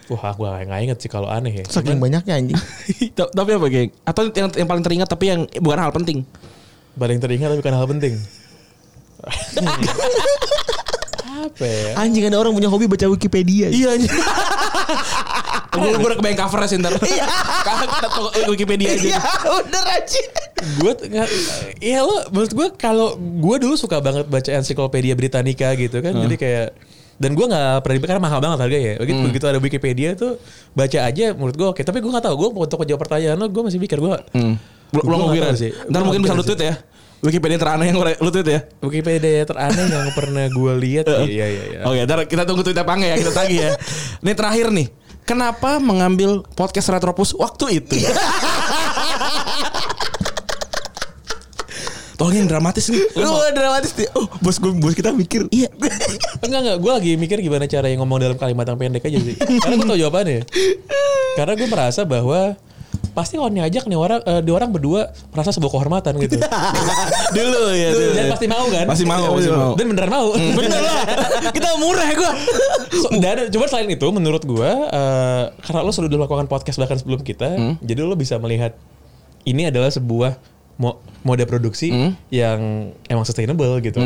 Wah, 0.09 0.33
gue 0.33 0.49
nggak 0.49 0.81
inget 0.89 0.99
sih 1.05 1.11
kalau 1.13 1.29
aneh 1.29 1.53
ya. 1.53 1.65
Saking 1.69 2.01
banyaknya 2.01 2.41
anjing. 2.41 2.57
Ta- 3.19 3.29
tapi 3.29 3.51
apa 3.53 3.67
geng? 3.69 3.91
Atau 4.09 4.33
yang 4.33 4.49
yang 4.57 4.69
paling 4.69 4.81
teringat 4.81 5.09
tapi 5.09 5.25
yang 5.29 5.45
bukan 5.61 5.79
hal 5.79 5.93
penting. 5.93 6.25
Paling 6.97 7.21
teringat 7.21 7.53
tapi 7.53 7.61
bukan 7.61 7.77
hal 7.77 7.87
penting. 7.89 8.15
Apa 11.29 11.65
ya? 11.65 11.93
Anjing 12.01 12.25
ada 12.25 12.41
orang 12.41 12.57
punya 12.57 12.73
hobi 12.73 12.89
baca 12.89 13.05
Wikipedia. 13.05 13.69
Iya 13.69 14.01
anjing. 14.01 14.13
Gue 15.79 15.95
gue 15.95 16.09
udah 16.11 16.19
kebayang 16.19 16.41
cover 16.41 16.65
sih 16.67 16.81
ntar. 16.81 16.97
Wikipedia 18.51 18.97
aja. 18.97 19.05
Iya, 19.15 19.21
bener 19.69 19.85
anjing. 19.95 20.29
gue 20.59 20.91
nggak 20.91 21.29
ya 21.79 22.03
lo 22.03 22.19
menurut 22.35 22.51
gue 22.51 22.67
kalau 22.75 23.15
gue 23.15 23.57
dulu 23.63 23.79
suka 23.79 24.03
banget 24.03 24.27
baca 24.27 24.51
ensiklopedia 24.51 25.15
Britannica 25.15 25.71
gitu 25.79 26.03
kan 26.03 26.19
jadi 26.19 26.35
kayak 26.35 26.69
dan 27.19 27.35
gue 27.35 27.47
nggak 27.51 27.83
pernah 27.83 27.99
karena 27.99 28.23
mahal 28.23 28.39
banget 28.39 28.59
harganya 28.63 28.89
ya 28.95 28.97
begitu 29.03 29.19
begitu 29.27 29.45
ada 29.51 29.59
Wikipedia 29.59 30.15
tuh 30.15 30.39
baca 30.71 30.99
aja 31.03 31.35
menurut 31.35 31.55
gue 31.59 31.69
oke 31.75 31.83
tapi 31.83 31.99
gue 31.99 32.11
nggak 32.11 32.25
tahu 32.31 32.35
gue 32.39 32.49
untuk 32.63 32.79
menjawab 32.79 33.01
pertanyaan 33.03 33.37
lo 33.37 33.47
gue 33.51 33.63
masih 33.67 33.79
mikir 33.83 33.99
gue 33.99 34.17
Hmm. 34.33 34.55
Belum 34.89 35.29
kepikiran 35.29 35.53
sih. 35.53 35.71
Ntar 35.93 36.01
mungkin 36.01 36.25
bisa 36.25 36.33
lu 36.33 36.45
tweet 36.45 36.65
ya. 36.65 36.75
Wikipedia 37.19 37.59
teraneh 37.59 37.91
yang 37.91 37.99
lu 38.01 38.31
tweet 38.33 38.49
ya. 38.49 38.61
Wikipedia 38.81 39.45
teraneh 39.45 39.85
yang 39.85 40.15
pernah 40.17 40.49
gue 40.49 40.73
lihat 40.81 41.05
iya 41.29 41.47
iya 41.51 41.63
iya 41.77 41.81
Oke, 41.85 42.01
ntar 42.09 42.25
kita 42.25 42.43
tunggu 42.49 42.65
tweetnya 42.65 42.87
Pange 42.89 43.11
ya, 43.11 43.17
kita 43.21 43.33
tagih 43.35 43.59
ya. 43.69 43.71
Ini 44.25 44.33
terakhir 44.33 44.73
nih. 44.73 44.89
Kenapa 45.29 45.77
mengambil 45.77 46.41
podcast 46.57 46.89
Retropus 46.89 47.37
waktu 47.37 47.85
itu? 47.85 48.01
Tolong 52.19 52.35
yang 52.35 52.51
dramatis 52.51 52.91
nih. 52.91 52.99
Lu 53.15 53.31
dramatis 53.55 53.95
nih. 53.95 54.11
Oh, 54.19 54.27
bos 54.43 54.59
gue 54.59 54.75
bos 54.75 54.91
kita 54.91 55.15
mikir. 55.15 55.47
Iya. 55.55 55.71
Enggak 56.45 56.61
enggak, 56.67 56.77
gue 56.83 56.93
lagi 56.93 57.13
mikir 57.15 57.39
gimana 57.39 57.71
cara 57.71 57.87
yang 57.87 58.03
ngomong 58.03 58.19
dalam 58.19 58.35
kalimat 58.35 58.67
yang 58.67 58.75
pendek 58.75 59.07
aja 59.07 59.19
sih. 59.23 59.39
Karena 59.39 59.75
gue 59.79 59.87
tau 59.87 59.99
jawabannya. 60.03 60.43
Karena 61.39 61.53
gue 61.55 61.69
merasa 61.71 62.03
bahwa 62.03 62.59
pasti 63.15 63.39
kalau 63.39 63.51
diajak 63.55 63.87
nih 63.87 63.99
orang 63.99 64.19
eh, 64.27 64.43
di 64.43 64.51
orang 64.51 64.71
berdua 64.75 65.15
merasa 65.31 65.55
sebuah 65.55 65.71
kehormatan 65.71 66.19
gitu. 66.19 66.43
dulu 67.39 67.63
ya. 67.71 67.89
dulu. 67.95 68.11
Dan 68.11 68.25
pasti 68.35 68.47
mau 68.51 68.67
kan? 68.67 68.87
Pasti 68.91 69.05
mau, 69.07 69.31
pasti 69.39 69.51
mau. 69.55 69.73
Dan 69.79 69.87
beneran 69.95 70.11
mau. 70.11 70.29
Bener 70.35 70.81
lah. 70.83 71.03
Kita 71.55 71.69
murah 71.79 72.09
gue. 72.19 72.31
So, 72.99 73.15
dan 73.23 73.47
cuma 73.55 73.71
selain 73.71 73.87
itu 73.95 74.07
menurut 74.11 74.43
gue 74.43 74.71
eh, 74.91 75.45
karena 75.63 75.81
lo 75.87 75.95
sudah 75.95 76.11
melakukan 76.11 76.51
podcast 76.51 76.83
bahkan 76.83 76.99
sebelum 76.99 77.23
kita, 77.23 77.79
jadi 77.79 78.01
lo 78.03 78.19
bisa 78.19 78.43
melihat 78.43 78.75
ini 79.47 79.71
adalah 79.71 79.95
sebuah 79.95 80.58
mo- 80.79 80.99
mode 81.21 81.43
produksi 81.45 81.91
yang 82.31 82.59
emang 83.05 83.27
sustainable 83.27 83.77
gitu. 83.79 83.99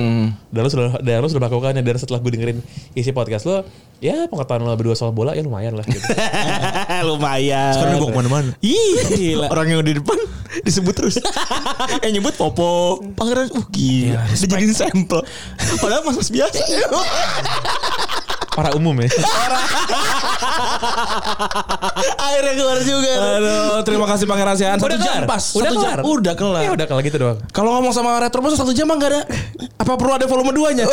Dan 0.48 0.60
lo 0.60 0.68
sudah 0.68 0.98
dan 0.98 1.20
lo 1.20 1.28
sudah 1.28 1.44
melakukannya 1.44 1.80
dan 1.80 1.96
setelah 1.96 2.18
gue 2.18 2.32
dengerin 2.32 2.58
isi 2.92 3.12
podcast 3.12 3.44
lo, 3.44 3.62
ya 4.00 4.26
pengetahuan 4.26 4.64
lo 4.64 4.74
berdua 4.74 4.96
soal 4.96 5.12
bola 5.12 5.32
ya 5.32 5.44
lumayan 5.44 5.76
lah 5.76 5.84
gitu. 5.84 6.02
Lumayan. 7.08 7.72
Sekarang 7.72 7.94
gue 7.96 8.08
ke 8.08 8.16
mana-mana. 8.16 8.50
Ih, 8.58 8.98
gila. 9.12 9.46
Orang 9.48 9.68
yang 9.68 9.82
di 9.82 9.94
depan 9.94 10.16
disebut 10.60 10.94
terus. 10.94 11.16
eh 12.04 12.10
nyebut 12.10 12.34
Popo, 12.34 12.98
Pangeran. 13.14 13.52
Uh 13.52 13.64
gila. 13.68 14.24
Dijadiin 14.32 14.72
sampel. 14.72 15.20
Padahal 15.78 16.02
mas 16.02 16.26
biasa. 16.26 16.58
Para 18.52 18.70
umum 18.76 18.92
ya. 19.00 19.08
Akhirnya 22.20 22.52
keluar 22.52 22.78
juga. 22.84 23.12
Aduh, 23.16 23.80
terima 23.86 24.06
kasih 24.08 24.24
Pangeran 24.28 24.56
Sian. 24.56 24.76
Satu 24.76 24.88
Udah 24.92 24.98
jam 25.00 25.24
kelar? 25.24 25.28
pas. 25.28 25.44
Udah 25.56 25.70
Satu 25.72 25.80
jam. 25.80 25.96
kelar? 25.96 26.04
Udah 26.04 26.34
kelar. 26.36 26.62
ya 26.62 26.70
udah 26.76 26.86
kalau 26.88 27.00
gitu 27.00 27.16
doang. 27.16 27.38
Kalau 27.54 27.70
ngomong 27.78 27.92
sama 27.96 28.20
Retropus 28.20 28.60
satu 28.60 28.76
jam 28.76 28.84
mah 28.88 28.96
gak 29.00 29.10
ada. 29.12 29.20
Apa 29.80 29.96
perlu 29.96 30.12
ada 30.12 30.26
volume 30.28 30.52
2-nya? 30.52 30.84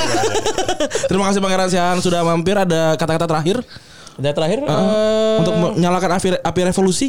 Terima 1.10 1.24
kasih 1.30 1.40
Pangeran 1.42 1.68
Sian 1.70 1.96
sudah 1.98 2.22
mampir. 2.22 2.54
Ada 2.54 2.94
kata-kata 3.00 3.24
terakhir 3.24 3.64
Dan 4.20 4.36
terakhir 4.36 4.60
uh, 4.62 4.68
eh, 4.68 5.34
untuk 5.40 5.54
menyalakan 5.56 6.10
api, 6.20 6.28
api 6.44 6.60
revolusi. 6.68 7.08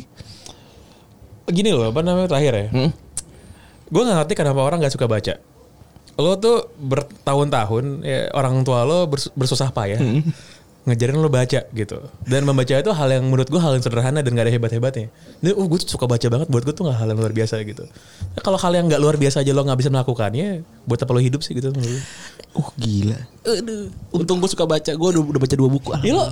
gini 1.51 1.75
loh 1.75 1.91
apa 1.91 1.99
namanya 1.99 2.31
terakhir 2.31 2.53
ya. 2.55 2.65
Hmm? 2.71 2.89
Gue 3.91 4.01
gak 4.07 4.15
ngerti 4.23 4.33
kenapa 4.39 4.63
orang 4.63 4.79
gak 4.79 4.95
suka 4.95 5.05
baca. 5.05 5.50
Lo 6.19 6.35
tuh 6.35 6.71
bertahun-tahun 6.77 8.03
ya, 8.03 8.31
orang 8.35 8.63
tua 8.63 8.83
lo 8.83 9.07
bers- 9.07 9.31
bersusah 9.33 9.71
payah 9.71 9.99
Hmm. 10.01 10.23
ngajarin 10.81 11.21
lo 11.21 11.29
baca 11.29 11.61
gitu. 11.71 11.97
Dan 12.25 12.41
membaca 12.41 12.73
itu 12.73 12.89
hal 12.89 13.09
yang 13.13 13.29
menurut 13.29 13.45
gue 13.45 13.61
hal 13.61 13.77
yang 13.77 13.85
sederhana 13.85 14.25
dan 14.25 14.33
gak 14.33 14.49
ada 14.49 14.53
hebat-hebatnya. 14.53 15.13
Dan 15.37 15.53
oh 15.53 15.69
gue 15.69 15.77
tuh 15.77 15.93
suka 15.93 16.09
baca 16.09 16.25
banget 16.25 16.49
buat 16.49 16.65
gue 16.65 16.73
tuh 16.73 16.89
gak 16.89 16.97
hal 16.97 17.07
yang 17.13 17.21
luar 17.21 17.33
biasa 17.37 17.61
gitu. 17.61 17.85
Nah, 18.33 18.41
kalau 18.41 18.57
hal 18.57 18.73
yang 18.73 18.89
gak 18.89 18.97
luar 18.97 19.13
biasa 19.13 19.45
aja 19.45 19.53
lo 19.53 19.61
gak 19.61 19.77
bisa 19.77 19.93
melakukannya, 19.93 20.65
buat 20.89 20.97
apa 20.97 21.11
lo 21.13 21.21
hidup 21.21 21.45
sih 21.45 21.53
gitu. 21.53 21.69
Uh 22.57 22.69
gila. 22.81 23.17
Untung 24.09 24.41
gue 24.41 24.49
suka 24.49 24.65
baca. 24.65 24.89
Gue 24.89 25.09
udah, 25.13 25.21
udah 25.21 25.41
baca 25.45 25.55
dua 25.55 25.69
buku. 25.69 25.89
Ya 26.01 26.17
lo 26.17 26.25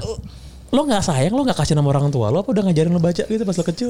lo 0.70 0.86
nggak 0.86 1.02
sayang 1.02 1.34
lo 1.34 1.42
nggak 1.42 1.58
kasih 1.58 1.74
nama 1.74 1.90
orang 1.90 2.14
tua 2.14 2.30
lo 2.30 2.46
apa 2.46 2.50
udah 2.54 2.64
ngajarin 2.70 2.94
lo 2.94 3.02
baca 3.02 3.24
gitu 3.26 3.42
pas 3.42 3.58
lo 3.58 3.64
kecil 3.66 3.90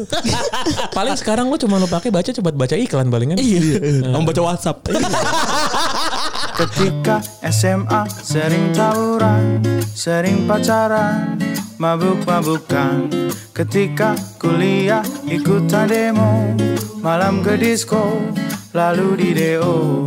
paling 0.95 1.15
sekarang 1.19 1.51
lo 1.51 1.59
cuma 1.59 1.75
lo 1.75 1.91
pakai 1.91 2.07
baca 2.07 2.32
coba 2.32 2.55
baca 2.55 2.75
iklan 2.75 3.11
palingan 3.11 3.36
Iya. 3.39 4.07
Kamu 4.11 4.23
baca 4.23 4.41
WhatsApp. 4.43 4.77
Ketika 6.59 7.23
SMA 7.47 8.03
sering 8.11 8.75
tawuran, 8.75 9.63
sering 9.95 10.43
pacaran, 10.43 11.39
mabuk-mabukan. 11.80 13.07
Ketika 13.55 14.15
kuliah 14.36 14.99
ikutan 15.23 15.88
demo, 15.88 16.51
malam 16.99 17.39
ke 17.39 17.55
disco, 17.55 18.19
lalu 18.75 19.15
di 19.15 19.30
DO. 19.36 20.03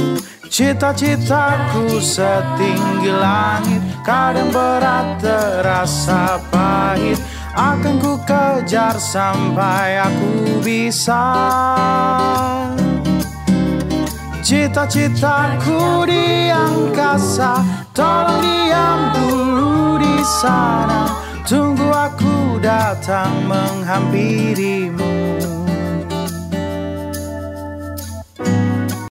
Cita-citaku 0.52 1.96
setinggi 1.96 3.08
langit, 3.08 3.80
kadang 4.04 4.52
berat 4.52 5.16
terasa 5.16 6.36
pahit. 6.52 7.16
Akan 7.56 7.96
ku 7.96 8.20
kejar 8.28 9.00
sampai 9.00 9.96
aku 9.96 10.60
bisa. 10.60 11.24
Cita-citaku 14.44 16.04
di 16.04 16.52
angkasa 16.52 17.64
Tolong 17.96 18.44
diam 18.44 19.00
dulu 19.16 19.96
di 19.96 20.20
sana 20.20 21.08
Tunggu 21.48 21.88
aku 21.88 22.60
datang 22.60 23.48
menghampirimu 23.48 25.11